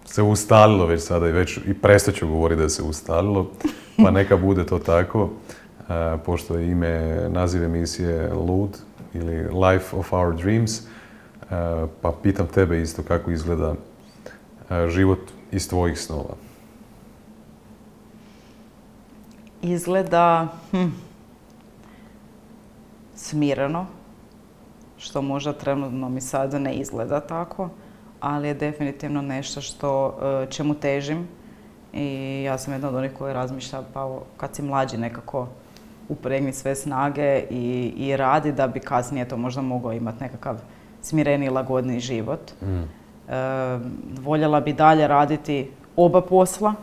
se 0.04 0.22
ustalilo 0.22 0.86
već 0.86 1.02
sada 1.02 1.28
i 1.28 1.32
već 1.32 1.56
i 1.56 1.74
ću 2.14 2.28
govoriti 2.28 2.62
da 2.62 2.68
se 2.68 2.82
ustalilo, 2.82 3.50
pa 3.96 4.10
neka 4.10 4.36
bude 4.36 4.66
to 4.66 4.78
tako, 4.78 5.30
e, 5.80 5.84
pošto 6.26 6.58
je 6.58 6.70
ime, 6.70 7.26
naziv 7.28 7.64
emisije 7.64 8.32
Lud 8.34 8.78
ili 9.14 9.36
Life 9.36 9.96
of 9.96 10.12
Our 10.12 10.36
Dreams, 10.36 10.80
e, 10.80 10.84
pa 12.02 12.12
pitam 12.22 12.46
tebe 12.46 12.80
isto 12.80 13.02
kako 13.02 13.30
izgleda 13.30 13.74
život 14.88 15.20
iz 15.52 15.68
tvojih 15.68 16.00
snova. 16.00 16.34
izgleda 19.62 20.48
hm, 20.70 20.88
smireno, 23.14 23.86
što 24.98 25.22
možda 25.22 25.52
trenutno 25.52 26.08
mi 26.08 26.20
sada 26.20 26.58
ne 26.58 26.74
izgleda 26.74 27.20
tako, 27.20 27.68
ali 28.20 28.48
je 28.48 28.54
definitivno 28.54 29.22
nešto 29.22 29.60
što, 29.60 30.18
e, 30.22 30.50
čemu 30.50 30.74
težim 30.74 31.28
i 31.92 32.42
ja 32.46 32.58
sam 32.58 32.72
jedna 32.72 32.88
od 32.88 32.94
onih 32.94 33.12
koji 33.18 33.34
razmišlja 33.34 33.82
pa 33.94 34.18
kad 34.36 34.56
si 34.56 34.62
mlađi 34.62 34.96
nekako 34.96 35.48
upregni 36.08 36.52
sve 36.52 36.74
snage 36.74 37.42
i, 37.50 37.92
i 37.96 38.16
radi 38.16 38.52
da 38.52 38.66
bi 38.66 38.80
kasnije 38.80 39.28
to 39.28 39.36
možda 39.36 39.62
mogao 39.62 39.92
imati 39.92 40.22
nekakav 40.22 40.60
smireniji, 41.02 41.48
lagodniji 41.48 42.00
život. 42.00 42.52
Mm. 42.62 42.66
E, 42.66 42.88
voljela 44.20 44.60
bi 44.60 44.72
dalje 44.72 45.08
raditi 45.08 45.70
oba 45.96 46.20
posla, 46.20 46.74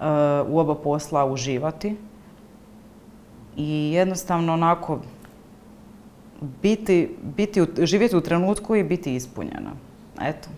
e, 0.00 0.04
u 0.48 0.58
oba 0.58 0.74
posla 0.74 1.26
uživati 1.26 1.96
i 3.56 3.92
jednostavno 3.92 4.52
onako 4.52 5.00
biti, 6.62 7.16
biti, 7.36 7.64
živjeti 7.78 8.16
u 8.16 8.20
trenutku 8.20 8.76
i 8.76 8.84
biti 8.84 9.14
ispunjena. 9.14 9.70
Eto. 10.20 10.48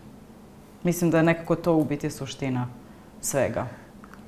Mislim 0.82 1.10
da 1.10 1.16
je 1.16 1.22
nekako 1.22 1.56
to 1.56 1.74
u 1.76 1.84
biti 1.84 2.10
suština 2.10 2.68
svega. 3.20 3.66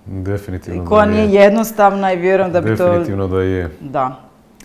Definitivno. 0.07 0.85
Koja 0.85 1.07
nije 1.07 1.33
jednostavna 1.33 2.13
i 2.13 2.17
vjerujem 2.17 2.53
da 2.53 2.61
bi 2.61 2.77
to... 2.77 2.85
Definitivno 2.89 3.29
da 3.29 3.41
je. 3.41 3.77
Da. 3.81 4.17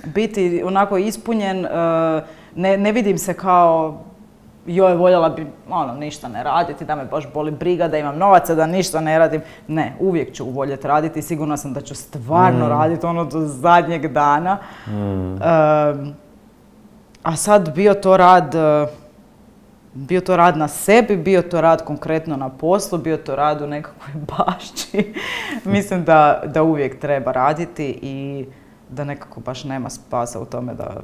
Biti 0.05 0.61
onako 0.65 0.97
ispunjen, 0.97 1.65
e, 1.65 1.69
ne, 2.55 2.77
ne 2.77 2.91
vidim 2.91 3.17
se 3.17 3.33
kao 3.33 3.99
joj, 4.65 4.93
voljela 4.93 5.29
bi 5.29 5.47
ono, 5.69 5.93
ništa 5.93 6.27
ne 6.27 6.43
raditi, 6.43 6.85
da 6.85 6.95
me 6.95 7.05
baš 7.05 7.33
boli 7.33 7.51
briga, 7.51 7.87
da 7.87 7.97
imam 7.97 8.17
novaca, 8.17 8.55
da 8.55 8.65
ništa 8.65 9.01
ne 9.01 9.19
radim. 9.19 9.41
Ne, 9.67 9.95
uvijek 9.99 10.33
ću 10.33 10.49
voljeti 10.49 10.87
raditi 10.87 11.19
i 11.19 11.21
sigurno 11.21 11.57
sam 11.57 11.73
da 11.73 11.81
ću 11.81 11.95
stvarno 11.95 12.65
mm. 12.65 12.69
raditi 12.69 13.05
ono 13.05 13.25
do 13.25 13.39
zadnjeg 13.39 14.07
dana. 14.07 14.57
Mm. 14.87 15.37
a 17.23 17.35
sad 17.35 17.75
bio 17.75 17.93
to 17.93 18.17
rad, 18.17 18.55
bio 19.93 20.21
to 20.21 20.37
rad 20.37 20.57
na 20.57 20.67
sebi, 20.67 21.17
bio 21.17 21.41
to 21.41 21.61
rad 21.61 21.85
konkretno 21.85 22.37
na 22.37 22.49
poslu, 22.49 22.97
bio 22.97 23.17
to 23.17 23.35
rad 23.35 23.61
u 23.61 23.67
nekakvoj 23.67 24.21
bašći. 24.37 25.13
Mislim 25.65 26.03
da, 26.03 26.41
da 26.45 26.63
uvijek 26.63 26.99
treba 26.99 27.31
raditi 27.31 27.99
i 28.01 28.45
da 28.89 29.03
nekako 29.03 29.39
baš 29.39 29.63
nema 29.63 29.89
spasa 29.89 30.39
u 30.39 30.45
tome 30.45 30.73
da, 30.73 31.01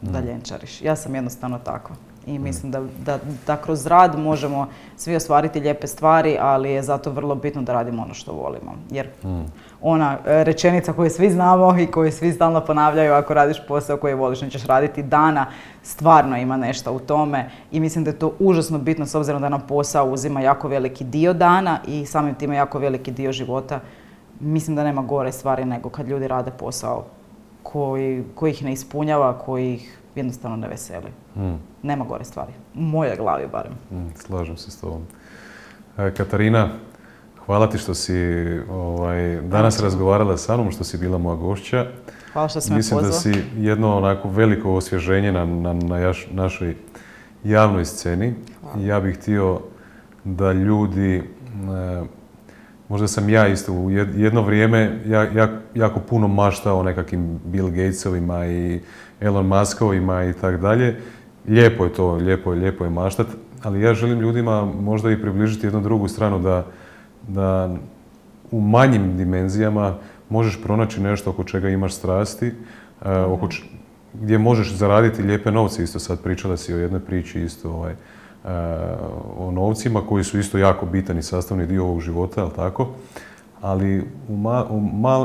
da 0.00 0.20
mm. 0.20 0.26
ljenčariš. 0.26 0.82
Ja 0.82 0.96
sam 0.96 1.14
jednostavno 1.14 1.58
tako. 1.58 1.92
I 2.26 2.38
mislim 2.38 2.72
da, 2.72 2.82
da, 3.04 3.18
da, 3.46 3.56
kroz 3.56 3.86
rad 3.86 4.18
možemo 4.18 4.68
svi 4.96 5.16
ostvariti 5.16 5.60
lijepe 5.60 5.86
stvari, 5.86 6.36
ali 6.40 6.70
je 6.70 6.82
zato 6.82 7.10
vrlo 7.10 7.34
bitno 7.34 7.62
da 7.62 7.72
radimo 7.72 8.02
ono 8.02 8.14
što 8.14 8.32
volimo. 8.32 8.74
Jer 8.90 9.08
ona 9.82 10.18
e, 10.26 10.44
rečenica 10.44 10.92
koju 10.92 11.10
svi 11.10 11.30
znamo 11.30 11.78
i 11.78 11.86
koju 11.86 12.12
svi 12.12 12.32
stalno 12.32 12.60
ponavljaju, 12.60 13.12
ako 13.12 13.34
radiš 13.34 13.66
posao 13.68 13.96
koji 13.96 14.14
voliš, 14.14 14.40
nećeš 14.40 14.64
raditi 14.64 15.02
dana, 15.02 15.46
stvarno 15.82 16.36
ima 16.36 16.56
nešto 16.56 16.92
u 16.92 16.98
tome. 16.98 17.50
I 17.70 17.80
mislim 17.80 18.04
da 18.04 18.10
je 18.10 18.18
to 18.18 18.32
užasno 18.38 18.78
bitno 18.78 19.06
s 19.06 19.14
obzirom 19.14 19.42
da 19.42 19.48
nam 19.48 19.60
posao 19.68 20.10
uzima 20.10 20.40
jako 20.40 20.68
veliki 20.68 21.04
dio 21.04 21.32
dana 21.32 21.78
i 21.86 22.06
samim 22.06 22.34
time 22.34 22.56
jako 22.56 22.78
veliki 22.78 23.10
dio 23.10 23.32
života. 23.32 23.80
Mislim 24.40 24.76
da 24.76 24.84
nema 24.84 25.02
gore 25.02 25.32
stvari 25.32 25.64
nego 25.64 25.88
kad 25.88 26.08
ljudi 26.08 26.28
rade 26.28 26.50
posao 26.58 27.04
koji, 27.62 28.24
koji 28.34 28.50
ih 28.50 28.64
ne 28.64 28.72
ispunjava, 28.72 29.38
koji 29.38 29.74
ih 29.74 29.98
jednostavno 30.14 30.56
ne 30.56 30.68
veseli. 30.68 31.10
Mm. 31.36 31.54
Nema 31.82 32.04
gore 32.04 32.24
stvari. 32.24 32.52
U 32.74 32.80
mojoj 32.80 33.16
glavi 33.16 33.46
barem. 33.52 33.72
Mm, 33.90 34.10
slažem 34.16 34.56
se 34.56 34.70
s 34.70 34.80
tobom. 34.80 35.02
E, 35.98 36.10
Katarina, 36.10 36.68
hvala 37.46 37.70
ti 37.70 37.78
što 37.78 37.94
si 37.94 38.14
ovaj, 38.70 39.40
danas 39.40 39.80
razgovarala 39.80 40.36
sa 40.36 40.56
mnom, 40.56 40.72
što 40.72 40.84
si 40.84 40.98
bila 40.98 41.18
moja 41.18 41.36
gošća. 41.36 41.86
Hvala 42.32 42.48
što 42.48 42.60
si 42.60 42.72
Mislim 42.72 43.00
da 43.00 43.12
si 43.12 43.32
jedno 43.56 43.96
onako 43.96 44.28
veliko 44.28 44.74
osvježenje 44.74 45.32
na, 45.32 45.44
na, 45.46 45.72
na 45.72 46.12
našoj 46.30 46.76
javnoj 47.44 47.84
sceni. 47.84 48.34
Ja 48.78 49.00
bih 49.00 49.16
htio 49.16 49.60
da 50.24 50.52
ljudi 50.52 51.16
e, 51.16 51.22
možda 52.88 53.08
sam 53.08 53.28
ja 53.28 53.48
isto 53.48 53.72
u 53.72 53.90
jedno 53.90 54.42
vrijeme 54.42 55.00
ja, 55.06 55.48
jako 55.74 56.00
puno 56.00 56.28
maštao 56.28 56.78
o 56.78 56.82
nekakvim 56.82 57.40
Bill 57.44 57.70
Gatesovima 57.70 58.46
i 58.46 58.80
Elon 59.20 59.46
Muskovima 59.46 60.24
i 60.24 60.32
tako 60.32 60.56
dalje. 60.56 60.96
Lijepo 61.48 61.84
je 61.84 61.92
to, 61.92 62.12
lijepo 62.12 62.52
je, 62.52 62.58
lijepo 62.58 62.84
je 62.84 62.90
maštat, 62.90 63.26
ali 63.62 63.80
ja 63.80 63.94
želim 63.94 64.20
ljudima 64.20 64.64
možda 64.64 65.10
i 65.10 65.20
približiti 65.20 65.66
jednu 65.66 65.80
drugu 65.80 66.08
stranu 66.08 66.38
da, 66.38 66.66
da 67.28 67.76
u 68.50 68.60
manjim 68.60 69.16
dimenzijama 69.16 69.94
možeš 70.28 70.62
pronaći 70.62 71.00
nešto 71.00 71.30
oko 71.30 71.44
čega 71.44 71.68
imaš 71.68 71.94
strasti, 71.94 72.46
uh, 72.46 73.06
oko 73.26 73.48
gdje 74.14 74.38
možeš 74.38 74.74
zaraditi 74.74 75.22
lijepe 75.22 75.50
novce. 75.50 75.82
Isto 75.82 75.98
sad 75.98 76.20
pričala 76.20 76.56
si 76.56 76.74
o 76.74 76.78
jednoj 76.78 77.00
priči 77.00 77.40
isto 77.42 77.70
ovaj, 77.70 77.92
uh, 77.92 78.50
o 79.38 79.50
novcima 79.50 80.00
koji 80.08 80.24
su 80.24 80.38
isto 80.38 80.58
jako 80.58 80.86
bitan 80.86 81.18
i 81.18 81.22
sastavni 81.22 81.66
dio 81.66 81.84
ovog 81.84 82.00
života, 82.00 82.40
jel 82.40 82.50
tako? 82.50 82.88
Ali 83.60 84.04
u, 84.28 84.36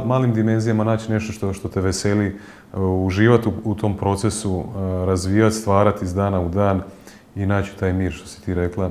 malim 0.05 0.33
dimenzijama 0.33 0.83
naći 0.83 1.11
nešto 1.11 1.33
što, 1.33 1.53
što 1.53 1.67
te 1.69 1.81
veseli, 1.81 2.35
uh, 2.73 3.05
uživati 3.05 3.49
u, 3.63 3.75
tom 3.75 3.97
procesu, 3.97 4.63
razvijati, 5.05 5.55
stvarati 5.55 6.05
iz 6.05 6.13
dana 6.13 6.41
u 6.41 6.49
dan 6.49 6.81
i 7.35 7.45
naći 7.45 7.77
taj 7.79 7.93
mir 7.93 8.11
što 8.11 8.27
si 8.27 8.41
ti 8.41 8.53
rekla. 8.53 8.89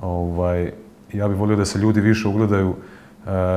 Ovaj, 0.00 0.72
ja 1.12 1.28
bih 1.28 1.38
volio 1.38 1.56
da 1.56 1.64
se 1.64 1.78
ljudi 1.78 2.00
više 2.00 2.28
ugledaju 2.28 2.74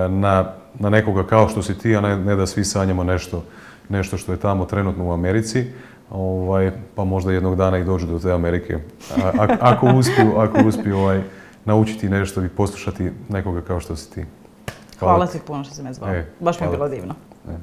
na, 0.09 0.45
na 0.79 0.89
nekoga 0.89 1.23
kao 1.23 1.49
što 1.49 1.63
si 1.63 1.77
ti, 1.77 1.95
a 1.95 2.01
ne, 2.01 2.17
ne 2.17 2.35
da 2.35 2.47
svi 2.47 2.65
sanjamo 2.65 3.03
nešto, 3.03 3.43
nešto 3.89 4.17
što 4.17 4.31
je 4.31 4.37
tamo 4.37 4.65
trenutno 4.65 5.05
u 5.05 5.11
Americi, 5.11 5.65
ovaj, 6.09 6.71
pa 6.95 7.03
možda 7.03 7.31
jednog 7.31 7.55
dana 7.55 7.77
i 7.77 7.83
dođu 7.83 8.07
do 8.07 8.19
te 8.19 8.31
Amerike. 8.31 8.77
A, 9.23 9.47
ako 9.59 9.87
uspiju, 9.87 10.37
ako 10.37 10.67
uspiju 10.67 10.97
ovaj, 10.97 11.21
naučiti 11.65 12.09
nešto 12.09 12.43
i 12.43 12.49
poslušati 12.49 13.11
nekoga 13.29 13.61
kao 13.61 13.79
što 13.79 13.95
si 13.95 14.11
ti. 14.11 14.25
Hvala, 14.99 15.27
ti 15.27 15.39
puno 15.47 15.63
što 15.63 15.73
si 15.73 15.83
me 15.83 15.93
zvao. 15.93 16.13
E, 16.13 16.25
Baš 16.39 16.59
mi 16.59 16.67
je 16.67 16.71
bilo 16.71 16.89
divno. 16.89 17.15
E. 17.49 17.53